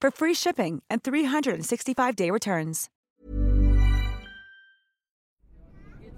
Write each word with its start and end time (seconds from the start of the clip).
for 0.00 0.10
free 0.10 0.34
shipping 0.34 0.82
and 0.90 1.02
365-day 1.02 2.30
returns. 2.30 2.88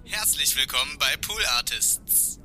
Herzlich 0.03 0.57
willkommen 0.57 0.97
bei 0.99 1.15
Pool 1.21 1.41
Artists. 1.57 2.39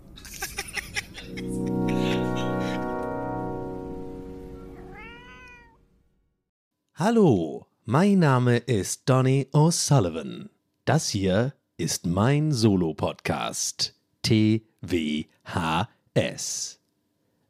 Hallo, 6.94 7.66
mein 7.84 8.20
Name 8.20 8.56
ist 8.58 9.08
Donny 9.08 9.48
O'Sullivan. 9.52 10.48
Das 10.84 11.08
hier 11.08 11.54
ist 11.76 12.06
mein 12.06 12.52
Solo-Podcast. 12.52 13.94
TWHS. 14.22 15.28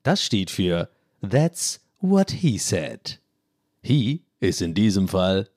Das 0.03 0.23
steht 0.23 0.51
für 0.51 0.89
That's 1.21 1.81
What 2.01 2.31
He 2.31 2.59
Said. 2.59 3.21
He 3.87 4.25
ist 4.41 4.63
in 4.63 4.75
diesem 4.75 5.07
Fall 5.07 5.49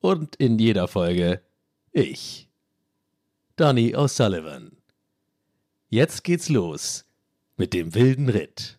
und 0.00 0.36
in 0.36 0.58
jeder 0.58 0.88
Folge 0.88 1.40
ich. 1.90 2.50
Donny 3.56 3.96
O'Sullivan. 3.96 4.76
Jetzt 5.88 6.22
geht's 6.22 6.50
los 6.50 7.06
mit 7.56 7.72
dem 7.72 7.94
wilden 7.94 8.28
Ritt. 8.28 8.78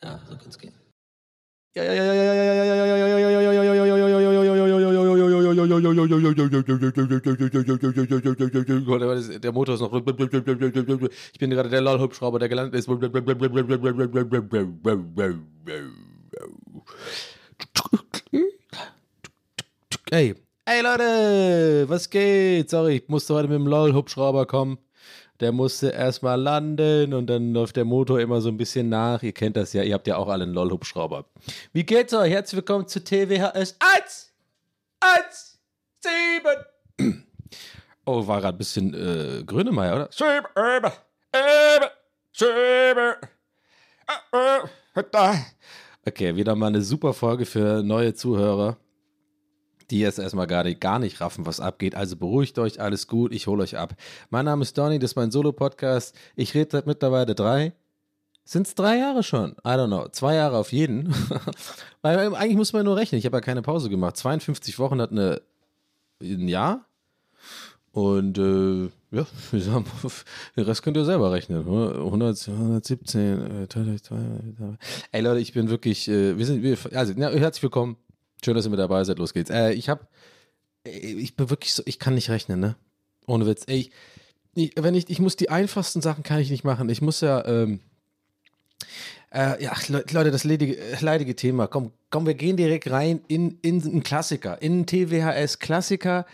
Ja, 0.00 0.20
so 0.28 0.36
kann's 0.36 0.56
gehen. 0.56 0.72
Der 1.74 1.84
Motor 9.52 9.74
ist 9.74 9.80
noch. 9.80 9.94
Ich 9.94 11.38
bin 11.38 11.48
gerade 11.48 11.70
der 11.70 11.80
LOL-Hubschrauber, 11.80 12.38
der 12.38 12.50
gelandet 12.50 12.74
ist. 12.74 12.90
Ey, 20.10 20.34
ey 20.66 20.82
Leute, 20.82 21.88
was 21.88 22.10
geht? 22.10 22.68
Sorry, 22.68 22.96
ich 22.96 23.08
musste 23.08 23.32
heute 23.32 23.48
mit 23.48 23.54
dem 23.60 23.66
LOL-Hubschrauber 23.66 24.44
kommen. 24.44 24.76
Der 25.42 25.50
musste 25.50 25.88
erstmal 25.88 26.40
landen 26.40 27.12
und 27.12 27.26
dann 27.26 27.52
läuft 27.52 27.74
der 27.74 27.84
Motor 27.84 28.20
immer 28.20 28.40
so 28.40 28.48
ein 28.48 28.56
bisschen 28.56 28.88
nach. 28.88 29.24
Ihr 29.24 29.32
kennt 29.32 29.56
das 29.56 29.72
ja, 29.72 29.82
ihr 29.82 29.94
habt 29.94 30.06
ja 30.06 30.16
auch 30.16 30.28
alle 30.28 30.44
einen 30.44 30.54
LOL-Hubschrauber. 30.54 31.24
Wie 31.72 31.82
geht's 31.82 32.14
euch? 32.14 32.30
Herzlich 32.30 32.58
willkommen 32.58 32.86
zu 32.86 33.02
TWHS 33.02 33.76
1, 33.80 34.32
1, 35.00 35.58
7. 36.96 37.18
Oh, 38.06 38.24
war 38.24 38.40
gerade 38.40 38.56
ein 38.56 38.58
bisschen 38.58 38.94
äh, 38.94 39.42
Grönemeyer, 39.42 39.96
oder? 39.96 40.08
Sieben, 40.12 40.46
Eber, 40.54 40.92
Eber, 41.32 41.90
sieben. 42.32 43.14
Äh, 44.32 44.60
äh, 45.00 45.34
Okay, 46.06 46.36
wieder 46.36 46.54
mal 46.54 46.68
eine 46.68 46.82
super 46.82 47.14
Folge 47.14 47.46
für 47.46 47.82
neue 47.82 48.14
Zuhörer 48.14 48.76
die 49.92 50.00
jetzt 50.00 50.18
erstmal 50.18 50.46
nicht, 50.64 50.80
gar 50.80 50.98
nicht 50.98 51.20
raffen, 51.20 51.44
was 51.46 51.60
abgeht. 51.60 51.94
Also 51.94 52.16
beruhigt 52.16 52.58
euch, 52.58 52.80
alles 52.80 53.06
gut, 53.06 53.32
ich 53.32 53.46
hole 53.46 53.62
euch 53.62 53.76
ab. 53.76 53.94
Mein 54.30 54.46
Name 54.46 54.62
ist 54.62 54.76
Donny, 54.76 54.98
das 54.98 55.12
ist 55.12 55.16
mein 55.16 55.30
Solo-Podcast. 55.30 56.16
Ich 56.34 56.54
rede 56.54 56.70
seit 56.72 56.86
mittlerweile 56.86 57.34
drei. 57.34 57.74
Sind 58.44 58.66
es 58.66 58.74
drei 58.74 58.96
Jahre 58.96 59.22
schon? 59.22 59.52
I 59.64 59.68
don't 59.68 59.86
know. 59.86 60.08
Zwei 60.08 60.34
Jahre 60.34 60.56
auf 60.56 60.72
jeden. 60.72 61.14
Weil 62.02 62.34
eigentlich 62.34 62.56
muss 62.56 62.72
man 62.72 62.84
nur 62.84 62.96
rechnen. 62.96 63.18
Ich 63.18 63.26
habe 63.26 63.36
ja 63.36 63.40
keine 63.42 63.62
Pause 63.62 63.88
gemacht. 63.90 64.16
52 64.16 64.78
Wochen 64.78 65.00
hat 65.00 65.12
eine, 65.12 65.42
ein 66.20 66.48
Jahr. 66.48 66.86
Und 67.92 68.38
äh, 68.38 68.88
ja, 69.14 69.26
den 69.52 70.64
Rest 70.64 70.82
könnt 70.82 70.96
ihr 70.96 71.04
selber 71.04 71.30
rechnen. 71.30 71.60
100, 71.60 72.48
117. 72.48 73.66
Äh, 73.70 74.76
Ey 75.12 75.20
Leute, 75.20 75.40
ich 75.40 75.52
bin 75.52 75.68
wirklich, 75.68 76.08
äh, 76.08 76.38
wir 76.38 76.46
sind, 76.46 76.62
wir, 76.62 76.78
also 76.94 77.12
ja, 77.12 77.28
herzlich 77.28 77.62
willkommen 77.62 77.98
Schön, 78.44 78.54
dass 78.54 78.66
ihr 78.66 78.70
mit 78.70 78.80
dabei 78.80 79.04
seid. 79.04 79.18
Los 79.18 79.32
geht's. 79.32 79.50
Äh, 79.50 79.72
ich 79.72 79.88
hab, 79.88 80.08
ich 80.84 81.36
bin 81.36 81.48
wirklich 81.50 81.74
so, 81.74 81.82
ich 81.86 81.98
kann 81.98 82.14
nicht 82.14 82.28
rechnen, 82.28 82.58
ne? 82.58 82.76
Ohne 83.26 83.46
Witz. 83.46 83.64
Ey, 83.66 83.78
ich, 83.78 83.92
ich, 84.54 84.72
wenn 84.76 84.94
ich, 84.94 85.08
ich 85.10 85.20
muss 85.20 85.36
die 85.36 85.48
einfachsten 85.48 86.00
Sachen 86.00 86.24
kann 86.24 86.40
ich 86.40 86.50
nicht 86.50 86.64
machen. 86.64 86.88
Ich 86.88 87.00
muss 87.00 87.20
ja, 87.20 87.44
ähm, 87.46 87.80
äh, 89.32 89.62
ja, 89.62 89.72
Leute, 89.88 90.32
das 90.32 90.42
leidige, 90.42 90.76
leidige 91.00 91.36
Thema. 91.36 91.68
Komm, 91.68 91.92
komm, 92.10 92.26
wir 92.26 92.34
gehen 92.34 92.56
direkt 92.56 92.90
rein 92.90 93.20
in, 93.28 93.58
in 93.62 93.80
einen 93.80 94.02
Klassiker, 94.02 94.60
in 94.60 94.72
einen 94.72 94.86
TWHS-Klassiker. 94.86 96.26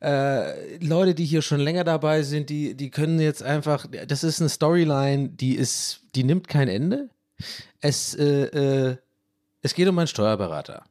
Äh, 0.00 0.76
Leute, 0.78 1.14
die 1.14 1.24
hier 1.24 1.42
schon 1.42 1.58
länger 1.58 1.82
dabei 1.82 2.22
sind, 2.22 2.48
die, 2.48 2.74
die 2.74 2.90
können 2.90 3.18
jetzt 3.18 3.42
einfach, 3.42 3.86
das 4.06 4.22
ist 4.22 4.40
eine 4.40 4.50
Storyline, 4.50 5.30
die 5.30 5.56
ist, 5.56 6.02
die 6.14 6.22
nimmt 6.22 6.46
kein 6.46 6.68
Ende. 6.68 7.08
Es, 7.80 8.14
äh, 8.14 8.90
äh, 8.90 8.96
es 9.62 9.74
geht 9.74 9.88
um 9.88 9.98
einen 9.98 10.06
Steuerberater 10.06 10.84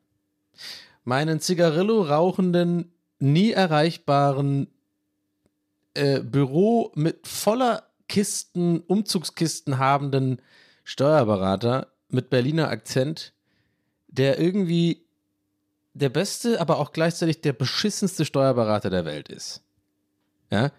meinen 1.06 1.40
Zigarillo 1.40 2.02
rauchenden, 2.02 2.92
nie 3.20 3.52
erreichbaren 3.52 4.68
äh, 5.94 6.20
Büro 6.20 6.92
mit 6.96 7.26
voller 7.26 7.84
Kisten, 8.10 8.82
Umzugskisten 8.82 9.80
habenden 9.80 10.42
Steuerberater 10.84 11.88
mit 12.10 12.30
Berliner 12.30 12.70
Akzent, 12.70 13.34
der 14.08 14.40
irgendwie 14.40 15.06
der 15.94 16.10
beste, 16.10 16.60
aber 16.60 16.78
auch 16.80 16.92
gleichzeitig 16.92 17.42
der 17.42 17.54
beschissenste 17.54 18.26
Steuerberater 18.26 18.90
der 18.90 19.06
Welt 19.06 19.30
ist. 19.30 19.62
Ja. 20.52 20.72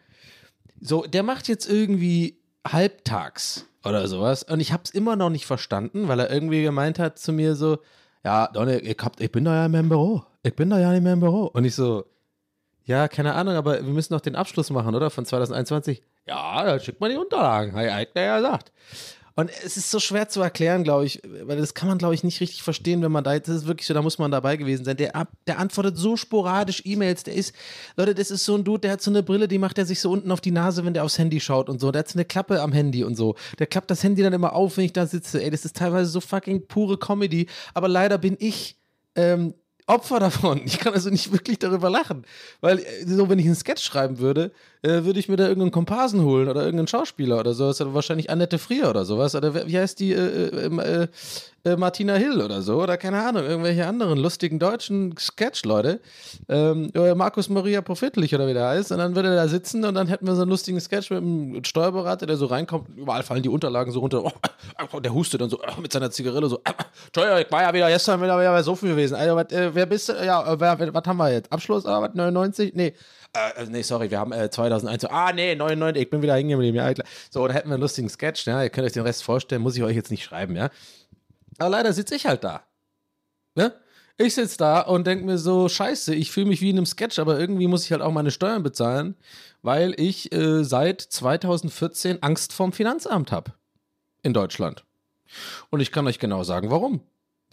So, 0.80 1.04
der 1.06 1.22
macht 1.22 1.48
jetzt 1.48 1.68
irgendwie 1.68 2.38
halbtags 2.66 3.66
oder 3.84 4.06
sowas 4.08 4.42
und 4.42 4.60
ich 4.60 4.72
habe 4.72 4.82
es 4.84 4.90
immer 4.90 5.16
noch 5.16 5.30
nicht 5.30 5.46
verstanden, 5.46 6.08
weil 6.08 6.20
er 6.20 6.30
irgendwie 6.30 6.62
gemeint 6.62 6.98
hat 6.98 7.18
zu 7.18 7.32
mir 7.32 7.54
so, 7.54 7.78
ja, 8.26 8.48
Donne, 8.48 8.80
ich, 8.80 8.98
hab, 9.00 9.20
ich 9.20 9.30
bin 9.30 9.44
da 9.44 9.54
ja 9.54 9.62
nicht 9.62 9.70
mehr 9.70 9.80
im 9.82 9.88
Büro. 9.88 10.24
Ich 10.42 10.56
bin 10.56 10.68
da 10.68 10.80
ja 10.80 10.90
nicht 10.90 11.02
mehr 11.04 11.12
im 11.12 11.20
Büro. 11.20 11.44
Und 11.44 11.64
ich 11.64 11.76
so, 11.76 12.04
ja, 12.82 13.06
keine 13.06 13.34
Ahnung, 13.34 13.54
aber 13.54 13.74
wir 13.74 13.92
müssen 13.92 14.12
noch 14.14 14.20
den 14.20 14.34
Abschluss 14.34 14.68
machen, 14.70 14.96
oder? 14.96 15.10
Von 15.10 15.24
2021. 15.24 16.02
Ja, 16.26 16.64
dann 16.64 16.80
schickt 16.80 17.00
man 17.00 17.12
die 17.12 17.18
Unterlagen. 17.18 17.72
Hat 17.72 18.08
er 18.14 18.24
ja 18.24 18.36
gesagt. 18.38 18.72
Und 19.38 19.50
es 19.64 19.76
ist 19.76 19.90
so 19.90 20.00
schwer 20.00 20.30
zu 20.30 20.40
erklären, 20.40 20.82
glaube 20.82 21.04
ich, 21.04 21.20
weil 21.42 21.58
das 21.58 21.74
kann 21.74 21.90
man, 21.90 21.98
glaube 21.98 22.14
ich, 22.14 22.24
nicht 22.24 22.40
richtig 22.40 22.62
verstehen, 22.62 23.02
wenn 23.02 23.12
man 23.12 23.22
da, 23.22 23.38
das 23.38 23.54
ist 23.54 23.66
wirklich 23.66 23.86
so, 23.86 23.92
da 23.92 24.00
muss 24.00 24.18
man 24.18 24.30
dabei 24.30 24.56
gewesen 24.56 24.86
sein. 24.86 24.96
Der, 24.96 25.28
der 25.46 25.58
antwortet 25.58 25.98
so 25.98 26.16
sporadisch 26.16 26.82
E-Mails, 26.86 27.22
der 27.22 27.34
ist, 27.34 27.54
Leute, 27.96 28.14
das 28.14 28.30
ist 28.30 28.46
so 28.46 28.54
ein 28.54 28.64
Dude, 28.64 28.80
der 28.80 28.92
hat 28.92 29.02
so 29.02 29.10
eine 29.10 29.22
Brille, 29.22 29.46
die 29.46 29.58
macht 29.58 29.76
er 29.76 29.84
sich 29.84 30.00
so 30.00 30.10
unten 30.10 30.32
auf 30.32 30.40
die 30.40 30.52
Nase, 30.52 30.86
wenn 30.86 30.94
der 30.94 31.04
aufs 31.04 31.18
Handy 31.18 31.38
schaut 31.38 31.68
und 31.68 31.80
so. 31.80 31.92
Der 31.92 31.98
hat 32.00 32.08
so 32.08 32.16
eine 32.16 32.24
Klappe 32.24 32.62
am 32.62 32.72
Handy 32.72 33.04
und 33.04 33.14
so. 33.14 33.36
Der 33.58 33.66
klappt 33.66 33.90
das 33.90 34.02
Handy 34.02 34.22
dann 34.22 34.32
immer 34.32 34.54
auf, 34.54 34.78
wenn 34.78 34.86
ich 34.86 34.94
da 34.94 35.06
sitze. 35.06 35.42
Ey, 35.42 35.50
das 35.50 35.66
ist 35.66 35.76
teilweise 35.76 36.10
so 36.10 36.20
fucking 36.20 36.66
pure 36.66 36.96
Comedy. 36.96 37.46
Aber 37.74 37.88
leider 37.88 38.16
bin 38.16 38.38
ich, 38.40 38.78
ähm, 39.16 39.52
Opfer 39.88 40.18
davon. 40.18 40.62
Ich 40.64 40.80
kann 40.80 40.94
also 40.94 41.10
nicht 41.10 41.30
wirklich 41.32 41.58
darüber 41.58 41.90
lachen. 41.90 42.26
Weil, 42.60 42.80
äh, 42.80 43.06
so, 43.06 43.28
wenn 43.28 43.38
ich 43.38 43.46
einen 43.46 43.54
Sketch 43.54 43.84
schreiben 43.84 44.18
würde, 44.18 44.52
äh, 44.82 45.04
würde 45.04 45.18
ich 45.18 45.28
mir 45.28 45.36
da 45.36 45.44
irgendeinen 45.44 45.70
Komparsen 45.70 46.22
holen 46.22 46.48
oder 46.48 46.60
irgendeinen 46.60 46.88
Schauspieler 46.88 47.38
oder 47.38 47.54
sowas. 47.54 47.80
Oder 47.80 47.94
wahrscheinlich 47.94 48.30
Annette 48.30 48.58
Frier 48.58 48.88
oder 48.90 49.04
sowas. 49.04 49.34
Oder 49.34 49.66
wie 49.66 49.78
heißt 49.78 50.00
die? 50.00 50.12
Äh, 50.12 50.46
äh, 50.48 51.02
äh, 51.02 51.08
äh, 51.66 51.76
Martina 51.76 52.14
Hill 52.14 52.40
oder 52.40 52.62
so. 52.62 52.80
Oder 52.80 52.96
keine 52.96 53.20
Ahnung, 53.20 53.44
irgendwelche 53.44 53.86
anderen 53.86 54.18
lustigen 54.18 54.58
deutschen 54.58 55.16
Sketch-Leute. 55.18 56.00
Ähm, 56.48 56.90
oder 56.94 57.14
Markus 57.16 57.48
Maria 57.48 57.82
Profitlich 57.82 58.34
oder 58.34 58.46
wie 58.46 58.54
der 58.54 58.68
heißt. 58.68 58.92
Und 58.92 58.98
dann 58.98 59.16
würde 59.16 59.30
er 59.30 59.34
da 59.34 59.48
sitzen 59.48 59.84
und 59.84 59.94
dann 59.94 60.06
hätten 60.06 60.26
wir 60.26 60.34
so 60.36 60.42
einen 60.42 60.50
lustigen 60.50 60.80
Sketch 60.80 61.10
mit 61.10 61.18
einem 61.18 61.64
Steuerberater, 61.64 62.26
der 62.26 62.36
so 62.36 62.46
reinkommt. 62.46 62.88
Überall 62.96 63.24
fallen 63.24 63.42
die 63.42 63.48
Unterlagen 63.48 63.90
so 63.90 64.00
runter. 64.00 64.32
Oh, 64.92 65.00
der 65.00 65.12
hustet 65.12 65.40
dann 65.40 65.50
so 65.50 65.60
äh, 65.60 65.80
mit 65.80 65.92
seiner 65.92 66.10
Zigarette 66.10 66.48
so. 66.48 66.60
Entschuldigung, 67.06 67.40
ich 67.40 67.50
war 67.50 67.62
ja 67.62 67.74
wieder 67.74 67.88
gestern 67.88 68.22
wieder, 68.22 68.36
bei 68.36 68.62
so 68.62 68.76
viel 68.76 68.90
gewesen. 68.90 69.14
Also, 69.14 69.36
äh, 69.38 69.74
wer 69.74 69.86
bist 69.86 70.08
du? 70.08 70.12
Ja, 70.24 70.52
äh, 70.52 70.60
was 70.60 71.04
haben 71.06 71.16
wir 71.16 71.32
jetzt? 71.32 71.52
Abschluss? 71.52 71.84
Ah, 71.86 72.00
was, 72.02 72.14
99? 72.14 72.74
Nee. 72.74 72.94
Äh, 73.36 73.62
äh, 73.62 73.66
nee, 73.66 73.82
sorry, 73.82 74.10
wir 74.10 74.18
haben 74.18 74.32
äh, 74.32 74.50
2001. 74.50 75.02
So, 75.02 75.08
ah, 75.08 75.32
nee, 75.32 75.54
99, 75.54 76.02
ich 76.02 76.10
bin 76.10 76.22
wieder 76.22 76.34
hängen 76.34 76.50
geblieben. 76.50 76.76
Ja, 76.76 76.92
klar. 76.94 77.06
So, 77.30 77.46
da 77.46 77.54
hätten 77.54 77.68
wir 77.68 77.74
einen 77.74 77.82
lustigen 77.82 78.08
Sketch. 78.08 78.46
Ja, 78.46 78.62
ihr 78.62 78.70
könnt 78.70 78.86
euch 78.86 78.92
den 78.92 79.02
Rest 79.02 79.24
vorstellen, 79.24 79.62
muss 79.62 79.76
ich 79.76 79.82
euch 79.82 79.96
jetzt 79.96 80.10
nicht 80.10 80.24
schreiben, 80.24 80.56
ja. 80.56 80.70
Aber 81.58 81.70
leider 81.70 81.92
sitze 81.92 82.14
ich 82.14 82.26
halt 82.26 82.44
da. 82.44 82.62
Ne? 83.54 83.72
Ich 84.18 84.34
sitze 84.34 84.56
da 84.56 84.80
und 84.80 85.06
denke 85.06 85.26
mir 85.26 85.36
so, 85.36 85.68
scheiße, 85.68 86.14
ich 86.14 86.30
fühle 86.30 86.46
mich 86.46 86.62
wie 86.62 86.70
in 86.70 86.78
einem 86.78 86.86
Sketch, 86.86 87.18
aber 87.18 87.38
irgendwie 87.38 87.66
muss 87.66 87.84
ich 87.84 87.92
halt 87.92 88.00
auch 88.00 88.12
meine 88.12 88.30
Steuern 88.30 88.62
bezahlen, 88.62 89.14
weil 89.62 89.98
ich 90.00 90.32
äh, 90.32 90.64
seit 90.64 91.02
2014 91.02 92.22
Angst 92.22 92.52
vorm 92.54 92.72
Finanzamt 92.72 93.32
habe. 93.32 93.52
In 94.22 94.32
Deutschland. 94.32 94.84
Und 95.70 95.80
ich 95.80 95.92
kann 95.92 96.06
euch 96.06 96.18
genau 96.18 96.42
sagen, 96.44 96.70
warum. 96.70 97.00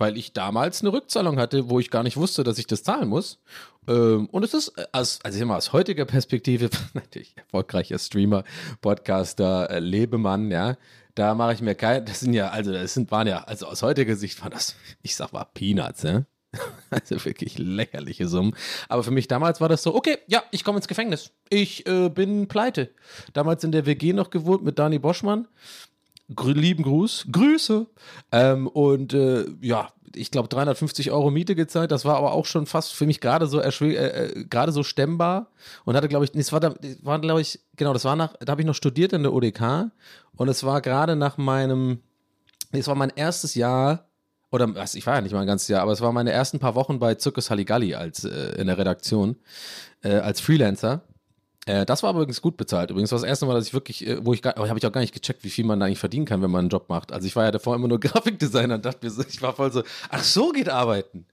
Weil 0.04 0.18
ich 0.18 0.34
damals 0.34 0.82
eine 0.82 0.92
Rückzahlung 0.92 1.40
hatte, 1.40 1.70
wo 1.70 1.80
ich 1.80 1.90
gar 1.90 2.04
nicht 2.04 2.18
wusste, 2.18 2.44
dass 2.44 2.58
ich 2.58 2.68
das 2.68 2.84
zahlen 2.84 3.08
muss. 3.08 3.40
Ähm, 3.88 4.28
und 4.34 4.44
es 4.44 4.54
ist, 4.54 4.78
äh, 4.78 4.86
aus, 4.92 5.20
also 5.24 5.42
immer 5.42 5.56
aus 5.56 5.72
heutiger 5.72 6.04
Perspektive, 6.04 6.70
natürlich 6.94 7.34
erfolgreicher 7.38 7.98
Streamer, 7.98 8.44
Podcaster, 8.82 9.70
äh, 9.70 9.80
Lebemann, 9.80 10.52
ja, 10.52 10.76
da 11.16 11.36
mache 11.36 11.54
ich 11.54 11.62
mir 11.62 11.74
kein, 11.74 12.06
das 12.06 12.20
sind 12.20 12.34
ja, 12.34 12.50
also 12.50 12.74
das 12.74 12.94
sind, 12.94 13.12
waren 13.12 13.28
ja, 13.28 13.46
also 13.46 13.66
aus 13.66 13.82
heutiger 13.82 14.18
Sicht 14.18 14.42
waren 14.42 14.52
das, 14.52 14.76
ich 15.04 15.16
sag 15.16 15.32
mal 15.32 15.46
Peanuts, 15.54 16.04
ja. 16.04 16.26
Also 16.90 17.24
wirklich 17.24 17.58
lächerliche 17.58 18.28
Summen. 18.28 18.58
Aber 18.90 19.04
für 19.04 19.12
mich 19.12 19.30
damals 19.30 19.62
war 19.62 19.70
das 19.70 19.84
so, 19.84 19.96
okay, 19.96 20.18
ja, 20.28 20.44
ich 20.52 20.66
komme 20.66 20.80
ins 20.80 20.90
Gefängnis. 20.90 21.32
Ich 21.50 21.88
äh, 21.88 22.10
bin 22.10 22.50
pleite. 22.50 22.90
Damals 23.32 23.64
in 23.64 23.72
der 23.72 23.86
WG 23.86 24.12
noch 24.12 24.32
gewohnt 24.32 24.66
mit 24.66 24.78
Dani 24.78 25.00
Boschmann. 25.00 25.48
Grü 26.36 26.54
lieben 26.54 26.84
Gruß. 26.84 27.28
Grüße. 27.32 27.86
Ähm, 28.32 28.68
und 28.68 29.14
äh, 29.14 29.46
ja, 29.62 29.90
ich 30.16 30.32
glaube 30.32 30.48
350 30.48 31.12
Euro 31.12 31.32
Miete 31.32 31.56
gezahlt. 31.56 31.92
Das 31.92 32.06
war 32.06 32.18
aber 32.18 32.34
auch 32.34 32.46
schon 32.46 32.66
fast 32.66 32.94
für 32.94 33.06
mich 33.06 33.20
gerade 33.20 33.48
so 33.48 33.60
äh, 33.60 33.70
äh, 33.70 34.46
gerade 34.46 34.72
so 34.72 34.84
stemmbar. 34.84 35.48
Und 35.86 35.96
hatte, 35.96 36.08
glaube 36.08 36.26
ich, 36.26 36.34
nee, 36.34 36.42
es 36.42 36.52
war, 36.52 36.60
da, 36.60 36.70
das 36.70 37.04
war 37.04 37.20
glaube 37.20 37.42
ich, 37.42 37.60
genau, 37.76 37.94
das 37.94 38.06
war 38.06 38.16
nach, 38.16 38.34
da 38.40 38.52
habe 38.52 38.62
ich 38.62 38.68
noch 38.68 38.76
studiert 38.76 39.14
in 39.14 39.24
der 39.24 39.34
UDK. 39.34 39.92
Und 40.36 40.48
es 40.48 40.64
war 40.64 40.82
gerade 40.82 41.16
nach 41.16 41.38
meinem, 41.38 42.00
es 42.72 42.88
war 42.88 42.96
mein 42.96 43.12
erstes 43.16 43.56
Jahr 43.56 44.08
oder 44.52 44.76
was, 44.76 44.94
ich 44.94 45.06
war 45.08 45.16
ja 45.16 45.22
nicht 45.22 45.34
mal 45.34 45.42
ein 45.42 45.48
ganzes 45.48 45.68
Jahr, 45.68 45.82
aber 45.82 45.94
es 45.94 46.02
waren 46.02 46.14
meine 46.14 46.32
ersten 46.32 46.60
paar 46.60 46.76
Wochen 46.76 47.00
bei 47.00 47.16
Zirkus 47.16 47.50
Halligalli 47.50 47.96
als 47.96 48.24
äh, 48.24 48.54
in 48.60 48.68
der 48.68 48.78
Redaktion 48.78 49.36
äh, 50.04 50.18
als 50.18 50.42
Freelancer. 50.42 51.02
Äh, 51.66 51.86
das 51.86 52.04
war 52.04 52.12
übrigens 52.12 52.42
gut 52.42 52.58
bezahlt. 52.58 52.92
Übrigens 52.92 53.12
war 53.12 53.20
das 53.20 53.28
erste 53.28 53.46
Mal, 53.46 53.54
dass 53.54 53.68
ich 53.68 53.74
wirklich, 53.74 54.06
äh, 54.06 54.26
wo 54.26 54.34
ich 54.34 54.42
gar, 54.42 54.56
habe 54.56 54.78
ich 54.78 54.86
auch 54.86 54.92
gar 54.92 55.02
nicht 55.02 55.14
gecheckt, 55.14 55.44
wie 55.44 55.50
viel 55.50 55.66
man 55.66 55.80
da 55.80 55.86
eigentlich 55.86 56.00
verdienen 56.00 56.26
kann, 56.26 56.42
wenn 56.42 56.52
man 56.52 56.62
einen 56.62 56.70
Job 56.70 56.90
macht. 56.90 57.12
Also 57.12 57.28
ich 57.28 57.36
war 57.36 57.46
ja 57.46 57.52
davor 57.52 57.76
immer 57.76 57.88
nur 57.88 58.00
Grafikdesigner 58.02 58.76
und 58.76 58.86
dachte 58.86 59.06
mir 59.06 59.12
so, 59.12 59.24
ich 59.28 59.42
war 59.42 59.54
voll 59.54 59.72
so, 59.72 59.84
ach 60.10 60.24
so 60.24 60.50
geht 60.50 60.70
arbeiten. 60.70 61.26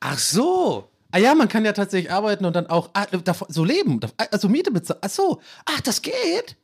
Ach 0.00 0.18
so. 0.18 0.88
Ah 1.10 1.18
ja, 1.18 1.34
man 1.34 1.48
kann 1.48 1.64
ja 1.64 1.72
tatsächlich 1.72 2.10
arbeiten 2.10 2.44
und 2.44 2.56
dann 2.56 2.68
auch 2.68 2.90
ah, 2.94 3.06
davon, 3.06 3.48
so 3.50 3.64
leben, 3.64 4.00
also 4.30 4.48
Miete 4.48 4.70
bezahlen. 4.70 5.00
Ach 5.02 5.10
so. 5.10 5.40
Ach, 5.66 5.80
das 5.82 6.00
geht. 6.00 6.56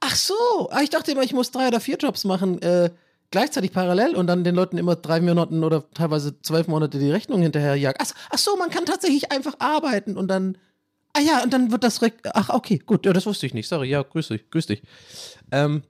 Ach 0.00 0.16
so. 0.16 0.34
Ah, 0.70 0.80
ich 0.82 0.90
dachte 0.90 1.12
immer, 1.12 1.22
ich 1.22 1.34
muss 1.34 1.50
drei 1.50 1.68
oder 1.68 1.80
vier 1.80 1.96
Jobs 1.96 2.24
machen, 2.24 2.62
äh, 2.62 2.90
gleichzeitig 3.30 3.72
parallel 3.72 4.14
und 4.14 4.26
dann 4.26 4.42
den 4.44 4.54
Leuten 4.54 4.78
immer 4.78 4.96
drei 4.96 5.20
Monate 5.20 5.54
oder 5.54 5.90
teilweise 5.90 6.40
zwölf 6.40 6.66
Monate 6.66 6.98
die 6.98 7.10
Rechnung 7.10 7.42
hinterherjagen. 7.42 8.00
Ach, 8.02 8.14
ach 8.30 8.38
so, 8.38 8.56
man 8.56 8.70
kann 8.70 8.86
tatsächlich 8.86 9.32
einfach 9.32 9.54
arbeiten 9.58 10.16
und 10.16 10.28
dann. 10.28 10.56
Ah 11.14 11.20
ja, 11.20 11.42
und 11.42 11.52
dann 11.52 11.70
wird 11.70 11.84
das. 11.84 12.02
Re 12.02 12.12
ach, 12.32 12.50
okay, 12.50 12.78
gut, 12.78 13.06
ja, 13.06 13.12
das 13.12 13.24
wusste 13.24 13.46
ich 13.46 13.54
nicht. 13.54 13.68
Sorry, 13.68 13.88
ja, 13.88 14.02
grüß 14.02 14.28
dich, 14.28 14.50
grüß 14.50 14.66
dich. 14.66 14.82
Ähm, 15.52 15.82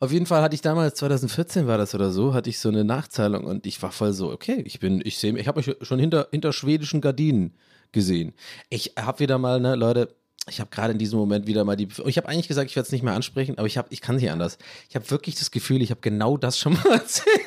auf 0.00 0.12
jeden 0.12 0.26
Fall 0.26 0.42
hatte 0.42 0.54
ich 0.54 0.60
damals, 0.60 0.94
2014 0.96 1.66
war 1.66 1.76
das 1.76 1.94
oder 1.94 2.12
so, 2.12 2.32
hatte 2.32 2.50
ich 2.50 2.60
so 2.60 2.68
eine 2.68 2.84
Nachzahlung 2.84 3.44
und 3.44 3.66
ich 3.66 3.82
war 3.82 3.90
voll 3.90 4.12
so, 4.12 4.30
okay, 4.30 4.62
ich 4.64 4.78
bin, 4.78 5.00
ich 5.04 5.18
sehe, 5.18 5.36
ich 5.36 5.48
habe 5.48 5.58
mich 5.58 5.76
schon 5.82 5.98
hinter, 5.98 6.28
hinter 6.30 6.52
schwedischen 6.52 7.00
Gardinen 7.00 7.54
gesehen. 7.90 8.34
Ich 8.68 8.92
habe 8.96 9.18
wieder 9.18 9.38
mal, 9.38 9.58
ne, 9.58 9.74
Leute, 9.74 10.14
ich 10.48 10.60
habe 10.60 10.70
gerade 10.70 10.92
in 10.92 10.98
diesem 10.98 11.18
Moment 11.18 11.48
wieder 11.48 11.64
mal 11.64 11.74
die, 11.74 11.88
ich 12.06 12.16
habe 12.16 12.28
eigentlich 12.28 12.46
gesagt, 12.46 12.70
ich 12.70 12.76
werde 12.76 12.86
es 12.86 12.92
nicht 12.92 13.02
mehr 13.02 13.14
ansprechen, 13.14 13.58
aber 13.58 13.66
ich 13.66 13.76
habe, 13.76 13.88
ich 13.90 14.00
kann 14.00 14.16
nicht 14.16 14.30
anders. 14.30 14.58
Ich 14.88 14.94
habe 14.94 15.10
wirklich 15.10 15.34
das 15.34 15.50
Gefühl, 15.50 15.82
ich 15.82 15.90
habe 15.90 16.00
genau 16.00 16.36
das 16.36 16.58
schon 16.58 16.74
mal 16.74 16.86
erzählt. 16.92 17.40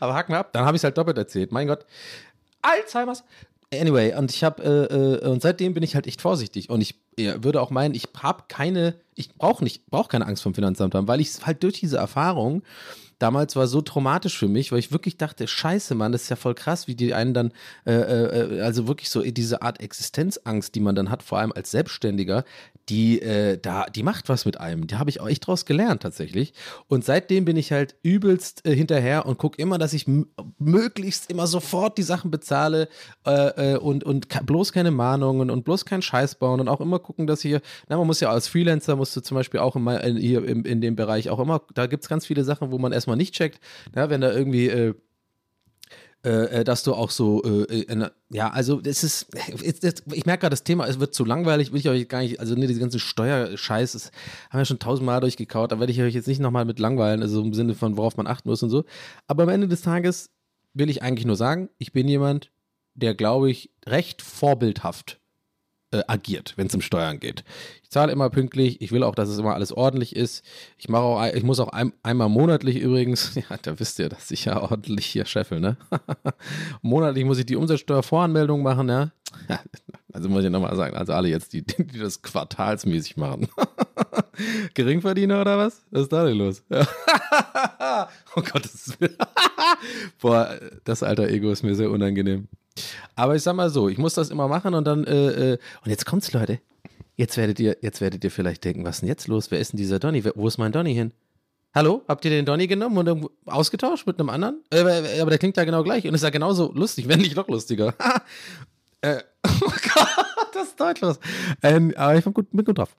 Aber 0.00 0.14
haken 0.14 0.32
wir 0.32 0.38
ab, 0.38 0.52
dann 0.52 0.66
habe 0.66 0.76
ich 0.76 0.80
es 0.80 0.84
halt 0.84 0.98
doppelt 0.98 1.16
erzählt. 1.16 1.52
Mein 1.52 1.68
Gott, 1.68 1.86
Alzheimer's. 2.60 3.24
Anyway, 3.80 4.14
und 4.16 4.30
ich 4.30 4.44
habe, 4.44 4.62
äh, 4.62 5.26
äh, 5.26 5.30
und 5.30 5.42
seitdem 5.42 5.74
bin 5.74 5.82
ich 5.82 5.94
halt 5.94 6.06
echt 6.06 6.20
vorsichtig. 6.20 6.70
Und 6.70 6.80
ich 6.80 6.94
äh, 7.16 7.34
würde 7.42 7.60
auch 7.60 7.70
meinen, 7.70 7.94
ich 7.94 8.08
habe 8.22 8.44
keine, 8.48 8.94
ich 9.14 9.34
brauche 9.34 9.62
nicht, 9.64 9.86
brauche 9.86 10.08
keine 10.08 10.26
Angst 10.26 10.42
vom 10.42 10.54
Finanzamt 10.54 10.94
haben, 10.94 11.08
weil 11.08 11.20
ich 11.20 11.30
halt 11.44 11.62
durch 11.62 11.80
diese 11.80 11.96
Erfahrung 11.96 12.62
damals 13.24 13.56
war 13.56 13.66
so 13.66 13.80
traumatisch 13.80 14.36
für 14.38 14.48
mich, 14.48 14.70
weil 14.70 14.80
ich 14.80 14.92
wirklich 14.92 15.16
dachte, 15.16 15.48
scheiße, 15.48 15.94
Mann, 15.94 16.12
das 16.12 16.24
ist 16.24 16.28
ja 16.28 16.36
voll 16.36 16.54
krass, 16.54 16.86
wie 16.88 16.94
die 16.94 17.14
einen 17.14 17.32
dann, 17.32 17.52
äh, 17.86 17.94
äh, 17.94 18.60
also 18.60 18.86
wirklich 18.86 19.08
so 19.08 19.22
diese 19.22 19.62
Art 19.62 19.80
Existenzangst, 19.80 20.74
die 20.74 20.80
man 20.80 20.94
dann 20.94 21.08
hat, 21.08 21.22
vor 21.22 21.38
allem 21.38 21.50
als 21.50 21.70
Selbstständiger, 21.70 22.44
die, 22.90 23.22
äh, 23.22 23.58
da, 23.58 23.86
die 23.86 24.02
macht 24.02 24.28
was 24.28 24.44
mit 24.44 24.60
einem. 24.60 24.86
Da 24.86 24.98
habe 24.98 25.08
ich 25.08 25.20
auch 25.20 25.28
echt 25.28 25.46
draus 25.46 25.64
gelernt 25.64 26.02
tatsächlich. 26.02 26.52
Und 26.86 27.04
seitdem 27.04 27.46
bin 27.46 27.56
ich 27.56 27.72
halt 27.72 27.94
übelst 28.02 28.66
äh, 28.66 28.74
hinterher 28.74 29.24
und 29.24 29.38
gucke 29.38 29.60
immer, 29.60 29.78
dass 29.78 29.94
ich 29.94 30.06
möglichst 30.58 31.30
immer 31.30 31.46
sofort 31.46 31.96
die 31.96 32.02
Sachen 32.02 32.30
bezahle 32.30 32.88
äh, 33.26 33.72
äh, 33.72 33.76
und, 33.78 34.04
und 34.04 34.28
bloß 34.44 34.72
keine 34.72 34.90
Mahnungen 34.90 35.50
und 35.50 35.64
bloß 35.64 35.86
keinen 35.86 36.02
Scheiß 36.02 36.34
bauen 36.34 36.60
und 36.60 36.68
auch 36.68 36.80
immer 36.82 36.98
gucken, 36.98 37.26
dass 37.26 37.40
hier, 37.40 37.62
na, 37.88 37.96
man 37.96 38.06
muss 38.06 38.20
ja 38.20 38.30
als 38.30 38.48
Freelancer, 38.48 38.96
musst 38.96 39.16
du 39.16 39.22
zum 39.22 39.36
Beispiel 39.36 39.60
auch 39.60 39.76
immer 39.76 40.04
in, 40.04 40.18
hier 40.18 40.44
im, 40.44 40.64
in 40.64 40.82
dem 40.82 40.94
Bereich 40.94 41.30
auch 41.30 41.38
immer, 41.38 41.62
da 41.72 41.86
gibt 41.86 42.02
es 42.02 42.08
ganz 42.08 42.26
viele 42.26 42.44
Sachen, 42.44 42.70
wo 42.70 42.78
man 42.78 42.92
erstmal 42.92 43.13
nicht 43.16 43.34
checkt, 43.34 43.60
ja, 43.94 44.10
wenn 44.10 44.20
da 44.20 44.32
irgendwie 44.32 44.68
äh, 44.68 44.94
äh, 46.24 46.60
äh, 46.60 46.64
dass 46.64 46.82
du 46.84 46.94
auch 46.94 47.10
so, 47.10 47.42
äh, 47.42 47.82
äh, 47.82 48.10
ja, 48.30 48.48
also 48.48 48.80
das 48.80 49.04
ist, 49.04 49.26
ich 49.60 50.24
merke 50.24 50.40
gerade, 50.40 50.54
das 50.54 50.64
Thema, 50.64 50.86
es 50.86 50.98
wird 50.98 51.12
zu 51.12 51.26
langweilig, 51.26 51.70
will 51.70 51.80
ich 51.80 51.88
euch 51.90 52.08
gar 52.08 52.20
nicht, 52.20 52.40
also 52.40 52.54
ne, 52.54 52.66
diese 52.66 52.80
ganzen 52.80 52.98
Steuerscheiß, 52.98 53.92
das 53.92 54.10
haben 54.48 54.58
wir 54.58 54.64
schon 54.64 54.78
tausendmal 54.78 55.20
durchgekaut, 55.20 55.70
da 55.70 55.80
werde 55.80 55.92
ich 55.92 56.00
euch 56.00 56.14
jetzt 56.14 56.26
nicht 56.26 56.40
nochmal 56.40 56.64
mit 56.64 56.78
langweilen, 56.78 57.20
also 57.20 57.42
im 57.42 57.52
Sinne 57.52 57.74
von, 57.74 57.98
worauf 57.98 58.16
man 58.16 58.26
achten 58.26 58.48
muss 58.48 58.62
und 58.62 58.70
so. 58.70 58.84
Aber 59.26 59.42
am 59.42 59.50
Ende 59.50 59.68
des 59.68 59.82
Tages 59.82 60.30
will 60.72 60.88
ich 60.88 61.02
eigentlich 61.02 61.26
nur 61.26 61.36
sagen, 61.36 61.68
ich 61.76 61.92
bin 61.92 62.08
jemand, 62.08 62.50
der, 62.94 63.14
glaube 63.14 63.50
ich, 63.50 63.70
recht 63.86 64.22
vorbildhaft 64.22 65.20
äh, 65.94 66.02
agiert, 66.08 66.54
wenn 66.56 66.66
es 66.66 66.74
um 66.74 66.80
Steuern 66.80 67.20
geht. 67.20 67.44
Ich 67.84 67.90
zahle 67.90 68.10
immer 68.10 68.28
pünktlich, 68.28 68.80
ich 68.80 68.90
will 68.90 69.04
auch, 69.04 69.14
dass 69.14 69.28
es 69.28 69.38
immer 69.38 69.54
alles 69.54 69.72
ordentlich 69.72 70.16
ist. 70.16 70.44
Ich 70.76 70.88
mache 70.88 71.02
auch, 71.02 71.24
ich 71.24 71.44
muss 71.44 71.60
auch 71.60 71.68
ein, 71.68 71.92
einmal 72.02 72.28
monatlich 72.28 72.78
übrigens, 72.80 73.34
ja, 73.36 73.56
da 73.62 73.78
wisst 73.78 74.00
ihr, 74.00 74.08
dass 74.08 74.32
ich 74.32 74.46
ja 74.46 74.60
ordentlich 74.60 75.06
hier 75.06 75.24
scheffel, 75.24 75.60
ne? 75.60 75.76
monatlich 76.82 77.24
muss 77.24 77.38
ich 77.38 77.46
die 77.46 77.54
Umsatzsteuervoranmeldung 77.54 78.62
machen, 78.62 78.88
ja. 78.88 79.12
Also 80.12 80.28
muss 80.28 80.44
ich 80.44 80.50
nochmal 80.50 80.76
sagen, 80.76 80.96
also 80.96 81.12
alle 81.12 81.28
jetzt, 81.28 81.52
die, 81.52 81.62
die 81.62 81.98
das 81.98 82.22
quartalsmäßig 82.22 83.16
machen. 83.16 83.48
Geringverdiener 84.74 85.40
oder 85.40 85.58
was? 85.58 85.82
Was 85.90 86.02
ist 86.02 86.12
da 86.12 86.24
denn 86.24 86.38
los? 86.38 86.62
oh 86.70 88.42
Gott, 88.42 88.64
das 88.64 88.86
ist 88.86 88.98
Boah, 90.20 90.56
das 90.84 91.02
alter 91.02 91.28
Ego 91.28 91.50
ist 91.50 91.64
mir 91.64 91.74
sehr 91.74 91.90
unangenehm. 91.90 92.46
Aber 93.14 93.36
ich 93.36 93.42
sag 93.42 93.54
mal 93.54 93.70
so, 93.70 93.88
ich 93.88 93.98
muss 93.98 94.14
das 94.14 94.30
immer 94.30 94.48
machen 94.48 94.74
und 94.74 94.84
dann, 94.84 95.04
äh, 95.04 95.52
äh, 95.52 95.58
und 95.84 95.90
jetzt 95.90 96.06
kommt's, 96.06 96.32
Leute. 96.32 96.60
Jetzt 97.16 97.36
werdet 97.36 97.60
ihr, 97.60 97.76
jetzt 97.80 98.00
werdet 98.00 98.24
ihr 98.24 98.30
vielleicht 98.30 98.64
denken, 98.64 98.84
was 98.84 98.96
ist 98.96 99.00
denn 99.02 99.08
jetzt 99.08 99.28
los? 99.28 99.50
Wer 99.50 99.60
ist 99.60 99.72
denn 99.72 99.78
dieser 99.78 100.00
Donny? 100.00 100.24
Wo 100.34 100.48
ist 100.48 100.58
mein 100.58 100.72
Donny 100.72 100.94
hin? 100.94 101.12
Hallo? 101.72 102.02
Habt 102.08 102.24
ihr 102.24 102.30
den 102.30 102.44
Donny 102.44 102.66
genommen 102.66 103.08
und 103.08 103.30
ausgetauscht 103.46 104.06
mit 104.06 104.18
einem 104.18 104.30
anderen? 104.30 104.62
Äh, 104.70 105.20
aber 105.20 105.30
der 105.30 105.38
klingt 105.38 105.56
ja 105.56 105.64
genau 105.64 105.82
gleich 105.84 106.06
und 106.06 106.14
ist 106.14 106.22
ja 106.22 106.30
genauso 106.30 106.72
lustig, 106.72 107.08
wenn 107.08 107.20
nicht 107.20 107.36
noch 107.36 107.48
lustiger. 107.48 107.94
äh, 109.00 109.22
oh 109.46 109.72
Gott, 109.94 110.08
das 110.52 110.68
ist 110.68 110.80
deutlos. 110.80 111.20
Ähm, 111.62 111.92
aber 111.96 112.16
ich 112.16 112.24
bin 112.24 112.34
gut, 112.34 112.50
bin 112.50 112.64
gut 112.64 112.78
drauf. 112.78 112.96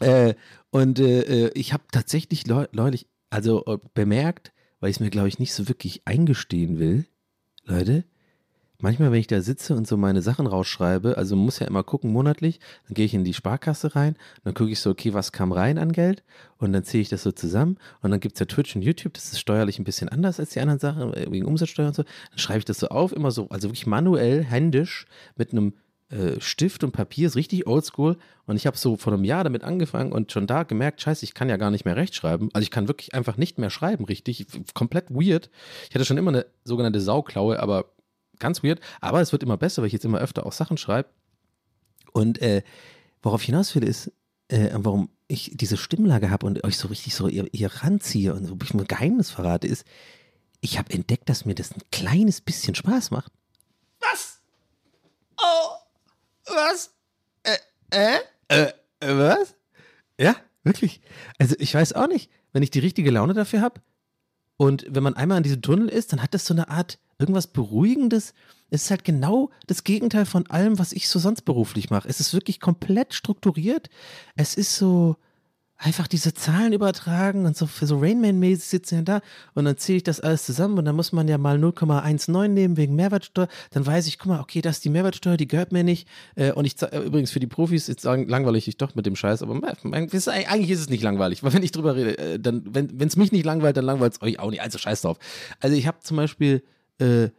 Äh, 0.00 0.34
und 0.70 0.98
äh, 1.00 1.46
äh, 1.46 1.50
ich 1.54 1.72
habe 1.72 1.84
tatsächlich 1.90 2.46
neulich, 2.46 3.08
also 3.30 3.64
äh, 3.66 3.78
bemerkt, 3.94 4.52
weil 4.80 4.90
ich 4.90 4.96
es 4.96 5.00
mir, 5.00 5.10
glaube 5.10 5.28
ich, 5.28 5.38
nicht 5.38 5.54
so 5.54 5.68
wirklich 5.68 6.02
eingestehen 6.06 6.78
will, 6.78 7.06
Leute, 7.64 8.04
manchmal, 8.80 9.12
wenn 9.12 9.20
ich 9.20 9.26
da 9.26 9.40
sitze 9.40 9.74
und 9.74 9.86
so 9.86 9.96
meine 9.96 10.22
Sachen 10.22 10.46
rausschreibe, 10.46 11.16
also 11.16 11.36
muss 11.36 11.58
ja 11.58 11.66
immer 11.66 11.82
gucken 11.82 12.12
monatlich, 12.12 12.60
dann 12.86 12.94
gehe 12.94 13.04
ich 13.04 13.14
in 13.14 13.24
die 13.24 13.34
Sparkasse 13.34 13.94
rein, 13.94 14.16
dann 14.44 14.54
gucke 14.54 14.70
ich 14.70 14.80
so, 14.80 14.90
okay, 14.90 15.14
was 15.14 15.32
kam 15.32 15.52
rein 15.52 15.78
an 15.78 15.92
Geld 15.92 16.22
und 16.58 16.72
dann 16.72 16.84
ziehe 16.84 17.02
ich 17.02 17.08
das 17.08 17.22
so 17.22 17.32
zusammen 17.32 17.78
und 18.02 18.10
dann 18.10 18.20
gibt 18.20 18.34
es 18.34 18.40
ja 18.40 18.46
Twitch 18.46 18.76
und 18.76 18.82
YouTube, 18.82 19.14
das 19.14 19.32
ist 19.32 19.40
steuerlich 19.40 19.78
ein 19.78 19.84
bisschen 19.84 20.08
anders 20.08 20.38
als 20.40 20.50
die 20.50 20.60
anderen 20.60 20.80
Sachen, 20.80 21.12
äh, 21.14 21.30
wegen 21.30 21.46
Umsatzsteuer 21.46 21.88
und 21.88 21.94
so, 21.94 22.02
dann 22.02 22.38
schreibe 22.38 22.60
ich 22.60 22.64
das 22.64 22.78
so 22.78 22.88
auf, 22.88 23.12
immer 23.12 23.30
so, 23.30 23.48
also 23.48 23.68
wirklich 23.68 23.86
manuell, 23.86 24.44
händisch, 24.44 25.06
mit 25.36 25.52
einem 25.52 25.74
äh, 26.10 26.40
Stift 26.40 26.84
und 26.84 26.92
Papier, 26.92 27.26
ist 27.26 27.36
richtig 27.36 27.66
oldschool. 27.66 28.16
Und 28.46 28.56
ich 28.56 28.66
habe 28.66 28.78
so 28.78 28.96
vor 28.96 29.12
einem 29.12 29.24
Jahr 29.24 29.44
damit 29.44 29.62
angefangen 29.62 30.10
und 30.12 30.32
schon 30.32 30.46
da 30.46 30.62
gemerkt, 30.62 31.02
scheiße, 31.02 31.22
ich 31.22 31.34
kann 31.34 31.50
ja 31.50 31.58
gar 31.58 31.70
nicht 31.70 31.84
mehr 31.84 31.96
rechtschreiben. 31.96 32.48
Also 32.54 32.62
ich 32.62 32.70
kann 32.70 32.88
wirklich 32.88 33.12
einfach 33.12 33.36
nicht 33.36 33.58
mehr 33.58 33.68
schreiben, 33.68 34.06
richtig. 34.06 34.46
Komplett 34.72 35.10
weird. 35.10 35.50
Ich 35.88 35.94
hatte 35.94 36.06
schon 36.06 36.16
immer 36.16 36.30
eine 36.30 36.46
sogenannte 36.64 37.02
Sauklaue, 37.02 37.60
aber 37.60 37.84
ganz 38.38 38.62
weird. 38.62 38.80
Aber 39.00 39.20
es 39.20 39.32
wird 39.32 39.42
immer 39.42 39.56
besser, 39.56 39.82
weil 39.82 39.88
ich 39.88 39.92
jetzt 39.92 40.04
immer 40.04 40.18
öfter 40.18 40.46
auch 40.46 40.52
Sachen 40.52 40.76
schreibe. 40.76 41.08
Und 42.12 42.40
äh, 42.40 42.62
worauf 43.22 43.42
ich 43.42 43.46
hinaus 43.46 43.74
will, 43.74 43.84
ist, 43.84 44.12
äh, 44.48 44.70
warum 44.72 45.10
ich 45.28 45.52
diese 45.54 45.76
Stimmlage 45.76 46.30
habe 46.30 46.46
und 46.46 46.64
euch 46.64 46.78
so 46.78 46.88
richtig 46.88 47.14
so 47.14 47.28
ihr, 47.28 47.46
ihr 47.52 47.70
ranziehe 47.72 48.34
und 48.34 48.46
so 48.46 48.56
ich 48.62 48.72
ein 48.72 48.84
Geheimnis 48.86 49.30
verrate, 49.30 49.66
ist, 49.66 49.84
ich 50.60 50.78
habe 50.78 50.92
entdeckt, 50.92 51.28
dass 51.28 51.44
mir 51.44 51.54
das 51.54 51.72
ein 51.72 51.82
kleines 51.92 52.40
bisschen 52.40 52.74
Spaß 52.74 53.10
macht. 53.10 53.32
Was? 54.00 54.40
Oh, 55.36 55.76
was? 56.46 56.90
Äh, 57.42 57.56
äh? 57.90 58.18
Äh, 58.48 58.72
äh, 59.00 59.18
was? 59.18 59.54
Ja, 60.18 60.34
wirklich. 60.64 61.00
Also 61.38 61.54
ich 61.58 61.74
weiß 61.74 61.92
auch 61.92 62.08
nicht, 62.08 62.30
wenn 62.52 62.62
ich 62.62 62.70
die 62.70 62.80
richtige 62.80 63.10
Laune 63.10 63.34
dafür 63.34 63.60
habe 63.60 63.80
und 64.56 64.86
wenn 64.88 65.02
man 65.02 65.14
einmal 65.14 65.38
in 65.38 65.44
diesem 65.44 65.62
Tunnel 65.62 65.88
ist, 65.88 66.12
dann 66.12 66.22
hat 66.22 66.34
das 66.34 66.46
so 66.46 66.54
eine 66.54 66.68
Art 66.68 66.98
irgendwas 67.18 67.48
Beruhigendes. 67.48 68.34
Es 68.70 68.84
ist 68.84 68.90
halt 68.90 69.04
genau 69.04 69.50
das 69.66 69.84
Gegenteil 69.84 70.26
von 70.26 70.46
allem, 70.48 70.78
was 70.78 70.92
ich 70.92 71.08
so 71.08 71.18
sonst 71.18 71.42
beruflich 71.42 71.90
mache. 71.90 72.08
Es 72.08 72.20
ist 72.20 72.34
wirklich 72.34 72.60
komplett 72.60 73.14
strukturiert. 73.14 73.88
Es 74.36 74.54
ist 74.54 74.76
so 74.76 75.16
einfach 75.78 76.08
diese 76.08 76.34
Zahlen 76.34 76.72
übertragen 76.72 77.46
und 77.46 77.56
so 77.56 77.66
für 77.66 77.86
so 77.86 77.98
Rainman-mäßig 77.98 78.68
sitzen 78.68 78.94
ja 78.96 79.02
da 79.02 79.20
und 79.54 79.64
dann 79.64 79.76
ziehe 79.78 79.98
ich 79.98 80.02
das 80.02 80.18
alles 80.18 80.44
zusammen 80.44 80.76
und 80.76 80.84
dann 80.84 80.96
muss 80.96 81.12
man 81.12 81.28
ja 81.28 81.38
mal 81.38 81.56
0,19 81.56 82.48
nehmen 82.48 82.76
wegen 82.76 82.96
Mehrwertsteuer. 82.96 83.46
Dann 83.70 83.86
weiß 83.86 84.08
ich, 84.08 84.18
guck 84.18 84.26
mal, 84.26 84.40
okay, 84.40 84.60
das 84.60 84.78
ist 84.78 84.84
die 84.84 84.90
Mehrwertsteuer, 84.90 85.36
die 85.36 85.46
gehört 85.46 85.70
mir 85.70 85.84
nicht. 85.84 86.08
Äh, 86.34 86.50
und 86.50 86.64
ich 86.64 86.82
äh, 86.82 86.98
übrigens 86.98 87.30
für 87.30 87.38
die 87.38 87.46
Profis, 87.46 87.86
jetzt 87.86 88.02
sagen, 88.02 88.28
langweilig 88.28 88.66
ich 88.66 88.76
doch 88.76 88.96
mit 88.96 89.06
dem 89.06 89.14
Scheiß, 89.14 89.40
aber 89.42 89.54
eigentlich 89.54 90.70
ist 90.70 90.80
es 90.80 90.88
nicht 90.88 91.02
langweilig, 91.02 91.44
weil 91.44 91.52
wenn 91.52 91.62
ich 91.62 91.70
drüber 91.70 91.94
rede, 91.94 92.18
äh, 92.18 92.40
dann, 92.40 92.64
wenn 92.66 93.06
es 93.06 93.16
mich 93.16 93.30
nicht 93.30 93.46
langweilt, 93.46 93.76
dann 93.76 93.84
langweilt 93.84 94.14
es 94.14 94.22
euch 94.22 94.40
auch 94.40 94.50
nicht. 94.50 94.62
Also 94.62 94.78
scheiß 94.78 95.02
drauf. 95.02 95.18
Also 95.60 95.76
ich 95.76 95.86
habe 95.86 96.00
zum 96.00 96.16
Beispiel 96.16 96.64
äh, 96.98 97.30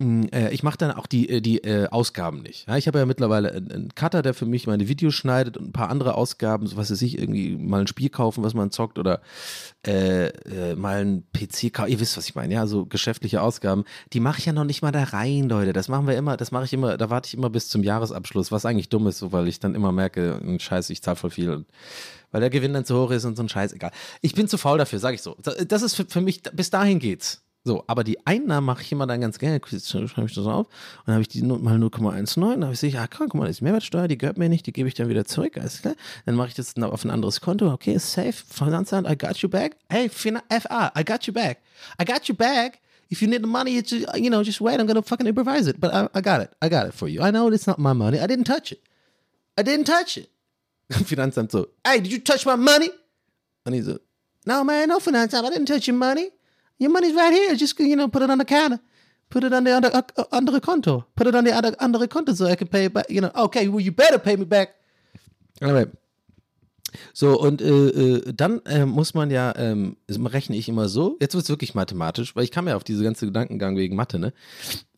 äh, 0.00 0.52
ich 0.52 0.62
mache 0.62 0.76
dann 0.76 0.90
auch 0.90 1.06
die, 1.06 1.28
äh, 1.28 1.40
die 1.40 1.58
äh, 1.58 1.86
Ausgaben 1.88 2.42
nicht. 2.42 2.66
Ja, 2.66 2.76
ich 2.76 2.88
habe 2.88 2.98
ja 2.98 3.06
mittlerweile 3.06 3.52
einen, 3.52 3.70
einen, 3.70 3.94
Cutter, 3.94 4.22
der 4.22 4.34
für 4.34 4.46
mich 4.46 4.66
meine 4.66 4.88
Videos 4.88 5.14
schneidet 5.14 5.56
und 5.56 5.68
ein 5.68 5.72
paar 5.72 5.88
andere 5.88 6.14
Ausgaben, 6.14 6.66
so 6.66 6.76
was 6.76 6.90
weiß 6.90 7.00
ich, 7.02 7.18
irgendwie 7.18 7.56
mal 7.56 7.80
ein 7.80 7.86
Spiel 7.86 8.08
kaufen, 8.08 8.42
was 8.42 8.54
man 8.54 8.72
zockt 8.72 8.98
oder 8.98 9.20
äh, 9.86 10.26
äh, 10.26 10.74
mal 10.74 11.04
ein 11.04 11.24
PC 11.32 11.72
kaufen. 11.72 11.90
Ihr 11.90 12.00
wisst, 12.00 12.16
was 12.16 12.28
ich 12.28 12.34
meine, 12.34 12.54
ja, 12.54 12.66
so 12.66 12.86
geschäftliche 12.86 13.40
Ausgaben. 13.40 13.84
Die 14.12 14.20
mache 14.20 14.40
ich 14.40 14.46
ja 14.46 14.52
noch 14.52 14.64
nicht 14.64 14.82
mal 14.82 14.92
da 14.92 15.04
rein, 15.04 15.48
Leute. 15.48 15.72
Das 15.72 15.88
machen 15.88 16.08
wir 16.08 16.16
immer, 16.16 16.36
das 16.36 16.50
mache 16.50 16.64
ich 16.64 16.72
immer, 16.72 16.96
da 16.96 17.08
warte 17.10 17.28
ich 17.28 17.34
immer 17.34 17.50
bis 17.50 17.68
zum 17.68 17.82
Jahresabschluss, 17.82 18.50
was 18.50 18.66
eigentlich 18.66 18.88
dumm 18.88 19.06
ist, 19.06 19.18
so, 19.18 19.32
weil 19.32 19.46
ich 19.46 19.60
dann 19.60 19.74
immer 19.76 19.92
merke, 19.92 20.40
hm, 20.40 20.58
scheiße, 20.58 20.92
ich 20.92 21.02
zahle 21.02 21.16
voll 21.16 21.30
viel. 21.30 21.50
Und, 21.50 21.66
weil 22.32 22.40
der 22.40 22.50
Gewinn 22.50 22.72
dann 22.72 22.84
zu 22.84 23.00
hoch 23.00 23.12
ist 23.12 23.24
und 23.24 23.36
so 23.36 23.44
ein 23.44 23.48
Scheiß, 23.48 23.72
egal. 23.72 23.92
Ich 24.20 24.34
bin 24.34 24.48
zu 24.48 24.58
faul 24.58 24.78
dafür, 24.78 24.98
sage 24.98 25.14
ich 25.14 25.22
so. 25.22 25.36
Das 25.68 25.82
ist 25.82 25.94
für, 25.94 26.04
für 26.04 26.20
mich, 26.20 26.42
bis 26.42 26.70
dahin 26.70 26.98
geht's. 26.98 27.43
So, 27.66 27.82
aber 27.86 28.04
die 28.04 28.26
Einnahmen 28.26 28.66
mache 28.66 28.82
ich 28.82 28.92
immer 28.92 29.06
dann 29.06 29.22
ganz 29.22 29.38
gerne. 29.38 29.58
Schreibe 29.64 30.26
ich 30.26 30.34
das 30.34 30.44
auf. 30.44 30.66
Und 30.66 31.06
dann 31.06 31.14
habe 31.14 31.22
ich 31.22 31.28
die 31.28 31.42
mal 31.42 31.76
0,19. 31.78 32.40
Dann 32.40 32.62
habe 32.62 32.74
ich 32.74 32.80
gesagt, 32.80 33.14
ah, 33.14 33.16
guck 33.16 33.34
mal, 33.34 33.46
das 33.46 33.56
ist 33.56 33.62
Mehrwertsteuer, 33.62 34.06
die 34.06 34.18
gehört 34.18 34.36
mir 34.36 34.50
nicht, 34.50 34.66
die 34.66 34.72
gebe 34.72 34.86
ich 34.86 34.94
dann 34.94 35.08
wieder 35.08 35.24
zurück. 35.24 35.56
Alles 35.56 35.80
klar. 35.80 35.94
Dann 36.26 36.34
mache 36.34 36.48
ich 36.48 36.54
das 36.54 36.76
auf 36.76 37.04
ein 37.04 37.10
anderes 37.10 37.40
Konto. 37.40 37.72
Okay, 37.72 37.96
safe. 37.96 38.34
Finanzamt, 38.34 39.08
I 39.08 39.16
got 39.16 39.38
you 39.38 39.48
back. 39.48 39.76
Hey, 39.88 40.10
FA, 40.10 40.92
I 40.94 41.04
got 41.04 41.26
you 41.26 41.32
back. 41.32 41.62
I 41.98 42.04
got 42.04 42.28
you 42.28 42.34
back. 42.34 42.80
If 43.10 43.22
you 43.22 43.28
need 43.28 43.42
the 43.42 43.48
money, 43.48 43.82
just, 43.82 44.14
you 44.14 44.28
know, 44.28 44.42
just 44.42 44.60
wait. 44.60 44.78
I'm 44.78 44.86
to 44.86 45.02
fucking 45.02 45.26
improvise 45.26 45.66
it. 45.66 45.80
But 45.80 45.94
I, 45.94 46.08
I 46.14 46.20
got 46.20 46.42
it. 46.42 46.50
I 46.60 46.68
got 46.68 46.86
it 46.86 46.92
for 46.92 47.08
you. 47.08 47.22
I 47.22 47.30
know 47.30 47.48
it's 47.48 47.66
not 47.66 47.78
my 47.78 47.94
money. 47.94 48.18
I 48.18 48.26
didn't 48.26 48.44
touch 48.44 48.72
it. 48.72 48.82
I 49.56 49.62
didn't 49.62 49.86
touch 49.86 50.18
it. 50.18 50.28
Finanzamt 50.90 51.50
so, 51.50 51.68
hey, 51.82 52.00
did 52.00 52.12
you 52.12 52.18
touch 52.18 52.44
my 52.44 52.56
money? 52.56 52.90
Und 53.64 53.72
ich 53.72 53.84
so, 53.84 53.98
no, 54.44 54.64
man, 54.64 54.88
no 54.88 54.98
Finanzamt. 55.00 55.46
I 55.46 55.50
didn't 55.50 55.66
touch 55.66 55.88
your 55.88 55.96
money. 55.96 56.30
Your 56.78 56.90
money's 56.90 57.14
right 57.14 57.32
here. 57.32 57.54
Just, 57.56 57.78
you 57.78 57.96
know, 57.96 58.08
put 58.08 58.22
it 58.22 58.30
on 58.30 58.38
the 58.38 58.44
counter. 58.44 58.80
Put 59.30 59.44
it 59.44 59.52
on 59.52 59.64
the 59.64 59.74
under, 59.74 59.90
uh, 59.94 60.24
andere 60.32 60.60
Konto. 60.60 61.04
Put 61.16 61.26
it 61.26 61.34
on 61.34 61.44
the 61.44 61.52
other, 61.52 61.74
andere 61.80 62.08
Konto 62.08 62.34
so 62.34 62.46
I 62.46 62.56
can 62.56 62.68
pay 62.68 62.88
back. 62.88 63.06
You 63.08 63.20
know, 63.20 63.30
okay, 63.34 63.68
well, 63.68 63.80
you 63.80 63.92
better 63.92 64.18
pay 64.18 64.36
me 64.36 64.44
back. 64.44 64.74
Anyway. 65.60 65.86
So, 67.12 67.38
und 67.40 67.60
äh, 67.60 67.88
äh, 67.88 68.32
dann 68.32 68.60
äh, 68.66 68.86
muss 68.86 69.14
man 69.14 69.30
ja, 69.30 69.52
ähm, 69.56 69.96
rechne 70.08 70.56
ich 70.56 70.68
immer 70.68 70.88
so, 70.88 71.16
jetzt 71.20 71.34
wird 71.34 71.44
es 71.44 71.50
wirklich 71.50 71.74
mathematisch, 71.74 72.36
weil 72.36 72.44
ich 72.44 72.52
kam 72.52 72.68
ja 72.68 72.76
auf 72.76 72.84
diese 72.84 73.02
ganze 73.02 73.26
Gedankengang 73.26 73.76
wegen 73.76 73.96
Mathe, 73.96 74.18
ne? 74.18 74.32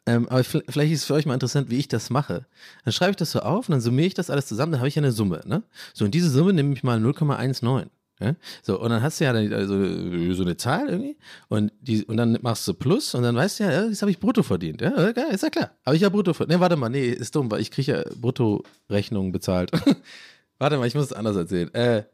Ähm, 0.09 0.29
aber 0.29 0.45
vielleicht 0.45 0.93
ist 0.93 1.01
es 1.01 1.05
für 1.05 1.15
euch 1.15 1.27
mal 1.27 1.35
interessant, 1.35 1.69
wie 1.69 1.79
ich 1.79 1.89
das 1.89 2.11
mache. 2.11 2.47
Dann 2.85 2.93
schreibe 2.93 3.11
ich 3.11 3.17
das 3.17 3.33
so 3.33 3.41
auf 3.41 3.69
und 3.69 3.73
dann 3.73 3.81
summiere 3.81 4.07
ich 4.07 4.15
das 4.15 4.31
alles 4.31 4.47
zusammen, 4.47 4.73
dann 4.73 4.81
habe 4.81 4.89
ich 4.89 4.95
ja 4.95 5.01
eine 5.01 5.13
Summe, 5.13 5.41
ne? 5.47 5.63
So, 5.95 6.05
und 6.05 6.15
diese 6.15 6.31
Summe 6.31 6.53
nehme 6.53 6.75
ich 6.75 6.85
mal 6.85 6.99
0,19. 6.99 7.87
Ja? 8.21 8.35
So, 8.63 8.81
und 8.81 8.91
dann 8.91 9.03
hast 9.03 9.21
du 9.21 9.25
ja 9.25 9.33
also, 9.33 10.35
so 10.35 10.43
eine 10.43 10.57
Zahl 10.57 10.89
irgendwie 10.89 11.17
und, 11.49 11.73
die, 11.81 12.05
und 12.05 12.17
dann 12.17 12.39
machst 12.43 12.67
du 12.67 12.75
Plus 12.75 13.15
und 13.15 13.23
dann 13.23 13.37
weißt 13.37 13.61
du 13.61 13.65
ja, 13.65 13.89
das 13.89 14.01
habe 14.01 14.11
ich 14.11 14.19
brutto 14.19 14.43
verdient. 14.43 14.81
Ja, 14.81 14.91
ist 14.91 15.43
ja 15.43 15.51
klar. 15.51 15.73
Habe 15.85 15.97
ich 15.97 16.03
ja 16.03 16.09
brutto 16.09 16.33
verdient. 16.33 16.59
Nee, 16.59 16.61
warte 16.61 16.77
mal, 16.77 16.89
nee, 16.89 17.09
ist 17.09 17.35
dumm, 17.35 17.51
weil 17.51 17.61
ich 17.61 17.71
kriege 17.71 17.93
ja 17.93 18.05
Brutto-Rechnungen 18.21 19.33
bezahlt. 19.33 19.71
warte 20.59 20.79
mal, 20.79 20.87
ich 20.87 20.95
muss 20.95 21.07
es 21.07 21.13
anders 21.13 21.37
erzählen. 21.37 21.73
Äh, 21.75 22.05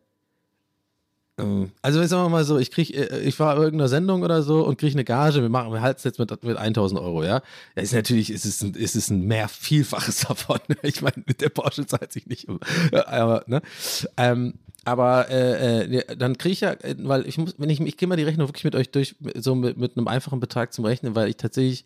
ähm, 1.39 1.71
also 1.83 2.03
ich 2.03 2.09
sag 2.09 2.29
mal 2.31 2.45
so, 2.45 2.59
ich 2.59 2.71
krieg, 2.71 2.95
äh, 2.95 3.21
ich 3.21 3.39
war 3.39 3.57
in 3.57 3.63
irgendeiner 3.63 3.89
Sendung 3.89 4.23
oder 4.23 4.43
so 4.43 4.67
und 4.67 4.79
kriege 4.79 4.95
eine 4.95 5.05
Gage, 5.05 5.41
wir 5.41 5.49
machen, 5.49 5.73
wir 5.73 5.81
halten 5.81 6.01
jetzt 6.05 6.19
mit, 6.19 6.45
mit 6.45 6.57
1000 6.57 7.01
Euro, 7.01 7.23
ja. 7.23 7.43
Ja, 7.77 7.83
ist 7.83 7.95
natürlich, 7.95 8.31
ist 8.31 8.45
es 8.45 8.63
ein, 8.63 8.75
ist 8.75 8.97
es 8.97 9.11
ein 9.11 9.23
mehr 9.23 9.49
Vielfaches 9.49 10.21
davon. 10.29 10.59
Ich 10.83 11.01
meine, 11.01 11.23
mit 11.27 11.41
der 11.41 11.49
Porsche 11.49 11.87
zahlt 11.87 12.13
sich 12.13 12.27
nicht. 12.27 12.49
Aber, 12.93 13.45
ne? 13.47 13.63
Ähm, 14.17 14.55
aber 14.85 15.31
äh, 15.31 15.85
äh, 15.85 16.17
dann 16.17 16.39
kriege 16.39 16.53
ich 16.53 16.61
ja, 16.61 16.77
weil 16.99 17.27
ich 17.27 17.39
muss, 17.39 17.55
wenn 17.59 17.71
ich, 17.71 17.81
ich 17.81 17.97
gehe 17.97 18.09
mal 18.09 18.17
die 18.17 18.25
Rechnung 18.25 18.49
wirklich 18.49 18.65
mit 18.65 18.75
euch 18.75 18.91
durch, 18.91 19.15
so 19.37 19.55
mit, 19.55 19.77
mit 19.79 19.97
einem 19.97 20.09
einfachen 20.09 20.41
Betrag 20.41 20.73
zum 20.73 20.85
Rechnen, 20.85 21.15
weil 21.15 21.29
ich 21.29 21.37
tatsächlich 21.37 21.85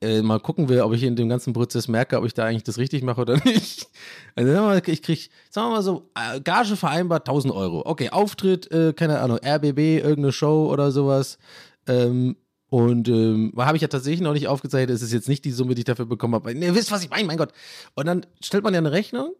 äh, 0.00 0.22
mal 0.22 0.40
gucken 0.40 0.68
will, 0.68 0.80
ob 0.80 0.94
ich 0.94 1.02
in 1.02 1.16
dem 1.16 1.28
ganzen 1.28 1.52
Prozess 1.52 1.88
merke, 1.88 2.18
ob 2.18 2.24
ich 2.24 2.32
da 2.32 2.44
eigentlich 2.44 2.64
das 2.64 2.78
richtig 2.78 3.02
mache 3.02 3.20
oder 3.20 3.36
nicht. 3.44 3.88
Also 4.34 4.72
ich 4.86 5.02
kriege, 5.02 5.22
sagen 5.50 5.68
wir 5.68 5.76
mal 5.76 5.82
so, 5.82 6.08
äh, 6.14 6.40
Gage 6.40 6.76
vereinbart 6.76 7.28
1000 7.28 7.52
Euro. 7.52 7.82
Okay, 7.84 8.10
Auftritt, 8.10 8.70
äh, 8.70 8.92
keine 8.92 9.18
Ahnung, 9.20 9.38
RBB, 9.44 9.78
irgendeine 9.78 10.32
Show 10.32 10.70
oder 10.70 10.90
sowas. 10.90 11.38
Ähm, 11.86 12.36
und 12.70 13.08
ähm, 13.08 13.52
habe 13.56 13.76
ich 13.76 13.82
ja 13.82 13.88
tatsächlich 13.88 14.20
noch 14.20 14.34
nicht 14.34 14.46
aufgezeichnet, 14.46 14.94
es 14.94 15.02
ist 15.02 15.12
jetzt 15.12 15.28
nicht 15.28 15.44
die 15.44 15.52
Summe, 15.52 15.74
die 15.74 15.80
ich 15.80 15.86
dafür 15.86 16.06
bekommen 16.06 16.34
habe. 16.34 16.52
Ihr 16.52 16.74
wisst, 16.74 16.92
was 16.92 17.02
ich 17.02 17.10
meine, 17.10 17.26
mein 17.26 17.38
Gott. 17.38 17.52
Und 17.94 18.06
dann 18.06 18.26
stellt 18.42 18.62
man 18.62 18.74
ja 18.74 18.78
eine 18.78 18.92
Rechnung 18.92 19.34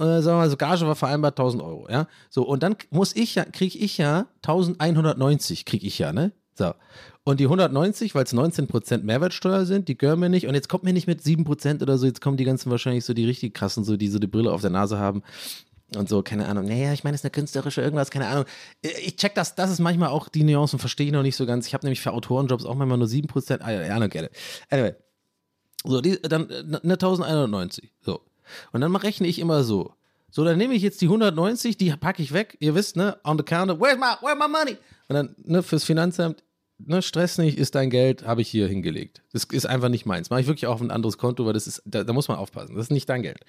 äh, 0.00 0.22
sagen 0.22 0.38
wir 0.38 0.42
mal, 0.42 0.50
so 0.50 0.56
Gage 0.56 0.86
war 0.86 0.96
vereinbart 0.96 1.38
1000 1.38 1.62
Euro, 1.62 1.88
ja. 1.90 2.06
So, 2.30 2.42
und 2.42 2.62
dann 2.62 2.76
muss 2.90 3.14
ich 3.14 3.34
ja, 3.34 3.44
kriege 3.44 3.78
ich 3.78 3.98
ja 3.98 4.26
1190, 4.42 5.64
kriege 5.64 5.86
ich 5.86 5.98
ja, 5.98 6.12
ne? 6.12 6.32
So. 6.54 6.72
Und 7.22 7.38
die 7.38 7.44
190, 7.44 8.14
weil 8.14 8.24
es 8.24 8.34
19% 8.34 9.02
Mehrwertsteuer 9.02 9.66
sind, 9.66 9.88
die 9.88 9.96
gehören 9.96 10.20
mir 10.20 10.30
nicht. 10.30 10.46
Und 10.46 10.54
jetzt 10.54 10.68
kommt 10.68 10.84
mir 10.84 10.92
nicht 10.92 11.06
mit 11.06 11.20
7% 11.20 11.82
oder 11.82 11.98
so, 11.98 12.06
jetzt 12.06 12.20
kommen 12.20 12.36
die 12.36 12.44
ganzen 12.44 12.70
wahrscheinlich 12.70 13.04
so 13.04 13.14
die 13.14 13.26
richtig 13.26 13.54
krassen, 13.54 13.84
so 13.84 13.96
die 13.96 14.08
so 14.08 14.18
die 14.18 14.26
Brille 14.26 14.50
auf 14.52 14.62
der 14.62 14.70
Nase 14.70 14.98
haben. 14.98 15.22
Und 15.96 16.08
so, 16.08 16.22
keine 16.22 16.46
Ahnung. 16.46 16.66
Naja, 16.66 16.92
ich 16.92 17.04
meine, 17.04 17.14
es 17.14 17.20
ist 17.20 17.24
eine 17.24 17.32
künstlerische 17.32 17.82
irgendwas, 17.82 18.10
keine 18.10 18.28
Ahnung. 18.28 18.44
Ich 18.80 19.16
check 19.16 19.34
das, 19.34 19.54
das 19.54 19.70
ist 19.70 19.80
manchmal 19.80 20.10
auch 20.10 20.28
die 20.28 20.44
Nuancen, 20.44 20.78
verstehe 20.78 21.06
ich 21.06 21.12
noch 21.12 21.22
nicht 21.22 21.36
so 21.36 21.46
ganz. 21.46 21.66
Ich 21.66 21.74
habe 21.74 21.84
nämlich 21.84 22.00
für 22.00 22.12
Autorenjobs 22.12 22.64
auch 22.64 22.74
manchmal 22.74 22.98
nur 22.98 23.08
7%. 23.08 23.60
I, 23.60 23.88
I 23.88 23.90
don't 23.90 24.08
get. 24.08 24.30
Anyway. 24.70 24.94
So, 25.84 26.00
die, 26.00 26.20
dann 26.22 26.50
eine 26.50 26.92
1190. 26.94 27.92
So. 28.00 28.20
Und 28.72 28.80
dann 28.80 28.94
rechne 28.96 29.26
ich 29.26 29.38
immer 29.38 29.64
so. 29.64 29.94
So, 30.30 30.44
dann 30.44 30.58
nehme 30.58 30.74
ich 30.74 30.82
jetzt 30.82 31.00
die 31.00 31.06
190, 31.06 31.76
die 31.76 31.90
packe 31.90 32.22
ich 32.22 32.32
weg. 32.32 32.56
Ihr 32.60 32.74
wisst, 32.74 32.96
ne? 32.96 33.18
On 33.24 33.36
the 33.36 33.44
counter. 33.44 33.80
Where's 33.80 33.98
my, 33.98 34.14
where's 34.20 34.38
my 34.38 34.48
money? 34.48 34.76
Und 35.08 35.14
dann, 35.14 35.34
ne, 35.44 35.62
fürs 35.62 35.82
Finanzamt, 35.84 36.44
ne, 36.78 37.02
Stress 37.02 37.38
nicht, 37.38 37.58
ist 37.58 37.74
dein 37.74 37.90
Geld, 37.90 38.24
habe 38.24 38.40
ich 38.40 38.48
hier 38.48 38.68
hingelegt. 38.68 39.22
Das 39.32 39.44
ist 39.44 39.66
einfach 39.66 39.88
nicht 39.88 40.06
meins. 40.06 40.30
Mache 40.30 40.42
ich 40.42 40.46
wirklich 40.46 40.66
auf 40.66 40.80
ein 40.80 40.92
anderes 40.92 41.18
Konto, 41.18 41.46
weil 41.46 41.52
das 41.52 41.66
ist, 41.66 41.82
da, 41.84 42.04
da 42.04 42.12
muss 42.12 42.28
man 42.28 42.38
aufpassen. 42.38 42.76
Das 42.76 42.86
ist 42.86 42.92
nicht 42.92 43.08
dein 43.08 43.22
Geld. 43.22 43.40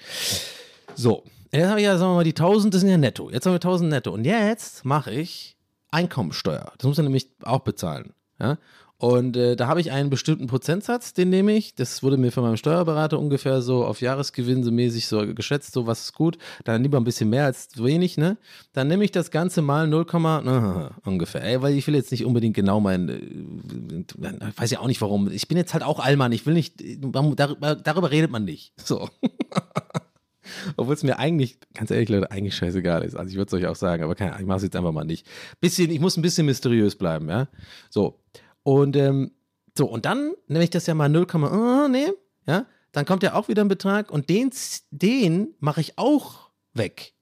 So, 0.95 1.23
jetzt 1.51 1.67
habe 1.67 1.79
ich 1.79 1.85
ja, 1.85 1.97
sagen 1.97 2.11
wir 2.11 2.15
mal, 2.15 2.23
die 2.23 2.31
1000, 2.31 2.73
das 2.73 2.81
sind 2.81 2.89
ja 2.89 2.97
netto. 2.97 3.29
Jetzt 3.29 3.45
haben 3.45 3.53
wir 3.53 3.57
1000 3.57 3.89
netto. 3.89 4.11
Und 4.11 4.25
jetzt 4.25 4.83
mache 4.83 5.11
ich 5.11 5.57
Einkommensteuer. 5.91 6.73
Das 6.77 6.87
muss 6.87 6.97
man 6.97 7.05
nämlich 7.05 7.27
auch 7.43 7.59
bezahlen. 7.59 8.13
Ja? 8.39 8.57
Und 9.01 9.35
äh, 9.35 9.55
da 9.55 9.65
habe 9.65 9.81
ich 9.81 9.91
einen 9.91 10.11
bestimmten 10.11 10.45
Prozentsatz, 10.45 11.13
den 11.13 11.31
nehme 11.31 11.53
ich. 11.53 11.73
Das 11.73 12.03
wurde 12.03 12.17
mir 12.17 12.31
von 12.31 12.43
meinem 12.43 12.55
Steuerberater 12.55 13.17
ungefähr 13.17 13.63
so 13.63 13.83
auf 13.83 13.99
Jahresgewinn 13.99 14.63
so 14.63 14.71
mäßig 14.71 15.07
so 15.07 15.33
geschätzt, 15.33 15.73
so 15.73 15.87
was 15.87 16.01
ist 16.03 16.13
gut. 16.13 16.37
Dann 16.65 16.83
lieber 16.83 16.99
ein 16.99 17.03
bisschen 17.03 17.31
mehr 17.31 17.45
als 17.45 17.69
wenig, 17.83 18.17
ne? 18.17 18.37
Dann 18.73 18.87
nehme 18.87 19.03
ich 19.03 19.09
das 19.09 19.31
Ganze 19.31 19.63
mal 19.63 19.87
0, 19.87 20.05
uh, 20.13 20.89
ungefähr. 21.03 21.43
Ey, 21.43 21.63
weil 21.63 21.73
ich 21.73 21.87
will 21.87 21.95
jetzt 21.95 22.11
nicht 22.11 22.25
unbedingt 22.25 22.53
genau 22.53 22.79
mein, 22.79 23.09
äh, 23.09 24.51
weiß 24.55 24.69
ja 24.69 24.81
auch 24.81 24.87
nicht 24.87 25.01
warum. 25.01 25.31
Ich 25.31 25.47
bin 25.47 25.57
jetzt 25.57 25.73
halt 25.73 25.83
auch 25.83 25.99
Allmann. 25.99 26.31
Ich 26.31 26.45
will 26.45 26.53
nicht, 26.53 26.75
darüber, 27.01 27.73
darüber 27.73 28.11
redet 28.11 28.29
man 28.29 28.45
nicht. 28.45 28.71
So. 28.79 29.09
Obwohl 30.77 30.93
es 30.93 31.01
mir 31.01 31.17
eigentlich, 31.17 31.57
ganz 31.73 31.89
ehrlich, 31.89 32.09
Leute, 32.09 32.29
eigentlich 32.29 32.55
scheißegal 32.55 33.01
ist. 33.01 33.15
Also 33.15 33.31
ich 33.31 33.35
würde 33.35 33.47
es 33.47 33.53
euch 33.53 33.65
auch 33.65 33.75
sagen, 33.75 34.03
aber 34.03 34.13
keine, 34.13 34.39
ich 34.39 34.45
mache 34.45 34.57
es 34.57 34.63
jetzt 34.63 34.75
einfach 34.75 34.91
mal 34.91 35.05
nicht. 35.05 35.25
Bisschen, 35.59 35.89
ich 35.89 35.99
muss 35.99 36.17
ein 36.17 36.21
bisschen 36.21 36.45
mysteriös 36.45 36.95
bleiben, 36.95 37.29
ja. 37.29 37.47
So. 37.89 38.19
Und 38.63 38.95
ähm, 38.95 39.31
so, 39.77 39.85
und 39.85 40.05
dann 40.05 40.33
nehme 40.47 40.63
ich 40.63 40.69
das 40.69 40.87
ja 40.87 40.93
mal 40.93 41.09
0, 41.09 41.27
oh, 41.33 41.87
nee, 41.87 42.11
ja, 42.45 42.65
dann 42.91 43.05
kommt 43.05 43.23
ja 43.23 43.33
auch 43.33 43.47
wieder 43.47 43.63
ein 43.63 43.69
Betrag 43.69 44.11
und 44.11 44.29
den, 44.29 44.51
den 44.91 45.53
mache 45.59 45.81
ich 45.81 45.97
auch 45.97 46.49
weg. 46.73 47.13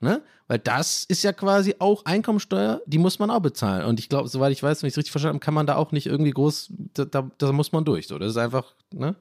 Ne? 0.00 0.22
Weil 0.46 0.60
das 0.60 1.04
ist 1.04 1.24
ja 1.24 1.32
quasi 1.32 1.74
auch 1.80 2.04
Einkommensteuer, 2.04 2.80
die 2.86 2.98
muss 2.98 3.18
man 3.18 3.30
auch 3.30 3.40
bezahlen. 3.40 3.84
Und 3.84 3.98
ich 3.98 4.08
glaube, 4.08 4.28
soweit 4.28 4.52
ich 4.52 4.62
weiß, 4.62 4.82
wenn 4.82 4.86
ich 4.86 4.94
es 4.94 4.98
richtig 4.98 5.10
verstanden 5.10 5.36
habe, 5.36 5.44
kann 5.44 5.54
man 5.54 5.66
da 5.66 5.74
auch 5.74 5.90
nicht 5.90 6.06
irgendwie 6.06 6.30
groß, 6.30 6.72
da, 6.94 7.04
da, 7.04 7.30
da 7.36 7.52
muss 7.52 7.72
man 7.72 7.84
durch. 7.84 8.06
So. 8.06 8.18
Das 8.18 8.30
ist 8.30 8.36
einfach, 8.36 8.74
ne? 8.92 9.16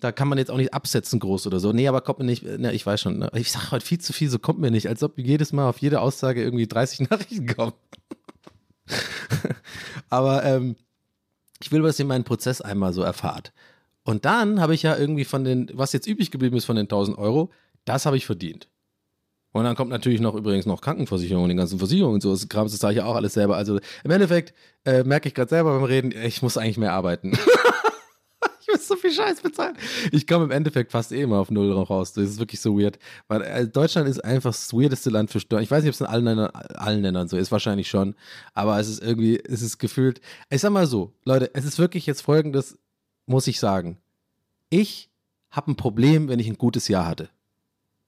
Da 0.00 0.12
kann 0.12 0.28
man 0.28 0.36
jetzt 0.36 0.50
auch 0.50 0.56
nicht 0.56 0.74
absetzen 0.74 1.20
groß 1.20 1.46
oder 1.46 1.60
so. 1.60 1.72
Nee, 1.72 1.86
aber 1.86 2.00
kommt 2.00 2.18
mir 2.18 2.24
nicht, 2.24 2.42
ne, 2.42 2.72
ich 2.72 2.84
weiß 2.84 3.00
schon, 3.00 3.20
ne? 3.20 3.30
ich 3.34 3.52
sage 3.52 3.70
heute 3.70 3.86
viel 3.86 4.00
zu 4.00 4.12
viel, 4.12 4.28
so 4.28 4.38
kommt 4.40 4.58
mir 4.58 4.72
nicht, 4.72 4.88
als 4.88 5.02
ob 5.02 5.16
jedes 5.16 5.52
Mal 5.52 5.68
auf 5.68 5.78
jede 5.78 6.00
Aussage 6.00 6.42
irgendwie 6.42 6.66
30 6.66 7.00
Nachrichten 7.10 7.46
kommen. 7.46 7.72
aber 10.08 10.44
ähm, 10.44 10.76
ich 11.60 11.70
will, 11.72 11.82
dass 11.82 11.98
ihr 11.98 12.04
meinen 12.04 12.24
Prozess 12.24 12.60
einmal 12.60 12.92
so 12.92 13.02
erfahrt. 13.02 13.52
Und 14.04 14.24
dann 14.24 14.60
habe 14.60 14.74
ich 14.74 14.82
ja 14.82 14.96
irgendwie 14.96 15.24
von 15.24 15.44
den, 15.44 15.70
was 15.74 15.92
jetzt 15.92 16.06
übrig 16.06 16.30
geblieben 16.30 16.56
ist 16.56 16.64
von 16.64 16.76
den 16.76 16.86
1000 16.86 17.18
Euro, 17.18 17.50
das 17.84 18.06
habe 18.06 18.16
ich 18.16 18.26
verdient. 18.26 18.68
Und 19.52 19.64
dann 19.64 19.76
kommt 19.76 19.90
natürlich 19.90 20.20
noch 20.20 20.34
übrigens 20.34 20.64
noch 20.64 20.80
Krankenversicherung 20.80 21.44
und 21.44 21.50
die 21.50 21.56
ganzen 21.56 21.78
Versicherungen 21.78 22.14
und 22.14 22.22
so. 22.22 22.30
Das 22.30 22.48
Kram, 22.48 22.64
das 22.64 22.76
sage 22.78 22.94
ich 22.94 22.98
ja 22.98 23.04
auch 23.04 23.14
alles 23.14 23.34
selber. 23.34 23.56
Also 23.56 23.78
im 24.02 24.10
Endeffekt 24.10 24.54
äh, 24.84 25.04
merke 25.04 25.28
ich 25.28 25.34
gerade 25.34 25.50
selber 25.50 25.74
beim 25.74 25.84
Reden, 25.84 26.10
ich 26.10 26.40
muss 26.40 26.56
eigentlich 26.56 26.78
mehr 26.78 26.92
arbeiten. 26.92 27.32
muss 28.72 28.88
so 28.88 28.96
viel 28.96 29.12
Scheiß 29.12 29.40
bezahlen. 29.40 29.76
Ich 30.10 30.26
komme 30.26 30.44
im 30.44 30.50
Endeffekt 30.50 30.92
fast 30.92 31.12
eh 31.12 31.22
immer 31.22 31.38
auf 31.38 31.50
Null 31.50 31.72
raus. 31.72 32.12
Das 32.12 32.24
ist 32.24 32.38
wirklich 32.38 32.60
so 32.60 32.78
weird. 32.78 32.98
Weil 33.28 33.42
äh, 33.42 33.68
Deutschland 33.68 34.08
ist 34.08 34.24
einfach 34.24 34.50
das 34.50 34.72
weirdeste 34.72 35.10
Land 35.10 35.30
für 35.30 35.40
Steuern. 35.40 35.62
Ich 35.62 35.70
weiß 35.70 35.82
nicht, 35.82 35.90
ob 35.90 35.94
es 35.94 36.00
in 36.00 36.06
allen 36.06 36.24
Ländern, 36.24 36.50
allen 36.50 37.02
Ländern 37.02 37.28
so 37.28 37.36
ist, 37.36 37.52
wahrscheinlich 37.52 37.88
schon. 37.88 38.14
Aber 38.54 38.78
es 38.78 38.88
ist 38.88 39.02
irgendwie, 39.02 39.38
es 39.38 39.62
ist 39.62 39.78
gefühlt. 39.78 40.20
Ich 40.50 40.60
sag 40.60 40.70
mal 40.70 40.86
so, 40.86 41.12
Leute, 41.24 41.50
es 41.54 41.64
ist 41.64 41.78
wirklich 41.78 42.06
jetzt 42.06 42.22
folgendes, 42.22 42.78
muss 43.26 43.46
ich 43.46 43.58
sagen. 43.58 43.98
Ich 44.70 45.10
habe 45.50 45.70
ein 45.70 45.76
Problem, 45.76 46.28
wenn 46.28 46.38
ich 46.38 46.48
ein 46.48 46.58
gutes 46.58 46.88
Jahr 46.88 47.06
hatte. 47.06 47.28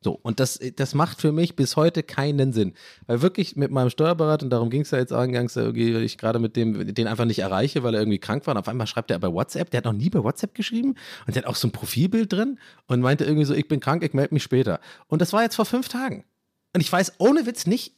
So, 0.04 0.20
und 0.22 0.38
das, 0.38 0.60
das 0.76 0.92
macht 0.92 1.22
für 1.22 1.32
mich 1.32 1.56
bis 1.56 1.76
heute 1.76 2.02
keinen 2.02 2.52
Sinn. 2.52 2.74
Weil 3.06 3.22
wirklich 3.22 3.56
mit 3.56 3.70
meinem 3.70 3.88
Steuerberater, 3.88 4.44
und 4.44 4.50
darum 4.50 4.68
ging 4.68 4.82
es 4.82 4.90
ja 4.90 4.98
jetzt 4.98 5.14
eingangs, 5.14 5.56
ich 5.56 6.18
gerade 6.18 6.38
mit 6.38 6.56
dem, 6.56 6.94
den 6.94 7.06
einfach 7.06 7.24
nicht 7.24 7.38
erreiche, 7.38 7.82
weil 7.82 7.94
er 7.94 8.02
irgendwie 8.02 8.18
krank 8.18 8.46
war. 8.46 8.54
Und 8.54 8.60
auf 8.60 8.68
einmal 8.68 8.86
schreibt 8.86 9.10
er 9.10 9.18
bei 9.18 9.32
WhatsApp, 9.32 9.70
der 9.70 9.78
hat 9.78 9.86
noch 9.86 9.94
nie 9.94 10.10
bei 10.10 10.22
WhatsApp 10.22 10.54
geschrieben 10.54 10.96
und 11.26 11.34
der 11.34 11.42
hat 11.42 11.48
auch 11.48 11.56
so 11.56 11.68
ein 11.68 11.72
Profilbild 11.72 12.30
drin 12.30 12.58
und 12.86 13.00
meinte 13.00 13.24
irgendwie 13.24 13.46
so, 13.46 13.54
ich 13.54 13.66
bin 13.66 13.80
krank, 13.80 14.04
ich 14.04 14.12
melde 14.12 14.34
mich 14.34 14.42
später. 14.42 14.78
Und 15.06 15.22
das 15.22 15.32
war 15.32 15.42
jetzt 15.42 15.56
vor 15.56 15.64
fünf 15.64 15.88
Tagen. 15.88 16.26
Und 16.74 16.82
ich 16.82 16.92
weiß 16.92 17.14
ohne 17.16 17.46
Witz 17.46 17.66
nicht, 17.66 17.94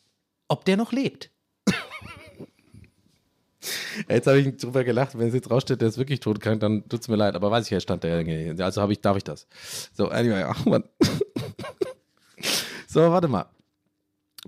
ob 0.47 0.65
der 0.65 0.77
noch 0.77 0.93
lebt. 0.93 1.33
Jetzt 4.09 4.29
habe 4.29 4.39
ich 4.39 4.57
drüber 4.59 4.85
gelacht, 4.85 5.19
wenn 5.19 5.27
es 5.27 5.35
jetzt 5.35 5.51
raussteht, 5.51 5.81
der 5.81 5.89
ist 5.89 5.99
wirklich 5.99 6.21
todkrank, 6.21 6.61
dann 6.61 6.89
tut 6.89 7.01
es 7.01 7.09
mir 7.09 7.17
leid. 7.17 7.35
Aber 7.35 7.51
weiß 7.51 7.65
ich 7.65 7.71
ja, 7.73 7.81
stand 7.81 8.05
der 8.05 8.21
irgendwie. 8.21 8.63
Also 8.63 8.89
ich, 8.89 9.01
darf 9.01 9.17
ich 9.17 9.25
das. 9.25 9.49
So, 9.93 10.07
anyway, 10.09 10.45
ach 10.45 10.65
man. 10.67 10.85
So, 12.97 13.12
warte 13.12 13.29
mal. 13.29 13.45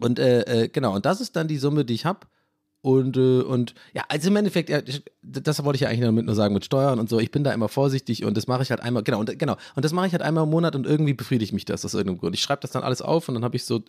Und 0.01 0.19
äh, 0.19 0.41
äh, 0.41 0.69
genau, 0.69 0.95
und 0.95 1.05
das 1.05 1.21
ist 1.21 1.37
dann 1.37 1.49
die 1.49 1.59
Summe, 1.59 1.85
die 1.85 1.93
ich 1.93 2.07
habe. 2.07 2.21
Und, 2.81 3.17
äh, 3.17 3.41
und 3.41 3.75
ja, 3.93 4.05
also 4.09 4.29
im 4.29 4.37
Endeffekt, 4.37 4.71
ja, 4.71 4.81
das 5.23 5.65
wollte 5.65 5.77
ich 5.77 5.81
ja 5.83 5.89
eigentlich 5.89 6.03
damit 6.03 6.27
nur 6.27 6.35
sagen 6.35 6.55
mit 6.55 6.65
Steuern 6.65 7.01
und 7.01 7.09
so. 7.09 7.19
Ich 7.19 7.33
bin 7.33 7.43
da 7.43 7.53
immer 7.53 7.69
vorsichtig 7.69 8.25
und 8.25 8.37
das 8.37 8.47
mache 8.47 8.63
ich 8.63 8.71
halt 8.71 8.81
einmal, 8.81 9.03
genau, 9.03 9.19
und, 9.19 9.37
genau. 9.37 9.57
Und 9.75 9.85
das 9.85 9.93
mache 9.93 10.07
ich 10.07 10.13
halt 10.13 10.23
einmal 10.23 10.45
im 10.45 10.51
Monat 10.51 10.77
und 10.77 10.87
irgendwie 10.87 11.13
befriedigt 11.13 11.53
mich 11.53 11.65
das 11.65 11.85
aus 11.85 11.95
irgendeinem 11.95 12.21
Grund. 12.21 12.35
Ich 12.37 12.43
schreibe 12.43 12.61
das 12.63 12.71
dann 12.71 12.85
alles 12.85 13.03
auf 13.03 13.29
und 13.29 13.35
dann 13.35 13.45
habe 13.45 13.57
ich 13.57 13.65
so, 13.65 13.83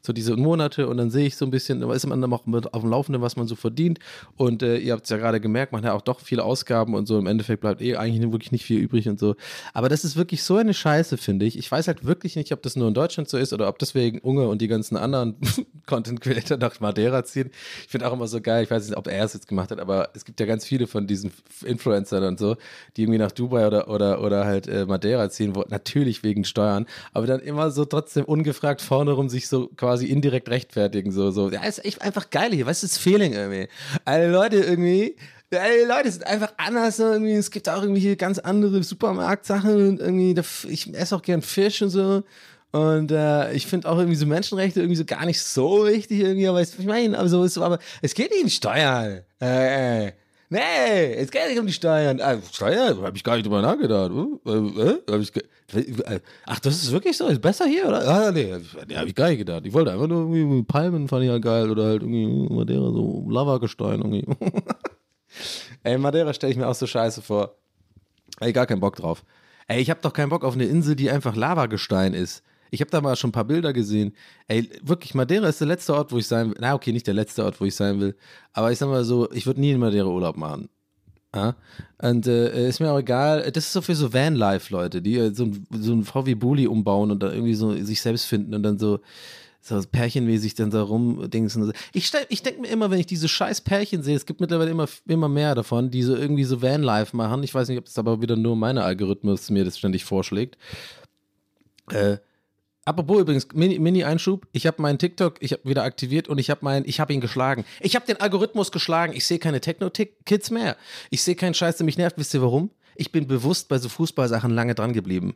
so 0.00 0.12
diese 0.12 0.36
Monate 0.36 0.88
und 0.88 0.96
dann 0.96 1.10
sehe 1.10 1.26
ich 1.26 1.36
so 1.36 1.44
ein 1.44 1.50
bisschen, 1.50 1.80
da 1.80 1.92
ist 1.92 2.06
man 2.06 2.20
dann 2.20 2.32
auch 2.32 2.46
auf 2.46 2.82
dem 2.82 2.90
Laufenden, 2.90 3.20
was 3.20 3.36
man 3.36 3.48
so 3.48 3.56
verdient. 3.56 3.98
Und 4.36 4.62
äh, 4.62 4.78
ihr 4.78 4.92
habt 4.92 5.04
es 5.04 5.10
ja 5.10 5.16
gerade 5.16 5.40
gemerkt, 5.40 5.72
man 5.72 5.84
hat 5.84 5.92
auch 5.92 6.02
doch 6.02 6.20
viele 6.20 6.44
Ausgaben 6.44 6.94
und 6.94 7.06
so. 7.06 7.18
Im 7.18 7.26
Endeffekt 7.26 7.60
bleibt 7.60 7.82
eh 7.82 7.96
eigentlich 7.96 8.30
wirklich 8.30 8.52
nicht 8.52 8.64
viel 8.64 8.78
übrig 8.78 9.08
und 9.08 9.18
so. 9.18 9.34
Aber 9.74 9.88
das 9.88 10.04
ist 10.04 10.16
wirklich 10.16 10.44
so 10.44 10.56
eine 10.56 10.72
Scheiße, 10.72 11.16
finde 11.16 11.46
ich. 11.46 11.58
Ich 11.58 11.70
weiß 11.70 11.88
halt 11.88 12.04
wirklich 12.04 12.36
nicht, 12.36 12.52
ob 12.52 12.62
das 12.62 12.76
nur 12.76 12.86
in 12.86 12.94
Deutschland 12.94 13.28
so 13.28 13.38
ist 13.38 13.52
oder 13.52 13.68
ob 13.68 13.78
deswegen 13.80 14.20
Unge 14.20 14.46
und 14.48 14.62
die 14.62 14.68
ganzen 14.68 14.96
anderen 14.96 15.36
Content 15.86 16.20
Creator 16.20 16.56
nach 16.58 16.78
Madeira 16.78 17.24
ziehen. 17.24 17.50
Ich 17.82 17.88
finde 17.88 18.08
auch 18.08 18.12
immer 18.12 18.28
so 18.28 18.35
geil, 18.40 18.64
ich 18.64 18.70
weiß 18.70 18.86
nicht, 18.88 18.96
ob 18.96 19.06
er 19.06 19.24
es 19.24 19.34
jetzt 19.34 19.48
gemacht 19.48 19.70
hat, 19.70 19.80
aber 19.80 20.10
es 20.14 20.24
gibt 20.24 20.40
ja 20.40 20.46
ganz 20.46 20.64
viele 20.64 20.86
von 20.86 21.06
diesen 21.06 21.32
Influencern 21.64 22.24
und 22.24 22.38
so, 22.38 22.56
die 22.96 23.02
irgendwie 23.02 23.18
nach 23.18 23.32
Dubai 23.32 23.66
oder, 23.66 23.88
oder, 23.88 24.22
oder 24.22 24.44
halt 24.44 24.66
äh, 24.68 24.86
Madeira 24.86 25.28
ziehen, 25.30 25.54
wo, 25.54 25.64
natürlich 25.68 26.22
wegen 26.22 26.44
Steuern, 26.44 26.86
aber 27.12 27.26
dann 27.26 27.40
immer 27.40 27.70
so 27.70 27.84
trotzdem 27.84 28.24
ungefragt 28.24 28.80
vorne 28.80 29.12
rum 29.12 29.28
sich 29.28 29.48
so 29.48 29.68
quasi 29.76 30.06
indirekt 30.06 30.48
rechtfertigen, 30.48 31.12
so, 31.12 31.30
so. 31.30 31.50
Ja, 31.50 31.62
ist 31.64 31.84
echt 31.84 32.02
einfach 32.02 32.30
geil 32.30 32.52
hier, 32.52 32.66
weißt 32.66 32.82
du, 32.82 32.86
das 32.86 32.98
Feeling 32.98 33.32
irgendwie. 33.32 33.68
Alle 34.04 34.30
Leute 34.30 34.56
irgendwie, 34.56 35.16
die 35.52 35.86
Leute 35.86 36.10
sind 36.10 36.26
einfach 36.26 36.52
anders 36.56 36.98
irgendwie. 36.98 37.32
Es 37.32 37.50
gibt 37.50 37.68
auch 37.68 37.82
irgendwie 37.82 38.00
hier 38.00 38.16
ganz 38.16 38.38
andere 38.38 38.82
Supermarktsachen 38.82 39.88
und 39.88 40.00
irgendwie, 40.00 40.34
ich 40.68 40.92
esse 40.94 41.14
auch 41.14 41.22
gern 41.22 41.42
Fisch 41.42 41.82
und 41.82 41.90
so. 41.90 42.24
Und 42.72 43.10
äh, 43.10 43.52
ich 43.52 43.66
finde 43.66 43.88
auch 43.88 43.96
irgendwie 43.96 44.16
so 44.16 44.26
Menschenrechte 44.26 44.80
irgendwie 44.80 44.96
so 44.96 45.04
gar 45.04 45.24
nicht 45.24 45.40
so 45.40 45.86
wichtig 45.86 46.20
irgendwie, 46.20 46.48
aber 46.48 46.60
ich 46.60 46.78
meine, 46.84 47.18
aber 47.18 47.28
so 47.28 47.62
aber 47.62 47.78
es 48.02 48.14
geht 48.14 48.30
nicht 48.30 48.44
um 48.44 48.50
Steuern. 48.50 49.22
Äh, 49.40 50.06
äh. 50.06 50.12
Nee, 50.48 51.14
es 51.14 51.30
geht 51.30 51.48
nicht 51.48 51.58
um 51.58 51.66
die 51.66 51.72
Steuern. 51.72 52.20
Ah, 52.20 52.36
Steuern? 52.52 53.02
Habe 53.02 53.16
ich 53.16 53.24
gar 53.24 53.34
nicht 53.34 53.46
drüber 53.46 53.62
nachgedacht. 53.62 54.12
Äh, 54.46 54.50
äh, 54.50 55.18
ich 55.18 55.34
äh, 55.74 56.20
Ach, 56.44 56.60
das 56.60 56.82
ist 56.82 56.92
wirklich 56.92 57.16
so? 57.16 57.26
Ist 57.26 57.40
besser 57.40 57.66
hier? 57.66 57.88
Oder? 57.88 58.06
Ah, 58.06 58.30
nee, 58.30 58.54
nee 58.86 58.96
habe 58.96 59.08
ich 59.08 59.14
gar 59.14 59.28
nicht 59.28 59.38
gedacht. 59.38 59.66
Ich 59.66 59.72
wollte 59.72 59.90
einfach 59.90 60.06
nur 60.06 60.32
irgendwie 60.32 60.62
Palmen 60.62 61.08
fand 61.08 61.24
ich 61.24 61.30
halt 61.30 61.42
geil 61.42 61.68
oder 61.68 61.84
halt 61.84 62.02
irgendwie 62.02 62.54
Madeira, 62.54 62.92
so 62.92 63.26
Lavagestein 63.28 64.00
irgendwie. 64.00 64.24
Ey, 65.82 65.98
Madeira 65.98 66.32
stelle 66.32 66.52
ich 66.52 66.58
mir 66.58 66.68
auch 66.68 66.74
so 66.74 66.86
scheiße 66.86 67.22
vor. 67.22 67.56
Ey, 68.38 68.52
gar 68.52 68.66
keinen 68.66 68.80
Bock 68.80 68.94
drauf. 68.94 69.24
Ey, 69.66 69.80
ich 69.80 69.90
habe 69.90 70.00
doch 70.00 70.12
keinen 70.12 70.28
Bock 70.28 70.44
auf 70.44 70.54
eine 70.54 70.66
Insel, 70.66 70.94
die 70.94 71.10
einfach 71.10 71.34
Lavagestein 71.34 72.14
ist. 72.14 72.44
Ich 72.70 72.80
habe 72.80 72.90
da 72.90 73.00
mal 73.00 73.16
schon 73.16 73.30
ein 73.30 73.32
paar 73.32 73.44
Bilder 73.44 73.72
gesehen. 73.72 74.14
Ey, 74.48 74.68
wirklich, 74.82 75.14
Madeira 75.14 75.48
ist 75.48 75.60
der 75.60 75.68
letzte 75.68 75.94
Ort, 75.94 76.12
wo 76.12 76.18
ich 76.18 76.26
sein 76.26 76.50
will. 76.50 76.56
Na, 76.60 76.74
okay, 76.74 76.92
nicht 76.92 77.06
der 77.06 77.14
letzte 77.14 77.44
Ort, 77.44 77.60
wo 77.60 77.64
ich 77.64 77.74
sein 77.74 78.00
will. 78.00 78.16
Aber 78.52 78.72
ich 78.72 78.78
sag 78.78 78.88
mal 78.88 79.04
so, 79.04 79.30
ich 79.32 79.46
würde 79.46 79.60
nie 79.60 79.72
in 79.72 79.78
Madeira 79.78 80.08
Urlaub 80.08 80.36
machen. 80.36 80.68
Ja? 81.34 81.54
Und 82.00 82.26
äh, 82.26 82.68
ist 82.68 82.80
mir 82.80 82.90
auch 82.90 82.98
egal. 82.98 83.50
Das 83.52 83.66
ist 83.66 83.72
so 83.72 83.82
für 83.82 83.94
so 83.94 84.12
Vanlife-Leute, 84.12 85.02
die 85.02 85.16
äh, 85.16 85.34
so, 85.34 85.44
ein, 85.44 85.66
so 85.78 85.92
ein 85.92 86.04
VW 86.04 86.34
Bulli 86.34 86.66
umbauen 86.66 87.10
und 87.10 87.22
da 87.22 87.32
irgendwie 87.32 87.54
so 87.54 87.72
sich 87.74 88.00
selbst 88.00 88.24
finden 88.24 88.54
und 88.54 88.62
dann 88.62 88.78
so 88.78 89.00
so 89.66 89.82
pärchenmäßig 89.82 90.54
dann 90.54 90.70
da 90.70 90.82
rumdingsen. 90.82 91.72
Ich, 91.92 92.12
ich 92.28 92.42
denke 92.42 92.60
mir 92.60 92.68
immer, 92.68 92.90
wenn 92.90 93.00
ich 93.00 93.06
diese 93.06 93.28
scheiß 93.28 93.62
Pärchen 93.62 94.02
sehe, 94.02 94.14
es 94.14 94.26
gibt 94.26 94.40
mittlerweile 94.40 94.70
immer, 94.70 94.86
immer 95.06 95.28
mehr 95.28 95.54
davon, 95.54 95.90
die 95.90 96.02
so 96.02 96.14
irgendwie 96.14 96.44
so 96.44 96.62
Vanlife 96.62 97.16
machen. 97.16 97.42
Ich 97.42 97.54
weiß 97.54 97.68
nicht, 97.68 97.78
ob 97.78 97.86
das 97.86 97.98
aber 97.98 98.22
wieder 98.22 98.36
nur 98.36 98.54
meine 98.54 98.84
Algorithmus 98.84 99.50
mir 99.50 99.64
das 99.64 99.78
ständig 99.78 100.04
vorschlägt. 100.04 100.56
Äh, 101.90 102.18
Apropos 102.86 103.20
übrigens, 103.20 103.48
Mini-Einschub, 103.52 104.42
Mini 104.42 104.50
ich 104.52 104.66
habe 104.66 104.80
meinen 104.80 104.98
TikTok, 104.98 105.38
ich 105.40 105.52
habe 105.52 105.64
wieder 105.64 105.82
aktiviert 105.82 106.28
und 106.28 106.38
ich 106.38 106.50
habe 106.50 106.60
meinen, 106.64 106.86
ich 106.86 107.00
habe 107.00 107.12
ihn 107.12 107.20
geschlagen. 107.20 107.64
Ich 107.80 107.96
habe 107.96 108.06
den 108.06 108.20
Algorithmus 108.20 108.70
geschlagen. 108.70 109.12
Ich 109.12 109.26
sehe 109.26 109.40
keine 109.40 109.60
Techno-Kids 109.60 110.50
mehr. 110.52 110.76
Ich 111.10 111.22
sehe 111.22 111.34
keinen 111.34 111.54
Scheiß, 111.54 111.78
der 111.78 111.84
mich 111.84 111.98
nervt. 111.98 112.16
Wisst 112.16 112.32
ihr 112.32 112.42
warum? 112.42 112.70
Ich 112.94 113.10
bin 113.10 113.26
bewusst 113.26 113.68
bei 113.68 113.78
so 113.78 113.88
Fußballsachen 113.88 114.52
lange 114.52 114.76
dran 114.76 114.92
geblieben. 114.92 115.34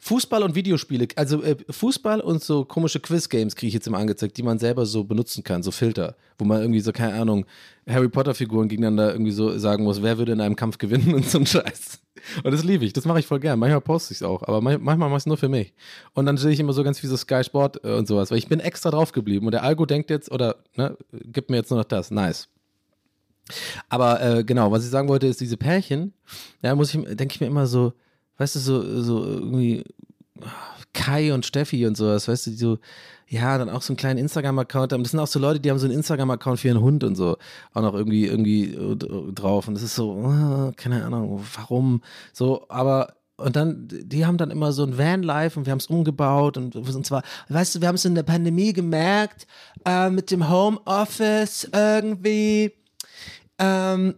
Fußball 0.00 0.42
und 0.42 0.54
Videospiele, 0.54 1.08
also 1.16 1.42
äh, 1.42 1.56
Fußball 1.70 2.20
und 2.20 2.42
so 2.42 2.64
komische 2.64 3.00
Quiz-Games 3.00 3.56
kriege 3.56 3.68
ich 3.68 3.74
jetzt 3.74 3.86
immer 3.86 3.98
angezeigt, 3.98 4.36
die 4.36 4.42
man 4.42 4.58
selber 4.58 4.86
so 4.86 5.04
benutzen 5.04 5.44
kann, 5.44 5.62
so 5.62 5.70
Filter, 5.70 6.16
wo 6.38 6.44
man 6.44 6.60
irgendwie 6.60 6.80
so, 6.80 6.92
keine 6.92 7.14
Ahnung, 7.14 7.46
Harry 7.88 8.08
Potter-Figuren 8.08 8.68
gegeneinander 8.68 9.12
irgendwie 9.12 9.32
so 9.32 9.56
sagen 9.58 9.84
muss, 9.84 10.02
wer 10.02 10.18
würde 10.18 10.32
in 10.32 10.40
einem 10.40 10.56
Kampf 10.56 10.78
gewinnen 10.78 11.14
und 11.14 11.28
so 11.28 11.38
ein 11.38 11.46
Scheiß. 11.46 12.00
Und 12.42 12.52
das 12.52 12.64
liebe 12.64 12.84
ich, 12.84 12.92
das 12.92 13.04
mache 13.04 13.20
ich 13.20 13.26
voll 13.26 13.40
gern. 13.40 13.58
Manchmal 13.58 13.80
poste 13.80 14.12
ich 14.12 14.18
es 14.18 14.22
auch, 14.22 14.42
aber 14.42 14.60
manchmal 14.60 14.96
mache 14.96 15.12
ich 15.12 15.18
es 15.18 15.26
nur 15.26 15.36
für 15.36 15.48
mich. 15.48 15.72
Und 16.14 16.26
dann 16.26 16.36
sehe 16.36 16.50
ich 16.50 16.60
immer 16.60 16.72
so 16.72 16.82
ganz 16.82 17.02
wie 17.02 17.06
so 17.06 17.16
Sky 17.16 17.42
Sport 17.44 17.84
äh, 17.84 17.94
und 17.94 18.08
sowas, 18.08 18.30
weil 18.30 18.38
ich 18.38 18.48
bin 18.48 18.60
extra 18.60 18.90
drauf 18.90 19.12
geblieben 19.12 19.46
und 19.46 19.52
der 19.52 19.62
Algo 19.62 19.86
denkt 19.86 20.10
jetzt, 20.10 20.30
oder 20.30 20.56
ne, 20.76 20.96
gibt 21.12 21.50
mir 21.50 21.56
jetzt 21.56 21.70
nur 21.70 21.78
noch 21.78 21.86
das. 21.86 22.10
Nice. 22.10 22.48
Aber 23.88 24.20
äh, 24.20 24.44
genau, 24.44 24.70
was 24.70 24.84
ich 24.84 24.90
sagen 24.90 25.08
wollte, 25.08 25.26
ist 25.26 25.40
diese 25.40 25.56
Pärchen, 25.56 26.12
ja, 26.62 26.74
muss 26.74 26.94
ich, 26.94 27.02
denke 27.16 27.34
ich 27.34 27.40
mir 27.40 27.46
immer 27.46 27.66
so, 27.66 27.92
weißt 28.38 28.56
du, 28.56 28.60
so, 28.60 29.02
so 29.02 29.24
irgendwie 29.24 29.84
Kai 30.92 31.32
und 31.32 31.44
Steffi 31.44 31.86
und 31.86 31.96
sowas, 31.96 32.28
weißt 32.28 32.46
du, 32.46 32.50
die 32.50 32.56
so, 32.56 32.78
ja, 33.28 33.58
dann 33.58 33.68
auch 33.68 33.82
so 33.82 33.92
einen 33.92 33.98
kleinen 33.98 34.18
Instagram-Account 34.18 34.92
haben. 34.92 35.02
Das 35.02 35.10
sind 35.10 35.20
auch 35.20 35.26
so 35.26 35.38
Leute, 35.38 35.60
die 35.60 35.70
haben 35.70 35.78
so 35.78 35.86
einen 35.86 35.96
Instagram-Account 35.96 36.60
für 36.60 36.68
ihren 36.68 36.80
Hund 36.80 37.04
und 37.04 37.14
so 37.14 37.36
auch 37.74 37.82
noch 37.82 37.94
irgendwie, 37.94 38.26
irgendwie 38.26 38.74
äh, 38.74 38.96
drauf. 39.32 39.68
Und 39.68 39.74
das 39.74 39.82
ist 39.82 39.94
so, 39.94 40.12
uh, 40.12 40.72
keine 40.76 41.04
Ahnung, 41.04 41.44
warum. 41.54 42.02
So, 42.32 42.64
aber 42.68 43.14
und 43.36 43.54
dann, 43.54 43.86
die 43.88 44.26
haben 44.26 44.36
dann 44.36 44.50
immer 44.50 44.72
so 44.72 44.82
ein 44.82 44.98
Vanlife 44.98 45.58
und 45.58 45.66
wir 45.66 45.70
haben 45.70 45.78
es 45.78 45.86
umgebaut 45.86 46.56
und, 46.56 46.74
und 46.74 47.06
zwar, 47.06 47.22
weißt 47.48 47.76
du, 47.76 47.80
wir 47.80 47.86
haben 47.86 47.94
es 47.94 48.04
in 48.04 48.16
der 48.16 48.24
Pandemie 48.24 48.72
gemerkt, 48.72 49.46
äh, 49.84 50.10
mit 50.10 50.32
dem 50.32 50.50
Homeoffice 50.50 51.68
irgendwie, 51.72 52.72
ähm, 53.58 54.16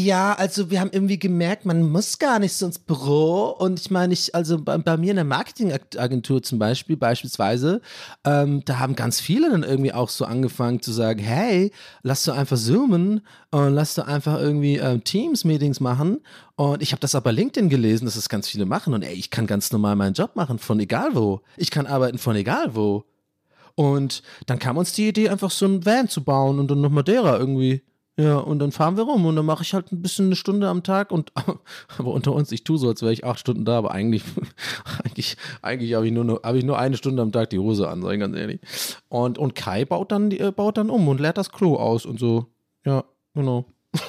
Ja, 0.00 0.34
also 0.34 0.70
wir 0.70 0.78
haben 0.78 0.90
irgendwie 0.92 1.18
gemerkt, 1.18 1.64
man 1.64 1.82
muss 1.90 2.20
gar 2.20 2.38
nicht 2.38 2.52
so 2.52 2.66
ins 2.66 2.78
Büro. 2.78 3.48
Und 3.58 3.80
ich 3.80 3.90
meine, 3.90 4.12
ich, 4.12 4.32
also 4.32 4.62
bei, 4.62 4.78
bei 4.78 4.96
mir 4.96 5.10
in 5.10 5.16
der 5.16 5.24
Marketingagentur 5.24 6.40
zum 6.40 6.60
Beispiel, 6.60 6.96
beispielsweise, 6.96 7.80
ähm, 8.22 8.64
da 8.64 8.78
haben 8.78 8.94
ganz 8.94 9.18
viele 9.18 9.50
dann 9.50 9.64
irgendwie 9.64 9.92
auch 9.92 10.08
so 10.08 10.24
angefangen 10.24 10.80
zu 10.82 10.92
sagen, 10.92 11.18
hey, 11.18 11.72
lass 12.04 12.22
doch 12.22 12.36
einfach 12.36 12.56
zoomen 12.56 13.26
und 13.50 13.74
lass 13.74 13.96
doch 13.96 14.06
einfach 14.06 14.38
irgendwie 14.38 14.76
ähm, 14.76 15.02
Teams-Meetings 15.02 15.80
machen. 15.80 16.20
Und 16.54 16.80
ich 16.80 16.92
habe 16.92 17.00
das 17.00 17.16
aber 17.16 17.32
LinkedIn 17.32 17.68
gelesen, 17.68 18.04
dass 18.04 18.14
das 18.14 18.28
ganz 18.28 18.48
viele 18.48 18.66
machen. 18.66 18.94
Und 18.94 19.02
ey, 19.02 19.14
ich 19.14 19.32
kann 19.32 19.48
ganz 19.48 19.72
normal 19.72 19.96
meinen 19.96 20.14
Job 20.14 20.36
machen, 20.36 20.60
von 20.60 20.78
egal 20.78 21.16
wo. 21.16 21.40
Ich 21.56 21.72
kann 21.72 21.86
arbeiten 21.86 22.18
von 22.18 22.36
egal 22.36 22.76
wo. 22.76 23.04
Und 23.74 24.22
dann 24.46 24.60
kam 24.60 24.76
uns 24.76 24.92
die 24.92 25.08
Idee, 25.08 25.28
einfach 25.28 25.50
so 25.50 25.66
ein 25.66 25.84
Van 25.84 26.08
zu 26.08 26.22
bauen 26.22 26.60
und 26.60 26.70
dann 26.70 26.82
noch 26.82 26.90
Madeira 26.90 27.36
irgendwie. 27.36 27.82
Ja, 28.20 28.38
und 28.38 28.58
dann 28.58 28.72
fahren 28.72 28.96
wir 28.96 29.04
rum 29.04 29.26
und 29.26 29.36
dann 29.36 29.46
mache 29.46 29.62
ich 29.62 29.74
halt 29.74 29.92
ein 29.92 30.02
bisschen 30.02 30.26
eine 30.26 30.34
Stunde 30.34 30.68
am 30.68 30.82
Tag 30.82 31.12
und 31.12 31.32
aber 31.98 32.10
unter 32.10 32.32
uns, 32.32 32.50
ich 32.50 32.64
tue 32.64 32.76
so, 32.76 32.88
als 32.88 33.00
wäre 33.00 33.12
ich 33.12 33.24
acht 33.24 33.38
Stunden 33.38 33.64
da, 33.64 33.78
aber 33.78 33.92
eigentlich, 33.92 34.24
eigentlich, 35.04 35.36
eigentlich 35.62 35.94
habe 35.94 36.04
ich 36.08 36.12
nur 36.12 36.40
habe 36.42 36.58
ich 36.58 36.64
nur 36.64 36.76
eine 36.80 36.96
Stunde 36.96 37.22
am 37.22 37.30
Tag 37.30 37.50
die 37.50 37.60
Hose 37.60 37.88
an, 37.88 38.04
ich 38.10 38.18
ganz 38.18 38.36
ehrlich. 38.36 38.60
Und, 39.08 39.38
und 39.38 39.54
Kai 39.54 39.84
baut 39.84 40.10
dann, 40.10 40.32
äh, 40.32 40.50
baut 40.50 40.78
dann 40.78 40.90
um 40.90 41.06
und 41.06 41.20
leert 41.20 41.38
das 41.38 41.52
Klo 41.52 41.76
aus 41.76 42.06
und 42.06 42.18
so. 42.18 42.46
Ja, 42.84 43.04
genau. 43.34 43.66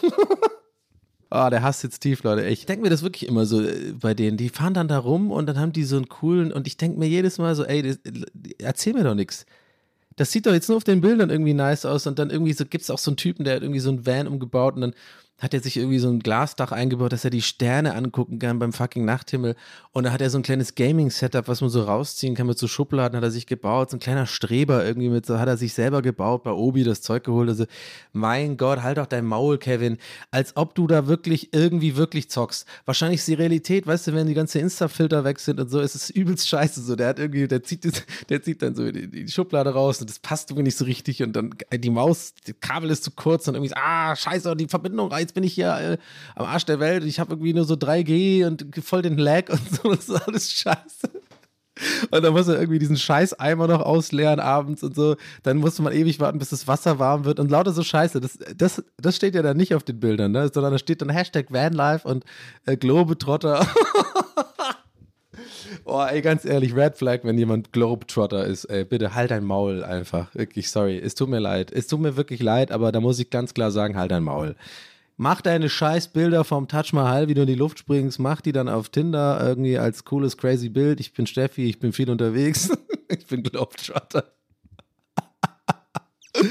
Ah, 1.32 1.52
der 1.52 1.62
hasst 1.62 1.84
jetzt 1.84 2.00
tief, 2.00 2.24
Leute. 2.24 2.48
Ich 2.48 2.66
denke 2.66 2.82
mir 2.82 2.90
das 2.90 3.04
wirklich 3.04 3.30
immer 3.30 3.46
so 3.46 3.62
äh, 3.62 3.94
bei 3.94 4.16
denen. 4.16 4.36
Die 4.36 4.50
fahren 4.50 4.74
dann 4.74 4.88
da 4.88 4.98
rum 4.98 5.30
und 5.30 5.46
dann 5.46 5.60
haben 5.60 5.72
die 5.72 5.84
so 5.84 5.96
einen 5.96 6.10
coolen 6.10 6.52
und 6.52 6.66
ich 6.66 6.76
denke 6.76 6.98
mir 6.98 7.08
jedes 7.08 7.38
Mal 7.38 7.54
so, 7.54 7.64
ey, 7.66 7.84
das, 7.84 8.00
erzähl 8.58 8.94
mir 8.94 9.04
doch 9.04 9.14
nichts 9.14 9.46
das 10.20 10.34
sieht 10.34 10.46
doch 10.46 10.54
jetzt 10.54 10.68
nur 10.68 10.76
auf 10.76 10.84
den 10.84 11.00
Bildern 11.00 11.30
irgendwie 11.30 11.54
nice 11.54 11.86
aus 11.86 12.06
und 12.06 12.20
dann 12.20 12.30
irgendwie 12.30 12.52
so 12.52 12.66
gibt 12.66 12.84
es 12.84 12.90
auch 12.90 12.98
so 12.98 13.12
einen 13.12 13.18
Typen, 13.18 13.46
der 13.46 13.56
hat 13.56 13.62
irgendwie 13.62 13.80
so 13.80 13.90
ein 13.90 14.06
Van 14.06 14.28
umgebaut 14.28 14.76
und 14.76 14.82
dann 14.82 14.94
hat 15.40 15.54
er 15.54 15.62
sich 15.62 15.78
irgendwie 15.78 16.00
so 16.00 16.10
ein 16.10 16.20
Glasdach 16.20 16.72
eingebaut, 16.72 17.14
dass 17.14 17.24
er 17.24 17.32
die 17.32 17.42
Sterne 17.42 17.96
angucken 17.96 18.40
kann 18.40 18.60
beim 18.60 18.74
fucking 18.74 19.06
Nachthimmel. 19.06 19.56
Und 19.92 20.04
da 20.04 20.12
hat 20.12 20.22
er 20.22 20.30
so 20.30 20.38
ein 20.38 20.44
kleines 20.44 20.76
Gaming-Setup, 20.76 21.48
was 21.48 21.62
man 21.62 21.70
so 21.70 21.84
rausziehen 21.84 22.36
kann 22.36 22.48
mit 22.48 22.58
so 22.58 22.68
Schubladen, 22.68 23.16
hat 23.16 23.24
er 23.24 23.32
sich 23.32 23.48
gebaut. 23.48 23.90
So 23.90 23.98
ein 23.98 24.02
kleiner 24.02 24.26
Streber 24.26 24.86
irgendwie 24.86 25.10
mit 25.10 25.26
so, 25.26 25.40
hat 25.40 25.48
er 25.48 25.58
sich 25.58 25.74
selber 25.74 26.02
gebaut, 26.02 26.44
bei 26.44 26.52
Obi 26.52 26.84
das 26.84 27.02
Zeug 27.02 27.24
geholt. 27.24 27.50
Also, 27.50 27.66
mein 28.12 28.58
Gott, 28.58 28.84
halt 28.84 28.98
doch 28.98 29.06
dein 29.06 29.26
Maul, 29.26 29.58
Kevin. 29.58 29.98
Als 30.30 30.58
ob 30.58 30.76
du 30.76 30.88
da 30.88 31.08
wirklich 31.08 31.54
irgendwie 31.54 31.96
wirklich 31.96 32.30
zockst. 32.30 32.68
Wahrscheinlich 32.86 33.20
ist 33.20 33.28
die 33.28 33.34
Realität, 33.34 33.88
weißt 33.88 34.08
du, 34.08 34.14
wenn 34.14 34.28
die 34.28 34.34
ganze 34.34 34.60
Insta-Filter 34.60 35.24
weg 35.24 35.40
sind 35.40 35.60
und 35.60 35.70
so, 35.70 35.80
ist 35.80 35.96
es 35.96 36.10
übelst 36.10 36.50
scheiße 36.50 36.82
so. 36.82 36.96
Der 36.96 37.08
hat 37.08 37.20
irgendwie, 37.20 37.48
der 37.48 37.64
zieht, 37.64 37.86
das, 37.86 38.04
der 38.28 38.42
zieht 38.42 38.62
dann 38.62 38.76
so 38.76 38.92
die, 38.92 39.08
die 39.08 39.28
Schublade 39.28 39.72
raus 39.72 40.02
und 40.02 40.10
das 40.10 40.20
passt 40.20 40.52
irgendwie 40.52 40.64
nicht 40.64 40.78
so 40.78 40.86
richtig 40.86 41.24
und 41.24 41.34
dann 41.34 41.56
die 41.74 41.90
Maus, 41.90 42.34
das 42.46 42.56
Kabel 42.60 42.90
ist 42.90 43.04
zu 43.04 43.12
kurz 43.12 43.48
und 43.48 43.56
irgendwie, 43.56 43.74
ah, 43.76 44.16
scheiße, 44.16 44.56
die 44.56 44.68
Verbindung 44.68 45.10
reizt 45.10 45.29
jetzt 45.30 45.36
bin 45.36 45.44
ich 45.44 45.54
hier 45.54 45.76
äh, 45.76 45.98
am 46.36 46.46
Arsch 46.46 46.66
der 46.66 46.80
Welt, 46.80 47.04
ich 47.04 47.20
habe 47.20 47.34
irgendwie 47.34 47.54
nur 47.54 47.66
so 47.66 47.76
3G 47.76 48.46
und 48.46 48.66
voll 48.84 49.04
den 49.04 49.18
Lag 49.18 49.50
und 49.50 49.76
so, 49.76 49.90
das 49.90 50.10
ist 50.10 50.28
alles 50.28 50.52
scheiße. 50.52 51.10
Und 52.12 52.24
dann 52.24 52.34
muss 52.34 52.48
er 52.50 52.60
irgendwie 52.60 52.80
diesen 52.80 52.98
Scheißeimer 52.98 53.68
noch 53.68 53.82
ausleeren 53.82 54.42
abends 54.42 54.84
und 54.84 54.96
so. 54.96 55.16
Dann 55.44 55.58
musste 55.58 55.82
man 55.82 55.94
ewig 55.94 56.20
warten, 56.20 56.38
bis 56.38 56.50
das 56.50 56.68
Wasser 56.68 57.00
warm 57.00 57.24
wird 57.24 57.40
und 57.40 57.50
lauter 57.50 57.72
so 57.72 57.84
Scheiße. 57.84 58.20
Das, 58.20 58.38
das, 58.56 58.84
das 58.98 59.16
steht 59.16 59.34
ja 59.34 59.42
dann 59.42 59.56
nicht 59.56 59.74
auf 59.74 59.84
den 59.84 60.00
Bildern, 60.00 60.34
ne? 60.34 60.50
sondern 60.54 60.74
da 60.74 60.78
steht 60.78 61.02
dann 61.02 61.10
Hashtag 61.10 61.54
Vanlife 61.54 62.06
und 62.06 62.26
äh, 62.66 62.76
Globetrotter. 62.76 63.66
oh, 65.86 66.02
ey, 66.02 66.22
ganz 66.22 66.44
ehrlich, 66.44 66.76
Red 66.76 66.98
Flag, 66.98 67.20
wenn 67.24 67.38
jemand 67.38 67.72
Globetrotter 67.72 68.46
ist, 68.46 68.66
ey, 68.66 68.84
bitte 68.84 69.16
halt 69.16 69.32
dein 69.32 69.46
Maul 69.46 69.86
einfach. 69.86 70.36
Wirklich, 70.36 70.72
sorry. 70.72 70.98
Es 70.98 71.16
tut 71.16 71.30
mir 71.30 71.40
leid. 71.40 71.72
Es 71.72 71.88
tut 71.88 72.02
mir 72.02 72.18
wirklich 72.18 72.44
leid, 72.44 72.74
aber 72.74 72.92
da 72.92 73.00
muss 73.00 73.20
ich 73.20 73.30
ganz 73.30 73.54
klar 73.54 73.72
sagen, 73.72 73.96
halt 73.96 74.12
dein 74.12 74.24
Maul 74.24 74.58
mach 75.20 75.42
deine 75.42 75.70
Scheißbilder 75.70 76.46
vom 76.46 76.68
Taj 76.70 76.94
Mahal, 76.94 77.28
wie 77.28 77.34
du 77.34 77.42
in 77.42 77.48
die 77.48 77.56
Luft 77.56 77.80
springst, 77.80 78.20
mach 78.20 78.40
die 78.40 78.54
dann 78.54 78.70
auf 78.70 78.88
Tinder 78.88 79.40
irgendwie 79.46 79.78
als 79.78 80.06
cooles, 80.06 80.38
crazy 80.38 80.70
Bild. 80.70 81.02
Ich 81.02 81.14
bin 81.14 81.28
Steffi, 81.28 81.66
ich 81.66 81.78
bin 81.78 81.92
viel 81.92 82.10
unterwegs. 82.10 82.72
ich 83.10 83.28
bin 83.28 83.44
Globetrotter. 83.44 84.24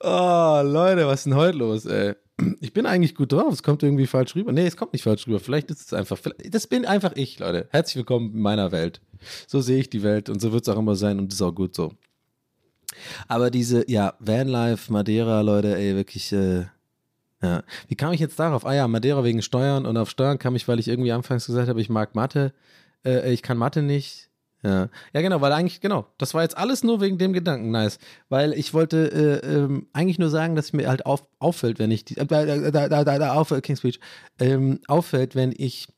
oh, 0.00 0.60
Leute, 0.64 1.06
was 1.06 1.20
ist 1.20 1.26
denn 1.26 1.34
heute 1.34 1.58
los, 1.58 1.84
ey? 1.84 2.14
Ich 2.60 2.72
bin 2.72 2.86
eigentlich 2.86 3.14
gut 3.14 3.32
drauf, 3.32 3.52
es 3.52 3.62
kommt 3.62 3.82
irgendwie 3.82 4.06
falsch 4.06 4.34
rüber. 4.34 4.50
Nee, 4.50 4.66
es 4.66 4.78
kommt 4.78 4.94
nicht 4.94 5.02
falsch 5.02 5.26
rüber. 5.26 5.38
Vielleicht 5.38 5.70
ist 5.70 5.82
es 5.82 5.92
einfach, 5.92 6.18
das 6.50 6.66
bin 6.66 6.86
einfach 6.86 7.12
ich, 7.16 7.38
Leute. 7.38 7.68
Herzlich 7.70 7.96
willkommen 7.96 8.32
in 8.32 8.40
meiner 8.40 8.72
Welt. 8.72 9.02
So 9.46 9.60
sehe 9.60 9.78
ich 9.78 9.90
die 9.90 10.02
Welt 10.02 10.30
und 10.30 10.40
so 10.40 10.52
wird 10.52 10.66
es 10.66 10.74
auch 10.74 10.78
immer 10.78 10.96
sein 10.96 11.18
und 11.18 11.30
ist 11.34 11.42
auch 11.42 11.54
gut 11.54 11.74
so. 11.74 11.92
Aber 13.28 13.50
diese, 13.50 13.88
ja, 13.90 14.14
Vanlife, 14.20 14.90
Madeira, 14.90 15.42
Leute, 15.42 15.76
ey, 15.76 15.94
wirklich, 15.96 16.32
äh, 16.32 16.64
ja. 17.42 17.62
Wie 17.88 17.96
kam 17.96 18.12
ich 18.12 18.20
jetzt 18.20 18.38
darauf? 18.38 18.66
Ah 18.66 18.74
ja, 18.74 18.88
Madeira 18.88 19.24
wegen 19.24 19.42
Steuern 19.42 19.86
und 19.86 19.96
auf 19.96 20.10
Steuern 20.10 20.38
kam 20.38 20.56
ich, 20.56 20.68
weil 20.68 20.78
ich 20.78 20.88
irgendwie 20.88 21.12
anfangs 21.12 21.46
gesagt 21.46 21.68
habe, 21.68 21.80
ich 21.80 21.88
mag 21.88 22.14
Mathe. 22.14 22.52
Äh, 23.04 23.32
ich 23.32 23.42
kann 23.42 23.56
Mathe 23.56 23.82
nicht. 23.82 24.30
Ja. 24.62 24.90
ja, 25.14 25.22
genau, 25.22 25.40
weil 25.40 25.52
eigentlich, 25.52 25.80
genau, 25.80 26.06
das 26.18 26.34
war 26.34 26.42
jetzt 26.42 26.58
alles 26.58 26.84
nur 26.84 27.00
wegen 27.00 27.16
dem 27.16 27.32
Gedanken, 27.32 27.70
nice. 27.70 27.98
Weil 28.28 28.52
ich 28.52 28.74
wollte 28.74 29.40
äh, 29.42 29.54
ähm, 29.56 29.86
eigentlich 29.94 30.18
nur 30.18 30.28
sagen, 30.28 30.54
dass 30.54 30.74
mir 30.74 30.86
halt 30.86 31.06
auf, 31.06 31.26
auffällt, 31.38 31.78
wenn 31.78 31.90
ich, 31.90 32.04
die, 32.04 32.18
äh, 32.18 32.26
da, 32.26 32.88
da, 32.88 33.04
da, 33.04 33.32
auf, 33.32 33.54
King's 33.62 33.78
Speech, 33.78 34.00
ähm, 34.38 34.80
auffällt, 34.86 35.34
wenn 35.34 35.54
ich 35.56 35.88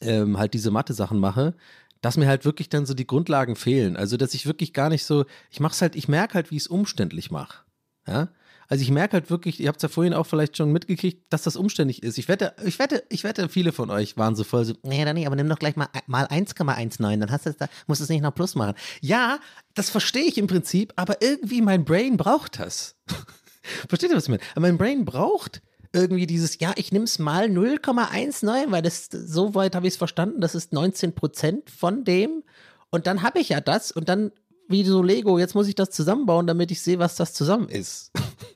ähm, 0.00 0.38
halt 0.38 0.54
diese 0.54 0.70
Mathe-Sachen 0.70 1.18
mache, 1.18 1.54
dass 2.00 2.16
mir 2.16 2.26
halt 2.26 2.46
wirklich 2.46 2.70
dann 2.70 2.86
so 2.86 2.94
die 2.94 3.06
Grundlagen 3.06 3.54
fehlen. 3.54 3.96
Also, 3.96 4.16
dass 4.16 4.32
ich 4.32 4.46
wirklich 4.46 4.72
gar 4.72 4.88
nicht 4.88 5.04
so, 5.04 5.26
ich 5.50 5.60
mach's 5.60 5.82
halt, 5.82 5.94
ich 5.94 6.08
merke 6.08 6.34
halt, 6.34 6.50
wie 6.50 6.56
ich 6.56 6.62
es 6.62 6.68
umständlich 6.68 7.30
mache. 7.30 7.64
Ja, 8.06 8.28
also 8.68 8.82
ich 8.82 8.90
merke 8.90 9.14
halt 9.14 9.30
wirklich, 9.30 9.60
ihr 9.60 9.68
habt 9.68 9.78
es 9.78 9.82
ja 9.82 9.88
vorhin 9.88 10.14
auch 10.14 10.26
vielleicht 10.26 10.56
schon 10.56 10.72
mitgekriegt, 10.72 11.32
dass 11.32 11.42
das 11.42 11.56
umständlich 11.56 12.02
ist. 12.02 12.18
Ich 12.18 12.28
wette, 12.28 12.54
ich 12.64 12.78
wette, 12.78 13.04
ich 13.08 13.24
wette, 13.24 13.48
viele 13.48 13.72
von 13.72 13.90
euch 13.90 14.16
waren 14.16 14.34
so 14.34 14.44
voll 14.44 14.64
so, 14.64 14.74
nee, 14.82 15.04
dann 15.04 15.14
nicht, 15.14 15.26
aber 15.26 15.36
nimm 15.36 15.48
doch 15.48 15.58
gleich 15.58 15.76
mal, 15.76 15.88
mal 16.06 16.26
1,19, 16.26 17.18
dann 17.18 17.30
hast 17.30 17.46
du 17.46 17.52
da, 17.52 17.68
musst 17.86 18.00
du 18.00 18.04
es 18.04 18.10
nicht 18.10 18.22
noch 18.22 18.34
plus 18.34 18.54
machen. 18.54 18.74
Ja, 19.00 19.38
das 19.74 19.90
verstehe 19.90 20.24
ich 20.24 20.38
im 20.38 20.46
Prinzip, 20.46 20.92
aber 20.96 21.22
irgendwie 21.22 21.62
mein 21.62 21.84
Brain 21.84 22.16
braucht 22.16 22.58
das. 22.58 22.96
Versteht 23.88 24.10
ihr, 24.10 24.16
was 24.16 24.24
ich 24.24 24.30
meine? 24.30 24.42
Mein 24.56 24.78
Brain 24.78 25.04
braucht 25.04 25.60
irgendwie 25.92 26.26
dieses, 26.26 26.58
ja, 26.60 26.72
ich 26.76 26.92
nehme 26.92 27.04
es 27.04 27.18
mal 27.18 27.46
0,19, 27.46 28.70
weil 28.70 28.82
das, 28.82 29.08
so 29.10 29.54
weit 29.54 29.74
habe 29.74 29.86
ich 29.86 29.94
es 29.94 29.98
verstanden, 29.98 30.40
das 30.40 30.54
ist 30.54 30.72
19 30.72 31.14
Prozent 31.14 31.70
von 31.70 32.04
dem. 32.04 32.42
Und 32.90 33.06
dann 33.06 33.22
habe 33.22 33.40
ich 33.40 33.48
ja 33.48 33.60
das 33.60 33.92
und 33.92 34.08
dann, 34.08 34.30
wie 34.68 34.84
so 34.84 35.02
Lego, 35.02 35.38
jetzt 35.38 35.54
muss 35.54 35.68
ich 35.68 35.74
das 35.74 35.90
zusammenbauen, 35.90 36.46
damit 36.46 36.70
ich 36.70 36.82
sehe, 36.82 36.98
was 36.98 37.16
das 37.16 37.32
zusammen 37.32 37.68
ist. 37.68 38.12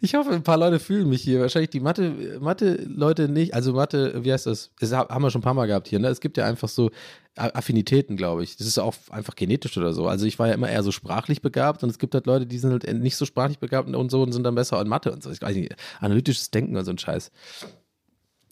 Ich 0.00 0.14
hoffe, 0.14 0.30
ein 0.30 0.42
paar 0.42 0.58
Leute 0.58 0.78
fühlen 0.78 1.08
mich 1.08 1.22
hier. 1.22 1.40
Wahrscheinlich 1.40 1.70
die 1.70 1.80
Mathe-Leute 1.80 2.88
Mathe 2.88 3.28
nicht. 3.28 3.54
Also 3.54 3.72
Mathe, 3.72 4.24
wie 4.24 4.32
heißt 4.32 4.46
das? 4.46 4.70
Das 4.78 4.92
haben 4.92 5.22
wir 5.22 5.30
schon 5.30 5.40
ein 5.40 5.44
paar 5.44 5.54
Mal 5.54 5.66
gehabt 5.66 5.88
hier. 5.88 5.98
Ne? 5.98 6.08
Es 6.08 6.20
gibt 6.20 6.36
ja 6.36 6.44
einfach 6.44 6.68
so 6.68 6.90
Affinitäten, 7.36 8.16
glaube 8.16 8.42
ich. 8.42 8.56
Das 8.56 8.66
ist 8.66 8.78
auch 8.78 8.94
einfach 9.10 9.34
genetisch 9.34 9.76
oder 9.76 9.92
so. 9.92 10.06
Also 10.08 10.26
ich 10.26 10.38
war 10.38 10.48
ja 10.48 10.54
immer 10.54 10.70
eher 10.70 10.82
so 10.82 10.92
sprachlich 10.92 11.42
begabt 11.42 11.82
und 11.82 11.90
es 11.90 11.98
gibt 11.98 12.14
halt 12.14 12.26
Leute, 12.26 12.46
die 12.46 12.58
sind 12.58 12.70
halt 12.70 13.00
nicht 13.00 13.16
so 13.16 13.24
sprachlich 13.24 13.58
begabt 13.58 13.88
und 13.88 14.10
so 14.10 14.22
und 14.22 14.32
sind 14.32 14.44
dann 14.44 14.54
besser 14.54 14.80
in 14.80 14.88
Mathe 14.88 15.12
und 15.12 15.22
so. 15.22 15.30
Ich 15.30 15.42
weiß 15.42 15.56
nicht, 15.56 15.74
analytisches 16.00 16.50
Denken 16.50 16.76
und 16.76 16.84
so 16.84 16.90
ein 16.90 16.98
Scheiß. 16.98 17.30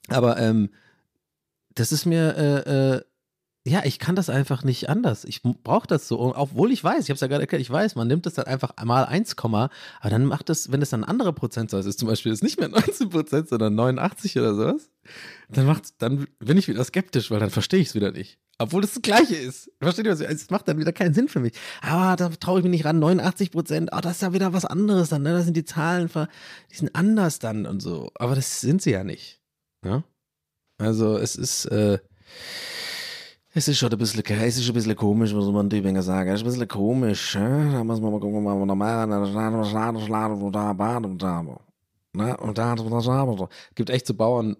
Aber 0.09 0.38
ähm, 0.38 0.71
das 1.75 1.93
ist 1.93 2.07
mir 2.07 2.37
äh, 2.37 2.95
äh, 2.97 3.01
ja, 3.66 3.83
ich 3.85 3.98
kann 3.98 4.14
das 4.14 4.29
einfach 4.29 4.62
nicht 4.62 4.90
anders. 4.90 5.24
Ich 5.24 5.42
brauche 5.42 5.87
das 5.87 6.07
so. 6.07 6.18
Und 6.18 6.35
obwohl 6.35 6.70
ich 6.70 6.85
weiß, 6.85 7.05
ich 7.05 7.09
habe 7.09 7.14
es 7.14 7.20
ja 7.22 7.29
gerade 7.29 7.42
erklärt, 7.42 7.62
ich 7.62 7.70
weiß, 7.70 7.94
man 7.94 8.07
nimmt 8.07 8.27
das 8.27 8.35
dann 8.35 8.44
einfach 8.44 8.72
mal 8.85 9.05
1, 9.07 9.37
aber 9.38 9.70
dann 10.03 10.27
macht 10.27 10.50
es, 10.50 10.70
wenn 10.70 10.83
es 10.83 10.90
dann 10.90 11.03
ein 11.03 11.09
anderer 11.09 11.33
Prozentzahl 11.33 11.81
ist, 11.81 11.98
zum 11.98 12.09
Beispiel 12.09 12.31
ist 12.31 12.42
nicht 12.42 12.61
mehr 12.61 12.68
19 12.70 13.09
Prozent, 13.09 13.48
sondern 13.48 13.74
89 13.74 14.38
oder 14.38 14.55
sowas, 14.55 14.90
dann 15.48 15.64
macht's, 15.64 15.96
dann 15.96 16.27
bin 16.40 16.59
ich 16.59 16.68
wieder 16.68 16.85
skeptisch, 16.85 17.31
weil 17.31 17.40
dann 17.40 17.48
verstehe 17.48 17.81
ich 17.81 17.88
es 17.88 17.94
wieder 17.94 18.12
nicht. 18.12 18.38
Obwohl 18.59 18.85
es 18.85 18.92
das 18.92 19.03
Gleiche 19.03 19.35
ist. 19.35 19.70
Versteht 19.81 20.05
ihr 20.05 20.12
was? 20.12 20.20
Es 20.20 20.50
macht 20.50 20.68
dann 20.68 20.79
wieder 20.79 20.92
keinen 20.92 21.14
Sinn 21.14 21.29
für 21.29 21.40
mich. 21.40 21.55
Aber 21.81 22.16
da 22.16 22.29
traue 22.29 22.61
ich 22.61 22.64
mich 22.64 22.70
nicht 22.70 22.85
ran. 22.85 23.00
89 23.00 23.50
Prozent, 23.50 23.90
oh, 23.92 24.00
das 24.00 24.16
ist 24.16 24.22
ja 24.22 24.33
wieder 24.33 24.53
was 24.53 24.64
anderes 24.64 25.09
dann. 25.09 25.22
Ne? 25.22 25.33
Da 25.33 25.42
sind 25.42 25.57
die 25.57 25.64
Zahlen, 25.64 26.09
die 26.70 26.77
sind 26.77 26.94
anders 26.94 27.40
dann 27.40 27.66
und 27.66 27.81
so. 27.81 28.12
Aber 28.14 28.37
das 28.37 28.61
sind 28.61 28.81
sie 28.81 28.92
ja 28.92 29.03
nicht. 29.03 29.40
Ja? 29.85 30.05
Also 30.79 31.16
es 31.16 31.35
ist, 31.35 31.64
äh, 31.66 31.98
es 33.57 33.69
ist 33.69 33.79
schon 33.79 33.93
ein 33.93 33.99
bisschen, 33.99 34.25
es 34.25 34.57
ist 34.57 34.69
ein 34.69 34.75
bisschen 34.75 34.97
komisch, 34.97 35.33
muss 35.33 35.53
man 35.53 35.71
Tübinger 35.71 36.03
sagen. 36.03 36.29
Es 36.29 36.40
ist 36.40 36.43
ein 36.43 36.51
bisschen 36.51 36.69
komisch. 36.69 37.37
Äh? 37.37 37.73
Da 37.73 37.85
muss 37.85 38.01
man 38.01 38.11
mal 38.11 38.19
gucken, 38.19 38.45
was 38.45 38.57
man 38.57 38.67
normal 38.67 39.07
ne? 39.07 39.21
Und 42.37 42.59
da 42.59 42.75
gibt 43.77 43.90
echt 43.90 44.09
so 44.09 44.14
Bauern, 44.14 44.57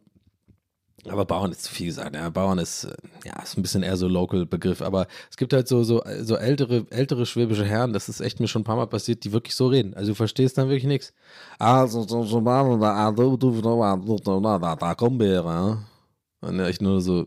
aber 1.09 1.25
Bauern 1.25 1.51
ist 1.51 1.65
zu 1.65 1.75
viel 1.75 1.87
gesagt. 1.87 2.15
Ja, 2.15 2.31
Bauern 2.31 2.59
ist, 2.59 2.87
ja, 3.25 3.43
ist 3.43 3.59
ein 3.59 3.63
bisschen 3.63 3.83
eher 3.83 3.97
so 3.97 4.07
local 4.07 4.47
Begriff. 4.47 4.81
Aber 4.81 5.09
es 5.29 5.37
gibt 5.37 5.53
halt 5.53 5.67
so, 5.67 5.83
so, 5.83 6.01
so 6.21 6.37
ältere, 6.37 6.87
ältere 6.91 7.27
schwäbische 7.27 7.65
Herren, 7.65 7.93
das 7.93 8.09
ist 8.09 8.21
echt 8.21 8.39
mir 8.39 8.47
schon 8.47 8.63
ein 8.63 8.65
paar 8.65 8.77
Mal 8.77 8.87
passiert, 8.87 9.25
die 9.25 9.33
wirklich 9.33 9.57
so 9.57 9.67
reden. 9.67 9.95
Also 9.95 10.13
du 10.13 10.15
verstehst 10.15 10.57
dann 10.57 10.69
wirklich 10.69 10.85
nichts. 10.85 11.13
Also, 11.59 12.07
so, 12.07 12.23
so, 12.23 12.41
da, 12.41 12.79
kommen 14.95 15.19
wir, 15.19 15.45
Und 16.41 16.61
ich 16.61 16.81
nur 16.81 17.01
so, 17.01 17.27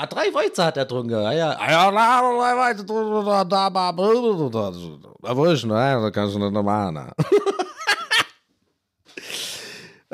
Ah, 0.00 0.06
drei 0.06 0.32
Weizen 0.32 0.64
hat 0.64 0.76
er 0.76 0.84
getrunken, 0.84 1.10
ja, 1.10 1.32
ja. 1.32 1.58
Ah, 1.58 1.70
ja, 1.72 1.90
drei 1.90 2.56
Weizen 2.56 2.86
trinken, 2.86 3.26
da, 3.26 3.44
da, 3.44 3.68
da, 3.68 3.92
da, 3.92 3.92
da, 3.92 4.00
ne, 6.00 6.12
kannst 6.12 6.36
du 6.36 6.38
nicht 6.38 6.52
normal, 6.52 6.92
ne. 6.92 7.12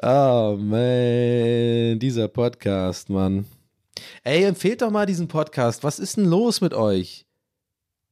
Oh, 0.03 0.57
man, 0.59 1.99
dieser 1.99 2.29
Podcast, 2.29 3.11
Mann. 3.11 3.45
Ey, 4.23 4.45
empfehlt 4.45 4.81
doch 4.81 4.91
mal 4.91 5.05
diesen 5.05 5.29
Podcast. 5.29 5.85
Was 5.85 5.99
ist 5.99 6.17
denn 6.17 6.25
los 6.25 6.63
mit 6.63 6.73
euch? 6.73 7.27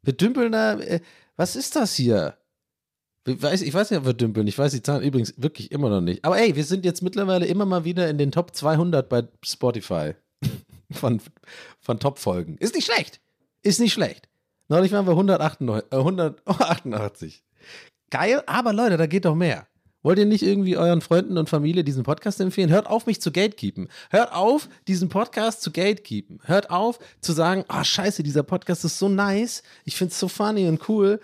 Wir 0.03 0.13
dümpeln 0.13 0.53
da. 0.53 0.79
Äh, 0.79 1.01
was 1.37 1.57
ist 1.57 1.75
das 1.75 1.95
hier? 1.95 2.37
Ich 3.27 3.43
weiß, 3.43 3.63
ich 3.63 3.73
weiß 3.73 3.91
nicht, 3.91 4.01
ob 4.01 4.07
wir 4.07 4.13
dümpeln. 4.13 4.47
Ich 4.47 4.59
weiß 4.59 4.73
die 4.73 4.83
Zahlen 4.83 5.03
übrigens 5.03 5.33
wirklich 5.39 5.73
immer 5.73 5.89
noch 5.89 6.03
nicht. 6.03 6.23
Aber 6.25 6.39
ey, 6.39 6.55
wir 6.55 6.65
sind 6.65 6.85
jetzt 6.85 7.03
mittlerweile 7.03 7.47
immer 7.47 7.65
mal 7.65 7.85
wieder 7.85 8.11
in 8.11 8.19
den 8.19 8.31
Top 8.31 8.55
200 8.55 9.09
bei 9.09 9.27
Spotify. 9.43 10.15
Von, 10.93 11.21
von 11.81 11.99
Top-Folgen. 11.99 12.57
Ist 12.59 12.75
nicht 12.75 12.87
schlecht. 12.87 13.21
Ist 13.63 13.81
nicht 13.81 13.93
schlecht. 13.93 14.29
Neulich 14.69 14.93
waren 14.93 15.07
wir 15.07 15.13
188. 15.13 15.93
Äh, 15.93 15.97
188. 15.97 17.45
Geil, 18.11 18.43
aber 18.47 18.73
Leute, 18.73 18.97
da 18.97 19.07
geht 19.07 19.25
doch 19.25 19.35
mehr. 19.35 19.67
Wollt 20.03 20.19
ihr 20.19 20.27
nicht 20.27 20.43
irgendwie 20.43 20.77
euren 20.77 21.01
Freunden 21.01 21.39
und 21.39 21.49
Familie 21.49 21.85
diesen 21.85 22.03
Podcast 22.03 22.41
empfehlen? 22.41 22.71
Hört 22.71 22.89
auf, 22.89 23.07
mich 23.07 23.21
zu 23.21 23.31
gatekeepen. 23.31 23.89
Hört 24.11 24.33
auf, 24.33 24.69
diesen 24.89 25.09
Podcast 25.09 25.63
zu 25.63 25.71
gatekeepen. 25.71 26.41
Hört 26.45 26.71
auf, 26.71 26.99
zu 27.21 27.33
sagen, 27.33 27.65
ah, 27.69 27.81
oh, 27.81 27.85
scheiße, 27.85 28.23
dieser 28.25 28.43
Podcast 28.43 28.85
ist 28.85 28.99
so 28.99 29.09
nice. 29.09 29.63
Ich 29.85 29.97
finde 29.97 30.13
es 30.13 30.19
so 30.19 30.27
funny 30.27 30.67
und 30.67 30.89
cool. 30.89 31.21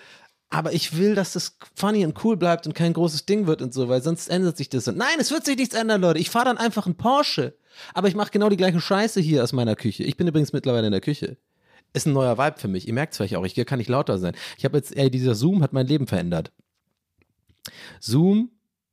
Aber 0.51 0.73
ich 0.73 0.97
will, 0.97 1.15
dass 1.15 1.33
das 1.33 1.57
funny 1.75 2.07
und 2.07 2.25
cool 2.25 2.37
bleibt 2.37 2.67
und 2.67 2.75
kein 2.75 2.93
großes 2.93 3.27
Ding 3.27 3.47
wird 3.47 3.61
und 3.61 3.75
so, 3.75 3.89
weil 3.89 4.03
sonst 4.03 4.29
ändert 4.29 4.57
sich 4.57 4.71
das. 4.71 4.87
Nein, 4.87 5.17
es 5.19 5.31
wird 5.31 5.45
sich 5.45 5.57
nichts 5.57 5.75
ändern, 5.75 6.01
Leute. 6.01 6.21
Ich 6.21 6.31
fahre 6.31 6.47
dann 6.47 6.59
einfach 6.59 6.87
einen 6.87 6.97
Porsche. 6.97 7.58
Aber 7.95 8.09
ich 8.09 8.15
mache 8.15 8.31
genau 8.31 8.49
die 8.49 8.57
gleiche 8.57 8.81
Scheiße 8.81 9.21
hier 9.21 9.43
aus 9.43 9.53
meiner 9.53 9.77
Küche. 9.77 10.05
Ich 10.05 10.17
bin 10.17 10.27
übrigens 10.27 10.53
mittlerweile 10.53 10.87
in 10.87 10.93
der 10.93 11.01
Küche. 11.01 11.37
Ist 11.93 12.07
ein 12.07 12.13
neuer 12.13 12.37
Vibe 12.39 12.59
für 12.59 12.69
mich. 12.69 12.87
Ihr 12.87 12.95
merkt 12.95 13.13
es 13.13 13.17
vielleicht 13.17 13.37
auch, 13.37 13.45
ich 13.45 13.55
kann 13.67 13.79
nicht 13.79 13.89
lauter 13.89 14.19
sein. 14.19 14.35
Ich 14.59 14.65
habe 14.65 14.77
jetzt, 14.77 14.97
ey, 14.97 15.11
dieser 15.11 15.35
Zoom 15.35 15.63
hat 15.63 15.73
mein 15.73 15.87
Leben 15.87 16.07
verändert. 16.07 16.53
Zoom 18.01 18.51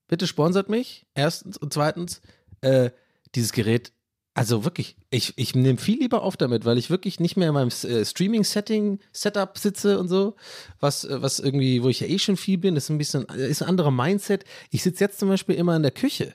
bitte 0.07 0.27
sponsert 0.27 0.69
mich. 0.69 1.05
Erstens. 1.13 1.57
Und 1.57 1.73
zweitens, 1.73 2.21
äh, 2.61 2.91
dieses 3.35 3.51
Gerät, 3.51 3.91
also 4.33 4.65
wirklich, 4.65 4.97
ich, 5.09 5.33
ich 5.37 5.55
nehme 5.55 5.77
viel 5.77 5.99
lieber 5.99 6.21
auf 6.21 6.35
damit, 6.35 6.65
weil 6.65 6.77
ich 6.77 6.89
wirklich 6.89 7.19
nicht 7.19 7.37
mehr 7.37 7.49
in 7.49 7.53
meinem 7.53 7.69
äh, 7.69 8.03
Streaming-Setting, 8.03 8.99
Setup 9.13 9.57
sitze 9.57 9.97
und 9.97 10.09
so, 10.09 10.35
was, 10.79 11.05
äh, 11.05 11.21
was 11.21 11.39
irgendwie, 11.39 11.83
wo 11.83 11.89
ich 11.89 12.01
ja 12.01 12.07
eh 12.07 12.19
schon 12.19 12.37
viel 12.37 12.57
bin, 12.57 12.75
ist 12.75 12.89
ein 12.89 12.97
bisschen, 12.97 13.23
ist 13.23 13.61
ein 13.61 13.69
anderer 13.69 13.91
Mindset. 13.91 14.43
Ich 14.71 14.83
sitze 14.83 15.05
jetzt 15.05 15.19
zum 15.19 15.29
Beispiel 15.29 15.55
immer 15.55 15.75
in 15.75 15.83
der 15.83 15.91
Küche. 15.91 16.33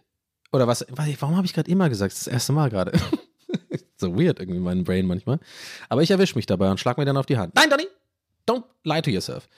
Oder 0.52 0.66
was, 0.66 0.84
warum 0.90 1.36
habe 1.36 1.46
ich 1.46 1.54
gerade 1.54 1.70
immer 1.70 1.88
gesagt? 1.88 2.12
Das 2.12 2.26
erste 2.26 2.52
Mal 2.52 2.70
gerade. 2.70 2.92
so 3.96 4.18
weird 4.18 4.40
irgendwie 4.40 4.60
mein 4.60 4.84
Brain 4.84 5.06
manchmal. 5.06 5.38
Aber 5.88 6.02
ich 6.02 6.10
erwische 6.10 6.36
mich 6.36 6.46
dabei 6.46 6.70
und 6.70 6.80
schlag 6.80 6.98
mir 6.98 7.04
dann 7.04 7.16
auf 7.16 7.26
die 7.26 7.36
Hand. 7.36 7.54
Nein, 7.54 7.70
Donny! 7.70 7.86
Don't 8.46 8.64
lie 8.84 9.02
to 9.02 9.10
yourself 9.10 9.48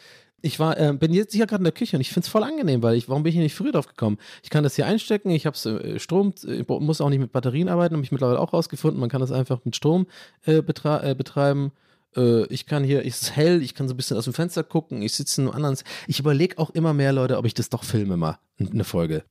ich 0.42 0.58
war, 0.58 0.78
äh, 0.78 0.92
bin 0.92 1.12
jetzt 1.12 1.32
hier 1.32 1.46
gerade 1.46 1.60
in 1.60 1.64
der 1.64 1.72
Küche 1.72 1.96
und 1.96 2.00
ich 2.00 2.10
finde 2.10 2.26
es 2.26 2.30
voll 2.30 2.42
angenehm, 2.42 2.82
weil 2.82 2.96
ich, 2.96 3.08
warum 3.08 3.22
bin 3.22 3.30
ich 3.30 3.36
hier 3.36 3.42
nicht 3.42 3.54
früher 3.54 3.72
drauf 3.72 3.86
gekommen? 3.86 4.18
Ich 4.42 4.50
kann 4.50 4.64
das 4.64 4.74
hier 4.74 4.86
einstecken, 4.86 5.30
ich 5.30 5.46
habe 5.46 5.56
äh, 5.56 5.98
Strom, 5.98 6.34
ich 6.44 6.68
muss 6.68 7.00
auch 7.00 7.08
nicht 7.08 7.20
mit 7.20 7.32
Batterien 7.32 7.68
arbeiten, 7.68 7.94
habe 7.94 8.04
ich 8.04 8.12
mittlerweile 8.12 8.40
auch 8.40 8.52
rausgefunden. 8.52 9.00
Man 9.00 9.08
kann 9.08 9.20
das 9.20 9.32
einfach 9.32 9.64
mit 9.64 9.76
Strom 9.76 10.06
äh, 10.44 10.60
betre 10.60 11.10
äh, 11.10 11.14
betreiben. 11.14 11.72
Äh, 12.16 12.44
ich 12.46 12.66
kann 12.66 12.84
hier, 12.84 13.06
es 13.06 13.22
ist 13.22 13.36
hell, 13.36 13.62
ich 13.62 13.74
kann 13.74 13.88
so 13.88 13.94
ein 13.94 13.96
bisschen 13.96 14.16
aus 14.16 14.24
dem 14.24 14.34
Fenster 14.34 14.64
gucken, 14.64 15.00
ich 15.00 15.14
sitze 15.14 15.40
in 15.40 15.46
einem 15.46 15.56
anderen. 15.56 15.78
Ich 16.08 16.18
überlege 16.18 16.58
auch 16.58 16.70
immer 16.70 16.92
mehr, 16.92 17.12
Leute, 17.12 17.38
ob 17.38 17.46
ich 17.46 17.54
das 17.54 17.70
doch 17.70 17.84
filme 17.84 18.16
mal, 18.16 18.38
eine 18.58 18.84
Folge. 18.84 19.24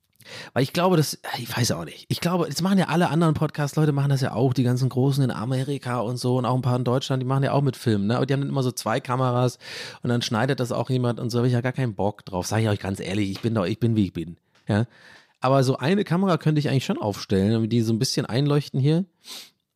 Weil 0.54 0.64
ich 0.64 0.74
glaube, 0.74 0.98
das, 0.98 1.20
ich 1.38 1.56
weiß 1.56 1.72
auch 1.72 1.86
nicht. 1.86 2.06
Ich 2.10 2.20
glaube, 2.20 2.48
das 2.48 2.62
machen 2.62 2.78
ja 2.78 2.86
alle 2.88 3.10
anderen 3.10 3.34
Podcast-Leute, 3.34 3.92
machen 3.92 4.10
das 4.10 4.22
ja 4.22 4.34
auch, 4.34 4.54
die 4.54 4.64
ganzen 4.64 4.90
Großen 4.90 5.24
in 5.24 5.32
Amerika 5.32 6.00
und 6.00 6.18
so 6.18 6.38
und 6.38 6.46
auch 6.46 6.56
ein 6.56 6.62
paar 6.62 6.76
in 6.76 6.84
Deutschland, 6.84 7.22
die 7.22 7.28
machen 7.28 7.44
ja 7.44 7.52
auch 7.54 7.62
mit 7.62 7.76
Filmen, 7.78 8.08
ne? 8.08 8.18
Aber 8.18 8.26
die 8.26 8.34
haben 8.34 8.42
dann 8.42 8.50
immer 8.50 8.64
so 8.64 8.72
zwei 8.72 9.00
Kameras 9.00 9.58
und 10.04 10.10
dann 10.10 10.22
schneidet 10.22 10.60
das 10.60 10.72
auch 10.72 10.90
jemand 10.90 11.20
und 11.20 11.30
so 11.30 11.40
habe 11.40 11.48
ich 11.48 11.54
ja 11.54 11.62
gar 11.62 11.72
keinen 11.72 11.96
Bock 11.96 12.26
drauf. 12.26 12.48
Sage 12.48 12.64
ich 12.64 12.70
euch 12.70 12.80
ganz 12.80 13.00
ehrlich, 13.00 13.32
ich 13.32 13.42
bin 13.42 13.54
doch, 13.54 13.66
ich 13.66 13.80
bin 13.80 13.96
wie 13.96 14.06
ich 14.06 14.14
bin. 14.14 14.38
Ja. 14.68 14.86
Aber 15.40 15.64
so 15.64 15.78
eine 15.78 16.04
Kamera 16.04 16.38
könnte 16.38 16.60
ich 16.60 16.70
eigentlich 16.70 16.86
schon 16.86 17.00
aufstellen, 17.00 17.68
die 17.70 17.82
so 17.82 17.94
ein 17.94 18.00
bisschen 18.00 18.26
einleuchten 18.26 18.80
hier. 18.80 19.06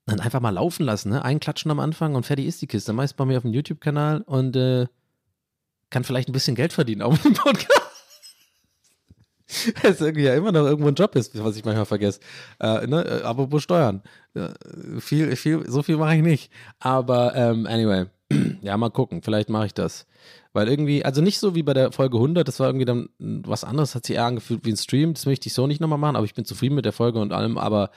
Dann 0.05 0.19
einfach 0.19 0.39
mal 0.39 0.51
laufen 0.51 0.85
lassen, 0.85 1.09
ne? 1.09 1.25
Einklatschen 1.25 1.71
am 1.71 1.79
Anfang 1.79 2.13
und 2.13 2.27
fertig 2.27 2.45
ist 2.45 2.61
die 2.61 2.67
Kiste. 2.67 2.93
Meist 2.93 3.17
bei 3.17 3.25
mir 3.25 3.37
auf 3.37 3.43
dem 3.43 3.53
YouTube-Kanal 3.53 4.21
und 4.21 4.55
äh, 4.55 4.85
kann 5.89 6.03
vielleicht 6.03 6.29
ein 6.29 6.33
bisschen 6.33 6.55
Geld 6.55 6.73
verdienen 6.73 7.01
auf 7.01 7.19
dem 7.23 7.33
Podcast. 7.35 7.84
es 9.83 10.01
irgendwie 10.01 10.23
ja 10.23 10.35
immer 10.35 10.51
noch 10.51 10.65
irgendwo 10.65 10.87
ein 10.87 10.95
Job 10.95 11.15
ist, 11.15 11.41
was 11.43 11.55
ich 11.55 11.65
manchmal 11.65 11.85
vergesse. 11.85 12.19
Äh, 12.59 12.87
ne? 12.87 13.05
Äh, 13.05 13.21
apropos 13.23 13.63
Steuern. 13.63 14.01
Ja, 14.33 14.53
viel, 14.99 15.35
viel, 15.35 15.69
so 15.69 15.83
viel 15.83 15.97
mache 15.97 16.15
ich 16.15 16.23
nicht. 16.23 16.51
Aber 16.79 17.35
ähm, 17.35 17.67
anyway, 17.67 18.05
ja, 18.61 18.75
mal 18.77 18.89
gucken. 18.89 19.21
Vielleicht 19.21 19.49
mache 19.49 19.67
ich 19.67 19.73
das. 19.73 20.07
Weil 20.53 20.67
irgendwie, 20.67 21.05
also 21.05 21.21
nicht 21.21 21.37
so 21.39 21.53
wie 21.53 21.63
bei 21.63 21.73
der 21.73 21.91
Folge 21.91 22.17
100, 22.17 22.47
das 22.47 22.59
war 22.59 22.67
irgendwie 22.67 22.85
dann 22.85 23.09
was 23.19 23.63
anderes, 23.63 23.93
hat 23.93 24.05
sich 24.05 24.15
eher 24.15 24.25
angefühlt 24.25 24.65
wie 24.65 24.71
ein 24.71 24.77
Stream. 24.77 25.13
Das 25.13 25.25
möchte 25.25 25.47
ich 25.47 25.53
so 25.53 25.67
nicht 25.67 25.81
nochmal 25.81 25.99
machen, 25.99 26.15
aber 26.15 26.25
ich 26.25 26.33
bin 26.33 26.45
zufrieden 26.45 26.75
mit 26.75 26.85
der 26.85 26.93
Folge 26.93 27.19
und 27.19 27.33
allem. 27.33 27.57
Aber 27.57 27.91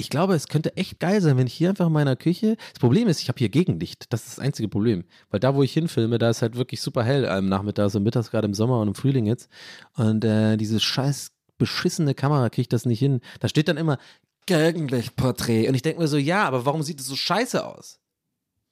ich 0.00 0.08
glaube, 0.08 0.34
es 0.34 0.48
könnte 0.48 0.76
echt 0.78 0.98
geil 0.98 1.20
sein, 1.20 1.36
wenn 1.36 1.46
ich 1.46 1.52
hier 1.52 1.68
einfach 1.68 1.88
in 1.88 1.92
meiner 1.92 2.16
Küche. 2.16 2.56
Das 2.72 2.80
Problem 2.80 3.06
ist, 3.06 3.20
ich 3.20 3.28
habe 3.28 3.38
hier 3.38 3.50
Gegenlicht. 3.50 4.06
Das 4.08 4.26
ist 4.26 4.38
das 4.38 4.44
einzige 4.44 4.68
Problem. 4.68 5.04
Weil 5.30 5.40
da, 5.40 5.54
wo 5.54 5.62
ich 5.62 5.74
hinfilme, 5.74 6.18
da 6.18 6.30
ist 6.30 6.40
halt 6.40 6.56
wirklich 6.56 6.80
super 6.80 7.04
hell 7.04 7.28
am 7.28 7.50
Nachmittag, 7.50 7.90
so 7.90 8.00
mittags 8.00 8.30
gerade 8.30 8.46
im 8.46 8.54
Sommer 8.54 8.80
und 8.80 8.88
im 8.88 8.94
Frühling 8.94 9.26
jetzt. 9.26 9.50
Und 9.96 10.24
äh, 10.24 10.56
diese 10.56 10.80
scheiß 10.80 11.32
beschissene 11.58 12.14
Kamera 12.14 12.48
kriegt 12.48 12.72
das 12.72 12.86
nicht 12.86 12.98
hin. 12.98 13.20
Da 13.40 13.48
steht 13.48 13.68
dann 13.68 13.76
immer 13.76 13.98
Gegenlichtporträt. 14.46 15.68
Und 15.68 15.74
ich 15.74 15.82
denke 15.82 16.00
mir 16.00 16.08
so, 16.08 16.16
ja, 16.16 16.44
aber 16.44 16.64
warum 16.64 16.82
sieht 16.82 16.98
es 17.00 17.06
so 17.06 17.14
scheiße 17.14 17.64
aus? 17.64 18.00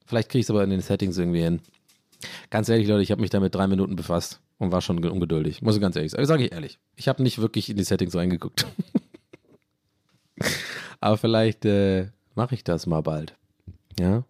Vielleicht 0.07 0.31
kriege 0.31 0.41
ich 0.41 0.47
es 0.47 0.51
aber 0.51 0.65
in 0.65 0.71
den 0.71 0.81
Settings 0.81 1.19
irgendwie 1.19 1.43
hin. 1.43 1.61
Ganz 2.49 2.71
ehrlich, 2.71 2.89
Leute, 2.89 3.03
ich 3.03 3.11
habe 3.11 3.21
mich 3.21 3.31
damit 3.31 3.55
drei 3.55 3.67
Minuten 3.67 3.97
befasst 3.97 4.41
und 4.57 4.73
war 4.73 4.81
schon 4.81 5.05
ungeduldig. 5.05 5.61
Muss 5.61 5.75
ich 5.75 5.83
ganz 5.83 5.95
ehrlich 5.95 6.13
sagen. 6.13 6.25
Sage 6.25 6.47
ich 6.47 6.53
ehrlich. 6.53 6.79
Ich 6.97 7.07
habe 7.07 7.23
nicht 7.23 7.39
wirklich 7.39 7.69
in 7.69 7.77
die 7.77 7.85
Settings 7.85 8.17
reingeguckt. 8.17 8.67
Aber 11.01 11.17
vielleicht 11.17 11.65
äh, 11.65 12.09
mache 12.35 12.55
ich 12.55 12.65
das 12.65 12.87
mal 12.87 13.03
bald. 13.03 13.35
Ja. 13.99 14.25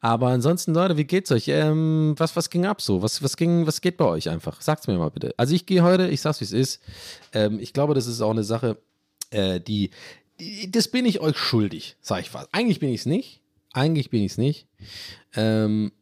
Aber 0.00 0.28
ansonsten, 0.28 0.74
Leute, 0.74 0.96
wie 0.96 1.04
geht's 1.04 1.30
euch? 1.30 1.48
Ähm, 1.48 2.14
was, 2.18 2.36
was 2.36 2.50
ging 2.50 2.66
ab 2.66 2.82
so? 2.82 3.02
Was, 3.02 3.22
was, 3.22 3.36
ging, 3.36 3.66
was 3.66 3.80
geht 3.80 3.96
bei 3.96 4.04
euch 4.04 4.28
einfach? 4.28 4.60
Sagt's 4.60 4.86
mir 4.86 4.98
mal 4.98 5.10
bitte. 5.10 5.34
Also 5.36 5.54
ich 5.54 5.66
gehe 5.66 5.82
heute, 5.82 6.08
ich 6.08 6.20
sag's 6.20 6.40
wie 6.40 6.44
es 6.44 6.52
ist. 6.52 6.82
Ähm, 7.32 7.58
ich 7.60 7.72
glaube, 7.72 7.94
das 7.94 8.06
ist 8.06 8.20
auch 8.20 8.30
eine 8.30 8.44
Sache, 8.44 8.76
äh, 9.30 9.60
die, 9.60 9.90
die, 10.40 10.70
das 10.70 10.88
bin 10.88 11.06
ich 11.06 11.20
euch 11.20 11.36
schuldig, 11.36 11.96
sag 12.00 12.20
ich 12.20 12.34
was. 12.34 12.48
Eigentlich 12.52 12.80
bin 12.80 12.90
ich 12.90 13.00
es 13.00 13.06
nicht. 13.06 13.40
Eigentlich 13.72 14.10
bin 14.10 14.22
ich 14.22 14.32
es 14.32 14.38
nicht. 14.38 14.66
Ähm, 15.34 15.92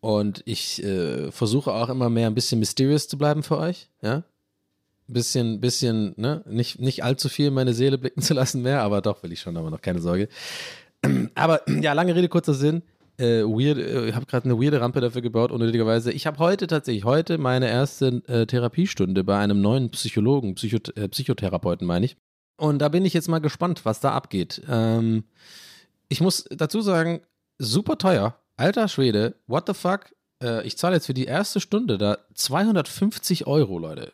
und 0.00 0.42
ich 0.46 0.82
äh, 0.82 1.30
versuche 1.30 1.72
auch 1.72 1.88
immer 1.88 2.08
mehr 2.08 2.28
ein 2.28 2.34
bisschen 2.34 2.58
mysterious 2.60 3.08
zu 3.08 3.18
bleiben 3.18 3.42
für 3.42 3.58
euch. 3.58 3.88
Ja 4.00 4.24
bisschen, 5.06 5.60
bisschen, 5.60 6.14
ne, 6.16 6.42
nicht, 6.46 6.80
nicht 6.80 7.04
allzu 7.04 7.28
viel 7.28 7.50
meine 7.50 7.74
Seele 7.74 7.98
blicken 7.98 8.22
zu 8.22 8.34
lassen 8.34 8.62
mehr, 8.62 8.82
aber 8.82 9.00
doch 9.02 9.22
will 9.22 9.32
ich 9.32 9.40
schon, 9.40 9.56
aber 9.56 9.70
noch 9.70 9.80
keine 9.80 10.00
Sorge. 10.00 10.28
Aber 11.34 11.68
ja, 11.68 11.94
lange 11.94 12.14
Rede, 12.14 12.28
kurzer 12.28 12.54
Sinn. 12.54 12.82
Äh, 13.18 13.42
weird, 13.42 13.76
äh, 13.76 14.06
ich 14.08 14.14
habe 14.14 14.26
gerade 14.26 14.44
eine 14.44 14.60
weirde 14.60 14.80
Rampe 14.80 15.00
dafür 15.00 15.20
gebaut, 15.20 15.50
unnötigerweise. 15.50 16.12
Ich 16.12 16.26
habe 16.26 16.38
heute 16.38 16.66
tatsächlich, 16.66 17.04
heute 17.04 17.38
meine 17.38 17.68
erste 17.68 18.22
äh, 18.26 18.46
Therapiestunde 18.46 19.24
bei 19.24 19.36
einem 19.36 19.60
neuen 19.60 19.90
Psychologen, 19.90 20.54
Psycho 20.54 20.78
äh, 20.94 21.08
Psychotherapeuten, 21.08 21.86
meine 21.86 22.06
ich. 22.06 22.16
Und 22.56 22.78
da 22.78 22.88
bin 22.88 23.04
ich 23.04 23.14
jetzt 23.14 23.28
mal 23.28 23.40
gespannt, 23.40 23.84
was 23.84 24.00
da 24.00 24.12
abgeht. 24.12 24.62
Ähm, 24.68 25.24
ich 26.08 26.20
muss 26.20 26.44
dazu 26.50 26.80
sagen, 26.80 27.20
super 27.58 27.98
teuer. 27.98 28.38
Alter 28.56 28.88
Schwede, 28.88 29.34
what 29.46 29.66
the 29.66 29.74
fuck? 29.74 30.14
Äh, 30.42 30.66
ich 30.66 30.78
zahle 30.78 30.94
jetzt 30.94 31.06
für 31.06 31.14
die 31.14 31.24
erste 31.24 31.60
Stunde 31.60 31.98
da 31.98 32.18
250 32.34 33.46
Euro, 33.46 33.78
Leute. 33.78 34.12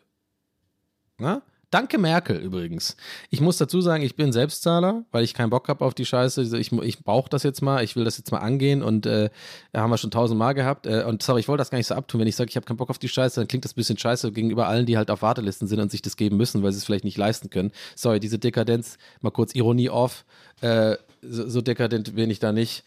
Na? 1.19 1.41
Danke 1.71 1.99
Merkel 1.99 2.37
übrigens. 2.37 2.97
Ich 3.29 3.41
muss 3.41 3.57
dazu 3.57 3.79
sagen, 3.79 4.01
ich 4.01 4.15
bin 4.15 4.31
Selbstzahler, 4.33 5.03
weil 5.11 5.23
ich 5.23 5.35
keinen 5.35 5.51
Bock 5.51 5.67
habe 5.69 5.85
auf 5.85 5.93
die 5.93 6.05
Scheiße. 6.05 6.57
Ich, 6.57 6.71
ich 6.71 7.03
brauche 7.03 7.29
das 7.29 7.43
jetzt 7.43 7.61
mal, 7.61 7.83
ich 7.83 7.95
will 7.95 8.05
das 8.05 8.17
jetzt 8.17 8.31
mal 8.31 8.39
angehen 8.39 8.81
und 8.81 9.05
äh, 9.05 9.29
haben 9.75 9.91
wir 9.91 9.99
schon 9.99 10.09
tausendmal 10.09 10.55
gehabt. 10.55 10.87
Äh, 10.87 11.03
und 11.03 11.21
sorry, 11.21 11.41
ich 11.41 11.47
wollte 11.47 11.61
das 11.61 11.69
gar 11.69 11.77
nicht 11.77 11.85
so 11.85 11.93
abtun. 11.93 12.21
Wenn 12.21 12.27
ich 12.27 12.35
sage, 12.35 12.49
ich 12.49 12.55
habe 12.55 12.65
keinen 12.65 12.77
Bock 12.77 12.89
auf 12.89 12.97
die 12.97 13.07
Scheiße, 13.07 13.39
dann 13.39 13.47
klingt 13.47 13.65
das 13.65 13.73
ein 13.73 13.75
bisschen 13.75 13.99
scheiße 13.99 14.31
gegenüber 14.31 14.67
allen, 14.67 14.87
die 14.87 14.97
halt 14.97 15.11
auf 15.11 15.21
Wartelisten 15.21 15.67
sind 15.67 15.79
und 15.79 15.91
sich 15.91 16.01
das 16.01 16.17
geben 16.17 16.37
müssen, 16.37 16.63
weil 16.63 16.71
sie 16.71 16.79
es 16.79 16.85
vielleicht 16.85 17.03
nicht 17.03 17.19
leisten 17.19 17.51
können. 17.51 17.71
Sorry, 17.95 18.19
diese 18.19 18.39
Dekadenz, 18.39 18.97
mal 19.21 19.29
kurz 19.29 19.53
Ironie 19.53 19.91
off. 19.91 20.25
Äh, 20.61 20.95
so, 21.21 21.47
so 21.47 21.61
dekadent 21.61 22.15
bin 22.15 22.31
ich 22.31 22.39
da 22.39 22.51
nicht. 22.51 22.83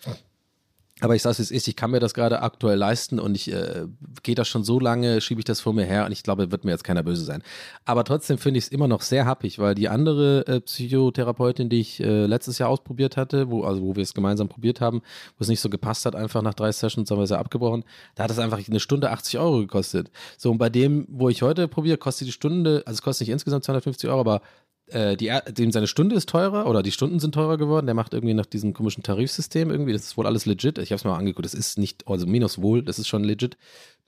Aber 1.02 1.16
ich 1.16 1.22
sage 1.22 1.42
es, 1.42 1.50
ist, 1.50 1.66
ich 1.66 1.74
kann 1.74 1.90
mir 1.90 1.98
das 1.98 2.14
gerade 2.14 2.42
aktuell 2.42 2.78
leisten 2.78 3.18
und 3.18 3.34
ich 3.34 3.52
äh, 3.52 3.86
gehe 4.22 4.36
das 4.36 4.46
schon 4.46 4.62
so 4.62 4.78
lange, 4.78 5.20
schiebe 5.20 5.40
ich 5.40 5.44
das 5.44 5.60
vor 5.60 5.72
mir 5.72 5.84
her 5.84 6.06
und 6.06 6.12
ich 6.12 6.22
glaube, 6.22 6.52
wird 6.52 6.64
mir 6.64 6.70
jetzt 6.70 6.84
keiner 6.84 7.02
böse 7.02 7.24
sein. 7.24 7.42
Aber 7.84 8.04
trotzdem 8.04 8.38
finde 8.38 8.58
ich 8.58 8.66
es 8.66 8.70
immer 8.70 8.86
noch 8.86 9.02
sehr 9.02 9.26
happig, 9.26 9.58
weil 9.58 9.74
die 9.74 9.88
andere 9.88 10.46
äh, 10.46 10.60
Psychotherapeutin, 10.60 11.68
die 11.68 11.80
ich 11.80 11.98
äh, 11.98 12.26
letztes 12.26 12.58
Jahr 12.58 12.68
ausprobiert 12.68 13.16
hatte, 13.16 13.50
wo, 13.50 13.64
also 13.64 13.82
wo 13.82 13.96
wir 13.96 14.02
es 14.04 14.14
gemeinsam 14.14 14.48
probiert 14.48 14.80
haben, 14.80 15.00
wo 15.38 15.42
es 15.42 15.48
nicht 15.48 15.60
so 15.60 15.68
gepasst 15.68 16.06
hat, 16.06 16.14
einfach 16.14 16.40
nach 16.40 16.54
drei 16.54 16.70
Sessions 16.70 17.10
haben 17.10 17.18
wir 17.18 17.24
es 17.24 17.30
ja 17.30 17.40
abgebrochen, 17.40 17.82
da 18.14 18.22
hat 18.22 18.30
es 18.30 18.38
einfach 18.38 18.60
eine 18.64 18.78
Stunde 18.78 19.10
80 19.10 19.40
Euro 19.40 19.58
gekostet. 19.58 20.08
So, 20.38 20.52
und 20.52 20.58
bei 20.58 20.70
dem, 20.70 21.08
wo 21.10 21.28
ich 21.28 21.42
heute 21.42 21.66
probiere, 21.66 21.98
kostet 21.98 22.28
die 22.28 22.32
Stunde, 22.32 22.84
also 22.86 22.98
es 22.98 23.02
kostet 23.02 23.26
nicht 23.26 23.32
insgesamt 23.32 23.64
250 23.64 24.08
Euro, 24.08 24.20
aber 24.20 24.40
äh, 24.88 25.16
die, 25.16 25.32
dem 25.48 25.72
seine 25.72 25.86
Stunde 25.86 26.16
ist 26.16 26.28
teurer 26.28 26.66
oder 26.66 26.82
die 26.82 26.92
Stunden 26.92 27.20
sind 27.20 27.34
teurer 27.34 27.56
geworden. 27.56 27.86
Der 27.86 27.94
macht 27.94 28.14
irgendwie 28.14 28.34
nach 28.34 28.46
diesem 28.46 28.74
komischen 28.74 29.02
Tarifsystem 29.02 29.70
irgendwie. 29.70 29.92
Das 29.92 30.02
ist 30.02 30.16
wohl 30.16 30.26
alles 30.26 30.46
legit. 30.46 30.78
Ich 30.78 30.90
habe 30.90 30.96
es 30.96 31.04
mir 31.04 31.10
mal 31.10 31.18
angeguckt. 31.18 31.44
Das 31.44 31.54
ist 31.54 31.78
nicht, 31.78 32.06
also 32.08 32.26
minus 32.26 32.60
wohl, 32.60 32.82
das 32.82 32.98
ist 32.98 33.08
schon 33.08 33.24
legit. 33.24 33.56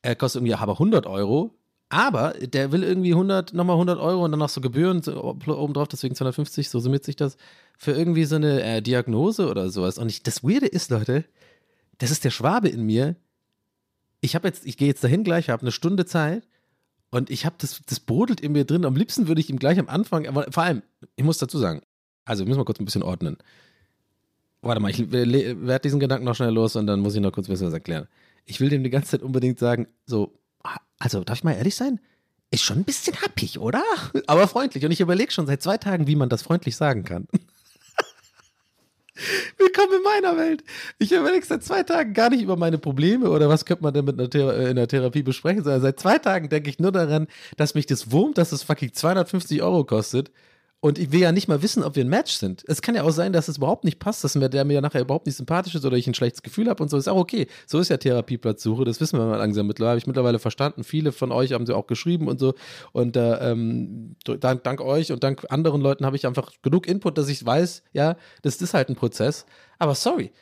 Er 0.03 0.17
kostet 0.17 0.41
irgendwie 0.41 0.55
aber 0.55 0.73
100 0.73 1.07
Euro. 1.07 1.55
Aber 1.91 2.31
der 2.41 2.73
will 2.73 2.83
irgendwie 2.83 3.13
100, 3.13 3.53
nochmal 3.55 3.75
100 3.75 4.01
Euro 4.01 4.25
und 4.25 4.33
dann 4.33 4.41
noch 4.41 4.49
so 4.49 4.61
Gebühren 4.61 5.03
so 5.03 5.23
obendrauf, 5.23 5.87
deswegen 5.87 6.15
250, 6.15 6.69
so 6.69 6.81
summiert 6.81 7.05
sich 7.05 7.15
das, 7.15 7.37
für 7.79 7.93
irgendwie 7.93 8.25
so 8.25 8.37
eine 8.37 8.63
äh, 8.63 8.83
Diagnose 8.83 9.49
oder 9.49 9.69
sowas. 9.69 9.99
Und 9.99 10.09
ich, 10.09 10.23
das 10.23 10.43
Weirde 10.43 10.67
ist, 10.67 10.91
Leute, 10.91 11.25
das 11.99 12.11
ist 12.11 12.25
der 12.25 12.31
Schwabe 12.31 12.69
in 12.69 12.85
mir. 12.85 13.17
Ich 14.21 14.35
habe 14.35 14.49
jetzt, 14.49 14.67
ich 14.67 14.77
gehe 14.77 14.89
jetzt 14.89 15.05
dahin 15.05 15.23
gleich, 15.23 15.51
habe 15.51 15.63
eine 15.63 15.73
Stunde 15.73 16.07
Zeit 16.07 16.45
und 17.15 17.31
ich 17.31 17.47
habe 17.47 17.55
das, 17.59 17.81
das 17.87 18.01
brodelt 18.01 18.41
in 18.41 18.51
mir 18.51 18.65
drin. 18.65 18.85
Am 18.85 18.97
liebsten 18.97 19.29
würde 19.29 19.41
ich 19.41 19.49
ihm 19.49 19.61
gleich 19.61 19.79
am 19.79 19.89
Anfang, 19.89 20.27
aber 20.27 20.51
vor 20.51 20.65
allem, 20.65 20.83
ich 21.15 21.23
muss 21.23 21.39
dazu 21.39 21.59
sagen, 21.59 21.81
also 22.25 22.43
wir 22.43 22.49
müssen 22.49 22.59
mal 22.59 22.65
kurz 22.65 22.81
ein 22.81 22.85
bisschen 22.85 23.05
ordnen. 23.05 23.37
Warte 24.63 24.81
mal, 24.81 24.91
ich 24.91 25.13
werde 25.13 25.83
diesen 25.83 26.01
Gedanken 26.01 26.25
noch 26.25 26.35
schnell 26.35 26.53
los 26.53 26.75
und 26.75 26.89
dann 26.89 26.99
muss 26.99 27.15
ich 27.15 27.21
noch 27.21 27.31
kurz 27.31 27.47
ein 27.47 27.53
bisschen 27.53 27.69
was 27.69 27.75
erklären. 27.75 28.09
Ich 28.47 28.61
will 28.61 28.69
dem 28.69 28.83
die 28.83 28.91
ganze 28.91 29.13
Zeit 29.13 29.23
unbedingt 29.23 29.61
sagen, 29.61 29.87
so, 30.07 30.35
also 30.99 31.23
darf 31.23 31.39
ich 31.39 31.45
mal 31.45 31.53
ehrlich 31.53 31.77
sein? 31.77 32.01
Ist 32.51 32.65
schon 32.65 32.79
ein 32.79 32.85
bisschen 32.85 33.15
happig, 33.23 33.61
oder? 33.61 33.85
Aber 34.27 34.49
freundlich. 34.49 34.85
Und 34.85 34.91
ich 34.91 35.01
überlege 35.01 35.31
schon 35.31 35.47
seit 35.47 35.63
zwei 35.63 35.79
Tagen, 35.79 36.09
wie 36.09 36.17
man 36.17 36.29
das 36.29 36.43
freundlich 36.43 36.75
sagen 36.75 37.05
kann. 37.05 37.29
Willkommen 39.59 39.93
in 39.97 40.03
meiner 40.03 40.37
Welt. 40.37 40.65
Ich 40.99 41.13
überlege 41.13 41.47
seit 41.47 41.63
zwei 41.63 41.85
Tagen 41.85 42.15
gar 42.15 42.31
nicht 42.31 42.43
über 42.43 42.57
meine 42.57 42.79
Probleme 42.79 43.31
oder 43.31 43.49
was 43.49 43.65
könnte 43.65 43.85
man 43.85 43.95
denn 43.95 44.05
mit 44.05 44.19
einer 44.19 44.29
Thera 44.29 44.53
äh, 44.55 44.71
in 44.71 44.77
der 44.77 44.89
Therapie 44.89 45.23
besprechen, 45.23 45.63
sondern 45.63 45.83
seit 45.83 46.01
zwei 46.01 46.19
Tagen 46.19 46.49
denke 46.49 46.69
ich 46.69 46.81
nur 46.81 46.91
daran, 46.91 47.29
dass 47.57 47.75
mich 47.75 47.87
das 47.87 48.11
wurmt, 48.11 48.39
dass 48.39 48.51
es 48.51 48.65
fucking 48.65 48.93
250 48.93 49.63
Euro 49.63 49.85
kostet 49.85 50.33
und 50.85 50.99
ich 50.99 51.13
will 51.13 51.21
ja 51.21 51.33
nicht 51.33 51.49
mal 51.49 51.63
wissen, 51.63 51.83
ob 51.83 51.97
wir 51.97 52.05
ein 52.05 52.11
Match 52.11 52.35
sind. 52.35 52.63
Es 52.69 52.83
kann 52.83 52.95
ja 52.95 53.05
auch 53.05 53.11
sein, 53.11 53.33
dass 53.33 53.49
es 53.49 53.57
überhaupt 53.57 53.85
nicht 53.85 53.99
passt, 53.99 54.23
dass 54.23 54.35
mir 54.35 54.51
der 54.51 54.67
mir 54.67 54.83
nachher 54.83 55.01
überhaupt 55.01 55.25
nicht 55.25 55.37
sympathisch 55.37 55.75
ist 55.75 55.87
oder 55.87 55.97
ich 55.97 56.07
ein 56.07 56.13
schlechtes 56.13 56.43
Gefühl 56.43 56.69
habe 56.69 56.83
und 56.83 56.91
so. 56.91 56.99
Ist 56.99 57.09
auch 57.09 57.17
okay. 57.17 57.47
So 57.67 57.79
ist 57.79 57.89
ja 57.89 57.97
Therapieplatzsuche. 57.97 58.85
Das 58.85 59.01
wissen 59.01 59.19
wir 59.19 59.25
mal 59.25 59.39
langsam 59.39 59.67
mittlerweile. 59.67 59.93
Habe 59.93 59.99
ich 60.01 60.07
mittlerweile 60.07 60.39
verstanden. 60.39 60.85
Viele 60.85 61.13
von 61.13 61.33
euch 61.33 61.55
haben 61.55 61.65
sie 61.65 61.75
auch 61.75 61.87
geschrieben 61.87 62.29
und 62.29 62.39
so. 62.39 62.53
Und 62.93 63.17
äh, 63.17 63.51
ähm, 63.51 64.17
dank, 64.41 64.63
dank 64.63 64.83
euch 64.83 65.11
und 65.11 65.25
dank 65.25 65.47
anderen 65.49 65.81
Leuten 65.81 66.05
habe 66.05 66.17
ich 66.17 66.27
einfach 66.27 66.53
genug 66.61 66.87
Input, 66.87 67.17
dass 67.17 67.31
ich 67.31 67.47
weiß, 67.47 67.83
ja, 67.95 68.17
das 68.43 68.57
ist 68.57 68.75
halt 68.75 68.91
ein 68.91 68.95
Prozess. 68.95 69.47
Aber 69.79 69.95
sorry. 69.95 70.33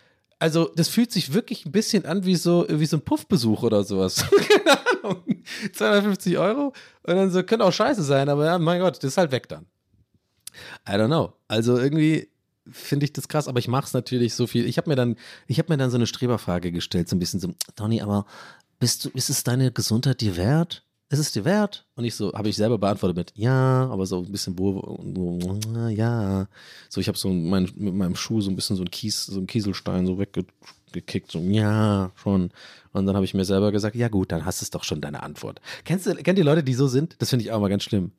Also, 0.40 0.72
das 0.74 0.88
fühlt 0.88 1.12
sich 1.12 1.35
wirklich 1.35 1.66
ein 1.66 1.70
bisschen 1.70 2.05
an 2.05 2.24
wie 2.26 2.35
so, 2.35 2.66
wie 2.68 2.87
so 2.87 2.96
ein 2.96 3.02
Puffbesuch 3.02 3.62
oder 3.62 3.85
sowas. 3.85 4.26
Keine 4.48 4.81
Ahnung. 5.05 5.22
250 5.72 6.37
Euro 6.37 6.72
und 7.05 7.14
dann 7.14 7.31
so, 7.31 7.44
könnte 7.44 7.64
auch 7.64 7.72
scheiße 7.72 8.02
sein, 8.02 8.28
aber 8.28 8.46
ja, 8.46 8.59
mein 8.59 8.81
Gott, 8.81 8.96
das 8.96 9.05
ist 9.05 9.18
halt 9.18 9.31
weg 9.31 9.48
dann. 9.48 9.66
I 10.88 10.92
don't 10.92 11.07
know. 11.07 11.33
Also 11.49 11.79
irgendwie 11.79 12.29
finde 12.71 13.05
ich 13.05 13.12
das 13.12 13.29
krass, 13.29 13.49
aber 13.49 13.59
ich 13.59 13.68
mache 13.68 13.87
es 13.87 13.92
natürlich 13.92 14.35
so 14.35 14.47
viel. 14.47 14.66
Ich 14.66 14.79
habe 14.79 14.88
mir 14.88 14.97
dann, 14.97 15.16
ich 15.47 15.59
habe 15.59 15.73
mir 15.73 15.77
dann 15.77 15.90
so 15.90 15.97
eine 15.97 16.07
Streberfrage 16.07 16.73
gestellt, 16.73 17.09
so 17.09 17.16
ein 17.16 17.18
bisschen 17.18 17.40
so, 17.40 17.53
Tony, 17.77 18.01
aber 18.01 18.27
bist 18.79 19.05
du, 19.05 19.11
ist 19.11 19.31
es 19.31 19.45
deine 19.45 19.73
Gesundheit 19.73 20.21
dir 20.21 20.37
wert? 20.37 20.85
Ist 21.09 21.18
es 21.18 21.33
dir 21.33 21.45
wert? 21.45 21.87
Und 21.95 22.05
ich 22.05 22.14
so, 22.14 22.33
habe 22.33 22.49
ich 22.49 22.57
selber 22.57 22.79
beantwortet 22.79 23.16
mit 23.16 23.33
ja, 23.35 23.87
aber 23.90 24.07
so 24.07 24.18
ein 24.21 24.33
bisschen 24.33 24.57
ja. 25.90 26.49
So, 26.88 27.01
ich 27.01 27.09
habe 27.09 27.18
so 27.18 27.29
mein, 27.29 27.71
mit 27.77 27.95
meinem 27.95 28.16
Schuh 28.16 28.40
so 28.40 28.51
ein 28.51 28.57
bisschen 28.57 28.77
so 28.77 28.83
ein 28.83 28.90
Kies, 28.90 29.27
so 29.27 29.38
ein 29.38 29.47
Kieselstein 29.47 30.07
so 30.07 30.18
weggekickt, 30.18 31.31
so 31.31 31.38
ja, 31.40 32.12
schon. 32.14 32.51
Und 32.92 33.07
dann 33.07 33.14
habe 33.14 33.27
ich 33.27 33.35
mir 33.35 33.45
selber 33.45 33.73
gesagt, 33.73 33.95
ja 33.95 34.09
gut, 34.09 34.33
dann 34.33 34.47
hast 34.47 34.62
du 34.62 34.64
es 34.64 34.71
doch 34.71 34.85
schon 34.85 35.01
deine 35.03 35.23
Antwort. 35.23 35.61
Kennst 35.85 36.07
du, 36.07 36.14
kennt 36.14 36.38
ihr 36.38 36.45
Leute, 36.45 36.62
die 36.62 36.75
so 36.75 36.87
sind? 36.87 37.16
Das 37.18 37.31
finde 37.31 37.45
ich 37.45 37.53
auch 37.53 37.61
mal 37.61 37.68
ganz 37.68 37.83
schlimm 37.83 38.12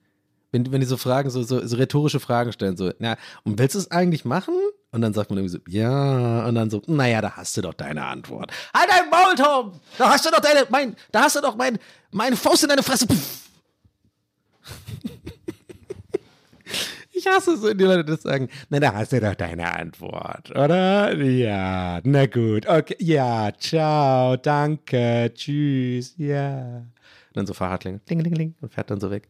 wenn, 0.53 0.71
wenn 0.71 0.79
die 0.79 0.87
so 0.87 0.97
Fragen, 0.97 1.29
so, 1.31 1.41
so, 1.43 1.65
so 1.65 1.75
rhetorische 1.75 2.19
Fragen 2.19 2.53
stellen, 2.53 2.77
so, 2.77 2.91
na, 2.99 3.17
und 3.43 3.57
willst 3.57 3.75
du 3.75 3.79
es 3.79 3.91
eigentlich 3.91 4.23
machen? 4.23 4.53
Und 4.91 5.01
dann 5.01 5.13
sagt 5.13 5.31
man 5.31 5.39
irgendwie 5.39 5.57
so, 5.57 5.59
ja, 5.67 6.45
und 6.45 6.53
dann 6.53 6.69
so, 6.69 6.81
naja, 6.85 7.19
da 7.19 7.35
hast 7.35 7.57
du 7.57 7.61
doch 7.61 7.73
deine 7.73 8.05
Antwort. 8.05 8.51
Halt 8.73 8.89
dein 8.89 9.09
Maul, 9.09 9.35
Tom! 9.35 9.79
Da 9.97 10.11
hast 10.11 10.25
du 10.25 10.29
doch 10.29 10.39
deine, 10.39 10.67
mein, 10.69 10.95
da 11.11 11.23
hast 11.23 11.35
du 11.35 11.41
doch 11.41 11.55
mein, 11.55 11.79
meine 12.11 12.35
Faust 12.35 12.63
in 12.63 12.69
deine 12.69 12.83
Fresse. 12.83 13.07
Ich 17.15 17.27
hasse 17.27 17.51
es, 17.53 17.61
wenn 17.61 17.77
die 17.77 17.83
Leute 17.83 18.03
das 18.03 18.23
sagen. 18.23 18.49
Na, 18.69 18.79
da 18.79 18.91
hast 18.91 19.13
du 19.13 19.19
doch 19.21 19.35
deine 19.35 19.71
Antwort, 19.71 20.49
oder? 20.49 21.15
Ja, 21.21 22.01
na 22.03 22.25
gut, 22.25 22.65
okay, 22.67 22.95
ja, 22.99 23.51
ciao, 23.57 24.35
danke, 24.35 25.31
tschüss, 25.33 26.15
ja. 26.17 26.77
Und 26.79 26.87
dann 27.35 27.45
so 27.45 27.53
Fahrradklingel, 27.53 28.01
klingelingeling, 28.05 28.55
und 28.61 28.73
fährt 28.73 28.89
dann 28.89 28.99
so 28.99 29.11
weg. 29.11 29.29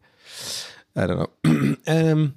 I 0.96 1.00
don't 1.00 1.16
know. 1.16 1.76
ähm, 1.86 2.34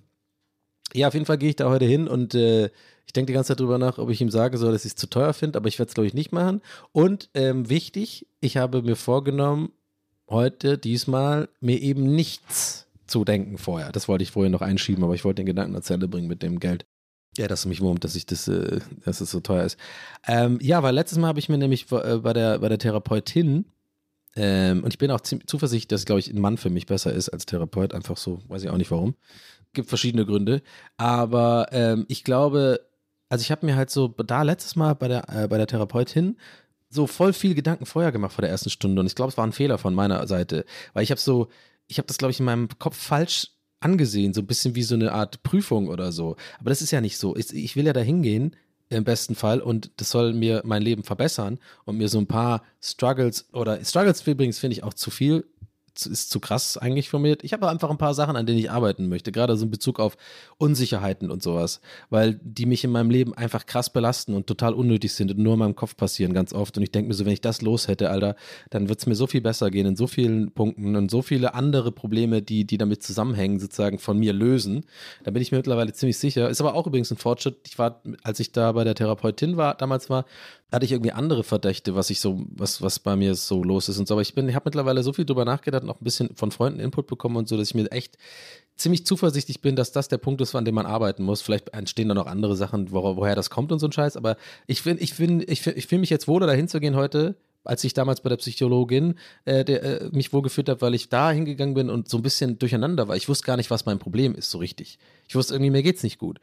ja, 0.94 1.08
auf 1.08 1.14
jeden 1.14 1.26
Fall 1.26 1.38
gehe 1.38 1.50
ich 1.50 1.56
da 1.56 1.70
heute 1.70 1.86
hin 1.86 2.08
und 2.08 2.34
äh, 2.34 2.70
ich 3.06 3.14
denke 3.14 3.28
die 3.28 3.34
ganze 3.34 3.50
Zeit 3.50 3.60
drüber 3.60 3.78
nach, 3.78 3.98
ob 3.98 4.10
ich 4.10 4.22
ihm 4.22 4.30
sagen 4.30 4.58
soll, 4.58 4.72
dass 4.74 4.86
ich 4.86 4.92
es 4.92 4.96
zu 4.96 5.08
teuer 5.08 5.34
finde, 5.34 5.58
aber 5.58 5.68
ich 5.68 5.80
werde 5.80 5.90
es, 5.90 5.94
glaube 5.94 6.08
ich, 6.08 6.14
nicht 6.14 6.32
machen. 6.32 6.62
Und 6.92 7.30
ähm, 7.34 7.70
wichtig, 7.70 8.28
ich 8.42 8.58
habe 8.58 8.82
mir 8.82 8.96
vorgenommen, 8.96 9.72
heute, 10.30 10.78
diesmal, 10.78 11.50
mir 11.62 11.82
eben 11.82 12.04
nichts 12.04 12.88
zu 13.06 13.24
denken 13.24 13.58
vorher. 13.58 13.92
Das 13.92 14.08
wollte 14.08 14.24
ich 14.24 14.32
vorher 14.32 14.50
noch 14.50 14.62
einschieben, 14.62 15.04
aber 15.04 15.16
ich 15.16 15.24
wollte 15.24 15.42
den 15.42 15.46
Gedanken 15.46 15.82
zur 15.82 15.94
Ende 15.94 16.08
bringen 16.08 16.28
mit 16.28 16.44
dem 16.44 16.60
Geld. 16.60 16.86
Ja, 17.38 17.48
dass 17.48 17.62
es 17.62 17.66
mich 17.66 17.82
wurmt, 17.82 18.04
dass 18.04 18.16
ich 18.16 18.26
das, 18.26 18.48
äh, 18.48 18.80
dass 19.06 19.22
es 19.22 19.32
so 19.32 19.40
teuer 19.40 19.64
ist. 19.64 19.78
Ähm, 20.28 20.60
ja, 20.62 20.84
weil 20.84 20.96
letztes 20.96 21.18
Mal 21.18 21.28
habe 21.28 21.40
ich 21.40 21.50
mir 21.50 21.58
nämlich 21.58 21.92
äh, 21.92 22.18
bei 22.18 22.34
der, 22.34 22.60
bei 22.60 22.68
der 22.68 22.80
Therapeutin 22.80 23.66
ähm, 24.38 24.84
und 24.84 24.94
ich 24.94 25.00
bin 25.00 25.10
auch 25.10 25.22
zuversichtlich, 25.22 25.88
dass, 25.88 26.06
glaube 26.06 26.20
ich, 26.20 26.32
ein 26.32 26.40
Mann 26.40 26.58
für 26.58 26.70
mich 26.70 26.86
besser 26.86 27.12
ist 27.12 27.30
als 27.30 27.48
Therapeut. 27.48 27.94
Einfach 27.94 28.18
so, 28.18 28.40
weiß 28.48 28.64
ich 28.64 28.70
auch 28.70 28.78
nicht 28.78 28.92
warum. 28.92 29.16
Gibt 29.74 29.90
verschiedene 29.90 30.26
Gründe. 30.26 30.62
Aber 30.96 31.68
ähm, 31.72 32.06
ich 32.08 32.24
glaube, 32.24 32.82
also 33.30 33.42
ich 33.42 33.52
habe 33.52 33.66
mir 33.66 33.76
halt 33.76 33.90
so 33.90 34.08
da 34.08 34.44
letztes 34.44 34.76
Mal 34.76 34.94
bei 34.94 35.08
der, 35.08 35.28
äh, 35.30 35.48
bei 35.48 35.58
der 35.58 35.68
Therapeutin 35.68 36.38
so 36.90 37.08
voll 37.08 37.34
viel 37.34 37.56
Gedanken 37.56 37.86
vorher 37.88 38.12
gemacht 38.12 38.34
vor 38.34 38.44
der 38.44 38.52
ersten 38.52 38.70
Stunde. 38.70 39.00
Und 39.00 39.08
ich 39.08 39.16
glaube, 39.16 39.32
es 39.32 39.38
war 39.38 39.46
ein 39.46 39.52
Fehler 39.52 39.80
von 39.80 39.96
meiner 39.96 40.26
Seite. 40.28 40.66
Weil 40.94 41.04
ich 41.04 41.12
habe 41.12 41.20
so, 41.20 41.48
ich 41.88 41.98
habe 41.98 42.08
das, 42.08 42.20
glaube 42.20 42.32
ich, 42.32 42.40
in 42.40 42.46
meinem 42.46 42.70
Kopf 42.78 42.96
falsch 42.96 43.50
angesehen. 43.80 44.36
So 44.36 44.42
ein 44.42 44.48
bisschen 44.48 44.76
wie 44.76 44.84
so 44.84 44.94
eine 44.94 45.14
Art 45.14 45.42
Prüfung 45.42 45.88
oder 45.88 46.12
so. 46.12 46.36
Aber 46.60 46.70
das 46.70 46.84
ist 46.84 46.92
ja 46.92 47.02
nicht 47.02 47.18
so. 47.18 47.36
Ich, 47.36 47.54
ich 47.54 47.76
will 47.76 47.88
ja 47.88 47.94
da 47.94 48.02
hingehen 48.02 48.56
im 48.90 49.04
besten 49.04 49.36
Fall. 49.36 49.62
Und 49.62 49.92
das 49.98 50.12
soll 50.12 50.34
mir 50.34 50.62
mein 50.66 50.82
Leben 50.82 51.04
verbessern 51.04 51.60
und 51.86 51.98
mir 51.98 52.10
so 52.10 52.18
ein 52.20 52.28
paar 52.28 52.64
Struggles 52.82 53.48
oder 53.54 53.84
Struggles 53.84 54.26
übrigens 54.26 54.60
finde 54.60 54.78
ich 54.78 54.84
auch 54.84 54.94
zu 54.94 55.12
viel 55.12 55.46
ist 56.06 56.30
zu 56.30 56.40
krass 56.40 56.78
eigentlich 56.78 57.10
formuliert. 57.10 57.44
Ich 57.44 57.54
habe 57.54 57.70
einfach 57.70 57.90
ein 57.90 57.98
paar 57.98 58.14
Sachen, 58.14 58.36
an 58.36 58.46
denen 58.46 58.60
ich 58.60 58.72
arbeiten 58.72 59.10
möchte, 59.10 59.32
gerade 59.32 59.56
so 59.58 59.66
in 59.66 59.72
Bezug 59.72 60.00
auf 60.00 60.18
Unsicherheiten 60.58 61.32
und 61.32 61.42
sowas, 61.42 61.82
weil 62.10 62.40
die 62.44 62.66
mich 62.66 62.84
in 62.84 62.92
meinem 62.92 63.10
Leben 63.10 63.34
einfach 63.34 63.66
krass 63.66 63.92
belasten 63.92 64.34
und 64.34 64.48
total 64.48 64.74
unnötig 64.74 65.14
sind 65.14 65.32
und 65.32 65.40
nur 65.40 65.54
in 65.54 65.60
meinem 65.60 65.76
Kopf 65.76 65.96
passieren 65.96 66.34
ganz 66.34 66.54
oft. 66.54 66.78
Und 66.78 66.84
ich 66.84 66.92
denke 66.92 67.10
mir 67.10 67.14
so, 67.14 67.26
wenn 67.26 67.34
ich 67.34 67.42
das 67.42 67.62
los 67.62 67.88
hätte, 67.88 68.10
Alter, 68.10 68.36
dann 68.70 68.90
wird 68.90 69.00
es 69.00 69.06
mir 69.06 69.16
so 69.16 69.28
viel 69.28 69.42
besser 69.42 69.72
gehen 69.72 69.88
in 69.88 69.96
so 69.96 70.08
vielen 70.08 70.52
Punkten 70.52 70.96
und 70.96 71.10
so 71.10 71.22
viele 71.22 71.54
andere 71.54 71.92
Probleme, 71.92 72.42
die, 72.42 72.66
die 72.66 72.78
damit 72.78 73.04
zusammenhängen, 73.04 73.60
sozusagen 73.60 74.00
von 74.00 74.18
mir 74.18 74.34
lösen. 74.34 74.86
Da 75.24 75.32
bin 75.32 75.42
ich 75.42 75.52
mir 75.52 75.58
mittlerweile 75.58 75.94
ziemlich 75.94 76.18
sicher. 76.18 76.50
Ist 76.50 76.62
aber 76.62 76.76
auch 76.76 76.88
übrigens 76.88 77.12
ein 77.12 77.18
Fortschritt. 77.18 77.58
Ich 77.68 77.80
war, 77.80 78.02
als 78.24 78.40
ich 78.40 78.52
da 78.52 78.72
bei 78.74 78.84
der 78.84 78.96
Therapeutin 78.96 79.58
war, 79.58 79.76
damals 79.76 80.10
war, 80.10 80.26
hatte 80.72 80.86
ich 80.86 80.92
irgendwie 80.92 81.14
andere 81.14 81.44
Verdächte, 81.44 81.96
was 81.96 82.10
ich 82.10 82.20
so, 82.20 82.42
was, 82.50 82.82
was 82.82 83.00
bei 83.00 83.16
mir 83.16 83.36
so 83.36 83.64
los 83.64 83.88
ist 83.88 84.00
und 84.00 84.08
so. 84.08 84.16
Aber 84.16 84.22
ich 84.22 84.36
bin, 84.36 84.50
ich 84.50 84.56
habe 84.56 84.66
mittlerweile 84.66 85.02
so 85.02 85.14
viel 85.14 85.26
drüber 85.26 85.46
nachgedacht 85.46 85.84
und 85.84 85.90
auch 85.90 86.02
ein 86.02 86.04
bisschen 86.04 86.36
von 86.36 86.52
Freunden 86.52 86.80
Input 86.80 87.08
bekommen 87.08 87.38
und 87.38 87.48
so, 87.48 87.56
dass 87.56 87.70
ich 87.70 87.76
mir 87.76 87.90
echt 87.92 88.18
ziemlich 88.76 89.06
zuversichtlich 89.06 89.62
bin, 89.62 89.76
dass 89.78 89.94
das 89.94 90.10
der 90.10 90.18
Punkt 90.18 90.42
ist, 90.42 90.56
an 90.56 90.66
dem 90.66 90.76
man 90.76 90.86
arbeiten 90.86 91.24
muss. 91.24 91.42
Vielleicht 91.42 91.70
entstehen 91.70 92.10
da 92.10 92.16
noch 92.16 92.28
andere 92.28 92.56
Sachen, 92.58 92.92
wo, 92.92 93.16
woher 93.16 93.36
das 93.36 93.50
kommt 93.50 93.72
und 93.72 93.80
so 93.80 93.88
ein 93.88 93.94
Scheiß. 93.94 94.18
Aber 94.18 94.36
ich 94.68 94.82
finde, 94.82 95.02
ich 95.04 95.14
finde, 95.14 95.46
ich, 95.46 95.66
ich 95.66 95.88
fühle 95.88 96.02
mich 96.02 96.10
jetzt 96.10 96.28
wohler, 96.28 96.48
dahin 96.48 96.68
zu 96.68 96.82
gehen 96.82 96.98
heute, 96.98 97.36
als 97.64 97.84
ich 97.86 97.94
damals 97.94 98.22
bei 98.22 98.30
der 98.30 98.38
Psychologin 98.38 99.16
äh, 99.46 99.64
der, 99.64 99.84
äh, 99.84 100.10
mich 100.12 100.34
wohlgefühlt 100.34 100.68
habe, 100.68 100.82
weil 100.82 100.96
ich 100.96 101.08
da 101.08 101.32
hingegangen 101.32 101.76
bin 101.76 101.90
und 101.90 102.10
so 102.10 102.18
ein 102.18 102.24
bisschen 102.24 102.60
durcheinander 102.60 103.08
war. 103.08 103.16
Ich 103.16 103.30
wusste 103.30 103.46
gar 103.46 103.56
nicht, 103.56 103.72
was 103.72 103.86
mein 103.86 104.00
Problem 104.00 104.36
ist, 104.36 104.52
so 104.52 104.58
richtig. 104.58 105.00
Ich 105.30 105.36
wusste 105.36 105.56
irgendwie, 105.56 105.72
mir 105.72 105.84
geht's 105.84 106.04
nicht 106.04 106.18
gut 106.18 106.40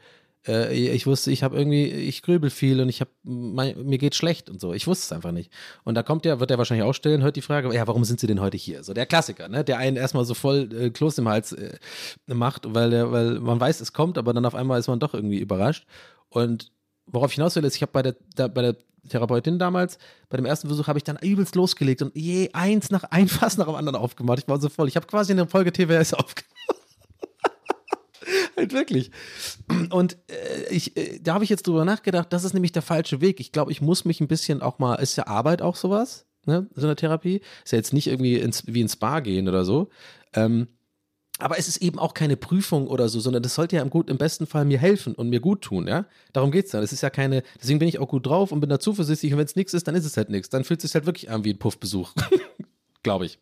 ich 0.47 1.07
wusste, 1.07 1.31
ich 1.31 1.41
habe 1.41 1.57
irgendwie, 1.57 1.85
ich 1.85 2.21
grübel 2.21 2.49
viel 2.49 2.79
und 2.79 2.89
ich 2.89 3.01
habe, 3.01 3.09
mir 3.23 3.97
geht 3.97 4.13
schlecht 4.13 4.49
und 4.49 4.61
so. 4.61 4.73
Ich 4.73 4.85
wusste 4.85 5.05
es 5.05 5.11
einfach 5.11 5.31
nicht. 5.31 5.51
Und 5.83 5.95
da 5.95 6.03
kommt 6.03 6.23
der, 6.23 6.39
wird 6.39 6.51
er 6.51 6.57
wahrscheinlich 6.57 6.85
auch 6.85 6.93
stellen, 6.93 7.23
hört 7.23 7.35
die 7.35 7.41
Frage, 7.41 7.73
ja, 7.73 7.87
warum 7.87 8.03
sind 8.03 8.19
Sie 8.19 8.27
denn 8.27 8.41
heute 8.41 8.57
hier? 8.57 8.83
So 8.83 8.93
der 8.93 9.07
Klassiker, 9.07 9.47
ne? 9.47 9.63
Der 9.63 9.79
einen 9.79 9.97
erstmal 9.97 10.25
so 10.25 10.35
voll 10.35 10.69
äh, 10.71 10.89
Kloß 10.91 11.17
im 11.17 11.27
Hals 11.27 11.51
äh, 11.53 11.77
macht, 12.27 12.73
weil 12.75 12.91
der, 12.91 13.11
weil 13.11 13.39
man 13.39 13.59
weiß, 13.59 13.81
es 13.81 13.93
kommt, 13.93 14.17
aber 14.17 14.33
dann 14.33 14.45
auf 14.45 14.55
einmal 14.55 14.79
ist 14.79 14.87
man 14.87 14.99
doch 14.99 15.13
irgendwie 15.15 15.39
überrascht. 15.39 15.87
Und 16.29 16.71
worauf 17.07 17.31
ich 17.31 17.35
hinaus 17.35 17.55
will, 17.55 17.63
ist, 17.63 17.75
ich 17.75 17.81
habe 17.81 17.91
bei 17.91 18.03
der, 18.03 18.15
da, 18.35 18.47
bei 18.47 18.61
der 18.61 18.75
Therapeutin 19.09 19.59
damals, 19.59 19.97
bei 20.29 20.37
dem 20.37 20.45
ersten 20.45 20.67
Versuch 20.67 20.87
habe 20.87 20.99
ich 20.99 21.03
dann 21.03 21.17
übelst 21.17 21.55
losgelegt 21.55 22.01
und 22.01 22.15
je 22.15 22.49
eins 22.53 22.89
nach 22.91 23.03
ein 23.05 23.27
Fass 23.27 23.57
nach 23.57 23.65
dem 23.65 23.75
anderen 23.75 23.95
aufgemacht. 23.95 24.39
Ich 24.39 24.47
war 24.47 24.59
so 24.59 24.69
voll. 24.69 24.87
Ich 24.87 24.95
habe 24.95 25.07
quasi 25.07 25.31
eine 25.31 25.47
Folge 25.47 25.71
TWS 25.71 26.13
aufgemacht. 26.13 26.74
halt 28.57 28.73
wirklich. 28.73 29.11
Und 29.89 30.17
äh, 30.27 30.73
ich, 30.73 30.97
äh, 30.97 31.19
da 31.21 31.33
habe 31.33 31.43
ich 31.43 31.49
jetzt 31.49 31.67
drüber 31.67 31.85
nachgedacht, 31.85 32.31
das 32.31 32.43
ist 32.43 32.53
nämlich 32.53 32.71
der 32.71 32.81
falsche 32.81 33.21
Weg. 33.21 33.39
Ich 33.39 33.51
glaube, 33.51 33.71
ich 33.71 33.81
muss 33.81 34.05
mich 34.05 34.21
ein 34.21 34.27
bisschen 34.27 34.61
auch 34.61 34.79
mal, 34.79 34.95
ist 34.95 35.15
ja 35.15 35.27
Arbeit 35.27 35.61
auch 35.61 35.75
sowas, 35.75 36.25
ne, 36.45 36.67
so 36.75 36.87
eine 36.87 36.95
Therapie. 36.95 37.41
Ist 37.63 37.71
ja 37.71 37.77
jetzt 37.77 37.93
nicht 37.93 38.07
irgendwie 38.07 38.35
ins, 38.35 38.63
wie 38.67 38.81
ins 38.81 38.93
Spa 38.93 39.19
gehen 39.19 39.47
oder 39.47 39.65
so. 39.65 39.89
Ähm, 40.33 40.67
aber 41.37 41.59
es 41.59 41.67
ist 41.67 41.77
eben 41.77 41.99
auch 41.99 42.13
keine 42.13 42.37
Prüfung 42.37 42.87
oder 42.87 43.09
so, 43.09 43.19
sondern 43.19 43.43
das 43.43 43.55
sollte 43.55 43.75
ja 43.75 43.81
im, 43.81 43.89
gut, 43.89 44.09
im 44.09 44.17
besten 44.17 44.47
Fall 44.47 44.63
mir 44.63 44.77
helfen 44.77 45.15
und 45.15 45.29
mir 45.29 45.41
gut 45.41 45.61
tun, 45.61 45.85
ja. 45.85 46.05
Darum 46.31 46.49
geht's 46.49 46.71
ja. 46.71 46.79
Das 46.79 46.93
ist 46.93 47.01
ja 47.01 47.09
keine, 47.09 47.43
deswegen 47.61 47.79
bin 47.79 47.89
ich 47.89 47.99
auch 47.99 48.07
gut 48.07 48.25
drauf 48.25 48.53
und 48.53 48.61
bin 48.61 48.69
da 48.69 48.79
zuversichtlich 48.79 49.33
und 49.33 49.39
wenn 49.39 49.45
es 49.45 49.57
nichts 49.57 49.73
ist, 49.73 49.87
dann 49.87 49.95
ist 49.95 50.05
es 50.05 50.15
halt 50.15 50.29
nichts. 50.29 50.49
Dann 50.49 50.63
fühlt 50.63 50.81
es 50.81 50.91
sich 50.91 50.95
halt 50.95 51.05
wirklich 51.05 51.29
an 51.29 51.43
wie 51.43 51.51
ein 51.51 51.59
Puffbesuch. 51.59 52.13
Glaube 53.05 53.27
ich. 53.27 53.37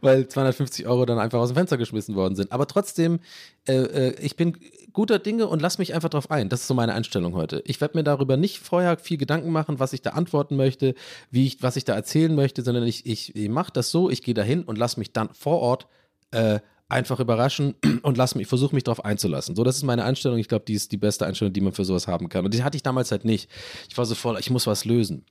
Weil 0.00 0.26
250 0.26 0.86
Euro 0.86 1.04
dann 1.04 1.18
einfach 1.18 1.38
aus 1.38 1.50
dem 1.50 1.54
Fenster 1.54 1.76
geschmissen 1.76 2.14
worden 2.14 2.34
sind. 2.34 2.50
Aber 2.50 2.66
trotzdem, 2.66 3.20
äh, 3.68 3.74
äh, 3.74 4.14
ich 4.22 4.36
bin 4.36 4.56
guter 4.94 5.18
Dinge 5.18 5.48
und 5.48 5.60
lass 5.60 5.76
mich 5.76 5.92
einfach 5.92 6.08
drauf 6.08 6.30
ein. 6.30 6.48
Das 6.48 6.62
ist 6.62 6.66
so 6.66 6.72
meine 6.72 6.94
Einstellung 6.94 7.34
heute. 7.34 7.62
Ich 7.66 7.82
werde 7.82 7.98
mir 7.98 8.04
darüber 8.04 8.38
nicht 8.38 8.60
vorher 8.60 8.96
viel 8.96 9.18
Gedanken 9.18 9.50
machen, 9.50 9.78
was 9.78 9.92
ich 9.92 10.00
da 10.00 10.12
antworten 10.12 10.56
möchte, 10.56 10.94
wie 11.30 11.46
ich, 11.46 11.62
was 11.62 11.76
ich 11.76 11.84
da 11.84 11.94
erzählen 11.94 12.34
möchte, 12.34 12.62
sondern 12.62 12.86
ich, 12.86 13.04
ich, 13.04 13.36
ich 13.36 13.50
mache 13.50 13.70
das 13.70 13.90
so, 13.90 14.08
ich 14.08 14.22
gehe 14.22 14.32
dahin 14.32 14.62
und 14.62 14.78
lass 14.78 14.96
mich 14.96 15.12
dann 15.12 15.28
vor 15.34 15.60
Ort 15.60 15.88
äh, 16.30 16.60
einfach 16.88 17.20
überraschen 17.20 17.74
und 18.02 18.16
lass 18.16 18.34
mich, 18.34 18.46
versuche 18.46 18.74
mich 18.74 18.84
darauf 18.84 19.04
einzulassen. 19.04 19.54
So, 19.54 19.62
das 19.62 19.76
ist 19.76 19.82
meine 19.82 20.04
Einstellung. 20.04 20.38
Ich 20.38 20.48
glaube, 20.48 20.64
die 20.66 20.72
ist 20.74 20.90
die 20.90 20.96
beste 20.96 21.26
Einstellung, 21.26 21.52
die 21.52 21.60
man 21.60 21.74
für 21.74 21.84
sowas 21.84 22.08
haben 22.08 22.30
kann. 22.30 22.46
Und 22.46 22.54
die 22.54 22.64
hatte 22.64 22.76
ich 22.76 22.82
damals 22.82 23.10
halt 23.10 23.26
nicht. 23.26 23.50
Ich 23.90 23.98
war 23.98 24.06
so 24.06 24.14
voll, 24.14 24.38
ich 24.40 24.48
muss 24.48 24.66
was 24.66 24.86
lösen. 24.86 25.26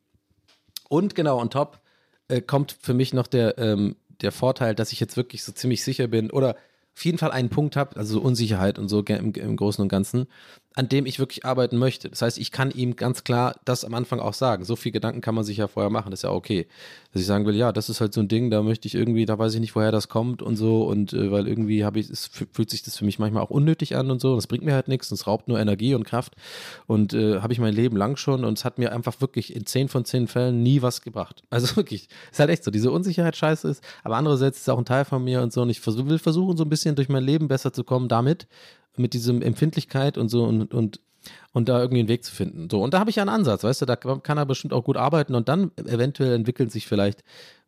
Und 0.88 1.16
genau, 1.16 1.40
on 1.40 1.50
top 1.50 1.82
äh, 2.28 2.42
kommt 2.42 2.76
für 2.80 2.94
mich 2.94 3.14
noch 3.14 3.28
der, 3.28 3.58
ähm, 3.58 3.96
der 4.22 4.32
Vorteil, 4.32 4.76
dass 4.76 4.92
ich 4.92 5.00
jetzt 5.00 5.18
wirklich 5.18 5.44
so 5.44 5.52
ziemlich 5.52 5.84
sicher 5.84 6.08
bin 6.08 6.30
oder 6.30 6.56
auf 6.96 7.06
jeden 7.06 7.18
Fall 7.18 7.32
einen 7.32 7.50
Punkt 7.50 7.76
habe, 7.76 7.96
also 7.96 8.16
so 8.16 8.22
Unsicherheit 8.22 8.78
und 8.78 8.90
so 8.90 9.02
im, 9.02 9.34
im 9.34 9.56
Großen 9.56 9.82
und 9.82 9.88
Ganzen, 9.88 10.28
an 10.74 10.88
dem 10.88 11.06
ich 11.06 11.20
wirklich 11.20 11.46
arbeiten 11.46 11.78
möchte. 11.78 12.10
Das 12.10 12.22
heißt, 12.22 12.38
ich 12.38 12.52
kann 12.52 12.72
ihm 12.72 12.96
ganz 12.96 13.26
klar 13.26 13.56
das 13.66 13.84
am 13.84 13.94
Anfang 13.94 14.20
auch 14.20 14.34
sagen. 14.34 14.64
So 14.64 14.78
viel 14.78 14.94
Gedanken 14.94 15.20
kann 15.20 15.36
man 15.36 15.44
sich 15.44 15.58
ja 15.58 15.68
vorher 15.68 15.90
machen, 15.90 16.12
das 16.12 16.20
ist 16.20 16.24
ja 16.24 16.32
okay. 16.32 16.68
Dass 17.12 17.22
ich 17.22 17.28
sagen 17.28 17.46
will, 17.46 17.56
ja, 17.56 17.74
das 17.74 17.90
ist 17.90 18.00
halt 18.00 18.14
so 18.14 18.22
ein 18.22 18.30
Ding, 18.30 18.50
da 18.50 18.64
möchte 18.64 18.88
ich 18.88 18.96
irgendwie, 18.96 19.26
da 19.26 19.38
weiß 19.38 19.54
ich 19.54 19.60
nicht, 19.60 19.76
woher 19.76 19.92
das 19.92 20.08
kommt 20.08 20.42
und 20.42 20.56
so 20.56 20.84
und 20.84 21.12
äh, 21.12 21.30
weil 21.30 21.48
irgendwie 21.48 21.84
habe 21.84 22.00
ich, 22.00 22.10
es 22.10 22.28
fühlt 22.28 22.70
sich 22.70 22.84
das 22.84 22.98
für 22.98 23.04
mich 23.04 23.20
manchmal 23.20 23.44
auch 23.44 23.50
unnötig 23.50 23.98
an 23.98 24.10
und 24.12 24.22
so. 24.22 24.36
Das 24.36 24.48
bringt 24.48 24.64
mir 24.64 24.74
halt 24.74 24.88
nichts, 24.88 25.12
es 25.12 25.28
raubt 25.28 25.50
nur 25.50 25.60
Energie 25.60 25.94
und 25.94 26.06
Kraft 26.06 26.36
und 26.88 27.14
äh, 27.14 27.42
habe 27.42 27.52
ich 27.52 27.60
mein 27.60 27.74
Leben 27.74 27.98
lang 27.98 28.16
schon 28.16 28.46
und 28.46 28.58
es 28.58 28.64
hat 28.64 28.78
mir 28.78 28.94
einfach 28.94 29.20
wirklich 29.20 29.54
in 29.54 29.66
zehn 29.66 29.90
von 29.90 30.06
zehn 30.06 30.28
Fällen 30.28 30.64
nie 30.64 30.82
was 30.82 31.02
gebracht. 31.02 31.44
Also 31.62 31.76
wirklich, 31.76 32.08
ist 32.32 32.40
halt 32.40 32.50
echt 32.50 32.64
so, 32.64 32.72
diese 32.72 32.92
Unsicherheit 32.92 33.36
scheiße 33.36 33.68
ist, 33.68 33.84
aber 34.04 34.16
andererseits 34.16 34.58
ist 34.58 34.64
es 34.64 34.70
auch 34.70 34.80
ein 34.80 34.86
Teil 34.86 35.06
von 35.06 35.24
mir 35.24 35.42
und 35.42 35.54
so 35.54 35.62
und 35.62 35.70
ich 35.70 35.86
will 35.86 36.18
versuchen, 36.18 36.58
so 36.58 36.64
ein 36.64 36.70
bisschen 36.70 36.96
durch 36.96 37.10
mein 37.10 37.24
Leben 37.24 37.48
besser 37.48 37.72
zu 37.72 37.84
kommen 37.84 38.08
damit 38.08 38.48
mit 38.98 39.14
diesem 39.14 39.42
Empfindlichkeit 39.42 40.18
und 40.18 40.30
so 40.30 40.44
und, 40.44 40.74
und, 40.74 41.00
und 41.54 41.70
da 41.70 41.80
irgendwie 41.80 42.00
einen 42.00 42.10
Weg 42.10 42.24
zu 42.24 42.34
finden. 42.34 42.70
So, 42.70 42.84
und 42.84 42.94
da 42.94 43.00
habe 43.00 43.10
ich 43.10 43.18
ja 43.18 43.24
einen 43.24 43.30
Ansatz, 43.30 43.64
weißt 43.64 43.82
du, 43.82 43.86
da 43.86 43.96
kann 43.96 44.38
er 44.38 44.46
bestimmt 44.46 44.74
auch 44.74 44.84
gut 44.84 44.98
arbeiten 44.98 45.36
und 45.36 45.50
dann 45.50 45.72
eventuell 45.78 46.34
entwickeln 46.34 46.70
sich 46.70 46.88
vielleicht, 46.88 47.24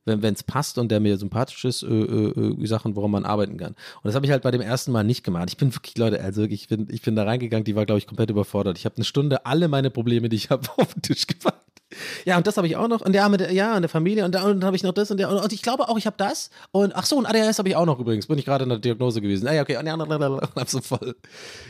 wenn 0.05 0.33
es 0.33 0.43
passt 0.43 0.77
und 0.77 0.91
der 0.91 0.99
mir 0.99 1.17
sympathisch 1.17 1.63
ist, 1.65 1.83
äh, 1.83 1.87
äh, 1.87 2.61
äh, 2.61 2.65
Sachen, 2.65 2.95
woran 2.95 3.11
man 3.11 3.25
arbeiten 3.25 3.57
kann. 3.57 3.71
Und 3.71 4.05
das 4.05 4.15
habe 4.15 4.25
ich 4.25 4.31
halt 4.31 4.43
bei 4.43 4.51
dem 4.51 4.61
ersten 4.61 4.91
Mal 4.91 5.03
nicht 5.03 5.23
gemacht. 5.23 5.47
Ich 5.47 5.57
bin 5.57 5.73
wirklich, 5.73 5.97
Leute, 5.97 6.21
also 6.21 6.41
wirklich, 6.41 6.63
ich 6.63 6.67
bin, 6.67 6.87
ich 6.89 7.01
bin 7.01 7.15
da 7.15 7.23
reingegangen, 7.23 7.63
die 7.63 7.75
war, 7.75 7.85
glaube 7.85 7.99
ich, 7.99 8.07
komplett 8.07 8.29
überfordert. 8.29 8.77
Ich 8.77 8.85
habe 8.85 8.97
eine 8.97 9.05
Stunde 9.05 9.45
alle 9.45 9.67
meine 9.69 9.89
Probleme, 9.89 10.27
die 10.29 10.35
ich 10.35 10.49
habe, 10.49 10.67
auf 10.77 10.93
den 10.93 11.01
Tisch 11.01 11.27
gepackt. 11.27 11.62
Ja, 12.25 12.37
und 12.37 12.47
das 12.47 12.57
habe 12.57 12.67
ich 12.67 12.75
auch 12.75 12.87
noch. 12.87 13.01
Und 13.01 13.13
ja, 13.13 13.27
mit 13.29 13.39
der, 13.39 13.51
ja, 13.51 13.75
und 13.75 13.81
der 13.81 13.89
Familie. 13.89 14.25
Und, 14.25 14.33
da, 14.33 14.43
und 14.43 14.59
dann 14.59 14.65
habe 14.65 14.75
ich 14.75 14.83
noch 14.83 14.93
das 14.93 15.11
und 15.11 15.17
der. 15.17 15.29
Und, 15.29 15.37
und 15.37 15.53
ich 15.53 15.61
glaube 15.61 15.89
auch, 15.89 15.97
ich 15.97 16.05
habe 16.05 16.15
das. 16.17 16.49
Und 16.71 16.95
ach 16.95 17.05
so, 17.05 17.17
und 17.17 17.25
ADHS 17.25 17.59
habe 17.59 17.69
ich 17.69 17.75
auch 17.75 17.85
noch 17.85 17.99
übrigens. 17.99 18.27
Bin 18.27 18.37
ich 18.37 18.45
gerade 18.45 18.63
in 18.63 18.69
der 18.69 18.79
Diagnose 18.79 19.21
gewesen. 19.21 19.47
Ah, 19.47 19.53
ja, 19.53 19.61
okay. 19.61 19.77
Und 19.77 19.85
ja, 19.85 19.97
hab 20.55 20.69
so 20.69 20.81
voll. 20.81 21.15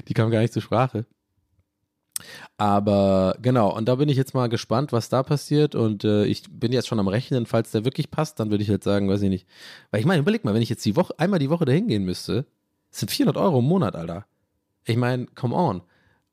Die 0.08 0.14
kam 0.14 0.32
gar 0.32 0.42
nicht 0.42 0.54
zur 0.54 0.62
Sprache. 0.62 1.06
Aber 2.58 3.36
genau, 3.42 3.76
und 3.76 3.88
da 3.88 3.96
bin 3.96 4.10
ich 4.10 4.18
jetzt 4.18 4.34
mal 4.34 4.48
gespannt, 4.48 4.92
was 4.92 5.10
da 5.10 5.24
passiert. 5.24 5.76
Und 5.76 6.04
äh, 6.04 6.26
ich 6.26 6.44
bin 6.50 6.72
jetzt 6.72 6.88
schon 6.88 7.00
am 7.00 7.08
Rechnen, 7.08 7.46
falls 7.46 7.72
der 7.72 7.86
wirklich 7.86 8.12
passt, 8.12 8.40
dann 8.40 8.52
würde 8.52 8.64
ich 8.64 8.70
halt 8.70 8.84
sagen, 8.84 9.10
weiß 9.10 9.22
ich 9.24 9.30
nicht. 9.30 9.48
Weil 9.92 10.00
ich 10.00 10.06
meine, 10.06 10.22
überleg 10.22 10.46
mal, 10.46 10.54
wenn 10.54 10.62
ich 10.62 10.70
jetzt 10.70 10.86
die 10.86 10.96
Woche, 10.96 11.18
einmal 11.18 11.40
die 11.40 11.50
Woche 11.50 11.66
dahin 11.66 11.88
gehen 11.88 12.04
müsste, 12.04 12.46
sind 12.92 13.10
400 13.10 13.38
Euro 13.38 13.60
im 13.60 13.66
Monat, 13.66 13.96
Alter. 13.96 14.26
Ich 14.86 14.98
meine, 14.98 15.26
come 15.28 15.56
on. 15.56 15.82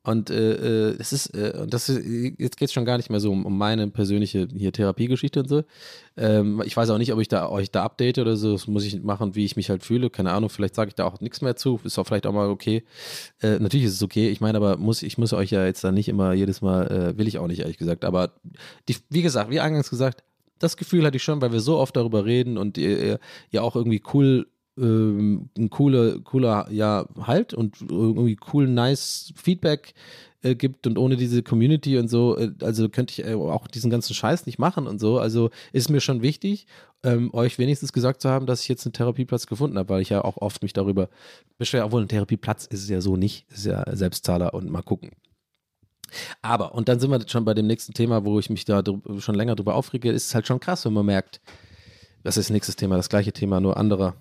Und 0.03 0.31
äh, 0.31 0.93
es 0.93 1.13
ist, 1.13 1.35
äh, 1.35 1.67
das 1.67 1.91
ist, 1.91 2.39
jetzt 2.39 2.57
geht 2.57 2.69
es 2.69 2.73
schon 2.73 2.87
gar 2.87 2.97
nicht 2.97 3.11
mehr 3.11 3.21
so 3.21 3.31
um, 3.31 3.45
um, 3.45 3.59
meine 3.59 3.89
persönliche 3.89 4.49
hier 4.57 4.73
Therapiegeschichte 4.73 5.41
und 5.41 5.49
so. 5.49 5.63
Ähm, 6.17 6.63
ich 6.65 6.75
weiß 6.75 6.89
auch 6.89 6.97
nicht, 6.97 7.13
ob 7.13 7.21
ich 7.21 7.29
da 7.29 7.51
euch 7.51 7.71
da 7.71 7.85
update 7.85 8.19
oder 8.19 8.37
so. 8.37 8.53
Das 8.53 8.67
muss 8.67 8.85
ich 8.85 9.03
machen, 9.03 9.35
wie 9.35 9.45
ich 9.45 9.57
mich 9.57 9.69
halt 9.69 9.85
fühle. 9.85 10.09
Keine 10.09 10.33
Ahnung, 10.33 10.49
vielleicht 10.49 10.75
sage 10.75 10.89
ich 10.89 10.95
da 10.95 11.05
auch 11.05 11.21
nichts 11.21 11.43
mehr 11.43 11.55
zu. 11.55 11.81
Ist 11.85 11.99
auch 11.99 12.07
vielleicht 12.07 12.27
auch 12.27 12.33
mal 12.33 12.49
okay. 12.49 12.83
Äh, 13.43 13.59
natürlich 13.59 13.85
ist 13.85 13.95
es 13.95 14.03
okay. 14.03 14.31
Ich 14.31 14.41
meine, 14.41 14.57
aber 14.57 14.79
muss, 14.79 15.03
ich 15.03 15.19
muss 15.19 15.35
euch 15.35 15.51
ja 15.51 15.67
jetzt 15.67 15.85
da 15.85 15.93
nicht 15.93 16.09
immer 16.09 16.33
jedes 16.33 16.63
Mal, 16.63 16.87
äh, 16.91 17.19
will 17.19 17.29
ich 17.29 17.39
auch 17.39 17.47
nicht, 17.47 17.61
ehrlich 17.61 17.79
gesagt. 17.79 18.07
Aber 18.07 18.33
die, 18.89 18.97
wie 19.11 19.23
gesagt, 19.23 19.51
wie 19.51 19.61
eingangs 19.61 19.91
gesagt, 19.91 20.25
das 20.59 20.79
Gefühl 20.79 21.05
hatte 21.05 21.19
ich 21.19 21.23
schon, 21.23 21.43
weil 21.43 21.53
wir 21.53 21.61
so 21.61 21.77
oft 21.77 21.95
darüber 21.95 22.25
reden 22.25 22.57
und 22.57 22.79
ihr, 22.79 23.19
ihr 23.51 23.63
auch 23.63 23.77
irgendwie 23.77 24.03
cool 24.15 24.47
ähm, 24.79 25.51
ein 25.57 25.71
cooler, 25.71 26.21
cooler, 26.21 26.69
ja, 26.71 27.07
Halt 27.21 27.55
und 27.55 27.81
irgendwie 27.81 28.39
cool, 28.53 28.69
nice 28.69 29.33
Feedback 29.37 29.95
äh, 30.43 30.55
gibt 30.55 30.87
und 30.87 30.99
ohne 30.99 31.17
diese 31.17 31.43
Community 31.43 31.99
und 31.99 32.09
so, 32.09 32.37
äh, 32.37 32.53
also 32.63 32.89
könnte 32.89 33.13
ich 33.13 33.29
äh, 33.29 33.35
auch 33.35 33.67
diesen 33.67 33.91
ganzen 33.91 34.15
Scheiß 34.15 34.47
nicht 34.47 34.59
machen 34.59 34.87
und 34.87 34.99
so. 34.99 35.19
Also 35.19 35.51
ist 35.73 35.91
mir 35.91 36.01
schon 36.01 36.23
wichtig, 36.23 36.67
ähm, 37.03 37.33
euch 37.35 37.59
wenigstens 37.59 37.93
gesagt 37.93 38.21
zu 38.21 38.31
haben, 38.31 38.47
dass 38.47 38.63
ich 38.63 38.69
jetzt 38.69 38.87
einen 38.87 38.93
Therapieplatz 38.93 39.47
gefunden 39.47 39.79
habe, 39.79 39.89
weil 39.89 40.03
ich 40.03 40.11
ja 40.11 40.25
auch 40.25 40.37
oft 40.39 40.63
mich 40.63 40.73
darüber 40.73 41.09
beschwere, 41.59 41.85
obwohl 41.85 42.03
ein 42.03 42.09
Therapieplatz 42.09 42.67
ist 42.67 42.83
es 42.83 42.89
ja 42.89 43.01
so 43.01 43.17
nicht, 43.17 43.47
ist 43.51 43.67
ja 43.67 43.85
Selbstzahler 43.95 44.55
und 44.55 44.71
mal 44.71 44.83
gucken. 44.83 45.11
Aber, 46.43 46.75
und 46.75 46.89
dann 46.89 46.99
sind 46.99 47.11
wir 47.11 47.21
schon 47.29 47.45
bei 47.45 47.55
dem 47.55 47.67
nächsten 47.67 47.95
Thema, 47.95 48.25
wo 48.25 48.39
ich 48.39 48.51
mich 48.51 48.65
da 48.65 48.83
schon 49.19 49.35
länger 49.35 49.55
drüber 49.55 49.75
aufrege, 49.75 50.11
ist 50.11 50.27
es 50.27 50.35
halt 50.35 50.47
schon 50.47 50.59
krass, 50.59 50.85
wenn 50.85 50.93
man 50.93 51.07
merkt, 51.07 51.41
das 52.25 52.37
ist 52.37 52.51
nächstes 52.51 52.77
Thema, 52.77 52.97
das 52.97 53.09
gleiche 53.09 53.33
Thema, 53.33 53.61
nur 53.61 53.77
anderer 53.77 54.17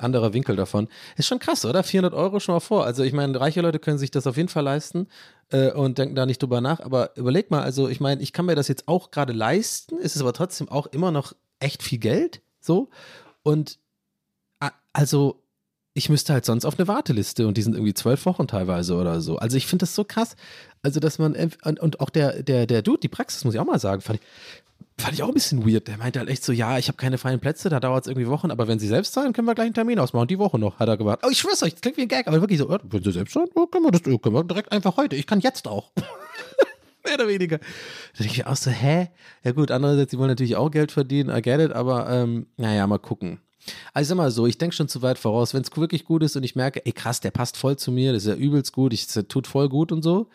anderer 0.00 0.32
Winkel 0.32 0.56
davon. 0.56 0.88
Ist 1.16 1.26
schon 1.26 1.38
krass, 1.38 1.64
oder? 1.64 1.82
400 1.82 2.14
Euro 2.14 2.40
schon 2.40 2.54
mal 2.54 2.60
vor. 2.60 2.84
Also 2.84 3.02
ich 3.02 3.12
meine, 3.12 3.38
reiche 3.38 3.60
Leute 3.60 3.78
können 3.78 3.98
sich 3.98 4.10
das 4.10 4.26
auf 4.26 4.36
jeden 4.36 4.48
Fall 4.48 4.64
leisten 4.64 5.08
äh, 5.50 5.72
und 5.72 5.98
denken 5.98 6.14
da 6.14 6.26
nicht 6.26 6.42
drüber 6.42 6.60
nach. 6.60 6.80
Aber 6.80 7.16
überleg 7.16 7.50
mal, 7.50 7.62
also 7.62 7.88
ich 7.88 8.00
meine, 8.00 8.22
ich 8.22 8.32
kann 8.32 8.46
mir 8.46 8.54
das 8.54 8.68
jetzt 8.68 8.88
auch 8.88 9.10
gerade 9.10 9.32
leisten, 9.32 9.98
ist 9.98 10.16
es 10.16 10.22
aber 10.22 10.32
trotzdem 10.32 10.68
auch 10.68 10.86
immer 10.86 11.10
noch 11.10 11.34
echt 11.58 11.82
viel 11.82 11.98
Geld. 11.98 12.42
So. 12.60 12.88
Und 13.42 13.78
also 14.92 15.39
ich 15.94 16.08
müsste 16.08 16.32
halt 16.32 16.44
sonst 16.44 16.64
auf 16.64 16.78
eine 16.78 16.86
Warteliste 16.88 17.46
und 17.48 17.56
die 17.56 17.62
sind 17.62 17.74
irgendwie 17.74 17.94
zwölf 17.94 18.24
Wochen 18.26 18.46
teilweise 18.46 18.94
oder 18.94 19.20
so. 19.20 19.36
Also 19.36 19.56
ich 19.56 19.66
finde 19.66 19.82
das 19.84 19.94
so 19.94 20.04
krass. 20.04 20.36
Also, 20.82 21.00
dass 21.00 21.18
man, 21.18 21.34
und, 21.64 22.00
auch 22.00 22.10
der, 22.10 22.42
der, 22.42 22.66
der 22.66 22.82
Dude, 22.82 23.00
die 23.00 23.08
Praxis, 23.08 23.44
muss 23.44 23.54
ich 23.54 23.60
auch 23.60 23.66
mal 23.66 23.78
sagen, 23.78 24.00
fand 24.00 24.20
ich, 24.20 24.26
Fand 25.00 25.14
ich 25.14 25.22
auch 25.22 25.28
ein 25.28 25.34
bisschen 25.34 25.66
weird. 25.66 25.88
Der 25.88 25.96
meinte 25.96 26.18
halt 26.18 26.28
echt 26.28 26.44
so, 26.44 26.52
ja, 26.52 26.76
ich 26.76 26.88
habe 26.88 26.96
keine 26.96 27.16
freien 27.16 27.40
Plätze, 27.40 27.70
da 27.70 27.80
dauert 27.80 28.04
es 28.04 28.08
irgendwie 28.08 28.28
Wochen, 28.28 28.50
aber 28.50 28.68
wenn 28.68 28.78
Sie 28.78 28.86
selbst 28.86 29.14
zahlen, 29.14 29.32
können 29.32 29.46
wir 29.46 29.54
gleich 29.54 29.66
einen 29.66 29.74
Termin 29.74 29.98
ausmachen. 29.98 30.28
Die 30.28 30.38
Woche 30.38 30.58
noch, 30.58 30.78
hat 30.78 30.88
er 30.88 30.98
gemacht. 30.98 31.20
Oh, 31.22 31.30
ich 31.30 31.38
schwör's 31.38 31.62
euch, 31.62 31.72
das 31.72 31.80
klingt 31.80 31.96
wie 31.96 32.02
ein 32.02 32.08
Gag, 32.08 32.28
aber 32.28 32.40
wirklich 32.42 32.58
so, 32.58 32.68
wenn 32.68 33.02
Sie 33.02 33.12
selbst 33.12 33.32
zahlen, 33.32 33.48
können 33.54 33.84
wir 33.84 33.90
das 33.92 34.02
können 34.02 34.34
wir 34.34 34.44
direkt 34.44 34.72
einfach 34.72 34.98
heute. 34.98 35.16
Ich 35.16 35.26
kann 35.26 35.40
jetzt 35.40 35.66
auch. 35.66 35.90
Mehr 37.04 37.14
oder 37.14 37.28
weniger. 37.28 37.58
Da 37.58 38.24
denke 38.24 38.34
ich 38.34 38.46
auch 38.46 38.56
so, 38.56 38.70
hä? 38.70 39.08
Ja 39.42 39.52
gut, 39.52 39.70
andererseits, 39.70 40.10
die 40.10 40.18
wollen 40.18 40.28
natürlich 40.28 40.56
auch 40.56 40.70
Geld 40.70 40.92
verdienen, 40.92 41.34
I 41.34 41.40
get 41.40 41.60
it, 41.60 41.72
aber 41.72 42.10
ähm, 42.10 42.46
naja, 42.58 42.86
mal 42.86 42.98
gucken. 42.98 43.40
Also 43.92 44.10
sag 44.10 44.16
mal 44.16 44.30
so, 44.30 44.46
ich 44.46 44.58
denke 44.58 44.74
schon 44.74 44.88
zu 44.88 45.02
weit 45.02 45.18
voraus. 45.18 45.54
Wenn 45.54 45.62
es 45.62 45.76
wirklich 45.76 46.04
gut 46.04 46.22
ist 46.22 46.36
und 46.36 46.42
ich 46.42 46.56
merke, 46.56 46.84
ey 46.84 46.92
krass, 46.92 47.20
der 47.20 47.30
passt 47.30 47.56
voll 47.56 47.76
zu 47.76 47.92
mir, 47.92 48.12
das 48.12 48.24
ist 48.24 48.28
ja 48.28 48.34
übelst 48.34 48.72
gut, 48.72 48.92
ich, 48.92 49.06
das 49.06 49.24
tut 49.28 49.46
voll 49.46 49.68
gut 49.68 49.92
und 49.92 50.02
so, 50.02 50.28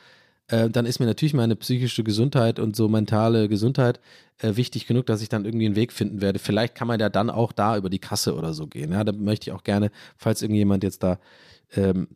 äh, 0.48 0.70
dann 0.70 0.86
ist 0.86 1.00
mir 1.00 1.06
natürlich 1.06 1.34
meine 1.34 1.56
psychische 1.56 2.04
Gesundheit 2.04 2.60
und 2.60 2.76
so 2.76 2.88
mentale 2.88 3.50
Gesundheit 3.50 4.00
äh, 4.40 4.56
wichtig 4.56 4.86
genug, 4.86 5.06
dass 5.08 5.22
ich 5.22 5.30
dann 5.30 5.46
irgendwie 5.46 5.66
einen 5.66 5.76
Weg 5.76 5.92
finden 5.92 6.22
werde. 6.22 6.40
Vielleicht 6.40 6.76
kann 6.76 6.88
man 6.88 7.00
ja 7.00 7.10
dann 7.10 7.30
auch 7.30 7.52
da 7.52 7.78
über 7.78 7.90
die 7.90 8.00
Kasse 8.00 8.36
oder 8.36 8.54
so 8.54 8.68
gehen. 8.68 8.92
Ja, 8.92 9.04
da 9.04 9.12
möchte 9.12 9.50
ich 9.50 9.56
auch 9.56 9.64
gerne, 9.64 9.92
falls 10.18 10.42
irgendjemand 10.42 10.84
jetzt 10.84 11.04
da 11.04 11.20
ähm, 11.76 12.08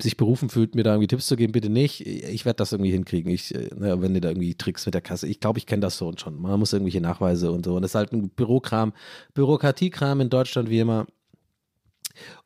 sich 0.00 0.16
berufen 0.16 0.48
fühlt, 0.48 0.74
mir 0.74 0.82
da 0.82 0.92
irgendwie 0.92 1.08
Tipps 1.08 1.26
zu 1.26 1.36
geben, 1.36 1.52
bitte 1.52 1.68
nicht. 1.70 2.06
Ich 2.06 2.44
werde 2.44 2.56
das 2.56 2.72
irgendwie 2.72 2.90
hinkriegen. 2.90 3.32
Ich, 3.32 3.54
äh, 3.54 3.70
ne, 3.74 4.00
wenn 4.00 4.14
ihr 4.14 4.20
da 4.20 4.28
irgendwie 4.28 4.54
Tricks 4.54 4.86
mit 4.86 4.94
der 4.94 5.02
Kasse. 5.02 5.26
Ich 5.26 5.40
glaube, 5.40 5.58
ich 5.58 5.66
kenne 5.66 5.80
das 5.80 5.96
so 5.96 6.08
und 6.08 6.20
schon. 6.20 6.40
Man 6.40 6.58
muss 6.58 6.72
irgendwelche 6.72 7.00
Nachweise 7.00 7.50
und 7.52 7.64
so. 7.64 7.76
Und 7.76 7.82
das 7.82 7.92
ist 7.92 7.94
halt 7.94 8.12
ein 8.12 8.30
Bürokram, 8.30 8.92
Bürokratiekram 9.34 10.20
in 10.20 10.30
Deutschland 10.30 10.70
wie 10.70 10.80
immer. 10.80 11.06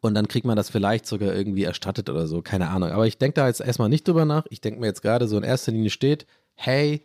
Und 0.00 0.14
dann 0.14 0.28
kriegt 0.28 0.46
man 0.46 0.56
das 0.56 0.70
vielleicht 0.70 1.06
sogar 1.06 1.34
irgendwie 1.34 1.64
erstattet 1.64 2.10
oder 2.10 2.26
so, 2.26 2.42
keine 2.42 2.68
Ahnung. 2.68 2.90
Aber 2.90 3.06
ich 3.06 3.18
denke 3.18 3.34
da 3.34 3.46
jetzt 3.46 3.60
erstmal 3.60 3.88
nicht 3.88 4.06
drüber 4.06 4.24
nach. 4.24 4.46
Ich 4.50 4.60
denke 4.60 4.80
mir 4.80 4.86
jetzt 4.86 5.02
gerade 5.02 5.28
so 5.28 5.36
in 5.36 5.44
erster 5.44 5.72
Linie 5.72 5.90
steht, 5.90 6.26
hey, 6.54 7.02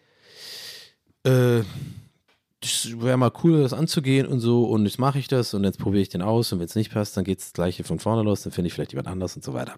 äh, 1.23 1.61
das 2.61 2.99
wäre 2.99 3.17
mal 3.17 3.31
cool, 3.43 3.61
das 3.61 3.73
anzugehen 3.73 4.25
und 4.25 4.39
so. 4.39 4.65
Und 4.65 4.85
jetzt 4.85 4.97
mache 4.97 5.19
ich 5.19 5.27
das 5.27 5.53
und 5.53 5.63
jetzt 5.63 5.79
probiere 5.79 6.01
ich 6.01 6.09
den 6.09 6.21
aus. 6.21 6.51
Und 6.51 6.59
wenn 6.59 6.65
es 6.65 6.75
nicht 6.75 6.91
passt, 6.91 7.15
dann 7.15 7.23
geht 7.23 7.39
es 7.39 7.45
das 7.45 7.53
gleiche 7.53 7.83
von 7.83 7.99
vorne 7.99 8.23
los. 8.23 8.41
Dann 8.41 8.51
finde 8.51 8.67
ich 8.67 8.73
vielleicht 8.73 8.93
jemand 8.93 9.07
anders 9.07 9.35
und 9.35 9.43
so 9.43 9.53
weiter. 9.53 9.75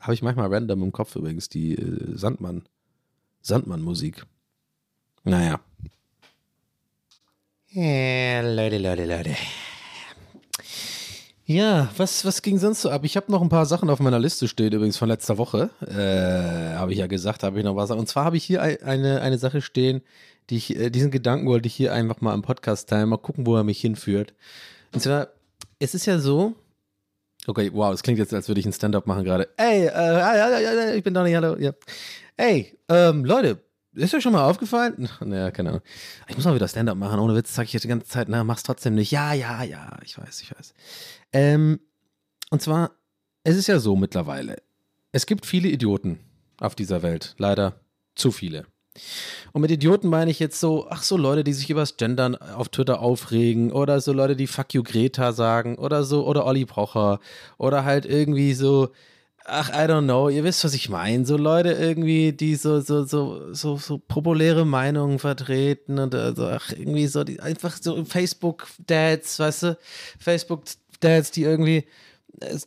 Habe 0.00 0.14
ich 0.14 0.22
manchmal 0.22 0.52
random 0.52 0.82
im 0.84 0.92
Kopf 0.92 1.16
übrigens, 1.16 1.48
die 1.48 1.76
Sandmann, 2.14 2.62
Sandmann-Musik. 3.42 4.24
Naja. 5.24 5.60
Ja, 7.70 8.40
Leute, 8.42 8.78
Leute, 8.78 9.04
Leute. 9.04 9.34
Ja, 11.44 11.88
was, 11.96 12.24
was 12.26 12.42
ging 12.42 12.58
sonst 12.58 12.82
so 12.82 12.90
ab? 12.90 13.04
Ich 13.04 13.16
habe 13.16 13.32
noch 13.32 13.40
ein 13.40 13.48
paar 13.48 13.64
Sachen 13.66 13.88
auf 13.88 14.00
meiner 14.00 14.18
Liste 14.18 14.48
stehen, 14.48 14.72
übrigens 14.72 14.98
von 14.98 15.08
letzter 15.08 15.38
Woche. 15.38 15.70
Äh, 15.80 16.76
habe 16.76 16.92
ich 16.92 16.98
ja 16.98 17.06
gesagt, 17.06 17.42
habe 17.42 17.58
ich 17.58 17.64
noch 17.64 17.74
was. 17.74 17.90
Und 17.90 18.06
zwar 18.08 18.24
habe 18.26 18.36
ich 18.36 18.44
hier 18.44 18.60
ein- 18.62 18.82
eine, 18.82 19.22
eine 19.22 19.38
Sache 19.38 19.62
stehen, 19.62 20.02
die 20.50 20.56
ich, 20.58 20.76
diesen 20.92 21.10
Gedanken 21.10 21.46
wollte 21.46 21.66
ich 21.66 21.74
hier 21.74 21.92
einfach 21.94 22.20
mal 22.20 22.34
im 22.34 22.42
Podcast 22.42 22.88
teilen, 22.90 23.08
mal 23.08 23.16
gucken, 23.16 23.46
wo 23.46 23.56
er 23.56 23.64
mich 23.64 23.80
hinführt. 23.80 24.34
Und 24.92 25.00
zwar, 25.00 25.28
es 25.78 25.94
ist 25.94 26.06
ja 26.06 26.18
so, 26.18 26.54
okay, 27.46 27.70
wow, 27.72 27.92
es 27.92 28.02
klingt 28.02 28.18
jetzt, 28.18 28.34
als 28.34 28.48
würde 28.48 28.60
ich 28.60 28.66
ein 28.66 28.72
Stand-up 28.72 29.06
machen 29.06 29.24
gerade. 29.24 29.48
Ey, 29.56 29.86
äh, 29.86 30.96
ich 30.96 31.04
bin 31.04 31.14
Donny, 31.14 31.32
hallo, 31.32 31.56
ja. 31.56 31.72
Ey, 32.36 32.78
ähm, 32.88 33.24
Leute, 33.24 33.62
ist 33.94 34.14
euch 34.14 34.22
schon 34.22 34.32
mal 34.32 34.44
aufgefallen? 34.48 35.08
Naja, 35.20 35.50
keine 35.50 35.70
Ahnung. 35.70 35.82
Ich 36.28 36.36
muss 36.36 36.44
mal 36.44 36.54
wieder 36.54 36.68
Stand-up 36.68 36.96
machen, 36.96 37.18
ohne 37.18 37.34
Witz, 37.34 37.54
sag 37.54 37.64
ich 37.64 37.72
jetzt 37.72 37.82
die 37.84 37.88
ganze 37.88 38.06
Zeit, 38.06 38.28
na, 38.28 38.44
mach's 38.44 38.62
trotzdem 38.62 38.94
nicht. 38.94 39.10
Ja, 39.10 39.32
ja, 39.32 39.62
ja, 39.62 39.98
ich 40.04 40.18
weiß, 40.18 40.42
ich 40.42 40.56
weiß. 40.56 40.74
Ähm, 41.32 41.80
und 42.50 42.62
zwar, 42.62 42.92
es 43.44 43.56
ist 43.56 43.66
ja 43.66 43.78
so 43.78 43.96
mittlerweile, 43.96 44.56
es 45.12 45.26
gibt 45.26 45.46
viele 45.46 45.68
Idioten 45.68 46.20
auf 46.60 46.74
dieser 46.74 47.02
Welt, 47.02 47.34
leider 47.38 47.80
zu 48.14 48.30
viele. 48.30 48.66
Und 49.52 49.62
mit 49.62 49.70
Idioten 49.70 50.08
meine 50.08 50.30
ich 50.30 50.38
jetzt 50.38 50.60
so, 50.60 50.86
ach 50.88 51.02
so 51.02 51.16
Leute, 51.16 51.44
die 51.44 51.52
sich 51.52 51.70
übers 51.70 51.96
Gendern 51.96 52.36
auf 52.36 52.68
Twitter 52.68 53.00
aufregen 53.00 53.72
oder 53.72 54.00
so 54.00 54.12
Leute, 54.12 54.36
die 54.36 54.46
Fuck 54.46 54.74
you 54.74 54.82
Greta 54.82 55.32
sagen 55.32 55.76
oder 55.76 56.04
so, 56.04 56.26
oder 56.26 56.46
Olli 56.46 56.64
Pocher 56.64 57.20
oder 57.56 57.84
halt 57.84 58.06
irgendwie 58.06 58.54
so, 58.54 58.90
ach, 59.48 59.70
I 59.70 59.88
don't 59.88 60.04
know, 60.04 60.28
ihr 60.28 60.44
wisst, 60.44 60.64
was 60.64 60.74
ich 60.74 60.88
meine. 60.88 61.24
So 61.26 61.36
Leute 61.36 61.70
irgendwie, 61.72 62.32
die 62.32 62.54
so, 62.54 62.80
so, 62.80 63.04
so, 63.04 63.52
so, 63.52 63.76
so 63.76 63.98
populäre 63.98 64.64
Meinungen 64.66 65.18
vertreten 65.18 65.98
und 65.98 66.14
äh, 66.14 66.34
so, 66.34 66.46
ach, 66.46 66.70
irgendwie 66.72 67.06
so, 67.06 67.24
die 67.24 67.40
einfach 67.40 67.76
so 67.80 68.04
Facebook-Dads, 68.04 69.38
weißt 69.38 69.62
du, 69.64 69.78
Facebook-Dads, 70.18 71.30
die 71.32 71.44
irgendwie 71.44 71.84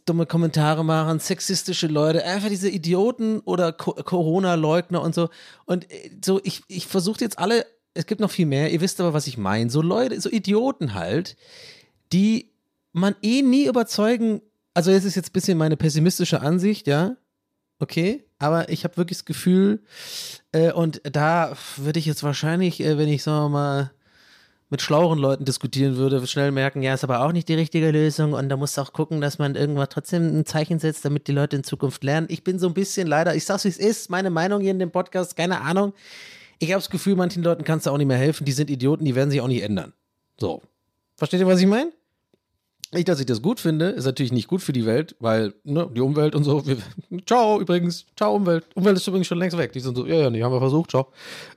dumme 0.06 0.26
Kommentare 0.26 0.84
machen, 0.84 1.20
sexistische 1.20 1.88
Leute, 1.88 2.24
einfach 2.26 2.50
diese 2.50 2.70
Idioten 2.70 3.40
oder 3.42 3.72
Co 3.72 3.94
Corona-Leugner 3.94 5.02
und 5.02 5.16
so. 5.16 5.30
Und 5.66 5.90
äh, 5.92 6.12
so, 6.24 6.42
ich, 6.44 6.62
ich 6.68 6.88
versuche 6.88 7.22
jetzt 7.22 7.40
alle, 7.40 7.66
es 7.94 8.06
gibt 8.06 8.22
noch 8.22 8.32
viel 8.32 8.46
mehr, 8.46 8.72
ihr 8.72 8.82
wisst 8.82 9.00
aber, 9.00 9.14
was 9.14 9.28
ich 9.28 9.38
meine. 9.38 9.70
So 9.70 9.82
Leute, 9.82 10.20
so 10.20 10.30
Idioten 10.30 10.94
halt, 10.94 11.38
die 12.12 12.52
man 12.94 13.16
eh 13.22 13.42
nie 13.42 13.66
überzeugen, 13.66 14.42
also 14.74 14.92
es 14.92 15.06
ist 15.06 15.16
jetzt 15.16 15.30
ein 15.30 15.34
bisschen 15.34 15.58
meine 15.58 15.78
pessimistische 15.78 16.42
Ansicht, 16.42 16.88
ja, 16.88 17.16
okay, 17.80 18.26
aber 18.40 18.70
ich 18.70 18.84
habe 18.84 18.98
wirklich 18.98 19.20
das 19.20 19.26
Gefühl, 19.26 19.84
äh, 20.52 20.72
und 20.72 21.02
da 21.04 21.56
würde 21.78 22.00
ich 22.00 22.06
jetzt 22.06 22.24
wahrscheinlich, 22.24 22.82
äh, 22.82 22.98
wenn 22.98 23.08
ich, 23.08 23.24
sagen 23.24 23.46
wir 23.46 23.50
mal, 23.50 23.92
mit 24.72 24.82
schlaueren 24.82 25.20
Leuten 25.20 25.44
diskutieren 25.44 25.98
würde, 25.98 26.26
schnell 26.26 26.52
merken, 26.52 26.82
ja, 26.82 26.94
ist 26.94 27.04
aber 27.04 27.26
auch 27.26 27.34
nicht 27.34 27.50
die 27.50 27.56
richtige 27.56 27.92
Lösung 27.92 28.32
und 28.32 28.48
da 28.48 28.56
muss 28.56 28.80
auch 28.80 28.94
gucken, 28.94 29.20
dass 29.20 29.38
man 29.38 29.56
irgendwann 29.56 29.90
trotzdem 29.90 30.40
ein 30.40 30.46
Zeichen 30.46 30.80
setzt, 30.80 31.04
damit 31.04 31.28
die 31.28 31.34
Leute 31.34 31.58
in 31.58 31.66
Zukunft 31.66 32.04
lernen. 32.06 32.28
Ich 32.30 32.46
bin 32.46 32.58
so 32.58 32.68
ein 32.68 32.74
bisschen 32.74 33.06
leider, 33.06 33.36
ich 33.36 33.44
sag's 33.44 33.66
wie 33.66 33.70
es 33.70 33.78
ist, 33.78 34.10
meine 34.10 34.30
Meinung 34.30 34.62
hier 34.62 34.72
in 34.72 34.80
dem 34.80 34.90
Podcast, 34.90 35.36
keine 35.36 35.60
Ahnung. 35.60 35.94
Ich 36.60 36.72
habe 36.72 36.80
das 36.80 36.90
Gefühl, 36.90 37.16
manchen 37.16 37.44
Leuten 37.44 37.66
kannst 37.66 37.86
du 37.86 37.92
auch 37.92 37.98
nicht 37.98 38.08
mehr 38.08 38.18
helfen, 38.18 38.46
die 38.46 38.54
sind 38.54 38.70
Idioten, 38.70 39.04
die 39.04 39.14
werden 39.14 39.30
sich 39.30 39.42
auch 39.42 39.48
nicht 39.48 39.62
ändern. 39.62 39.92
So. 40.40 40.62
Versteht 41.18 41.42
ihr, 41.42 41.48
was 41.48 41.60
ich 41.60 41.68
meine? 41.68 41.92
Nicht, 42.94 43.08
dass 43.08 43.22
ich 43.22 43.26
das 43.26 43.42
gut 43.42 43.62
finde, 43.62 43.90
ist 43.90 44.06
natürlich 44.06 44.34
nicht 44.34 44.50
gut 44.50 44.62
für 44.62 44.74
die 44.74 44.86
Welt, 44.86 45.16
weil 45.20 45.54
ne, 45.64 45.90
die 45.96 46.02
Umwelt 46.02 46.36
und 46.36 46.44
so. 46.44 46.66
Wir, 46.68 46.78
ciao 47.26 47.62
übrigens, 47.62 48.06
ciao 48.18 48.36
Umwelt. 48.36 48.66
Umwelt 48.76 48.98
ist 48.98 49.08
übrigens 49.08 49.28
schon 49.28 49.38
längst 49.38 49.58
weg. 49.58 49.72
Die 49.72 49.80
sind 49.80 49.96
so, 49.96 50.06
ja, 50.06 50.16
ja, 50.16 50.30
nee, 50.30 50.44
haben 50.44 50.52
wir 50.52 50.60
versucht, 50.60 50.92
ciao. 50.92 51.08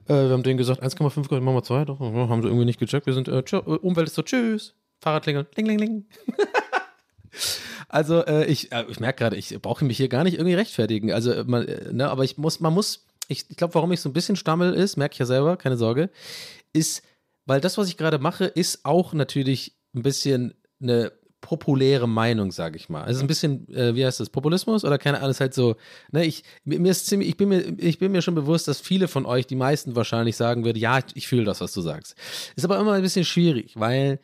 Äh, 0.06 0.14
wir 0.14 0.30
haben 0.30 0.44
denen 0.44 0.58
gesagt, 0.58 0.82
1,5 0.82 1.28
Grad, 1.28 1.42
machen 1.42 1.56
wir 1.56 1.64
2, 1.64 1.86
doch, 1.86 1.98
haben 1.98 2.42
sie 2.42 2.48
irgendwie 2.48 2.66
nicht 2.66 2.78
gecheckt. 2.78 3.06
Wir 3.06 3.14
sind, 3.14 3.26
äh, 3.26 3.44
ciao, 3.44 3.62
äh, 3.62 3.78
Umwelt 3.78 4.06
ist 4.06 4.14
so, 4.14 4.22
tschüss. 4.22 4.74
Fahrradklingel, 5.00 5.46
ling, 5.56 5.66
ling, 5.66 5.78
ling. 5.78 6.04
also 7.88 8.24
äh, 8.24 8.46
ich, 8.46 8.70
äh, 8.70 8.84
ich 8.88 9.00
merke 9.00 9.18
gerade, 9.18 9.36
ich 9.36 9.60
brauche 9.60 9.84
mich 9.84 9.96
hier 9.96 10.08
gar 10.08 10.22
nicht 10.22 10.34
irgendwie 10.34 10.54
rechtfertigen. 10.54 11.12
Also, 11.12 11.32
äh, 11.32 11.44
man, 11.44 11.66
ne, 11.90 12.08
aber 12.08 12.22
ich 12.22 12.38
muss, 12.38 12.60
man 12.60 12.72
muss, 12.72 13.06
ich, 13.26 13.46
ich 13.48 13.56
glaube, 13.56 13.74
warum 13.74 13.90
ich 13.90 14.00
so 14.00 14.08
ein 14.08 14.12
bisschen 14.12 14.36
stammel 14.36 14.72
ist, 14.72 14.96
merke 14.96 15.14
ich 15.14 15.18
ja 15.18 15.26
selber, 15.26 15.56
keine 15.56 15.76
Sorge, 15.76 16.10
ist, 16.72 17.02
weil 17.44 17.60
das, 17.60 17.76
was 17.76 17.88
ich 17.88 17.96
gerade 17.96 18.18
mache, 18.20 18.44
ist 18.44 18.84
auch 18.84 19.14
natürlich 19.14 19.74
ein 19.94 20.02
bisschen 20.02 20.54
eine 20.84 21.12
populäre 21.44 22.08
Meinung, 22.08 22.52
sage 22.52 22.76
ich 22.76 22.88
mal. 22.88 23.02
Also 23.02 23.20
ein 23.20 23.26
bisschen, 23.26 23.68
äh, 23.74 23.94
wie 23.94 24.06
heißt 24.06 24.18
das, 24.18 24.30
Populismus 24.30 24.82
oder 24.82 24.96
keine 24.96 25.18
Ahnung, 25.18 25.30
ist 25.30 25.40
halt 25.40 25.52
so, 25.52 25.76
ne, 26.10 26.24
ich, 26.24 26.42
mir 26.64 26.90
ist 26.90 27.06
ziemlich, 27.06 27.28
ich 27.28 27.36
bin 27.36 27.50
mir, 27.50 27.60
ich 27.78 27.98
bin 27.98 28.12
mir 28.12 28.22
schon 28.22 28.34
bewusst, 28.34 28.66
dass 28.66 28.80
viele 28.80 29.08
von 29.08 29.26
euch, 29.26 29.46
die 29.46 29.54
meisten 29.54 29.94
wahrscheinlich 29.94 30.36
sagen 30.36 30.64
würden, 30.64 30.78
ja, 30.78 30.98
ich, 30.98 31.04
ich 31.14 31.28
fühle 31.28 31.44
das, 31.44 31.60
was 31.60 31.72
du 31.72 31.82
sagst. 31.82 32.16
Ist 32.56 32.64
aber 32.64 32.78
immer 32.78 32.92
ein 32.94 33.02
bisschen 33.02 33.26
schwierig, 33.26 33.78
weil 33.78 34.20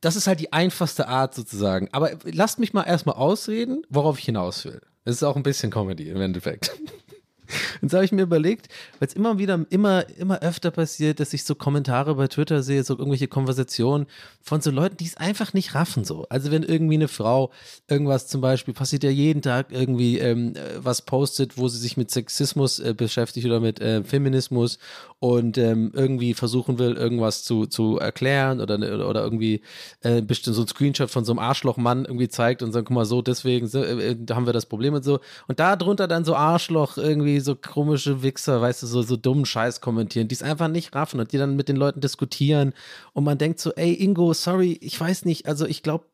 das 0.00 0.16
ist 0.16 0.26
halt 0.26 0.40
die 0.40 0.52
einfachste 0.52 1.06
Art 1.06 1.32
sozusagen. 1.34 1.88
Aber 1.92 2.10
lasst 2.24 2.58
mich 2.58 2.72
mal 2.72 2.82
erstmal 2.82 3.14
ausreden, 3.14 3.84
worauf 3.88 4.18
ich 4.18 4.24
hinaus 4.24 4.64
will. 4.64 4.80
Es 5.04 5.16
ist 5.16 5.22
auch 5.22 5.36
ein 5.36 5.44
bisschen 5.44 5.70
Comedy 5.70 6.08
im 6.08 6.20
Endeffekt. 6.20 6.72
Und 7.82 7.90
so 7.90 7.96
habe 7.96 8.04
ich 8.04 8.12
mir 8.12 8.22
überlegt, 8.22 8.68
weil 8.98 9.08
es 9.08 9.14
immer 9.14 9.38
wieder, 9.38 9.64
immer, 9.70 10.08
immer 10.18 10.40
öfter 10.40 10.70
passiert, 10.70 11.20
dass 11.20 11.32
ich 11.32 11.44
so 11.44 11.54
Kommentare 11.54 12.14
bei 12.14 12.28
Twitter 12.28 12.62
sehe, 12.62 12.82
so 12.84 12.98
irgendwelche 12.98 13.28
Konversationen 13.28 14.06
von 14.42 14.60
so 14.60 14.70
Leuten, 14.70 14.96
die 14.96 15.06
es 15.06 15.16
einfach 15.16 15.52
nicht 15.52 15.74
raffen 15.74 16.04
so. 16.04 16.26
Also 16.28 16.50
wenn 16.50 16.62
irgendwie 16.62 16.94
eine 16.94 17.08
Frau 17.08 17.50
irgendwas 17.88 18.28
zum 18.28 18.40
Beispiel, 18.40 18.74
passiert 18.74 19.04
ja 19.04 19.10
jeden 19.10 19.42
Tag 19.42 19.68
irgendwie 19.70 20.18
ähm, 20.18 20.54
äh, 20.54 20.84
was 20.84 21.02
postet, 21.02 21.58
wo 21.58 21.68
sie 21.68 21.78
sich 21.78 21.96
mit 21.96 22.10
Sexismus 22.10 22.78
äh, 22.78 22.94
beschäftigt 22.94 23.46
oder 23.46 23.60
mit 23.60 23.80
äh, 23.80 24.02
Feminismus 24.04 24.78
und 25.18 25.56
ähm, 25.56 25.92
irgendwie 25.94 26.34
versuchen 26.34 26.78
will, 26.78 26.94
irgendwas 26.94 27.42
zu, 27.42 27.66
zu 27.66 27.98
erklären 27.98 28.60
oder, 28.60 28.76
oder, 29.08 29.22
irgendwie 29.22 29.62
äh, 30.00 30.20
bestimmt 30.20 30.56
so 30.56 30.62
ein 30.62 30.68
Screenshot 30.68 31.10
von 31.10 31.24
so 31.24 31.32
einem 31.32 31.38
Arschlochmann 31.38 32.04
irgendwie 32.04 32.28
zeigt 32.28 32.62
und 32.62 32.72
sagt, 32.72 32.88
guck 32.88 32.94
mal, 32.94 33.06
so, 33.06 33.22
deswegen 33.22 33.66
so, 33.66 33.82
äh, 33.82 34.14
da 34.18 34.36
haben 34.36 34.46
wir 34.46 34.52
das 34.52 34.66
Problem 34.66 34.92
und 34.92 35.04
so. 35.04 35.20
Und 35.48 35.58
da 35.58 35.76
drunter 35.76 36.06
dann 36.06 36.24
so 36.24 36.36
Arschloch, 36.36 36.98
irgendwie 36.98 37.40
so 37.40 37.56
komische 37.56 38.22
Wichser, 38.22 38.60
weißt 38.60 38.82
du, 38.82 38.86
so, 38.86 39.02
so 39.02 39.16
dummen 39.16 39.46
Scheiß 39.46 39.80
kommentieren, 39.80 40.28
die 40.28 40.34
es 40.34 40.42
einfach 40.42 40.68
nicht 40.68 40.94
raffen 40.94 41.18
und 41.18 41.32
die 41.32 41.38
dann 41.38 41.56
mit 41.56 41.68
den 41.68 41.76
Leuten 41.76 42.00
diskutieren 42.00 42.74
und 43.14 43.24
man 43.24 43.38
denkt 43.38 43.58
so, 43.58 43.72
ey 43.72 43.94
Ingo, 43.94 44.34
sorry, 44.34 44.78
ich 44.82 45.00
weiß 45.00 45.24
nicht, 45.24 45.46
also 45.46 45.64
ich 45.64 45.82
glaube, 45.82 46.04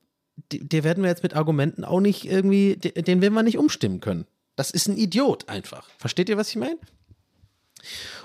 dir 0.53 0.85
werden 0.85 1.03
wir 1.03 1.11
jetzt 1.11 1.25
mit 1.25 1.35
Argumenten 1.35 1.85
auch 1.85 2.01
nicht 2.01 2.25
irgendwie, 2.25 2.77
den 2.77 3.21
werden 3.21 3.35
wir 3.35 3.43
nicht 3.43 3.59
umstimmen 3.59 4.01
können. 4.01 4.27
Das 4.55 4.71
ist 4.71 4.87
ein 4.87 4.97
Idiot 4.97 5.49
einfach. 5.49 5.89
Versteht 5.99 6.29
ihr, 6.29 6.37
was 6.37 6.51
ich 6.51 6.57
meine? 6.57 6.79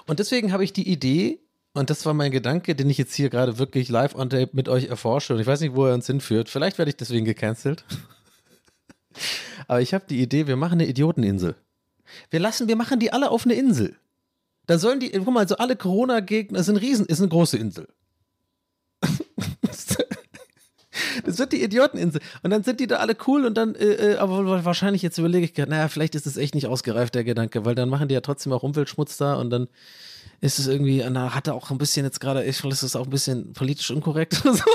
Und 0.07 0.19
deswegen 0.19 0.51
habe 0.51 0.63
ich 0.63 0.73
die 0.73 0.89
Idee, 0.89 1.39
und 1.73 1.91
das 1.91 2.05
war 2.05 2.13
mein 2.13 2.31
Gedanke, 2.31 2.73
den 2.75 2.89
ich 2.89 2.97
jetzt 2.97 3.13
hier 3.13 3.29
gerade 3.29 3.59
wirklich 3.59 3.89
live 3.89 4.15
on 4.15 4.31
tape 4.31 4.49
mit 4.53 4.67
euch 4.67 4.85
erforsche. 4.85 5.33
Und 5.33 5.39
ich 5.39 5.45
weiß 5.45 5.61
nicht, 5.61 5.75
wo 5.75 5.85
er 5.85 5.93
uns 5.93 6.07
hinführt. 6.07 6.49
Vielleicht 6.49 6.79
werde 6.79 6.89
ich 6.89 6.97
deswegen 6.97 7.25
gecancelt. 7.25 7.85
Aber 9.67 9.81
ich 9.81 9.93
habe 9.93 10.05
die 10.09 10.21
Idee, 10.21 10.47
wir 10.47 10.55
machen 10.55 10.79
eine 10.79 10.87
Idioteninsel. 10.87 11.55
Wir 12.31 12.39
lassen, 12.39 12.67
wir 12.67 12.75
machen 12.75 12.99
die 12.99 13.11
alle 13.11 13.29
auf 13.29 13.45
eine 13.45 13.53
Insel. 13.53 13.95
Da 14.65 14.79
sollen 14.79 14.99
die, 14.99 15.11
guck 15.11 15.33
mal, 15.33 15.47
so 15.47 15.57
alle 15.57 15.75
Corona-Gegner, 15.75 16.59
ist 16.59 16.69
ein 16.69 16.77
Riesen, 16.77 17.05
ist 17.05 17.19
eine 17.19 17.29
große 17.29 17.57
Insel. 17.57 17.87
Das 21.25 21.39
wird 21.39 21.53
die 21.53 21.63
Idioteninsel. 21.63 22.21
Und 22.43 22.51
dann 22.51 22.63
sind 22.63 22.79
die 22.79 22.87
da 22.87 22.97
alle 22.97 23.15
cool 23.27 23.45
und 23.45 23.55
dann, 23.55 23.75
äh, 23.75 24.13
äh, 24.13 24.17
aber 24.17 24.65
wahrscheinlich 24.65 25.01
jetzt 25.01 25.17
überlege 25.17 25.45
ich 25.45 25.53
gerade, 25.53 25.71
naja, 25.71 25.87
vielleicht 25.87 26.15
ist 26.15 26.27
es 26.27 26.37
echt 26.37 26.55
nicht 26.55 26.67
ausgereift, 26.67 27.15
der 27.15 27.23
Gedanke, 27.23 27.65
weil 27.65 27.75
dann 27.75 27.89
machen 27.89 28.07
die 28.07 28.13
ja 28.13 28.21
trotzdem 28.21 28.53
auch 28.53 28.63
Umweltschmutz 28.63 29.17
da 29.17 29.35
und 29.35 29.49
dann 29.49 29.67
ist 30.41 30.59
es 30.59 30.67
irgendwie, 30.67 31.03
na, 31.09 31.33
hat 31.33 31.47
er 31.47 31.55
auch 31.55 31.71
ein 31.71 31.77
bisschen 31.77 32.05
jetzt 32.05 32.19
gerade, 32.19 32.43
ich 32.43 32.63
ist 32.63 32.83
es 32.83 32.95
auch 32.95 33.05
ein 33.05 33.09
bisschen 33.09 33.53
politisch 33.53 33.89
unkorrekt 33.91 34.41
oder 34.45 34.53
so. 34.53 34.63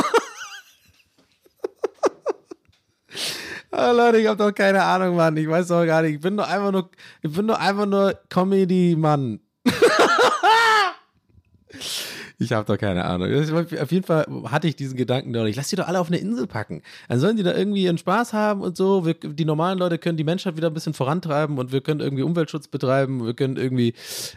Ah, 3.75 3.91
Leute, 3.91 4.19
ich 4.19 4.27
habe 4.27 4.37
doch 4.37 4.53
keine 4.53 4.83
Ahnung, 4.83 5.17
Mann. 5.17 5.35
Ich 5.35 5.49
weiß 5.49 5.69
doch 5.69 5.87
gar 5.87 6.03
nicht. 6.03 6.17
Ich 6.17 6.21
bin 6.21 6.37
doch 6.37 6.47
einfach 6.47 6.73
nur, 6.73 6.91
ich 7.23 7.33
bin 7.33 7.49
doch 7.49 7.59
einfach 7.59 7.87
nur 7.87 8.21
Comedy-Mann. 8.29 9.41
Ich 12.45 12.53
habe 12.53 12.67
doch 12.67 12.79
keine 12.79 13.05
Ahnung. 13.05 13.29
Auf 13.33 13.93
jeden 13.93 14.05
Fall 14.05 14.27
hatte 14.51 14.69
ich 14.69 14.77
diesen 14.77 14.97
Gedanken 14.97 15.33
doch. 15.33 15.45
Ich 15.45 15.57
lass 15.57 15.69
die 15.69 15.77
doch 15.77 15.89
alle 15.89 16.01
auf 16.01 16.09
eine 16.09 16.19
Insel 16.19 16.47
packen. 16.47 16.83
Dann 17.09 17.19
sollen 17.19 17.37
die 17.37 17.43
da 17.43 17.55
irgendwie 17.55 17.85
ihren 17.85 17.99
Spaß 17.99 18.33
haben 18.33 18.61
und 18.61 18.77
so. 18.77 19.07
Wir, 19.07 19.15
die 19.15 19.45
normalen 19.45 19.79
Leute 19.79 19.99
können 19.99 20.17
die 20.17 20.25
Menschheit 20.25 20.57
wieder 20.57 20.69
ein 20.69 20.75
bisschen 20.75 20.95
vorantreiben 20.95 21.59
und 21.59 21.73
wir 21.73 21.81
können 21.81 22.01
irgendwie 22.01 22.23
Umweltschutz 22.23 22.69
betreiben. 22.69 23.25
Wir 23.25 23.35
können 23.35 23.57
irgendwie, 23.57 23.95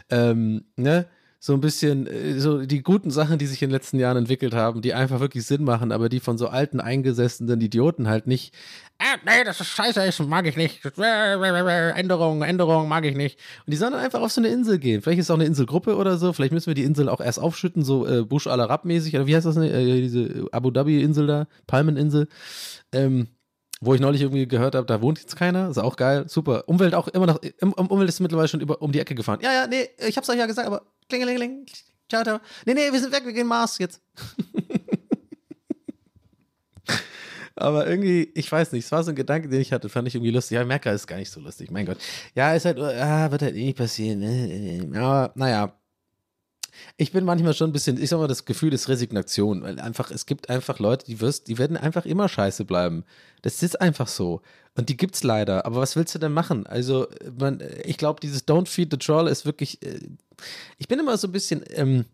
ähm, 0.09 0.63
ne, 0.75 1.05
so 1.45 1.53
ein 1.53 1.61
bisschen, 1.61 2.07
äh, 2.07 2.39
so 2.39 2.65
die 2.65 2.81
guten 2.81 3.11
Sachen, 3.11 3.37
die 3.37 3.45
sich 3.45 3.61
in 3.61 3.69
den 3.69 3.73
letzten 3.73 3.99
Jahren 3.99 4.17
entwickelt 4.17 4.55
haben, 4.55 4.81
die 4.81 4.95
einfach 4.95 5.19
wirklich 5.19 5.45
Sinn 5.45 5.63
machen, 5.63 5.91
aber 5.91 6.09
die 6.09 6.19
von 6.19 6.39
so 6.39 6.47
alten, 6.47 6.79
eingesessenen 6.79 7.61
Idioten 7.61 8.07
halt 8.07 8.25
nicht. 8.25 8.51
Ah, 8.97 9.17
nee, 9.23 9.43
das 9.43 9.61
ist 9.61 9.67
scheiße, 9.67 10.03
das 10.03 10.19
mag 10.21 10.47
ich 10.47 10.55
nicht. 10.55 10.83
Änderung, 10.97 12.41
Änderung, 12.41 12.87
mag 12.87 13.05
ich 13.05 13.15
nicht. 13.15 13.39
Und 13.63 13.71
die 13.71 13.77
sollen 13.77 13.91
dann 13.91 14.01
einfach 14.01 14.21
auf 14.21 14.31
so 14.31 14.41
eine 14.41 14.47
Insel 14.47 14.79
gehen. 14.79 15.03
Vielleicht 15.03 15.19
ist 15.19 15.27
es 15.27 15.29
auch 15.29 15.35
eine 15.35 15.45
Inselgruppe 15.45 15.97
oder 15.97 16.17
so. 16.17 16.33
Vielleicht 16.33 16.51
müssen 16.51 16.65
wir 16.65 16.73
die 16.73 16.83
Insel 16.83 17.09
auch 17.09 17.21
erst 17.21 17.39
aufschütten, 17.39 17.83
so 17.83 18.07
äh, 18.07 18.23
Bush 18.23 18.47
al 18.47 18.59
Arab 18.59 18.83
mäßig. 18.83 19.13
Oder 19.13 19.27
wie 19.27 19.35
heißt 19.35 19.45
das? 19.45 19.55
Äh, 19.55 20.01
diese 20.01 20.47
Abu 20.51 20.71
Dhabi-Insel 20.71 21.27
da, 21.27 21.47
Palmeninsel. 21.67 22.27
Ähm, 22.91 23.27
wo 23.81 23.93
ich 23.93 24.01
neulich 24.01 24.21
irgendwie 24.21 24.47
gehört 24.47 24.73
habe, 24.73 24.87
da 24.87 24.99
wohnt 24.99 25.19
jetzt 25.19 25.35
keiner. 25.35 25.69
Ist 25.69 25.77
auch 25.77 25.95
geil. 25.95 26.25
Super. 26.27 26.63
Umwelt 26.67 26.95
auch 26.95 27.07
immer 27.09 27.27
noch, 27.27 27.39
Umwelt 27.61 28.09
ist 28.09 28.19
mittlerweile 28.19 28.47
schon 28.47 28.61
über, 28.61 28.81
um 28.81 28.91
die 28.91 28.99
Ecke 28.99 29.13
gefahren. 29.13 29.39
Ja, 29.43 29.53
ja, 29.53 29.67
nee, 29.67 29.89
ich 30.07 30.17
hab's 30.17 30.27
euch 30.29 30.39
ja 30.39 30.47
gesagt, 30.47 30.65
aber 30.65 30.81
klingelingeling. 31.09 31.65
Ciao, 32.09 32.23
ciao. 32.23 32.39
Nee, 32.65 32.73
nee, 32.73 32.91
wir 32.91 32.99
sind 32.99 33.11
weg, 33.11 33.25
wir 33.25 33.33
gehen 33.33 33.47
Mars 33.47 33.77
jetzt. 33.77 34.01
Aber 37.57 37.87
irgendwie, 37.87 38.31
ich 38.35 38.51
weiß 38.51 38.73
nicht, 38.73 38.83
es 38.85 38.91
war 38.91 39.03
so 39.03 39.11
ein 39.11 39.15
Gedanke, 39.15 39.47
den 39.47 39.61
ich 39.61 39.71
hatte, 39.71 39.87
fand 39.87 40.07
ich 40.07 40.15
irgendwie 40.15 40.31
lustig. 40.31 40.55
Ja, 40.55 40.65
Merker 40.65 40.91
ist 40.91 41.07
gar 41.07 41.15
nicht 41.17 41.31
so 41.31 41.39
lustig, 41.39 41.71
mein 41.71 41.85
Gott. 41.85 41.97
Ja, 42.35 42.53
ist 42.53 42.65
halt, 42.65 42.77
ah, 42.79 43.31
wird 43.31 43.41
halt 43.41 43.55
eh 43.55 43.63
nicht 43.65 43.77
passieren. 43.77 44.19
Ne? 44.19 44.89
Aber 44.99 45.31
naja, 45.35 45.73
ich 46.97 47.11
bin 47.11 47.25
manchmal 47.25 47.53
schon 47.53 47.69
ein 47.69 47.73
bisschen, 47.73 48.01
ich 48.01 48.09
sag 48.09 48.19
mal, 48.19 48.27
das 48.27 48.45
Gefühl 48.45 48.73
ist 48.73 48.89
Resignation, 48.89 49.63
weil 49.63 49.79
einfach, 49.79 50.11
es 50.11 50.25
gibt 50.25 50.49
einfach 50.49 50.79
Leute, 50.79 51.05
die 51.05 51.21
wirst, 51.21 51.47
die 51.47 51.57
werden 51.57 51.77
einfach 51.77 52.05
immer 52.05 52.29
scheiße 52.29 52.65
bleiben. 52.65 53.03
Das 53.41 53.61
ist 53.63 53.79
einfach 53.81 54.07
so. 54.07 54.41
Und 54.75 54.89
die 54.89 54.97
gibt's 54.97 55.23
leider. 55.23 55.65
Aber 55.65 55.77
was 55.77 55.95
willst 55.95 56.15
du 56.15 56.19
denn 56.19 56.33
machen? 56.33 56.67
Also, 56.67 57.07
man, 57.37 57.61
ich 57.83 57.97
glaube, 57.97 58.19
dieses 58.19 58.47
Don't 58.47 58.67
Feed 58.67 58.91
the 58.91 58.97
Troll 58.97 59.27
ist 59.27 59.45
wirklich, 59.45 59.81
äh, 59.83 59.99
ich 60.77 60.87
bin 60.87 60.99
immer 60.99 61.17
so 61.17 61.27
ein 61.27 61.31
bisschen, 61.31 61.63
ähm, 61.69 62.05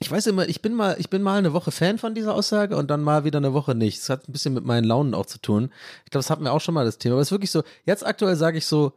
ich 0.00 0.10
weiß 0.10 0.26
immer, 0.26 0.48
ich 0.48 0.60
bin 0.60 0.74
mal, 0.74 0.96
ich 0.98 1.08
bin 1.08 1.22
mal 1.22 1.38
eine 1.38 1.52
Woche 1.52 1.70
Fan 1.70 1.98
von 1.98 2.14
dieser 2.14 2.34
Aussage 2.34 2.76
und 2.76 2.90
dann 2.90 3.02
mal 3.02 3.24
wieder 3.24 3.38
eine 3.38 3.52
Woche 3.54 3.74
nicht. 3.74 4.00
Das 4.00 4.10
hat 4.10 4.28
ein 4.28 4.32
bisschen 4.32 4.54
mit 4.54 4.64
meinen 4.64 4.84
Launen 4.84 5.14
auch 5.14 5.26
zu 5.26 5.38
tun. 5.38 5.70
Ich 6.04 6.10
glaube, 6.10 6.22
das 6.22 6.30
hatten 6.30 6.44
wir 6.44 6.52
auch 6.52 6.60
schon 6.60 6.74
mal 6.74 6.84
das 6.84 6.98
Thema. 6.98 7.14
Aber 7.14 7.22
es 7.22 7.28
ist 7.28 7.32
wirklich 7.32 7.50
so, 7.50 7.62
jetzt 7.84 8.04
aktuell 8.04 8.36
sage 8.36 8.58
ich 8.58 8.66
so, 8.66 8.92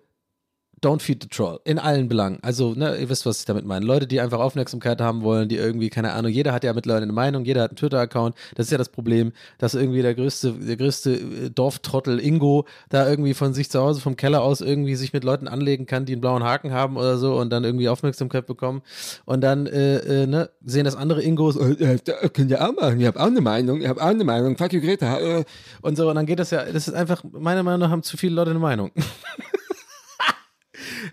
Don't 0.80 1.02
feed 1.02 1.24
the 1.24 1.30
troll. 1.30 1.60
In 1.64 1.80
allen 1.80 2.08
Belangen. 2.08 2.38
Also, 2.44 2.76
ne, 2.76 2.96
ihr 2.98 3.10
wisst, 3.10 3.26
was 3.26 3.40
ich 3.40 3.46
damit 3.46 3.66
meine. 3.66 3.84
Leute, 3.84 4.06
die 4.06 4.22
einfach 4.22 4.40
Aufmerksamkeit 4.40 5.02
haben 5.02 5.24
wollen, 5.24 5.50
die 5.50 5.56
irgendwie, 5.56 5.90
keine 5.90 6.14
Ahnung, 6.14 6.32
jeder 6.32 6.54
hat 6.54 6.64
ja 6.64 6.72
mittlerweile 6.74 7.04
eine 7.04 7.14
Meinung, 7.14 7.46
jeder 7.46 7.64
hat 7.64 7.72
einen 7.72 7.78
Twitter-Account. 7.78 8.36
Das 8.54 8.68
ist 8.68 8.72
ja 8.72 8.78
das 8.78 8.90
Problem, 8.90 9.32
dass 9.58 9.74
irgendwie 9.74 10.04
der 10.04 10.14
größte, 10.14 10.52
der 10.52 10.78
größte 10.78 11.14
äh, 11.14 11.50
Dorftrottel 11.50 12.20
Ingo 12.20 12.66
da 12.90 13.10
irgendwie 13.10 13.34
von 13.34 13.56
sich 13.56 13.72
zu 13.72 13.80
Hause 13.80 14.02
vom 14.02 14.18
Keller 14.18 14.44
aus 14.44 14.62
irgendwie 14.62 14.96
sich 14.96 15.14
mit 15.14 15.24
Leuten 15.24 15.48
anlegen 15.48 15.88
kann, 15.88 16.06
die 16.06 16.14
einen 16.14 16.22
blauen 16.22 16.44
Haken 16.44 16.72
haben 16.72 16.96
oder 16.96 17.18
so 17.18 17.40
und 17.40 17.50
dann 17.50 17.64
irgendwie 17.64 17.90
Aufmerksamkeit 17.90 18.46
bekommen. 18.46 18.84
Und 19.26 19.42
dann, 19.42 19.66
äh, 19.66 20.24
äh, 20.24 20.28
ne, 20.28 20.52
sehen 20.64 20.86
das 20.86 20.96
andere 20.96 21.24
Ingos, 21.24 21.56
äh, 21.56 21.96
äh, 21.96 22.30
könnt 22.30 22.52
ihr 22.52 22.64
auch 22.64 22.76
machen, 22.76 23.00
ihr 23.00 23.08
habt 23.08 23.20
auch 23.20 23.26
eine 23.26 23.42
Meinung, 23.42 23.82
ihr 23.82 23.90
habt 23.90 24.00
auch 24.00 24.06
eine 24.06 24.24
Meinung, 24.24 24.56
fuck 24.58 24.74
you 24.74 24.82
Greta. 24.82 25.20
Äh. 25.20 25.44
Und 25.82 25.98
so, 25.98 26.08
und 26.08 26.16
dann 26.16 26.28
geht 26.28 26.38
das 26.38 26.52
ja, 26.52 26.64
das 26.66 26.88
ist 26.88 26.94
einfach, 26.94 27.24
meiner 27.32 27.64
Meinung 27.64 27.80
nach 27.80 27.90
haben 27.90 28.04
zu 28.04 28.16
viele 28.16 28.36
Leute 28.36 28.52
eine 28.52 28.60
Meinung. 28.60 28.92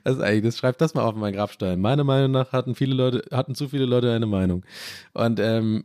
Das, 0.04 0.18
ist 0.18 0.44
das 0.44 0.56
schreibt 0.58 0.80
das 0.80 0.94
mal 0.94 1.02
auf 1.04 1.14
meinen 1.14 1.34
Grabstein. 1.34 1.80
Meiner 1.80 2.04
Meinung 2.04 2.30
nach 2.30 2.52
hatten 2.52 2.74
viele 2.74 2.94
Leute, 2.94 3.24
hatten 3.30 3.54
zu 3.54 3.68
viele 3.68 3.86
Leute 3.86 4.12
eine 4.12 4.26
Meinung. 4.26 4.64
Und, 5.12 5.40
ähm, 5.40 5.84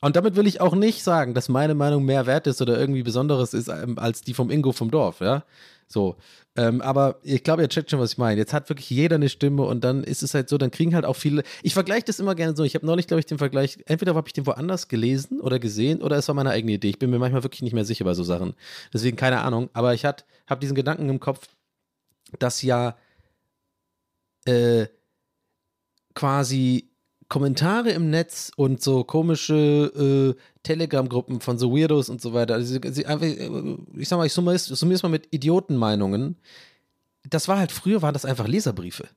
und 0.00 0.16
damit 0.16 0.36
will 0.36 0.46
ich 0.46 0.60
auch 0.60 0.74
nicht 0.74 1.02
sagen, 1.02 1.34
dass 1.34 1.48
meine 1.48 1.74
Meinung 1.74 2.04
mehr 2.04 2.26
wert 2.26 2.46
ist 2.46 2.62
oder 2.62 2.78
irgendwie 2.78 3.02
Besonderes 3.02 3.52
ist 3.52 3.68
ähm, 3.68 3.98
als 3.98 4.22
die 4.22 4.34
vom 4.34 4.50
Ingo 4.50 4.72
vom 4.72 4.90
Dorf, 4.90 5.20
ja. 5.20 5.44
So. 5.86 6.16
Ähm, 6.56 6.80
aber 6.82 7.18
ich 7.22 7.42
glaube, 7.42 7.62
ihr 7.62 7.68
checkt 7.68 7.90
schon, 7.90 7.98
was 7.98 8.12
ich 8.12 8.18
meine. 8.18 8.38
Jetzt 8.38 8.52
hat 8.52 8.68
wirklich 8.68 8.88
jeder 8.90 9.16
eine 9.16 9.28
Stimme 9.28 9.62
und 9.62 9.82
dann 9.82 10.04
ist 10.04 10.22
es 10.22 10.34
halt 10.34 10.48
so, 10.48 10.56
dann 10.56 10.70
kriegen 10.70 10.94
halt 10.94 11.04
auch 11.04 11.16
viele. 11.16 11.42
Ich 11.62 11.74
vergleiche 11.74 12.04
das 12.04 12.20
immer 12.20 12.34
gerne 12.34 12.56
so. 12.56 12.62
Ich 12.64 12.74
habe 12.74 12.86
neulich, 12.86 13.08
glaube 13.08 13.20
ich, 13.20 13.26
den 13.26 13.38
Vergleich, 13.38 13.78
entweder 13.86 14.14
habe 14.14 14.28
ich 14.28 14.32
den 14.32 14.46
woanders 14.46 14.88
gelesen 14.88 15.40
oder 15.40 15.58
gesehen 15.58 16.00
oder 16.00 16.16
es 16.16 16.28
war 16.28 16.34
meine 16.34 16.50
eigene 16.50 16.72
Idee. 16.72 16.90
Ich 16.90 16.98
bin 16.98 17.10
mir 17.10 17.18
manchmal 17.18 17.42
wirklich 17.42 17.62
nicht 17.62 17.72
mehr 17.72 17.84
sicher 17.84 18.04
bei 18.04 18.14
so 18.14 18.22
Sachen. 18.22 18.54
Deswegen 18.92 19.16
keine 19.16 19.40
Ahnung. 19.40 19.68
Aber 19.72 19.92
ich 19.94 20.04
habe 20.04 20.22
diesen 20.60 20.76
Gedanken 20.76 21.08
im 21.08 21.18
Kopf, 21.18 21.48
dass 22.38 22.62
ja 22.62 22.96
äh, 24.44 24.86
quasi 26.14 26.90
Kommentare 27.28 27.90
im 27.90 28.10
Netz 28.10 28.50
und 28.56 28.82
so 28.82 29.04
komische 29.04 30.34
äh, 30.36 30.40
Telegram-Gruppen 30.64 31.40
von 31.40 31.58
so 31.58 31.72
Weirdos 31.72 32.08
und 32.08 32.20
so 32.20 32.34
weiter. 32.34 32.54
Also, 32.54 32.78
sie, 32.90 33.04
äh, 33.04 33.76
ich 33.96 34.08
sag 34.08 34.16
mal, 34.16 34.26
ich 34.26 34.32
summiere 34.32 34.56
es 34.56 35.02
mal 35.02 35.08
mit 35.08 35.28
Idiotenmeinungen. 35.32 36.36
Das 37.28 37.46
war 37.46 37.58
halt, 37.58 37.70
früher 37.70 38.02
waren 38.02 38.14
das 38.14 38.24
einfach 38.24 38.48
Leserbriefe. 38.48 39.08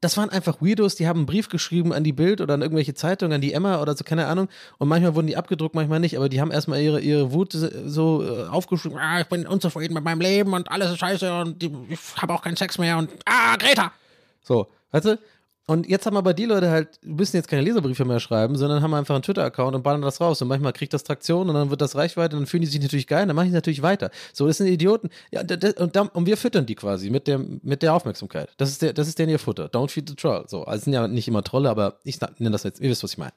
Das 0.00 0.16
waren 0.16 0.30
einfach 0.30 0.60
Weirdos, 0.60 0.94
die 0.94 1.08
haben 1.08 1.18
einen 1.18 1.26
Brief 1.26 1.48
geschrieben 1.48 1.92
an 1.92 2.04
die 2.04 2.12
Bild 2.12 2.40
oder 2.40 2.54
an 2.54 2.62
irgendwelche 2.62 2.94
Zeitungen, 2.94 3.32
an 3.32 3.40
die 3.40 3.52
Emma 3.52 3.82
oder 3.82 3.96
so, 3.96 4.04
keine 4.04 4.26
Ahnung. 4.26 4.48
Und 4.78 4.88
manchmal 4.88 5.16
wurden 5.16 5.26
die 5.26 5.36
abgedruckt, 5.36 5.74
manchmal 5.74 5.98
nicht, 5.98 6.16
aber 6.16 6.28
die 6.28 6.40
haben 6.40 6.52
erstmal 6.52 6.80
ihre, 6.80 7.00
ihre 7.00 7.32
Wut 7.32 7.52
so 7.52 8.24
äh, 8.24 8.46
aufgeschrieben, 8.48 8.96
ah, 8.98 9.20
ich 9.20 9.26
bin 9.26 9.46
unzufrieden 9.46 9.94
mit 9.94 10.04
meinem 10.04 10.20
Leben 10.20 10.52
und 10.52 10.70
alles 10.70 10.92
ist 10.92 10.98
scheiße 10.98 11.40
und 11.40 11.62
ich 11.62 11.98
habe 12.16 12.32
auch 12.32 12.42
keinen 12.42 12.56
Sex 12.56 12.78
mehr 12.78 12.96
und 12.96 13.10
ah, 13.26 13.56
Greta! 13.56 13.92
So, 14.42 14.68
weißt 14.92 15.06
du? 15.06 15.18
Und 15.68 15.86
jetzt 15.86 16.06
haben 16.06 16.16
aber 16.16 16.32
die 16.32 16.46
Leute 16.46 16.70
halt, 16.70 16.98
müssen 17.04 17.36
jetzt 17.36 17.46
keine 17.46 17.60
Leserbriefe 17.60 18.06
mehr 18.06 18.20
schreiben, 18.20 18.56
sondern 18.56 18.82
haben 18.82 18.94
einfach 18.94 19.14
einen 19.14 19.22
Twitter-Account 19.22 19.76
und 19.76 19.82
ballern 19.82 20.00
das 20.00 20.18
raus. 20.18 20.40
Und 20.40 20.48
manchmal 20.48 20.72
kriegt 20.72 20.94
das 20.94 21.04
Traktion 21.04 21.46
und 21.46 21.54
dann 21.54 21.68
wird 21.68 21.82
das 21.82 21.94
Reichweite 21.94 22.36
und 22.36 22.44
dann 22.44 22.46
fühlen 22.46 22.62
die 22.62 22.68
sich 22.68 22.80
natürlich 22.80 23.06
geil, 23.06 23.26
dann 23.26 23.36
machen 23.36 23.48
die 23.48 23.52
natürlich 23.52 23.82
weiter. 23.82 24.10
So, 24.32 24.46
das 24.46 24.56
sind 24.56 24.68
Idioten. 24.68 25.10
Ja, 25.30 25.42
und, 25.42 25.94
dann, 25.94 26.08
und 26.08 26.24
wir 26.24 26.38
füttern 26.38 26.64
die 26.64 26.74
quasi 26.74 27.10
mit 27.10 27.26
der, 27.26 27.38
mit 27.38 27.82
der 27.82 27.92
Aufmerksamkeit. 27.92 28.48
Das 28.56 28.70
ist, 28.70 28.80
der, 28.80 28.94
das 28.94 29.08
ist 29.08 29.18
deren 29.18 29.28
ihr 29.28 29.38
Futter. 29.38 29.66
Don't 29.66 29.90
feed 29.90 30.08
the 30.08 30.14
troll. 30.14 30.44
So, 30.46 30.64
also 30.64 30.84
sind 30.84 30.94
ja 30.94 31.06
nicht 31.06 31.28
immer 31.28 31.44
Trolle, 31.44 31.68
aber 31.68 31.98
ich 32.02 32.18
nenne 32.38 32.52
das 32.52 32.62
jetzt, 32.62 32.80
ihr 32.80 32.88
wisst, 32.88 33.02
was 33.02 33.12
ich 33.12 33.18
meine. 33.18 33.34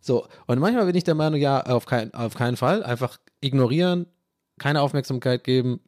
So, 0.00 0.26
und 0.48 0.58
manchmal 0.58 0.86
bin 0.86 0.96
ich 0.96 1.04
der 1.04 1.14
Meinung, 1.14 1.38
ja, 1.38 1.62
auf, 1.64 1.86
kein, 1.86 2.12
auf 2.12 2.34
keinen 2.34 2.56
Fall. 2.56 2.82
Einfach 2.82 3.20
ignorieren, 3.40 4.06
keine 4.58 4.80
Aufmerksamkeit 4.80 5.44
geben, 5.44 5.78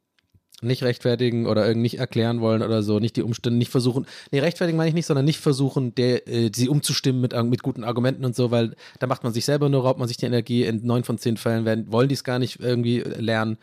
nicht 0.64 0.82
rechtfertigen 0.82 1.46
oder 1.46 1.66
irgendwie 1.66 1.84
nicht 1.84 1.98
erklären 1.98 2.40
wollen 2.40 2.62
oder 2.62 2.82
so, 2.82 2.98
nicht 2.98 3.16
die 3.16 3.22
Umstände, 3.22 3.58
nicht 3.58 3.70
versuchen, 3.70 4.06
nee, 4.30 4.40
rechtfertigen 4.40 4.76
meine 4.76 4.88
ich 4.88 4.94
nicht, 4.94 5.06
sondern 5.06 5.24
nicht 5.24 5.40
versuchen, 5.40 5.94
der, 5.94 6.26
äh, 6.28 6.50
sie 6.54 6.68
umzustimmen 6.68 7.20
mit, 7.20 7.34
mit 7.44 7.62
guten 7.62 7.84
Argumenten 7.84 8.24
und 8.24 8.34
so, 8.34 8.50
weil 8.50 8.74
da 8.98 9.06
macht 9.06 9.24
man 9.24 9.32
sich 9.32 9.44
selber 9.44 9.68
nur, 9.68 9.82
raubt 9.82 9.98
man 9.98 10.08
sich 10.08 10.16
die 10.16 10.26
Energie. 10.26 10.64
In 10.64 10.84
neun 10.86 11.04
von 11.04 11.18
zehn 11.18 11.36
Fällen 11.36 11.64
werden, 11.64 11.90
wollen 11.92 12.08
die 12.08 12.14
es 12.14 12.24
gar 12.24 12.38
nicht 12.38 12.60
irgendwie 12.60 13.00
lernen. 13.00 13.58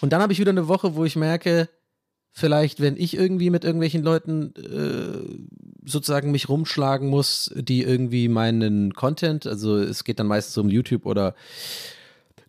Und 0.00 0.12
dann 0.12 0.22
habe 0.22 0.32
ich 0.32 0.38
wieder 0.38 0.50
eine 0.50 0.68
Woche, 0.68 0.96
wo 0.96 1.04
ich 1.04 1.16
merke, 1.16 1.68
vielleicht, 2.32 2.80
wenn 2.80 2.96
ich 2.96 3.16
irgendwie 3.16 3.50
mit 3.50 3.64
irgendwelchen 3.64 4.02
Leuten 4.02 4.54
äh, 4.56 5.88
sozusagen 5.88 6.30
mich 6.30 6.48
rumschlagen 6.48 7.08
muss, 7.08 7.52
die 7.56 7.82
irgendwie 7.82 8.28
meinen 8.28 8.94
Content, 8.94 9.46
also 9.46 9.76
es 9.76 10.04
geht 10.04 10.20
dann 10.20 10.26
meistens 10.26 10.56
um 10.58 10.68
YouTube 10.68 11.06
oder 11.06 11.34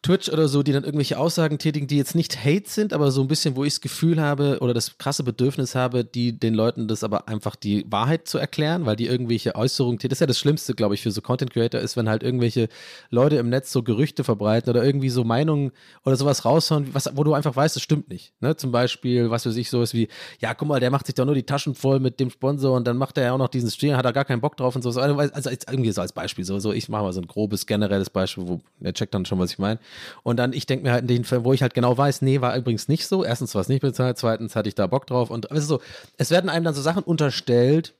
Twitch 0.02 0.30
oder 0.30 0.47
so, 0.47 0.64
die 0.64 0.72
dann 0.72 0.84
irgendwelche 0.84 1.18
Aussagen 1.18 1.58
tätigen, 1.58 1.88
die 1.88 1.97
jetzt 1.97 2.16
nicht 2.16 2.43
Hate 2.43 2.70
sind, 2.70 2.93
aber 2.93 3.12
so 3.12 3.22
ein 3.22 3.28
bisschen, 3.28 3.56
wo 3.56 3.64
ich 3.64 3.74
das 3.74 3.82
Gefühl 3.82 4.22
habe 4.22 4.60
oder 4.62 4.74
das 4.74 4.97
krasse 4.97 5.24
Bedürfnis 5.24 5.76
habe, 5.76 6.06
die 6.06 6.38
den 6.38 6.54
Leuten 6.54 6.88
das 6.88 7.04
aber 7.04 7.28
einfach 7.28 7.56
die 7.56 7.86
Wahrheit 7.89 8.28
zu 8.28 8.38
erklären, 8.38 8.86
weil 8.86 8.95
die 8.95 9.08
irgendwelche 9.08 9.56
Äußerungen 9.56 9.97
tätigen. 9.97 10.12
Das 10.12 10.18
ist 10.18 10.22
ja 10.22 10.28
das 10.28 10.39
Schlimmste, 10.39 10.74
glaube 10.74 10.95
ich, 10.95 11.02
für 11.02 11.12
so 11.12 11.22
Content 11.22 11.52
Creator 11.52 11.82
ist, 11.82 11.97
wenn 11.97 12.08
halt 12.08 12.24
irgendwelche 12.24 12.70
Leute 13.10 13.36
im 13.38 13.50
Netz 13.50 13.72
so 13.72 13.84
Gerüchte 13.84 14.24
verbreiten 14.24 14.70
oder 14.70 14.84
irgendwie 14.84 15.10
so 15.10 15.24
Meinungen 15.24 15.72
oder 16.06 16.16
sowas 16.16 16.45
raushauen, 16.45 16.93
was, 16.93 17.10
wo 17.16 17.24
du 17.24 17.34
einfach 17.34 17.56
weißt, 17.56 17.76
das 17.76 17.84
stimmt 17.84 18.10
nicht. 18.10 18.34
Ne? 18.39 18.56
Zum 18.56 18.72
Beispiel, 18.72 19.30
was 19.30 19.43
für 19.43 19.52
sich 19.52 19.70
so 19.70 19.82
ist 19.82 19.93
wie, 19.93 20.08
ja, 20.39 20.54
guck 20.54 20.68
mal, 20.68 20.80
der 20.80 20.91
macht 20.91 21.08
sich 21.08 21.16
doch 21.16 21.26
nur 21.26 21.36
die 21.36 21.43
Taschen 21.43 21.76
voll 21.76 22.00
mit 22.00 22.20
dem 22.20 22.30
Sponsor 22.30 22.76
und 22.76 22.88
dann 22.88 22.97
macht 22.97 23.18
er 23.18 23.26
ja 23.26 23.34
auch 23.34 23.38
noch 23.38 23.50
diesen 23.50 23.70
Stream, 23.70 23.95
hat 23.97 24.06
er 24.06 24.14
gar 24.14 24.26
keinen 24.26 24.41
Bock 24.41 24.56
drauf 24.56 24.76
und 24.76 24.82
so. 24.82 24.89
Also, 24.89 25.18
also 25.18 25.50
irgendwie 25.50 25.91
so 25.91 26.02
als 26.02 26.14
Beispiel, 26.14 26.45
so, 26.45 26.60
so 26.60 26.72
ich 26.72 26.88
mache 26.89 27.04
mal 27.04 27.14
so 27.14 27.22
ein 27.22 27.28
grobes, 27.28 27.66
generelles 27.66 28.10
Beispiel, 28.10 28.47
wo 28.47 28.62
der 28.80 28.93
checkt 28.93 29.14
dann 29.14 29.26
schon, 29.26 29.39
was 29.39 29.52
ich 29.52 29.60
meine. 29.60 29.80
Und 30.24 30.38
dann, 30.38 30.54
ich 30.54 30.66
denke 30.66 30.86
mir 30.86 30.92
halt 30.94 31.02
in 31.02 31.08
den 31.08 31.24
Fällen, 31.24 31.44
wo 31.44 31.54
ich 31.54 31.62
halt 31.62 31.74
genau 31.74 31.98
weiß, 31.98 32.22
nee, 32.22 32.42
war 32.42 32.56
übrigens 32.56 32.88
nicht 32.88 33.08
so. 33.08 33.24
Erstens 33.24 33.56
war 33.56 33.62
es 33.62 33.70
nicht 33.70 33.82
bezahlt, 33.82 34.18
zweitens 34.18 34.56
hatte 34.56 34.70
ich 34.70 34.76
da 34.76 34.88
Bock 34.88 35.08
drauf. 35.08 35.30
Und 35.30 35.52
also, 35.52 35.82
es 36.18 36.32
werden 36.32 36.50
einem 36.50 36.66
dann 36.66 36.74
so 36.74 36.82
Sachen 36.82 37.04
unterstellt, 37.04 37.94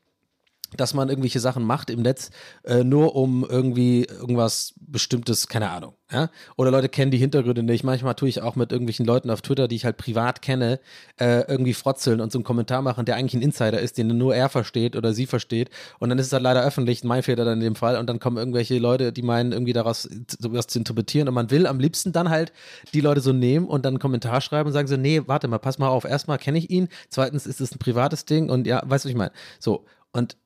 dass 0.78 0.94
man 0.94 1.10
irgendwelche 1.10 1.40
Sachen 1.40 1.64
macht 1.64 1.90
im 1.90 2.02
Netz, 2.02 2.32
äh, 2.64 2.84
nur 2.84 3.16
um 3.16 3.46
irgendwie 3.48 4.06
irgendwas 4.06 4.74
Bestimmtes, 4.80 5.48
keine 5.48 5.70
Ahnung. 5.70 5.94
Ja? 6.12 6.30
Oder 6.58 6.72
Leute 6.72 6.90
kennen 6.90 7.12
die 7.12 7.18
Hintergründe 7.18 7.62
nicht. 7.62 7.84
Manchmal 7.84 8.16
tue 8.16 8.30
ich 8.30 8.42
auch 8.42 8.56
mit 8.56 8.72
irgendwelchen 8.72 9.06
Leuten 9.06 9.30
auf 9.30 9.42
Twitter, 9.42 9.68
die 9.68 9.76
ich 9.76 9.86
halt 9.86 9.98
privat 9.98 10.42
kenne, 10.42 10.80
äh, 11.20 11.42
irgendwie 11.48 11.74
frotzeln 11.74 12.20
und 12.20 12.32
so 12.32 12.40
einen 12.40 12.44
Kommentar 12.44 12.82
machen, 12.82 13.06
der 13.06 13.16
eigentlich 13.16 13.36
ein 13.36 13.44
Insider 13.44 13.80
ist, 13.80 13.98
den 13.98 14.08
nur 14.18 14.36
er 14.36 14.50
versteht 14.50 14.96
oder 14.96 15.14
sie 15.14 15.28
versteht. 15.28 15.70
Und 16.00 16.10
dann 16.10 16.18
ist 16.18 16.28
es 16.28 16.34
halt 16.34 16.44
leider 16.44 16.64
öffentlich, 16.64 17.04
mein 17.04 17.22
Fehler 17.22 17.46
dann 17.46 17.60
in 17.60 17.64
dem 17.64 17.76
Fall. 17.76 17.98
Und 17.98 18.08
dann 18.08 18.20
kommen 18.20 18.38
irgendwelche 18.38 18.80
Leute, 18.80 19.14
die 19.14 19.22
meinen, 19.22 19.52
irgendwie 19.52 19.74
daraus 19.74 20.10
sowas 20.40 20.68
zu 20.68 20.80
interpretieren. 20.80 21.28
Und 21.28 21.36
man 21.36 21.52
will 21.52 21.68
am 21.68 21.80
liebsten 21.80 22.12
dann 22.12 22.30
halt 22.30 22.52
die 22.94 23.02
Leute 23.02 23.22
so 23.22 23.32
nehmen 23.32 23.68
und 23.68 23.86
dann 23.86 23.94
einen 23.94 24.00
Kommentar 24.00 24.42
schreiben 24.42 24.68
und 24.68 24.74
sagen 24.74 24.88
so, 24.88 24.98
nee, 24.98 25.22
warte 25.28 25.48
mal, 25.48 25.60
pass 25.60 25.78
mal 25.78 25.90
auf. 25.90 26.06
Erstmal 26.06 26.40
kenne 26.40 26.58
ich 26.58 26.70
ihn. 26.70 26.90
Zweitens 27.10 27.46
ist 27.46 27.62
es 27.62 27.72
ein 27.74 27.80
privates 27.80 28.26
Ding 28.26 28.50
und 28.50 28.66
ja, 28.66 28.82
weißt 28.84 29.06
du, 29.06 29.10
was 29.10 29.12
ich 29.12 29.16
meine? 29.16 29.32
So. 29.60 29.86
Und 30.12 30.38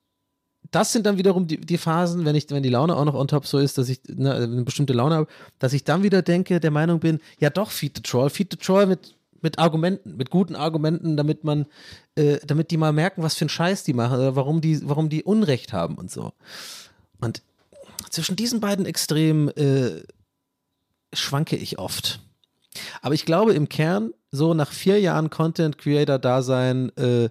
das 0.72 0.92
sind 0.92 1.06
dann 1.06 1.18
wiederum 1.18 1.48
die, 1.48 1.58
die 1.58 1.78
Phasen, 1.78 2.26
wenn 2.26 2.36
ich, 2.36 2.50
wenn 2.50 2.64
die 2.64 2.70
Laune 2.70 2.96
auch 2.96 3.06
noch 3.06 3.14
on 3.14 3.28
top 3.28 3.46
so 3.46 3.60
ist, 3.60 3.78
dass 3.78 3.90
ich 3.90 4.02
ne, 4.08 4.34
eine 4.34 4.64
bestimmte 4.64 4.94
Laune 4.94 5.16
habe, 5.16 5.28
dass 5.60 5.74
ich 5.74 5.84
dann 5.84 6.04
wieder 6.04 6.22
denke, 6.22 6.60
der 6.60 6.72
Meinung 6.72 7.00
bin, 7.00 7.20
ja 7.40 7.50
doch, 7.50 7.72
feed 7.72 7.98
the 7.98 8.02
troll, 8.02 8.30
feed 8.30 8.52
the 8.52 8.58
troll 8.58 8.86
mit, 8.86 9.16
mit 9.42 9.60
Argumenten, 9.60 10.18
mit 10.18 10.30
guten 10.30 10.56
Argumenten, 10.56 11.18
damit 11.18 11.44
man, 11.44 11.66
äh, 12.16 12.40
damit 12.46 12.72
die 12.72 12.78
mal 12.78 12.94
merken, 12.94 13.24
was 13.24 13.36
für 13.36 13.44
einen 13.44 13.50
Scheiß 13.50 13.84
die 13.84 13.94
machen 13.94 14.18
oder 14.18 14.36
warum 14.36 14.62
die, 14.62 14.88
warum 14.88 15.10
die 15.10 15.24
Unrecht 15.24 15.74
haben 15.74 15.96
und 15.96 16.10
so. 16.10 16.34
Und 17.20 17.42
zwischen 18.10 18.36
diesen 18.36 18.60
beiden 18.60 18.86
Extremen 18.86 19.50
äh, 19.50 20.04
schwanke 21.14 21.56
ich 21.56 21.78
oft. 21.78 22.20
Aber 23.02 23.14
ich 23.14 23.26
glaube 23.26 23.54
im 23.54 23.70
Kern, 23.70 24.14
so 24.32 24.54
nach 24.54 24.72
vier 24.72 25.00
Jahren 25.00 25.30
Content 25.30 25.78
Creator 25.78 26.20
Dasein, 26.20 26.96
äh, 26.98 27.30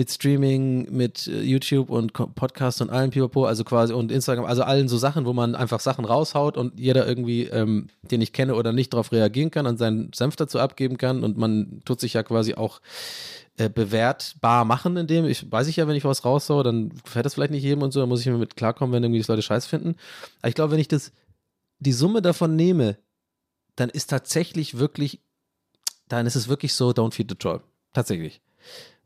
mit 0.00 0.10
Streaming, 0.10 0.90
mit 0.90 1.26
äh, 1.26 1.42
YouTube 1.42 1.90
und 1.90 2.14
Podcast 2.14 2.80
und 2.80 2.88
allem 2.88 3.10
Pipapo, 3.10 3.44
also 3.44 3.64
quasi 3.64 3.92
und 3.92 4.10
Instagram, 4.10 4.46
also 4.46 4.62
allen 4.62 4.88
so 4.88 4.96
Sachen, 4.96 5.26
wo 5.26 5.34
man 5.34 5.54
einfach 5.54 5.78
Sachen 5.78 6.06
raushaut 6.06 6.56
und 6.56 6.80
jeder 6.80 7.06
irgendwie, 7.06 7.44
ähm, 7.44 7.88
den 8.00 8.22
ich 8.22 8.32
kenne 8.32 8.54
oder 8.54 8.72
nicht, 8.72 8.94
darauf 8.94 9.12
reagieren 9.12 9.50
kann 9.50 9.66
und 9.66 9.76
seinen 9.76 10.10
Senf 10.14 10.36
dazu 10.36 10.58
abgeben 10.58 10.96
kann 10.96 11.22
und 11.22 11.36
man 11.36 11.82
tut 11.84 12.00
sich 12.00 12.14
ja 12.14 12.22
quasi 12.22 12.54
auch 12.54 12.80
äh, 13.58 13.68
bewertbar 13.68 14.64
machen, 14.64 14.96
indem 14.96 15.26
ich 15.26 15.52
weiß 15.52 15.66
ich 15.66 15.76
ja, 15.76 15.86
wenn 15.86 15.96
ich 15.96 16.04
was 16.06 16.24
raushaue, 16.24 16.62
dann 16.62 16.88
gefällt 17.04 17.26
das 17.26 17.34
vielleicht 17.34 17.52
nicht 17.52 17.62
jedem 17.62 17.82
und 17.82 17.92
so, 17.92 18.00
dann 18.00 18.08
muss 18.08 18.20
ich 18.20 18.26
mir 18.26 18.38
mit 18.38 18.56
klarkommen, 18.56 18.94
wenn 18.94 19.04
irgendwie 19.04 19.20
das 19.20 19.28
Leute 19.28 19.42
scheiß 19.42 19.66
finden. 19.66 19.96
Aber 20.40 20.48
ich 20.48 20.54
glaube, 20.54 20.72
wenn 20.72 20.80
ich 20.80 20.88
das 20.88 21.12
die 21.78 21.92
Summe 21.92 22.22
davon 22.22 22.56
nehme, 22.56 22.96
dann 23.76 23.90
ist 23.90 24.08
tatsächlich 24.08 24.78
wirklich, 24.78 25.20
dann 26.08 26.24
ist 26.24 26.36
es 26.36 26.48
wirklich 26.48 26.72
so, 26.72 26.88
don't 26.88 27.12
feed 27.12 27.28
the 27.28 27.36
troll. 27.36 27.60
Tatsächlich. 27.92 28.40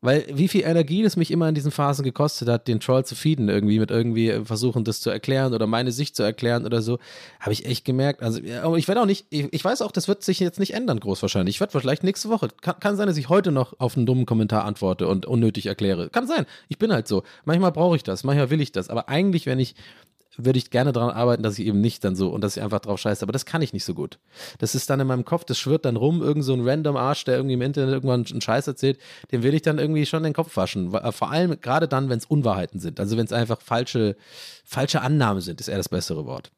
Weil 0.05 0.27
wie 0.31 0.49
viel 0.49 0.65
Energie 0.65 1.03
das 1.03 1.17
mich 1.17 1.31
immer 1.31 1.49
in 1.49 1.55
diesen 1.55 1.71
Phasen 1.71 2.05
gekostet 2.05 2.47
hat, 2.51 2.69
den 2.69 2.79
Troll 2.79 3.07
zu 3.07 3.15
feeden, 3.15 3.49
irgendwie 3.49 3.79
mit 3.79 3.91
irgendwie 3.91 4.29
äh, 4.29 4.45
versuchen, 4.45 4.85
das 4.85 5.01
zu 5.01 5.09
erklären 5.09 5.55
oder 5.55 5.67
meine 5.67 5.93
Sicht 5.93 6.15
zu 6.15 6.23
erklären 6.23 6.67
oder 6.67 6.83
so, 6.83 6.99
habe 7.41 7.55
ich 7.55 7.65
echt 7.65 7.87
gemerkt. 7.87 8.23
Also, 8.23 8.39
ich 8.77 8.87
werde 8.87 9.01
auch 9.01 9.07
nicht, 9.07 9.25
ich, 9.31 9.51
ich 9.51 9.65
weiß 9.65 9.81
auch, 9.81 9.93
das 9.93 10.07
wird 10.07 10.23
sich 10.23 10.41
jetzt 10.41 10.61
nicht 10.61 10.75
ändern, 10.75 11.01
groß 11.01 11.23
wahrscheinlich. 11.23 11.57
Ich 11.57 11.61
werde 11.61 11.81
vielleicht 11.81 12.05
nächste 12.05 12.29
Woche, 12.29 12.49
kann, 12.61 12.79
kann 12.81 12.97
sein, 12.97 13.07
dass 13.07 13.17
ich 13.17 13.31
heute 13.31 13.51
noch 13.51 13.81
auf 13.81 13.97
einen 13.97 14.05
dummen 14.05 14.27
Kommentar 14.27 14.67
antworte 14.67 15.09
und 15.09 15.25
unnötig 15.25 15.65
erkläre. 15.65 16.11
Kann 16.11 16.27
sein. 16.27 16.45
Ich 16.69 16.77
bin 16.77 16.93
halt 16.93 17.09
so. 17.09 17.23
Manchmal 17.47 17.73
brauche 17.73 17.97
ich 17.97 18.03
das, 18.03 18.25
manchmal 18.25 18.51
will 18.51 18.61
ich 18.61 18.73
das. 18.73 18.91
Aber 18.91 19.09
eigentlich, 19.09 19.47
wenn 19.47 19.59
ich 19.59 19.75
würde 20.37 20.59
ich 20.59 20.71
gerne 20.71 20.93
daran 20.93 21.11
arbeiten, 21.11 21.43
dass 21.43 21.59
ich 21.59 21.67
eben 21.67 21.81
nicht 21.81 22.05
dann 22.05 22.17
so 22.17 22.31
und 22.31 22.41
dass 22.43 22.57
ich 22.57 22.63
einfach 22.63 22.81
drauf 22.81 22.99
scheiße. 23.01 23.23
Aber 23.23 23.33
das 23.33 23.47
kann 23.47 23.63
ich 23.63 23.73
nicht 23.73 23.85
so 23.85 23.95
gut. 23.95 24.19
Das 24.59 24.75
ist 24.75 24.91
dann 24.91 25.01
in 25.01 25.07
meinem 25.07 25.25
Kopf, 25.25 25.45
das 25.45 25.59
schwirrt 25.59 25.85
dann 25.85 25.97
rum, 25.97 26.23
irgend 26.23 26.45
so 26.45 26.53
ein 26.55 26.67
random 26.67 26.97
Arsch, 26.97 27.25
der 27.25 27.37
irgendwie 27.37 27.55
im 27.55 27.63
Internet 27.63 27.93
irgendwann 27.95 28.25
einen 28.31 28.41
Scheiß 28.41 28.67
erzählt, 28.67 28.99
dem 29.33 29.43
will 29.43 29.55
ich 29.55 29.63
dann 29.63 29.79
irgendwie 29.79 30.07
schon 30.07 30.23
den 30.23 30.33
Kopf 30.33 30.57
waschen. 30.57 30.93
Weil- 30.93 31.13
Vor 31.13 31.31
allem 31.31 31.61
gerade 31.61 31.89
dann, 31.89 32.09
wenn 32.09 32.19
es 32.19 32.27
Unwahrheiten 32.27 32.81
sind. 32.81 33.01
Also 33.01 33.17
wenn 33.17 33.25
es 33.27 33.33
einfach 33.33 33.61
falsche, 33.61 34.17
falsche 34.65 35.01
Annahmen 35.01 35.41
sind, 35.41 35.61
ist 35.61 35.69
eher 35.69 35.77
das 35.79 35.89
bessere 35.89 36.27
Wort. 36.27 36.51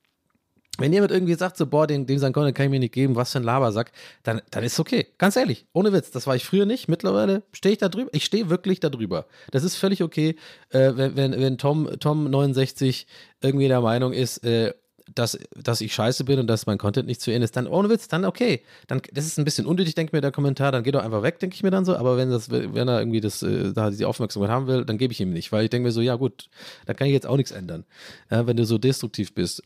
Wenn 0.79 0.93
jemand 0.93 1.13
irgendwie 1.13 1.35
sagt, 1.35 1.57
so, 1.57 1.67
boah, 1.67 1.87
den, 1.87 2.07
dem 2.07 2.19
sein 2.19 2.33
Content 2.33 2.57
kann 2.57 2.67
ich 2.67 2.71
mir 2.71 2.81
nicht 2.81 2.95
geben, 2.95 3.17
was 3.17 3.33
für 3.33 3.39
ein 3.39 3.45
Labersack, 3.45 3.93
dann, 4.23 4.43
dann 4.51 4.65
ist 4.65 4.79
okay. 4.79 5.07
Ganz 5.19 5.37
ehrlich, 5.37 5.67
ohne 5.73 5.93
Witz, 5.93 6.11
das 6.11 6.27
war 6.27 6.37
ich 6.37 6.45
früher 6.45 6.67
nicht. 6.67 6.89
Mittlerweile 6.89 7.43
stehe 7.53 7.73
ich 7.73 7.79
da 7.79 7.89
drüber. 7.89 8.11
Ich 8.13 8.25
stehe 8.25 8.51
wirklich 8.51 8.81
da 8.81 8.91
drüber. 8.91 9.27
Das 9.51 9.65
ist 9.65 9.77
völlig 9.77 10.03
okay, 10.03 10.37
äh, 10.71 10.93
wenn, 10.95 11.17
wenn, 11.17 11.33
wenn 11.33 11.59
Tom, 11.59 11.89
Tom 12.01 12.31
69 12.31 13.07
irgendwie 13.41 13.69
der 13.69 13.81
Meinung 13.81 14.13
ist, 14.13 14.45
äh, 14.45 14.75
dass, 15.15 15.39
dass 15.55 15.81
ich 15.81 15.95
scheiße 15.95 16.25
bin 16.25 16.39
und 16.39 16.47
dass 16.49 16.67
mein 16.67 16.79
Content 16.79 17.07
nicht 17.07 17.21
zu 17.21 17.31
Ende 17.31 17.45
ist, 17.45 17.57
dann 17.57 17.67
ohne 17.67 17.89
Witz, 17.89 18.09
dann 18.09 18.25
okay. 18.25 18.63
Dann, 18.89 19.01
das 19.13 19.27
ist 19.27 19.39
ein 19.39 19.45
bisschen 19.45 19.67
unnötig, 19.67 19.95
denkt 19.95 20.13
mir 20.13 20.21
der 20.21 20.33
Kommentar, 20.33 20.73
dann 20.73 20.83
geht 20.83 20.95
doch 20.95 21.05
einfach 21.05 21.23
weg, 21.23 21.39
denke 21.39 21.55
ich 21.55 21.63
mir 21.63 21.71
dann 21.71 21.85
so. 21.85 21.97
Aber 21.97 22.17
wenn, 22.17 22.31
das, 22.31 22.51
wenn 22.51 22.89
er 22.89 22.99
irgendwie 22.99 23.21
das, 23.21 23.43
äh, 23.43 23.73
da 23.73 23.91
die 23.91 24.05
Aufmerksamkeit 24.05 24.51
haben 24.51 24.67
will, 24.67 24.85
dann 24.85 24.99
gebe 24.99 25.13
ich 25.13 25.21
ihm 25.21 25.33
nicht, 25.33 25.53
weil 25.53 25.65
ich 25.65 25.71
denke 25.71 25.87
mir 25.87 25.93
so, 25.93 26.01
ja 26.01 26.17
gut, 26.17 26.49
da 26.87 26.95
kann 26.95 27.07
ich 27.07 27.13
jetzt 27.13 27.27
auch 27.27 27.37
nichts 27.37 27.53
ändern, 27.53 27.85
äh, 28.31 28.47
wenn 28.47 28.57
du 28.57 28.65
so 28.65 28.79
destruktiv 28.79 29.35
bist. 29.35 29.63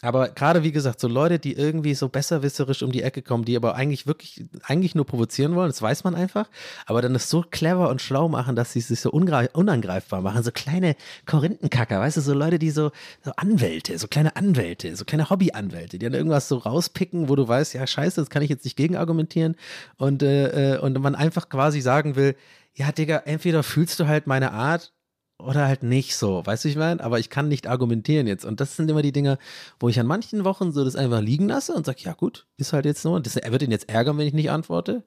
Aber 0.00 0.28
gerade 0.28 0.62
wie 0.62 0.70
gesagt, 0.70 1.00
so 1.00 1.08
Leute, 1.08 1.40
die 1.40 1.54
irgendwie 1.54 1.94
so 1.94 2.08
besserwisserisch 2.08 2.84
um 2.84 2.92
die 2.92 3.02
Ecke 3.02 3.20
kommen, 3.20 3.44
die 3.44 3.56
aber 3.56 3.74
eigentlich 3.74 4.06
wirklich, 4.06 4.44
eigentlich 4.62 4.94
nur 4.94 5.04
provozieren 5.04 5.56
wollen, 5.56 5.70
das 5.70 5.82
weiß 5.82 6.04
man 6.04 6.14
einfach, 6.14 6.48
aber 6.86 7.02
dann 7.02 7.16
es 7.16 7.28
so 7.28 7.42
clever 7.42 7.88
und 7.88 8.00
schlau 8.00 8.28
machen, 8.28 8.54
dass 8.54 8.72
sie 8.72 8.80
sich 8.80 9.00
so 9.00 9.10
unangreifbar 9.10 10.20
machen. 10.20 10.44
So 10.44 10.52
kleine 10.52 10.94
Korinthenkacker, 11.26 11.98
weißt 11.98 12.16
du, 12.16 12.20
so 12.20 12.32
Leute, 12.32 12.60
die 12.60 12.70
so, 12.70 12.92
so 13.24 13.32
Anwälte, 13.36 13.98
so 13.98 14.06
kleine 14.06 14.36
Anwälte, 14.36 14.94
so 14.94 15.04
kleine 15.04 15.30
Hobbyanwälte, 15.30 15.98
die 15.98 16.06
dann 16.06 16.14
irgendwas 16.14 16.46
so 16.46 16.58
rauspicken, 16.58 17.28
wo 17.28 17.34
du 17.34 17.48
weißt, 17.48 17.74
ja, 17.74 17.84
scheiße, 17.84 18.20
das 18.20 18.30
kann 18.30 18.42
ich 18.42 18.50
jetzt 18.50 18.64
nicht 18.64 18.76
gegenargumentieren 18.76 19.56
und, 19.96 20.22
äh, 20.22 20.76
äh, 20.76 20.78
und 20.78 20.96
man 21.00 21.16
einfach 21.16 21.48
quasi 21.48 21.80
sagen 21.80 22.14
will, 22.14 22.36
ja, 22.74 22.92
Digga, 22.92 23.22
entweder 23.24 23.64
fühlst 23.64 23.98
du 23.98 24.06
halt 24.06 24.28
meine 24.28 24.52
Art 24.52 24.92
oder 25.38 25.66
halt 25.66 25.82
nicht 25.82 26.16
so, 26.16 26.44
weißt 26.44 26.64
du, 26.64 26.68
ich 26.68 26.76
meine? 26.76 27.02
Aber 27.02 27.18
ich 27.18 27.30
kann 27.30 27.48
nicht 27.48 27.68
argumentieren 27.68 28.26
jetzt. 28.26 28.44
Und 28.44 28.60
das 28.60 28.76
sind 28.76 28.90
immer 28.90 29.02
die 29.02 29.12
Dinge, 29.12 29.38
wo 29.78 29.88
ich 29.88 29.98
an 30.00 30.06
manchen 30.06 30.44
Wochen 30.44 30.72
so 30.72 30.84
das 30.84 30.96
einfach 30.96 31.20
liegen 31.20 31.48
lasse 31.48 31.74
und 31.74 31.86
sage, 31.86 32.00
ja 32.02 32.12
gut, 32.12 32.46
ist 32.56 32.72
halt 32.72 32.84
jetzt 32.84 33.02
so. 33.02 33.18
Das, 33.18 33.36
er 33.36 33.52
wird 33.52 33.62
ihn 33.62 33.70
jetzt 33.70 33.88
ärgern, 33.88 34.18
wenn 34.18 34.26
ich 34.26 34.34
nicht 34.34 34.50
antworte. 34.50 35.04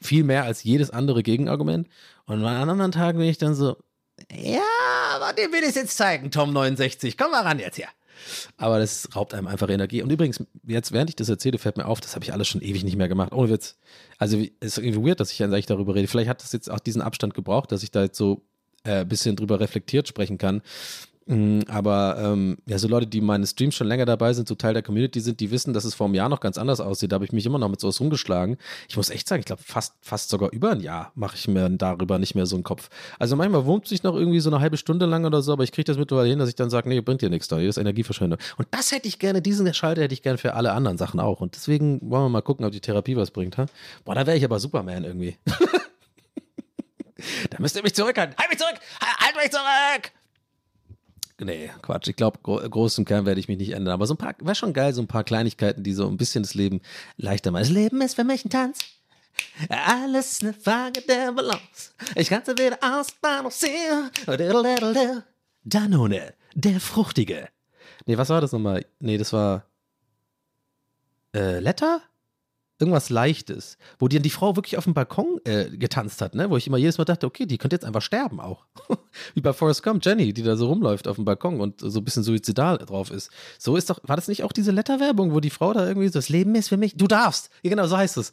Viel 0.00 0.24
mehr 0.24 0.44
als 0.44 0.62
jedes 0.62 0.90
andere 0.90 1.22
Gegenargument. 1.22 1.88
Und 2.24 2.44
an 2.44 2.70
anderen 2.70 2.92
Tagen 2.92 3.18
bin 3.18 3.28
ich 3.28 3.38
dann 3.38 3.54
so, 3.54 3.76
ja, 4.32 4.60
aber 5.14 5.34
dem 5.34 5.52
will 5.52 5.62
ich 5.62 5.70
es 5.70 5.74
jetzt 5.74 5.96
zeigen, 5.96 6.30
Tom 6.30 6.52
69. 6.52 7.18
Komm 7.18 7.32
mal 7.32 7.42
ran 7.42 7.58
jetzt 7.58 7.76
hier. 7.76 7.88
Aber 8.56 8.78
das 8.78 9.14
raubt 9.14 9.34
einem 9.34 9.46
einfach 9.46 9.68
Energie. 9.68 10.02
Und 10.02 10.10
übrigens, 10.10 10.42
jetzt, 10.66 10.92
während 10.92 11.10
ich 11.10 11.16
das 11.16 11.28
erzähle, 11.28 11.58
fällt 11.58 11.76
mir 11.76 11.86
auf, 11.86 12.00
das 12.00 12.14
habe 12.14 12.24
ich 12.24 12.32
alles 12.32 12.48
schon 12.48 12.62
ewig 12.62 12.82
nicht 12.82 12.96
mehr 12.96 13.08
gemacht. 13.08 13.32
Ohne 13.32 13.50
Witz. 13.50 13.76
Also, 14.16 14.38
es 14.38 14.48
ist 14.60 14.78
irgendwie 14.78 15.06
weird, 15.06 15.20
dass 15.20 15.30
ich 15.30 15.42
eigentlich 15.42 15.66
darüber 15.66 15.94
rede. 15.94 16.08
Vielleicht 16.08 16.30
hat 16.30 16.42
das 16.42 16.52
jetzt 16.52 16.70
auch 16.70 16.80
diesen 16.80 17.02
Abstand 17.02 17.34
gebraucht, 17.34 17.72
dass 17.72 17.82
ich 17.82 17.90
da 17.90 18.02
jetzt 18.02 18.16
so 18.16 18.42
äh, 18.86 19.04
bisschen 19.04 19.36
drüber 19.36 19.60
reflektiert 19.60 20.08
sprechen 20.08 20.38
kann. 20.38 20.62
Mm, 21.28 21.62
Aber 21.66 22.16
ähm, 22.20 22.58
ja, 22.66 22.78
so 22.78 22.86
Leute, 22.86 23.08
die 23.08 23.20
meine 23.20 23.46
Streams 23.46 23.74
schon 23.74 23.88
länger 23.88 24.04
dabei 24.04 24.32
sind, 24.32 24.46
so 24.46 24.54
Teil 24.54 24.74
der 24.74 24.82
Community 24.84 25.20
sind, 25.20 25.40
die 25.40 25.50
wissen, 25.50 25.74
dass 25.74 25.84
es 25.84 25.94
vor 25.94 26.06
einem 26.06 26.14
Jahr 26.14 26.28
noch 26.28 26.38
ganz 26.38 26.56
anders 26.56 26.80
aussieht. 26.80 27.10
Da 27.10 27.14
habe 27.14 27.24
ich 27.24 27.32
mich 27.32 27.44
immer 27.44 27.58
noch 27.58 27.68
mit 27.68 27.80
sowas 27.80 27.98
rumgeschlagen. 28.00 28.56
Ich 28.88 28.96
muss 28.96 29.10
echt 29.10 29.26
sagen, 29.26 29.40
ich 29.40 29.46
glaube, 29.46 29.62
fast, 29.64 29.94
fast 30.00 30.30
sogar 30.30 30.52
über 30.52 30.70
ein 30.70 30.80
Jahr 30.80 31.10
mache 31.16 31.34
ich 31.34 31.48
mir 31.48 31.68
darüber 31.68 32.20
nicht 32.20 32.36
mehr 32.36 32.46
so 32.46 32.54
einen 32.54 32.62
Kopf. 32.62 32.90
Also 33.18 33.34
manchmal 33.34 33.64
wurmt 33.64 33.88
sich 33.88 34.04
noch 34.04 34.14
irgendwie 34.14 34.38
so 34.38 34.50
eine 34.50 34.60
halbe 34.60 34.76
Stunde 34.76 35.06
lang 35.06 35.24
oder 35.24 35.42
so, 35.42 35.52
aber 35.52 35.64
ich 35.64 35.72
kriege 35.72 35.84
das 35.84 35.98
mittlerweile 35.98 36.28
hin, 36.28 36.38
dass 36.38 36.48
ich 36.48 36.54
dann 36.54 36.70
sage, 36.70 36.88
nee, 36.88 37.00
bringt 37.00 37.22
dir 37.22 37.30
nichts 37.30 37.48
da, 37.48 37.56
das 37.56 37.64
ist 37.64 37.78
Energieverschwendung. 37.78 38.38
Und 38.56 38.68
das 38.70 38.92
hätte 38.92 39.08
ich 39.08 39.18
gerne, 39.18 39.42
diesen 39.42 39.72
Schalter 39.74 40.02
hätte 40.02 40.14
ich 40.14 40.22
gerne 40.22 40.38
für 40.38 40.54
alle 40.54 40.72
anderen 40.72 40.96
Sachen 40.96 41.18
auch. 41.18 41.40
Und 41.40 41.56
deswegen 41.56 42.00
wollen 42.08 42.24
wir 42.24 42.28
mal 42.28 42.42
gucken, 42.42 42.64
ob 42.64 42.70
die 42.70 42.80
Therapie 42.80 43.16
was 43.16 43.32
bringt. 43.32 43.58
Ha? 43.58 43.66
Boah, 44.04 44.14
da 44.14 44.26
wäre 44.28 44.36
ich 44.36 44.44
aber 44.44 44.60
Superman 44.60 45.02
irgendwie. 45.02 45.36
da 47.50 47.58
müsst 47.58 47.76
ihr 47.76 47.82
mich 47.82 47.94
zurückhalten. 47.94 48.36
Halt 48.36 48.50
mich 48.50 48.58
zurück! 48.58 48.78
Halt 49.00 49.36
mich 49.36 49.50
zurück! 49.50 50.12
Nee, 51.38 51.70
Quatsch. 51.82 52.08
Ich 52.08 52.16
glaube, 52.16 52.38
gro 52.42 52.56
groß 52.56 52.98
im 52.98 53.04
Kern 53.04 53.26
werde 53.26 53.40
ich 53.40 53.48
mich 53.48 53.58
nicht 53.58 53.72
ändern. 53.72 53.92
Aber 53.92 54.06
so 54.06 54.14
ein 54.14 54.16
paar, 54.16 54.34
wäre 54.40 54.54
schon 54.54 54.72
geil, 54.72 54.94
so 54.94 55.02
ein 55.02 55.06
paar 55.06 55.24
Kleinigkeiten, 55.24 55.82
die 55.82 55.92
so 55.92 56.08
ein 56.08 56.16
bisschen 56.16 56.42
das 56.42 56.54
Leben 56.54 56.80
leichter 57.16 57.50
machen. 57.50 57.64
Das 57.64 57.70
Leben 57.70 58.00
ist 58.00 58.14
für 58.14 58.24
mich 58.24 58.44
ein 58.44 58.50
Tanz. 58.50 58.78
Alles 59.68 60.40
eine 60.40 60.54
Frage 60.54 61.02
der 61.02 61.32
Balance. 61.32 61.90
Ich 62.14 62.30
kann 62.30 62.42
es 62.46 62.48
wieder 62.48 62.78
ausbalancieren. 62.80 64.10
Danone, 65.62 66.34
der 66.54 66.80
Fruchtige. 66.80 67.48
Nee, 68.06 68.16
was 68.16 68.30
war 68.30 68.40
das 68.40 68.52
nochmal? 68.52 68.86
Nee, 69.00 69.18
das 69.18 69.32
war 69.34 69.66
äh, 71.34 71.58
Letter? 71.58 72.00
Irgendwas 72.78 73.08
Leichtes, 73.08 73.78
wo 73.98 74.06
die, 74.06 74.20
die 74.20 74.30
Frau 74.30 74.54
wirklich 74.54 74.76
auf 74.76 74.84
dem 74.84 74.92
Balkon 74.92 75.40
äh, 75.44 75.70
getanzt 75.70 76.20
hat, 76.20 76.34
ne? 76.34 76.50
Wo 76.50 76.56
ich 76.56 76.66
immer 76.66 76.76
jedes 76.76 76.98
Mal 76.98 77.04
dachte, 77.04 77.26
okay, 77.26 77.46
die 77.46 77.56
könnte 77.56 77.74
jetzt 77.74 77.84
einfach 77.84 78.02
sterben 78.02 78.38
auch. 78.38 78.66
Wie 79.34 79.40
bei 79.40 79.52
Forrest 79.52 79.82
Gump, 79.82 80.04
Jenny, 80.04 80.34
die 80.34 80.42
da 80.42 80.56
so 80.56 80.68
rumläuft 80.68 81.08
auf 81.08 81.16
dem 81.16 81.24
Balkon 81.24 81.60
und 81.60 81.80
so 81.80 82.00
ein 82.00 82.04
bisschen 82.04 82.22
suizidal 82.22 82.78
drauf 82.78 83.10
ist. 83.10 83.30
So 83.58 83.76
ist 83.76 83.88
doch, 83.88 84.00
war 84.02 84.16
das 84.16 84.28
nicht 84.28 84.44
auch 84.44 84.52
diese 84.52 84.72
Letter-Werbung, 84.72 85.32
wo 85.32 85.40
die 85.40 85.50
Frau 85.50 85.72
da 85.72 85.86
irgendwie 85.86 86.08
so, 86.08 86.14
das 86.14 86.28
Leben 86.28 86.54
ist 86.54 86.68
für 86.68 86.76
mich, 86.76 86.96
du 86.96 87.06
darfst. 87.06 87.50
Ja, 87.62 87.70
genau, 87.70 87.86
so 87.86 87.96
heißt 87.96 88.18
es. 88.18 88.32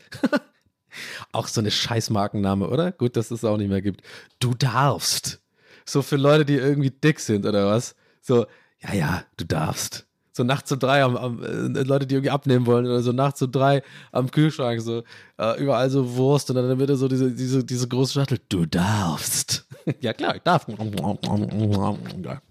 auch 1.31 1.47
so 1.47 1.61
eine 1.61 1.71
Scheißmarkenname, 1.71 2.67
oder? 2.67 2.91
Gut, 2.91 3.15
dass 3.15 3.31
es 3.31 3.43
auch 3.43 3.57
nicht 3.57 3.69
mehr 3.69 3.81
gibt. 3.81 4.01
Du 4.39 4.53
darfst. 4.53 5.41
So 5.85 6.01
für 6.01 6.17
Leute, 6.17 6.45
die 6.45 6.55
irgendwie 6.55 6.91
dick 6.91 7.19
sind 7.19 7.45
oder 7.45 7.67
was. 7.67 7.95
So, 8.21 8.45
ja, 8.81 8.93
ja, 8.93 9.23
du 9.37 9.45
darfst. 9.45 10.05
So 10.35 10.43
nachts 10.43 10.71
um 10.71 10.79
drei 10.79 11.03
am, 11.03 11.15
am 11.15 11.43
äh, 11.43 11.83
Leute, 11.83 12.07
die 12.07 12.15
irgendwie 12.15 12.31
abnehmen 12.31 12.65
wollen 12.65 12.85
oder 12.85 13.01
so 13.01 13.11
nachts 13.11 13.41
um 13.41 13.51
drei 13.51 13.83
am 14.11 14.31
Kühlschrank, 14.31 14.81
so 14.81 15.03
äh, 15.37 15.61
überall 15.61 15.89
so 15.89 16.15
Wurst 16.15 16.49
und 16.49 16.55
dann 16.55 16.79
wird 16.79 16.97
so 16.97 17.07
diese, 17.07 17.31
diese, 17.31 17.63
diese 17.63 17.87
große 17.87 18.13
Schachtel, 18.13 18.39
du 18.49 18.65
darfst. 18.65 19.67
ja 20.01 20.11
klar, 20.11 20.35
ich 20.35 20.41
darf. 20.41 20.67
Naja, 20.67 22.41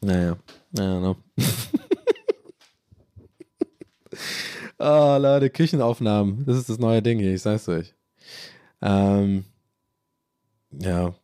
naja, 0.00 0.36
naja, 0.72 1.00
naja. 1.00 1.16
Oh, 4.82 5.18
Leute, 5.20 5.50
Küchenaufnahmen. 5.50 6.46
Das 6.46 6.56
ist 6.56 6.70
das 6.70 6.78
neue 6.78 7.02
Ding 7.02 7.18
hier, 7.18 7.34
ich 7.34 7.42
sag's 7.42 7.68
euch. 7.68 7.94
Ähm, 8.80 9.44
ja. 10.72 11.14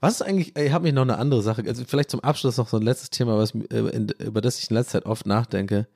Was 0.00 0.14
ist 0.14 0.22
eigentlich, 0.22 0.56
ich 0.56 0.72
habe 0.72 0.84
mich 0.84 0.94
noch 0.94 1.02
eine 1.02 1.18
andere 1.18 1.42
Sache, 1.42 1.62
also 1.66 1.84
vielleicht 1.86 2.10
zum 2.10 2.20
Abschluss 2.20 2.56
noch 2.56 2.68
so 2.68 2.78
ein 2.78 2.82
letztes 2.82 3.10
Thema, 3.10 3.36
was, 3.36 3.54
äh, 3.54 4.06
über 4.24 4.40
das 4.40 4.58
ich 4.58 4.70
in 4.70 4.76
letzter 4.76 5.00
Zeit 5.00 5.06
oft 5.06 5.26
nachdenke. 5.26 5.86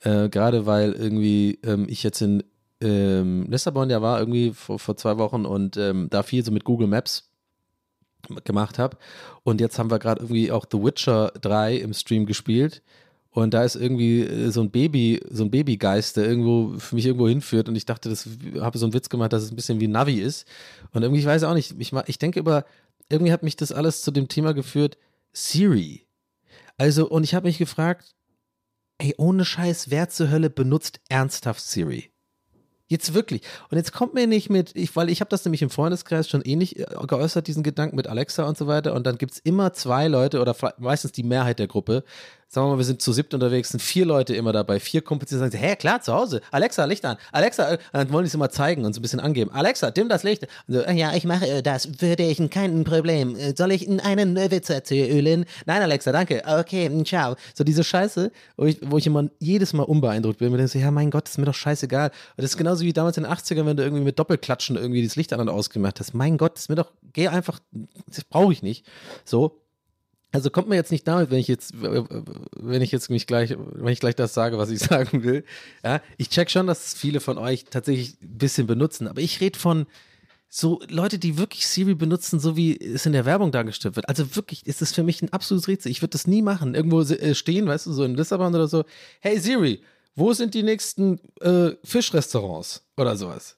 Äh, 0.00 0.28
Gerade 0.28 0.66
weil 0.66 0.92
irgendwie 0.92 1.58
ähm, 1.64 1.86
ich 1.88 2.02
jetzt 2.02 2.20
in 2.20 2.44
ähm, 2.80 3.46
Lissabon 3.48 3.90
ja 3.90 4.02
war, 4.02 4.18
irgendwie 4.18 4.52
vor, 4.52 4.78
vor 4.78 4.96
zwei 4.96 5.16
Wochen 5.18 5.46
und 5.46 5.76
ähm, 5.76 6.08
da 6.10 6.22
viel 6.22 6.44
so 6.44 6.52
mit 6.52 6.64
Google 6.64 6.88
Maps 6.88 7.30
gemacht 8.44 8.78
habe. 8.78 8.96
Und 9.42 9.60
jetzt 9.60 9.78
haben 9.78 9.90
wir 9.90 9.98
gerade 9.98 10.22
irgendwie 10.22 10.50
auch 10.50 10.66
The 10.70 10.82
Witcher 10.82 11.32
3 11.40 11.76
im 11.76 11.92
Stream 11.92 12.26
gespielt. 12.26 12.82
Und 13.30 13.52
da 13.52 13.64
ist 13.64 13.74
irgendwie 13.74 14.22
äh, 14.22 14.50
so 14.50 14.60
ein 14.60 14.70
Baby, 14.70 15.20
so 15.28 15.44
ein 15.44 15.50
Babygeist, 15.50 16.16
der 16.16 16.24
irgendwo 16.24 16.78
für 16.78 16.94
mich 16.94 17.06
irgendwo 17.06 17.28
hinführt. 17.28 17.68
Und 17.68 17.76
ich 17.76 17.84
dachte, 17.84 18.08
das 18.08 18.28
habe 18.60 18.78
so 18.78 18.86
einen 18.86 18.94
Witz 18.94 19.08
gemacht, 19.08 19.32
dass 19.32 19.42
es 19.42 19.50
ein 19.50 19.56
bisschen 19.56 19.80
wie 19.80 19.88
Navi 19.88 20.20
ist. 20.20 20.46
Und 20.92 21.02
irgendwie, 21.02 21.20
ich 21.20 21.26
weiß 21.26 21.42
auch 21.44 21.54
nicht, 21.54 21.74
ich, 21.78 21.92
ich 22.06 22.18
denke 22.18 22.38
über, 22.38 22.64
irgendwie 23.08 23.32
hat 23.32 23.42
mich 23.42 23.56
das 23.56 23.72
alles 23.72 24.02
zu 24.02 24.10
dem 24.10 24.28
Thema 24.28 24.54
geführt, 24.54 24.98
Siri. 25.32 26.06
Also, 26.76 27.08
und 27.08 27.24
ich 27.24 27.34
habe 27.34 27.46
mich 27.46 27.58
gefragt, 27.58 28.14
ey, 28.98 29.14
ohne 29.18 29.44
Scheiß, 29.44 29.90
wer 29.90 30.08
zur 30.08 30.30
Hölle 30.30 30.50
benutzt 30.50 31.00
ernsthaft 31.08 31.62
Siri? 31.62 32.10
Jetzt 32.86 33.14
wirklich. 33.14 33.42
Und 33.70 33.78
jetzt 33.78 33.92
kommt 33.92 34.12
mir 34.12 34.26
nicht 34.26 34.50
mit, 34.50 34.76
ich, 34.76 34.94
weil 34.94 35.08
ich 35.08 35.20
habe 35.20 35.30
das 35.30 35.44
nämlich 35.44 35.62
im 35.62 35.70
Freundeskreis 35.70 36.28
schon 36.28 36.42
ähnlich 36.42 36.78
äh, 36.78 36.84
geäußert, 37.06 37.46
diesen 37.46 37.62
Gedanken 37.62 37.96
mit 37.96 38.06
Alexa 38.08 38.44
und 38.44 38.58
so 38.58 38.66
weiter. 38.66 38.92
Und 38.92 39.06
dann 39.06 39.16
gibt 39.16 39.32
es 39.32 39.38
immer 39.38 39.72
zwei 39.72 40.06
Leute 40.06 40.40
oder 40.40 40.54
meistens 40.78 41.12
die 41.12 41.22
Mehrheit 41.22 41.58
der 41.58 41.66
Gruppe, 41.66 42.04
sagen 42.54 42.68
wir 42.68 42.72
mal, 42.72 42.78
wir 42.78 42.84
sind 42.84 43.02
zu 43.02 43.12
siebt 43.12 43.34
unterwegs, 43.34 43.70
sind 43.70 43.80
vier 43.80 44.06
Leute 44.06 44.34
immer 44.34 44.52
dabei, 44.52 44.78
vier 44.80 45.02
Kumpels, 45.02 45.30
die 45.30 45.36
sagen, 45.36 45.56
hä, 45.56 45.76
klar, 45.76 46.00
zu 46.00 46.14
Hause, 46.14 46.40
Alexa, 46.50 46.84
Licht 46.84 47.04
an, 47.04 47.16
Alexa, 47.32 47.72
äh, 47.72 47.78
dann 47.92 48.10
wollen 48.12 48.24
die 48.24 48.28
es 48.28 48.34
immer 48.34 48.50
zeigen 48.50 48.84
und 48.84 48.94
so 48.94 49.00
ein 49.00 49.02
bisschen 49.02 49.20
angeben, 49.20 49.50
Alexa, 49.52 49.90
dimm 49.90 50.08
das 50.08 50.22
Licht. 50.22 50.46
So, 50.68 50.80
äh, 50.80 50.92
ja, 50.94 51.12
ich 51.14 51.24
mache 51.24 51.62
das, 51.62 52.00
würde 52.00 52.22
ich, 52.22 52.38
kein 52.50 52.84
Problem. 52.84 53.36
Soll 53.56 53.72
ich 53.72 53.88
einen 53.88 54.36
Witz 54.36 54.70
erzählen? 54.70 55.44
Nein, 55.66 55.82
Alexa, 55.82 56.12
danke, 56.12 56.42
okay, 56.46 56.90
ciao. 57.04 57.34
So 57.54 57.64
diese 57.64 57.82
Scheiße, 57.82 58.30
wo 58.56 58.64
ich, 58.64 58.78
wo 58.82 58.98
ich 58.98 59.06
immer 59.06 59.28
jedes 59.40 59.72
Mal 59.72 59.82
unbeeindruckt 59.82 60.38
bin, 60.38 60.52
mir 60.52 60.58
denke, 60.58 60.78
ja, 60.78 60.90
mein 60.90 61.10
Gott, 61.10 61.28
ist 61.28 61.38
mir 61.38 61.46
doch 61.46 61.54
scheißegal. 61.54 62.08
Und 62.08 62.42
das 62.42 62.52
ist 62.52 62.56
genauso 62.56 62.84
wie 62.84 62.92
damals 62.92 63.16
in 63.16 63.24
den 63.24 63.32
80ern, 63.32 63.66
wenn 63.66 63.76
du 63.76 63.82
irgendwie 63.82 64.04
mit 64.04 64.18
Doppelklatschen 64.18 64.76
irgendwie 64.76 65.02
das 65.02 65.16
Licht 65.16 65.32
an 65.32 65.40
und 65.40 65.48
ausgemacht 65.48 65.98
hast. 65.98 66.14
Mein 66.14 66.38
Gott, 66.38 66.56
ist 66.56 66.68
mir 66.68 66.76
doch, 66.76 66.92
geh 67.12 67.28
einfach, 67.28 67.58
das 68.06 68.24
brauche 68.24 68.52
ich 68.52 68.62
nicht. 68.62 68.86
So, 69.24 69.63
also 70.34 70.50
kommt 70.50 70.68
mir 70.68 70.74
jetzt 70.74 70.90
nicht 70.90 71.06
damit, 71.06 71.30
wenn 71.30 71.38
ich 71.38 71.46
jetzt, 71.46 71.74
wenn 71.80 72.82
ich 72.82 72.90
jetzt 72.90 73.08
mich 73.08 73.28
gleich, 73.28 73.56
wenn 73.56 73.92
ich 73.92 74.00
gleich 74.00 74.16
das 74.16 74.34
sage, 74.34 74.58
was 74.58 74.68
ich 74.68 74.78
sagen 74.80 75.22
will. 75.22 75.44
Ja, 75.84 76.02
ich 76.16 76.28
check 76.28 76.50
schon, 76.50 76.66
dass 76.66 76.92
viele 76.92 77.20
von 77.20 77.38
euch 77.38 77.66
tatsächlich 77.66 78.20
ein 78.20 78.36
bisschen 78.36 78.66
benutzen, 78.66 79.06
aber 79.06 79.20
ich 79.20 79.40
rede 79.40 79.56
von 79.56 79.86
so 80.48 80.82
Leute, 80.88 81.20
die 81.20 81.38
wirklich 81.38 81.68
Siri 81.68 81.94
benutzen, 81.94 82.40
so 82.40 82.56
wie 82.56 82.76
es 82.76 83.06
in 83.06 83.12
der 83.12 83.26
Werbung 83.26 83.52
dargestellt 83.52 83.94
wird. 83.94 84.08
Also 84.08 84.34
wirklich 84.34 84.66
ist 84.66 84.82
es 84.82 84.92
für 84.92 85.04
mich 85.04 85.22
ein 85.22 85.32
absolutes 85.32 85.68
Rätsel. 85.68 85.92
Ich 85.92 86.02
würde 86.02 86.12
das 86.12 86.26
nie 86.26 86.42
machen. 86.42 86.74
Irgendwo 86.74 87.00
äh, 87.02 87.34
stehen, 87.36 87.66
weißt 87.66 87.86
du, 87.86 87.92
so 87.92 88.02
in 88.02 88.16
Lissabon 88.16 88.54
oder 88.54 88.66
so. 88.66 88.84
Hey 89.20 89.38
Siri, 89.38 89.82
wo 90.16 90.32
sind 90.32 90.52
die 90.54 90.64
nächsten 90.64 91.20
äh, 91.42 91.76
Fischrestaurants 91.84 92.84
oder 92.96 93.16
sowas? 93.16 93.56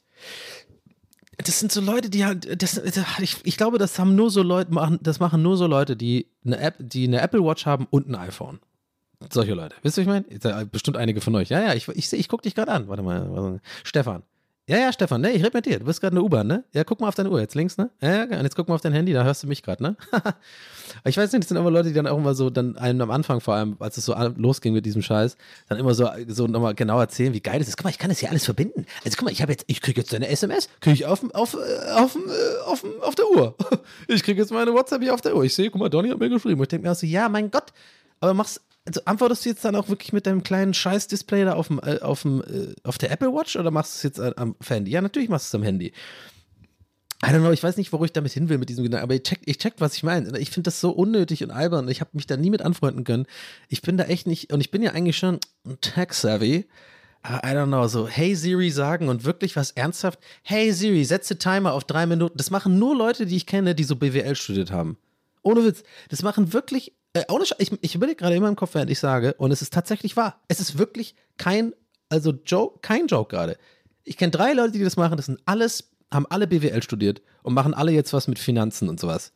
Das 1.39 1.61
sind 1.61 1.70
so 1.70 1.80
Leute, 1.80 2.09
die 2.09 2.24
halt, 2.24 2.62
das, 2.62 2.78
ich, 3.20 3.37
ich 3.45 3.57
glaube, 3.57 3.78
das 3.78 3.99
haben 3.99 4.14
nur 4.14 4.30
so 4.30 4.43
Leute, 4.43 4.72
machen, 4.72 4.99
das 5.03 5.20
machen 5.20 5.43
nur 5.43 5.57
so 5.57 5.66
Leute, 5.66 5.97
die 5.97 6.28
eine 6.45 6.59
App, 6.59 6.76
die 6.78 7.07
eine 7.07 7.20
Apple 7.20 7.45
Watch 7.45 7.66
haben 7.66 7.87
und 7.91 8.09
ein 8.09 8.14
iPhone. 8.14 8.61
Solche 9.30 9.55
Leute. 9.55 9.74
Wisst 9.82 9.99
ihr, 9.99 10.07
was 10.07 10.16
ich 10.16 10.51
meine? 10.51 10.66
Bestimmt 10.66 10.97
einige 10.97 11.20
von 11.20 11.34
euch. 11.34 11.49
Ja, 11.49 11.62
ja, 11.62 11.74
ich, 11.74 11.89
ich, 11.89 12.12
ich 12.12 12.28
gucke 12.28 12.43
dich 12.43 12.55
gerade 12.55 12.72
an. 12.72 12.89
Warte 12.89 13.03
mal. 13.03 13.61
Stefan. 13.82 14.22
Ja, 14.69 14.79
ja, 14.79 14.93
Stefan, 14.93 15.21
ne, 15.21 15.31
ich 15.31 15.45
rede 15.45 15.53
mit 15.55 15.64
dir. 15.64 15.79
Du 15.79 15.85
bist 15.85 16.01
gerade 16.01 16.17
in 16.17 16.17
der 16.17 16.25
U-Bahn, 16.25 16.49
ne? 16.49 16.64
Ja, 16.73 16.83
guck 16.83 17.01
mal 17.01 17.07
auf 17.07 17.14
deine 17.14 17.31
Uhr, 17.31 17.39
jetzt 17.39 17.55
links, 17.55 17.79
ne? 17.79 17.89
Ja, 18.01 18.25
ja, 18.25 18.25
und 18.25 18.43
jetzt 18.43 18.57
guck 18.57 18.67
mal 18.67 18.75
auf 18.75 18.81
dein 18.81 18.93
Handy, 18.93 19.12
da 19.12 19.23
hörst 19.23 19.45
du 19.45 19.47
mich 19.47 19.62
gerade, 19.62 19.81
ne? 19.81 19.97
ich 21.05 21.17
weiß 21.17 21.31
nicht, 21.33 21.45
das 21.45 21.49
sind 21.51 21.57
immer 21.57 21.71
Leute, 21.71 21.91
die 21.91 21.95
dann 21.95 22.09
auch 22.09 22.19
immer 22.19 22.35
so, 22.35 22.51
dann 22.51 22.77
einem 22.77 23.01
am 23.03 23.12
Anfang 23.12 23.41
vor 23.41 23.55
allem, 23.55 23.77
als 23.79 23.97
es 23.97 24.07
so 24.07 24.14
losging 24.37 24.73
mit 24.73 24.85
diesem 24.85 25.03
Scheiß, 25.03 25.37
dann 25.69 25.79
immer 25.79 25.95
so, 25.95 26.11
so 26.27 26.49
nochmal 26.49 26.75
genau 26.75 26.99
erzählen, 26.99 27.33
wie 27.33 27.41
geil 27.41 27.61
das 27.61 27.69
ist. 27.69 27.77
Guck 27.77 27.85
mal, 27.85 27.91
ich 27.91 27.99
kann 27.99 28.11
das 28.11 28.19
hier 28.19 28.29
alles 28.29 28.45
verbinden. 28.45 28.87
Also 29.05 29.17
guck 29.17 29.27
mal, 29.27 29.31
ich 29.31 29.41
habe 29.41 29.53
jetzt, 29.53 29.67
ich 29.69 29.81
kriege 29.81 30.01
jetzt 30.01 30.12
deine 30.12 30.27
SMS, 30.27 30.69
kriege 30.81 30.95
ich 30.95 31.07
auf, 31.07 31.23
auf, 31.33 31.55
äh, 31.55 31.93
auf, 31.93 32.17
äh, 32.17 32.64
auf, 32.64 32.85
auf 33.03 33.14
der 33.14 33.31
Uhr. 33.31 33.55
Ich 34.09 34.25
kriege 34.25 34.41
jetzt 34.41 34.51
meine 34.51 34.73
WhatsApp 34.73 35.03
hier 35.03 35.14
auf 35.14 35.21
der 35.21 35.37
Uhr. 35.37 35.45
Ich 35.45 35.55
sehe, 35.55 35.71
guck 35.71 35.81
mal, 35.81 35.89
Donny 35.89 36.09
hat 36.09 36.19
mir 36.19 36.29
geschrieben. 36.29 36.59
Und 36.59 36.64
ich 36.64 36.69
denke 36.69 36.87
mir 36.87 36.93
auch 36.93 36.97
so, 36.97 37.07
ja, 37.07 37.29
mein 37.29 37.53
Gott, 37.53 37.73
aber 38.19 38.35
mach's 38.35 38.61
also 38.87 39.01
antwortest 39.05 39.45
du 39.45 39.49
jetzt 39.49 39.64
dann 39.64 39.76
auch 39.76 39.89
wirklich 39.89 40.12
mit 40.12 40.26
deinem 40.26 40.43
kleinen 40.43 40.72
Scheiß-Display 40.72 41.45
da 41.45 41.55
auf, 41.55 41.68
dem, 41.68 41.80
äh, 41.84 41.99
auf, 42.01 42.22
dem, 42.22 42.43
äh, 42.43 42.74
auf 42.84 42.99
der 42.99 43.11
Apple 43.11 43.32
Watch 43.32 43.57
oder 43.57 43.70
machst 43.70 43.95
du 43.95 43.97
es 43.97 44.03
jetzt 44.05 44.39
am 44.39 44.55
Handy? 44.66 44.93
Ja, 44.93 45.01
natürlich 45.01 45.28
machst 45.28 45.53
du 45.53 45.57
es 45.57 45.61
am 45.61 45.64
Handy. 45.64 45.93
I 47.24 47.28
don't 47.30 47.41
know, 47.41 47.51
ich 47.51 47.62
weiß 47.62 47.78
nicht, 47.78 47.93
wo 47.93 48.05
ich 48.05 48.12
damit 48.12 48.32
hin 48.32 48.49
will 48.49 48.59
mit 48.59 48.68
diesem 48.68 48.84
Gedanken, 48.84 49.05
aber 49.05 49.14
ich 49.14 49.22
check, 49.22 49.41
ich 49.47 49.59
check 49.59 49.74
was 49.78 49.97
ich 49.97 50.03
meine. 50.03 50.39
Ich 50.39 50.51
finde 50.51 50.68
das 50.68 50.80
so 50.80 50.91
unnötig 50.91 51.43
und 51.43 51.51
albern. 51.51 51.89
Ich 51.89 52.01
habe 52.01 52.11
mich 52.12 52.26
da 52.26 52.37
nie 52.37 52.51
mit 52.51 52.62
anfreunden 52.62 53.05
können. 53.05 53.26
Ich 53.68 53.80
bin 53.82 53.97
da 53.97 54.05
echt 54.05 54.26
nicht, 54.26 54.53
und 54.53 54.61
ich 54.61 54.70
bin 54.70 54.82
ja 54.82 54.93
eigentlich 54.93 55.16
schon 55.16 55.41
tech-savvy. 55.80 56.66
I 57.26 57.49
don't 57.49 57.66
know, 57.66 57.89
so 57.89 58.07
Hey 58.07 58.37
Siri 58.37 58.70
sagen 58.70 59.09
und 59.09 59.24
wirklich 59.24 59.57
was 59.57 59.72
ernsthaft. 59.72 60.20
Hey 60.43 60.72
Siri, 60.72 61.05
setze 61.05 61.39
Timer 61.39 61.72
auf 61.72 61.84
drei 61.84 62.07
Minuten. 62.07 62.37
Das 62.37 62.51
machen 62.51 62.78
nur 62.78 62.95
Leute, 62.95 63.26
die 63.26 63.37
ich 63.37 63.47
kenne, 63.47 63.74
die 63.74 63.84
so 63.84 63.97
BWL 63.97 64.37
studiert 64.37 64.70
haben. 64.70 64.97
Ohne 65.43 65.64
Witz. 65.64 65.82
Das 66.11 66.22
machen 66.22 66.53
wirklich 66.53 66.93
äh, 67.17 67.25
ohne 67.29 67.45
ich, 67.59 67.73
ich 67.81 67.95
überlege 67.95 68.17
gerade 68.17 68.37
immer 68.37 68.49
im 68.49 68.57
Kopf, 68.57 68.75
während 68.75 68.91
ich 68.91 68.99
sage, 68.99 69.35
und 69.39 69.51
es 69.51 69.62
ist 69.62 69.73
tatsächlich 69.73 70.17
wahr. 70.17 70.43
Es 70.49 70.61
ist 70.61 70.79
wirklich 70.79 71.14
kein, 71.39 71.73
also 72.09 72.33
Joke, 72.45 72.81
kein 72.83 73.07
Joke 73.07 73.35
gerade. 73.35 73.57
Ich 74.05 74.17
kenne 74.17 74.31
drei 74.31 74.53
Leute, 74.53 74.73
die 74.73 74.85
das 74.85 74.97
machen, 74.97 75.17
das 75.17 75.27
sind 75.27 75.41
alles, 75.47 75.91
haben 76.12 76.27
alle 76.29 76.47
BWL 76.47 76.83
studiert 76.83 77.23
und 77.43 77.55
machen 77.55 77.75
alle 77.75 77.93
jetzt 77.93 78.12
was 78.12 78.29
mit 78.29 78.39
Finanzen 78.39 78.89
und 78.89 79.01
sowas. 79.01 79.33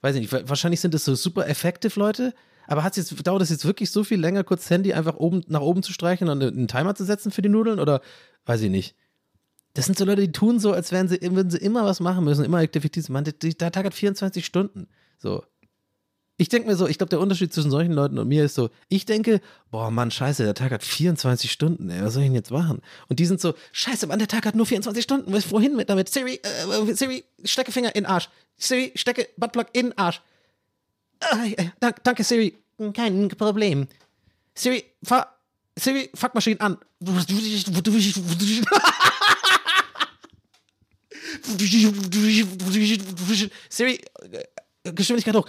Weiß 0.00 0.16
ich 0.16 0.22
nicht, 0.22 0.48
wahrscheinlich 0.48 0.80
sind 0.80 0.94
das 0.94 1.04
so 1.04 1.14
super 1.14 1.46
effektiv 1.46 1.96
Leute, 1.96 2.34
aber 2.66 2.84
hat's 2.84 2.96
jetzt, 2.96 3.26
dauert 3.26 3.42
es 3.42 3.50
jetzt 3.50 3.66
wirklich 3.66 3.90
so 3.90 4.02
viel 4.02 4.18
länger, 4.18 4.42
kurz 4.42 4.68
Handy 4.70 4.94
einfach 4.94 5.16
oben, 5.16 5.44
nach 5.48 5.60
oben 5.60 5.82
zu 5.82 5.92
streichen 5.92 6.28
und 6.28 6.42
einen 6.42 6.68
Timer 6.68 6.94
zu 6.94 7.04
setzen 7.04 7.30
für 7.30 7.42
die 7.42 7.48
Nudeln? 7.48 7.80
Oder 7.80 8.00
weiß 8.46 8.62
ich 8.62 8.70
nicht. 8.70 8.96
Das 9.74 9.86
sind 9.86 9.98
so 9.98 10.04
Leute, 10.04 10.22
die 10.22 10.32
tun 10.32 10.58
so, 10.58 10.72
als 10.72 10.90
wären 10.92 11.08
sie, 11.08 11.20
würden 11.20 11.50
sie 11.50 11.58
immer 11.58 11.84
was 11.84 12.00
machen 12.00 12.24
müssen, 12.24 12.44
immer 12.44 12.58
Aktivitäten. 12.58 13.12
Man, 13.12 13.24
der, 13.24 13.34
der 13.34 13.72
Tag 13.72 13.84
hat 13.84 13.94
24 13.94 14.44
Stunden. 14.44 14.88
So. 15.18 15.44
Ich 16.42 16.48
denke 16.48 16.68
mir 16.68 16.74
so, 16.74 16.88
ich 16.88 16.98
glaube, 16.98 17.10
der 17.10 17.20
Unterschied 17.20 17.54
zwischen 17.54 17.70
solchen 17.70 17.92
Leuten 17.92 18.18
und 18.18 18.26
mir 18.26 18.44
ist 18.44 18.56
so, 18.56 18.70
ich 18.88 19.06
denke, 19.06 19.40
boah, 19.70 19.92
Mann, 19.92 20.10
scheiße, 20.10 20.42
der 20.42 20.56
Tag 20.56 20.72
hat 20.72 20.82
24 20.82 21.52
Stunden, 21.52 21.88
ey, 21.88 22.02
was 22.02 22.14
soll 22.14 22.24
ich 22.24 22.30
denn 22.30 22.34
jetzt 22.34 22.50
machen? 22.50 22.82
Und 23.08 23.20
die 23.20 23.26
sind 23.26 23.40
so, 23.40 23.54
scheiße, 23.70 24.08
Mann, 24.08 24.18
der 24.18 24.26
Tag 24.26 24.44
hat 24.44 24.56
nur 24.56 24.66
24 24.66 25.04
Stunden, 25.04 25.32
wohin 25.32 25.76
mit 25.76 25.88
damit? 25.88 26.08
Siri, 26.08 26.40
äh, 26.42 26.94
Siri, 26.94 27.22
stecke 27.44 27.70
Finger 27.70 27.94
in 27.94 28.06
Arsch. 28.06 28.28
Siri, 28.56 28.90
stecke 28.96 29.28
Buttplug 29.36 29.68
in 29.72 29.96
Arsch. 29.96 30.20
Äh, 31.20 31.66
dank, 31.78 32.02
danke, 32.02 32.24
Siri, 32.24 32.58
kein 32.92 33.28
Problem. 33.28 33.86
Siri, 34.56 34.82
fahr, 35.04 35.38
Siri, 35.78 36.10
Fuckmaschine 36.12 36.60
an. 36.60 36.76
Siri, 43.68 44.00
Geschwindigkeit 44.84 45.36
hoch. 45.36 45.48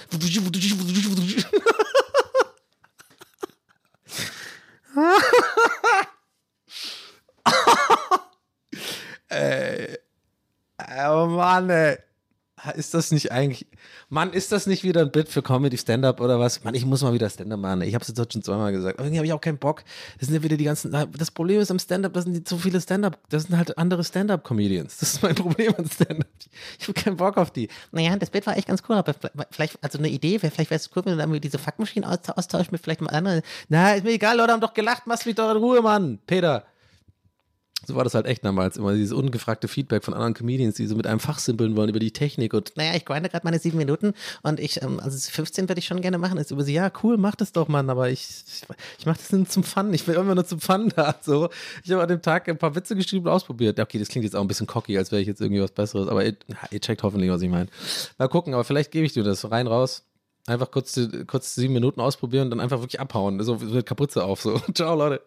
äh, 9.29 9.97
oh 11.07 11.25
Mann, 11.27 11.69
ey. 11.69 11.97
Ist 12.76 12.93
das 12.93 13.11
nicht 13.11 13.32
eigentlich. 13.32 13.68
Mann, 14.09 14.32
ist 14.32 14.51
das 14.51 14.68
nicht 14.68 14.84
wieder 14.84 15.01
ein 15.01 15.11
Bit 15.11 15.28
für 15.28 15.41
Comedy 15.41 15.78
Stand-Up 15.78 16.22
oder 16.22 16.39
was? 16.39 16.64
Mann, 16.64 16.76
ich 16.76 16.86
muss 16.86 17.01
mal 17.01 17.14
wieder 17.14 17.30
Stand-Up 17.30 17.59
machen. 17.59 17.82
Ich 17.82 17.93
habe 17.93 18.03
es 18.03 18.07
jetzt 18.07 18.34
schon 18.34 18.41
zweimal 18.41 18.72
gesagt. 18.72 18.99
Irgendwie 18.99 19.18
habe 19.18 19.26
ich 19.26 19.34
auch 19.34 19.41
keinen 19.41 19.57
Bock. 19.57 19.84
Das 20.20 20.28
sind 20.28 20.36
ja 20.36 20.43
wieder 20.43 20.55
die 20.55 20.64
ganzen. 20.64 20.91
Das 20.91 21.32
Problem 21.32 21.59
ist 21.59 21.72
am 21.72 21.80
Stand-Up, 21.80 22.14
das 22.14 22.24
sind 22.24 22.47
so 22.47 22.57
viele 22.57 22.80
Stand-Up. 22.80 23.20
Das 23.30 23.43
sind 23.43 23.57
halt 23.57 23.78
andere 23.78 24.03
Stand-Up-Comedians. 24.03 24.97
Das 24.97 25.14
ist 25.14 25.24
mein 25.24 25.36
Problem 25.43 25.74
an 25.78 25.89
Stand-Up. 25.89 26.28
Ich 26.80 26.88
habe 26.88 26.93
keinen 26.93 27.18
Bock 27.18 27.38
auf 27.38 27.51
die. 27.51 27.68
Naja, 27.91 28.16
das 28.16 28.30
Bit 28.30 28.47
war 28.47 28.55
echt 28.55 28.68
ganz 28.68 28.82
cool. 28.88 28.95
Aber 28.95 29.14
vielleicht, 29.51 29.84
also 29.84 29.97
eine 29.97 30.09
Idee, 30.09 30.39
vielleicht 30.39 30.70
wäre 30.70 30.76
es 30.76 30.89
cool, 30.95 31.03
wenn 31.05 31.18
du 31.18 31.18
dann 31.18 31.41
diese 31.41 31.57
Fuckmaschinen 31.57 32.09
austauschst 32.09 32.72
mit 32.72 32.82
vielleicht 32.82 33.01
mal 33.01 33.09
anderen. 33.09 33.41
Na, 33.68 33.93
ist 33.93 34.03
mir 34.03 34.11
egal, 34.11 34.38
Leute 34.38 34.53
haben 34.53 34.61
doch 34.61 34.74
gelacht. 34.74 35.03
Mach's 35.05 35.26
mich 35.26 35.36
doch 35.36 35.51
in 35.51 35.57
Ruhe, 35.57 35.82
Mann. 35.82 36.20
Peter. 36.26 36.66
So 37.86 37.95
war 37.95 38.03
das 38.03 38.13
halt 38.13 38.25
echt 38.25 38.45
damals 38.45 38.77
immer, 38.77 38.93
dieses 38.93 39.11
ungefragte 39.13 39.67
Feedback 39.67 40.03
von 40.03 40.13
anderen 40.13 40.34
Comedians, 40.34 40.75
die 40.75 40.88
so 40.88 40.95
mit 40.95 41.05
einem 41.05 41.19
fachsimpeln 41.19 41.75
wollen 41.75 41.89
über 41.89 41.99
die 41.99 42.11
Technik 42.11 42.53
und 42.53 42.75
naja, 42.75 42.95
ich 42.95 43.05
grinde 43.05 43.29
gerade 43.29 43.45
meine 43.45 43.59
sieben 43.59 43.77
Minuten 43.77 44.13
und 44.41 44.59
ich, 44.59 44.81
ähm, 44.81 44.99
also 44.99 45.17
15 45.17 45.67
würde 45.69 45.79
ich 45.79 45.86
schon 45.86 46.01
gerne 46.01 46.17
machen. 46.17 46.38
Ist 46.38 46.51
über 46.51 46.63
sie, 46.63 46.73
ja, 46.73 46.91
cool, 47.03 47.17
mach 47.17 47.36
das 47.36 47.51
doch, 47.51 47.67
Mann, 47.67 47.89
aber 47.89 48.09
ich, 48.09 48.21
ich, 48.21 48.63
ich 48.99 49.05
mach 49.05 49.17
das 49.17 49.31
nur 49.31 49.47
zum 49.47 49.63
Fun. 49.63 49.93
Ich 49.93 50.07
will 50.07 50.15
immer 50.15 50.36
nur 50.36 50.45
zum 50.45 50.59
Fun 50.59 50.91
da. 50.95 51.15
So. 51.21 51.49
Ich 51.84 51.91
habe 51.91 52.01
an 52.01 52.09
dem 52.09 52.21
Tag 52.21 52.47
ein 52.47 52.57
paar 52.57 52.75
Witze 52.75 52.95
geschrieben 52.95 53.25
und 53.25 53.31
ausprobiert. 53.31 53.79
Okay, 53.79 53.99
das 53.99 54.07
klingt 54.07 54.23
jetzt 54.23 54.36
auch 54.36 54.41
ein 54.41 54.47
bisschen 54.47 54.67
cocky, 54.67 54.97
als 54.97 55.11
wäre 55.11 55.21
ich 55.21 55.27
jetzt 55.27 55.41
irgendwie 55.41 55.61
was 55.61 55.71
Besseres, 55.71 56.07
aber 56.07 56.25
ihr, 56.25 56.36
ihr 56.71 56.79
checkt 56.79 57.03
hoffentlich, 57.03 57.29
was 57.29 57.41
ich 57.41 57.49
meine. 57.49 57.69
Mal 58.17 58.29
gucken, 58.29 58.53
aber 58.53 58.63
vielleicht 58.63 58.91
gebe 58.91 59.05
ich 59.05 59.13
dir 59.13 59.23
das 59.23 59.49
rein 59.51 59.67
raus. 59.67 60.05
Einfach 60.45 60.71
kurz, 60.71 60.99
kurz 61.27 61.55
sieben 61.55 61.73
Minuten 61.73 62.01
ausprobieren 62.01 62.45
und 62.45 62.49
dann 62.51 62.59
einfach 62.59 62.79
wirklich 62.79 62.99
abhauen. 62.99 63.41
So 63.43 63.55
mit 63.55 63.86
Kapuze 63.86 64.23
auf. 64.25 64.41
So. 64.41 64.59
Ciao, 64.73 64.95
Leute. 64.95 65.21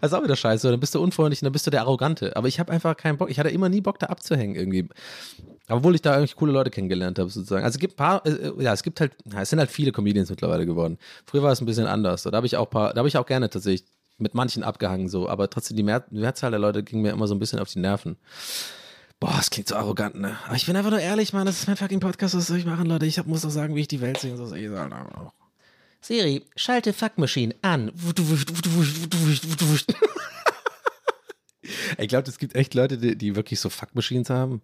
Also 0.00 0.16
auch 0.16 0.24
wieder 0.24 0.36
scheiße, 0.36 0.70
dann 0.70 0.80
bist 0.80 0.94
du 0.94 1.02
unfreundlich 1.02 1.42
und 1.42 1.46
dann 1.46 1.52
bist 1.52 1.66
du 1.66 1.70
der 1.70 1.82
Arrogante. 1.82 2.36
Aber 2.36 2.48
ich 2.48 2.60
habe 2.60 2.72
einfach 2.72 2.96
keinen 2.96 3.18
Bock, 3.18 3.30
ich 3.30 3.38
hatte 3.38 3.50
immer 3.50 3.68
nie 3.68 3.80
Bock, 3.80 3.98
da 3.98 4.06
abzuhängen 4.06 4.54
irgendwie. 4.54 4.88
Obwohl 5.68 5.94
ich 5.94 6.02
da 6.02 6.14
eigentlich 6.14 6.36
coole 6.36 6.52
Leute 6.52 6.70
kennengelernt 6.70 7.18
habe, 7.18 7.28
sozusagen. 7.28 7.64
Also 7.64 7.76
es 7.76 7.80
gibt 7.80 7.94
ein 7.94 7.96
paar, 7.96 8.24
äh, 8.24 8.52
ja, 8.62 8.72
es 8.72 8.82
gibt 8.82 9.00
halt, 9.00 9.12
ja, 9.32 9.40
es 9.40 9.50
sind 9.50 9.58
halt 9.58 9.70
viele 9.70 9.92
Comedians 9.92 10.30
mittlerweile 10.30 10.64
geworden. 10.64 10.98
Früher 11.26 11.42
war 11.42 11.52
es 11.52 11.60
ein 11.60 11.66
bisschen 11.66 11.86
anders. 11.86 12.22
Da 12.22 12.32
habe 12.32 12.46
ich 12.46 12.56
auch 12.56 12.70
paar, 12.70 12.92
da 12.92 12.98
habe 12.98 13.08
ich 13.08 13.16
auch 13.16 13.26
gerne 13.26 13.50
tatsächlich 13.50 13.88
mit 14.18 14.34
manchen 14.34 14.62
abgehangen, 14.62 15.08
so, 15.08 15.28
aber 15.28 15.50
trotzdem 15.50 15.76
die 15.76 15.82
Mehr 15.82 16.04
Mehrzahl 16.10 16.50
der 16.50 16.60
Leute 16.60 16.82
ging 16.82 17.02
mir 17.02 17.10
immer 17.10 17.26
so 17.26 17.34
ein 17.34 17.38
bisschen 17.38 17.58
auf 17.58 17.68
die 17.68 17.80
Nerven. 17.80 18.16
Boah, 19.20 19.34
das 19.36 19.50
klingt 19.50 19.68
so 19.68 19.76
arrogant, 19.76 20.14
ne? 20.14 20.36
Aber 20.46 20.56
ich 20.56 20.66
bin 20.66 20.76
einfach 20.76 20.90
nur 20.90 21.00
ehrlich, 21.00 21.32
Mann, 21.32 21.46
das 21.46 21.60
ist 21.60 21.66
mein 21.66 21.76
fucking 21.76 22.00
Podcast, 22.00 22.34
was 22.34 22.46
soll 22.46 22.58
ich 22.58 22.66
machen, 22.66 22.86
Leute? 22.86 23.06
Ich 23.06 23.18
hab, 23.18 23.26
muss 23.26 23.42
doch 23.42 23.50
sagen, 23.50 23.74
wie 23.74 23.80
ich 23.80 23.88
die 23.88 24.00
Welt 24.00 24.18
sehe, 24.18 24.36
so 24.36 24.46
soll 24.46 24.58
ich 24.58 24.70
sagen. 24.70 24.94
Siri, 26.06 26.44
schalte 26.54 26.92
Fuckmaschine 26.92 27.56
an. 27.62 27.90
ich 31.98 32.08
glaube, 32.08 32.28
es 32.28 32.38
gibt 32.38 32.54
echt 32.54 32.74
Leute, 32.74 32.96
die, 32.96 33.16
die 33.16 33.34
wirklich 33.34 33.58
so 33.58 33.70
Fuckmachines 33.70 34.30
haben. 34.30 34.62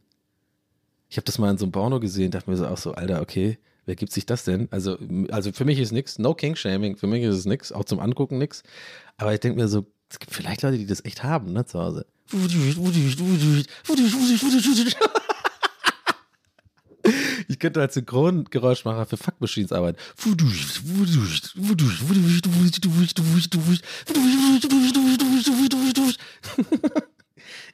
Ich 1.08 1.16
habe 1.16 1.24
das 1.24 1.38
mal 1.38 1.50
in 1.50 1.58
so 1.58 1.64
einem 1.64 1.72
Porno 1.72 1.98
gesehen, 1.98 2.30
dachte 2.30 2.48
mir 2.48 2.56
so 2.56 2.68
auch 2.68 2.78
so, 2.78 2.92
Alter, 2.92 3.20
okay. 3.20 3.58
Wer 3.86 3.96
gibt 3.96 4.12
sich 4.12 4.24
das 4.24 4.44
denn? 4.44 4.68
Also, 4.70 4.96
also 5.30 5.50
für 5.50 5.64
mich 5.64 5.80
ist 5.80 5.90
nichts, 5.90 6.20
no 6.20 6.34
King-Shaming, 6.34 6.96
für 6.96 7.08
mich 7.08 7.24
ist 7.24 7.34
es 7.34 7.44
nichts, 7.44 7.72
auch 7.72 7.84
zum 7.84 7.98
Angucken 7.98 8.38
nichts. 8.38 8.62
Aber 9.16 9.34
ich 9.34 9.40
denke 9.40 9.60
mir 9.60 9.66
so, 9.66 9.84
es 10.08 10.20
gibt 10.20 10.32
vielleicht 10.32 10.62
Leute, 10.62 10.78
die 10.78 10.86
das 10.86 11.04
echt 11.04 11.24
haben, 11.24 11.52
ne, 11.52 11.66
zu 11.66 11.80
Hause. 11.80 12.06
Ich 17.48 17.58
könnte 17.58 17.80
als 17.80 17.94
Synchrongeräuschmacher 17.94 19.06
für 19.06 19.16
Fuck 19.16 19.40
Machines 19.40 19.72
arbeiten. 19.72 19.98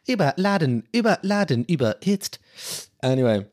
Überladen, 0.07 0.85
überladen, 0.93 1.65
überhitzt. 1.65 2.41
Anyway. 3.01 3.45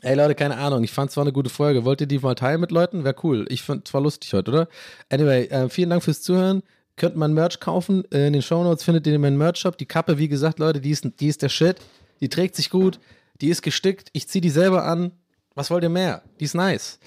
Ey 0.00 0.14
Leute, 0.14 0.34
keine 0.36 0.56
Ahnung. 0.56 0.84
Ich 0.84 0.92
fand 0.92 1.10
es 1.10 1.16
war 1.16 1.24
eine 1.24 1.32
gute 1.32 1.50
Folge. 1.50 1.84
Wollt 1.84 2.00
ihr 2.00 2.06
die 2.06 2.20
mal 2.20 2.36
teilen 2.36 2.60
mit 2.60 2.70
Leuten? 2.70 3.04
Wäre 3.04 3.16
cool. 3.24 3.46
Ich 3.48 3.62
fand 3.62 3.86
es 3.86 3.92
war 3.92 4.00
lustig 4.00 4.32
heute, 4.32 4.50
oder? 4.50 4.68
Anyway, 5.10 5.46
äh, 5.48 5.68
vielen 5.68 5.90
Dank 5.90 6.04
fürs 6.04 6.22
Zuhören. 6.22 6.62
Könnt 6.96 7.16
man 7.16 7.34
Merch 7.34 7.58
kaufen. 7.58 8.04
Äh, 8.12 8.28
in 8.28 8.32
den 8.32 8.42
Shownotes 8.42 8.84
findet 8.84 9.06
ihr 9.06 9.18
meinen 9.18 9.36
Merch-Shop. 9.36 9.76
Die 9.76 9.86
Kappe, 9.86 10.18
wie 10.18 10.28
gesagt, 10.28 10.58
Leute, 10.60 10.80
die 10.80 10.90
ist, 10.90 11.06
die 11.18 11.26
ist 11.26 11.42
der 11.42 11.48
Shit. 11.48 11.76
Die 12.20 12.28
trägt 12.28 12.54
sich 12.56 12.70
gut. 12.70 13.00
Die 13.40 13.48
ist 13.48 13.62
gestickt. 13.62 14.10
Ich 14.12 14.28
ziehe 14.28 14.42
die 14.42 14.50
selber 14.50 14.84
an. 14.84 15.12
Was 15.54 15.70
wollt 15.70 15.82
ihr 15.82 15.88
mehr? 15.88 16.22
Die 16.40 16.44
ist 16.44 16.54
nice. 16.54 16.98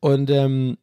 Und 0.00 0.30
ähm, 0.30 0.76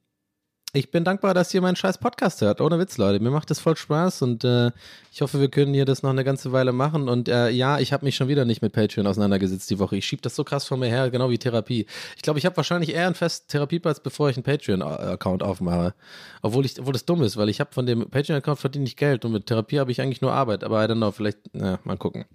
ich 0.73 0.91
bin 0.91 1.03
dankbar, 1.03 1.33
dass 1.33 1.53
ihr 1.53 1.61
meinen 1.61 1.75
scheiß 1.75 1.97
Podcast 1.97 2.41
hört. 2.41 2.61
Ohne 2.61 2.77
Witz, 2.77 2.97
Leute. 2.97 3.23
Mir 3.23 3.31
macht 3.31 3.49
das 3.49 3.59
voll 3.59 3.75
Spaß 3.75 4.21
und 4.21 4.43
äh, 4.43 4.71
ich 5.11 5.21
hoffe, 5.21 5.39
wir 5.39 5.49
können 5.49 5.73
hier 5.73 5.85
das 5.85 6.03
noch 6.03 6.09
eine 6.09 6.23
ganze 6.23 6.51
Weile 6.51 6.73
machen. 6.73 7.07
Und 7.07 7.29
äh, 7.29 7.49
ja, 7.49 7.79
ich 7.79 7.93
habe 7.93 8.05
mich 8.05 8.15
schon 8.15 8.27
wieder 8.27 8.45
nicht 8.45 8.61
mit 8.61 8.73
Patreon 8.73 9.07
auseinandergesetzt 9.07 9.69
die 9.69 9.79
Woche. 9.79 9.95
Ich 9.95 10.05
schiebe 10.05 10.21
das 10.21 10.35
so 10.35 10.43
krass 10.43 10.65
von 10.65 10.79
mir 10.79 10.87
her, 10.87 11.09
genau 11.09 11.29
wie 11.29 11.37
Therapie. 11.37 11.87
Ich 12.15 12.21
glaube, 12.21 12.37
ich 12.37 12.45
habe 12.45 12.55
wahrscheinlich 12.57 12.93
eher 12.93 13.05
einen 13.05 13.15
festen 13.15 13.47
Therapieplatz, 13.47 14.01
bevor 14.01 14.29
ich 14.29 14.35
einen 14.35 14.43
Patreon-Account 14.43 15.41
aufmache. 15.41 15.95
Obwohl, 16.41 16.65
ich, 16.65 16.79
obwohl 16.79 16.93
das 16.93 17.05
dumm 17.05 17.23
ist, 17.23 17.37
weil 17.37 17.49
ich 17.49 17.59
habe 17.59 17.73
von 17.73 17.85
dem 17.85 18.09
Patreon-Account 18.09 18.59
verdiene 18.59 18.85
ich 18.85 18.97
Geld 18.97 19.23
und 19.23 19.31
mit 19.31 19.47
Therapie 19.47 19.79
habe 19.79 19.91
ich 19.91 20.01
eigentlich 20.01 20.21
nur 20.21 20.33
Arbeit. 20.33 20.63
Aber 20.63 20.83
I 20.83 20.87
don't 20.87 20.97
know, 20.97 21.11
vielleicht, 21.11 21.39
na, 21.53 21.79
mal 21.85 21.97
gucken. 21.97 22.25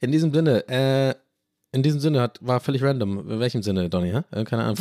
In 0.00 0.12
diesem 0.12 0.34
Sinne, 0.34 0.68
äh, 0.68 1.14
in 1.72 1.82
diesem 1.82 2.00
Sinne 2.00 2.20
hat, 2.20 2.38
war 2.40 2.60
völlig 2.60 2.82
random. 2.82 3.30
In 3.30 3.40
welchem 3.40 3.62
Sinne, 3.62 3.88
Donny? 3.90 4.10
Hä? 4.10 4.22
Äh, 4.30 4.44
Keine 4.44 4.64
Ahnung. 4.64 4.76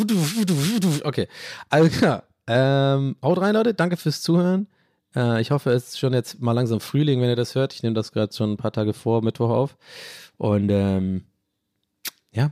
Okay. 1.04 1.28
Also 1.70 1.90
klar. 1.90 2.24
Ähm, 2.48 3.18
haut 3.22 3.40
rein, 3.40 3.56
Leute. 3.56 3.74
Danke 3.74 3.98
fürs 3.98 4.22
Zuhören. 4.22 4.68
Äh, 5.16 5.42
ich 5.42 5.52
hoffe, 5.52 5.72
es 5.72 5.90
ist 5.90 6.00
schon 6.00 6.14
jetzt 6.14 6.40
mal 6.42 6.54
langsam 6.54 6.80
Frühling, 6.80 7.22
wenn 7.22 7.30
ihr 7.30 7.36
das 7.36 7.56
hört. 7.56 7.74
Ich 7.74 7.84
nehme 7.84 7.96
das 7.96 8.12
gerade 8.12 8.34
schon 8.34 8.54
ein 8.54 8.58
paar 8.58 8.72
Tage 8.72 8.94
vor 8.94 9.22
Mittwoch 9.22 9.50
auf. 9.50 9.78
Und 10.38 10.70
ähm, 10.70 11.26
ja, 12.32 12.52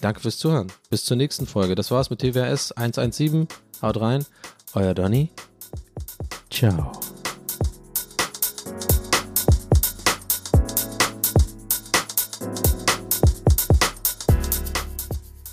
danke 0.00 0.20
fürs 0.20 0.38
Zuhören. 0.38 0.68
Bis 0.90 1.04
zur 1.04 1.16
nächsten 1.16 1.46
Folge. 1.46 1.74
Das 1.74 1.90
war's 1.90 2.10
mit 2.10 2.20
TWS 2.20 2.72
117. 2.72 3.48
Haut 3.82 4.00
rein. 4.00 4.24
Euer 4.74 4.94
Donny. 4.94 5.30
Ciao. 6.50 6.92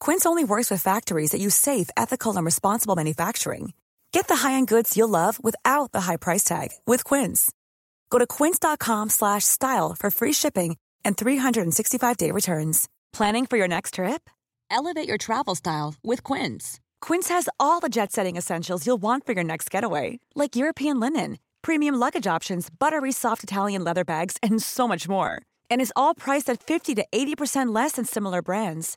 Quince 0.00 0.26
only 0.26 0.44
works 0.44 0.70
with 0.70 0.82
factories 0.82 1.30
that 1.30 1.40
use 1.40 1.54
safe, 1.54 1.88
ethical, 1.96 2.36
and 2.36 2.44
responsible 2.44 2.94
manufacturing. 2.94 3.72
Get 4.12 4.28
the 4.28 4.36
high-end 4.36 4.68
goods 4.68 4.96
you'll 4.96 5.08
love 5.08 5.42
without 5.42 5.92
the 5.92 6.02
high 6.02 6.16
price 6.16 6.44
tag 6.44 6.68
with 6.86 7.04
Quince. 7.04 7.50
Go 8.10 8.18
to 8.18 8.26
quince.com 8.26 9.10
slash 9.10 9.44
style 9.44 9.94
for 9.98 10.10
free 10.10 10.32
shipping 10.32 10.76
and 11.04 11.16
365-day 11.16 12.30
returns. 12.30 12.88
Planning 13.12 13.46
for 13.46 13.56
your 13.56 13.68
next 13.68 13.94
trip? 13.94 14.30
Elevate 14.70 15.08
your 15.08 15.18
travel 15.18 15.54
style 15.54 15.94
with 16.02 16.22
Quince. 16.22 16.80
Quince 17.00 17.28
has 17.28 17.48
all 17.58 17.80
the 17.80 17.88
jet-setting 17.88 18.36
essentials 18.36 18.86
you'll 18.86 19.02
want 19.02 19.26
for 19.26 19.32
your 19.32 19.44
next 19.44 19.70
getaway, 19.70 20.20
like 20.34 20.56
European 20.56 21.00
linen, 21.00 21.38
premium 21.62 21.94
luggage 21.96 22.26
options, 22.26 22.68
buttery 22.70 23.12
soft 23.12 23.42
Italian 23.42 23.84
leather 23.84 24.04
bags, 24.04 24.36
and 24.42 24.62
so 24.62 24.86
much 24.88 25.08
more. 25.08 25.42
And 25.70 25.80
is 25.80 25.92
all 25.96 26.14
priced 26.14 26.48
at 26.50 26.62
50 26.62 26.94
to 26.96 27.04
80% 27.12 27.74
less 27.74 27.92
than 27.92 28.04
similar 28.04 28.42
brands. 28.42 28.96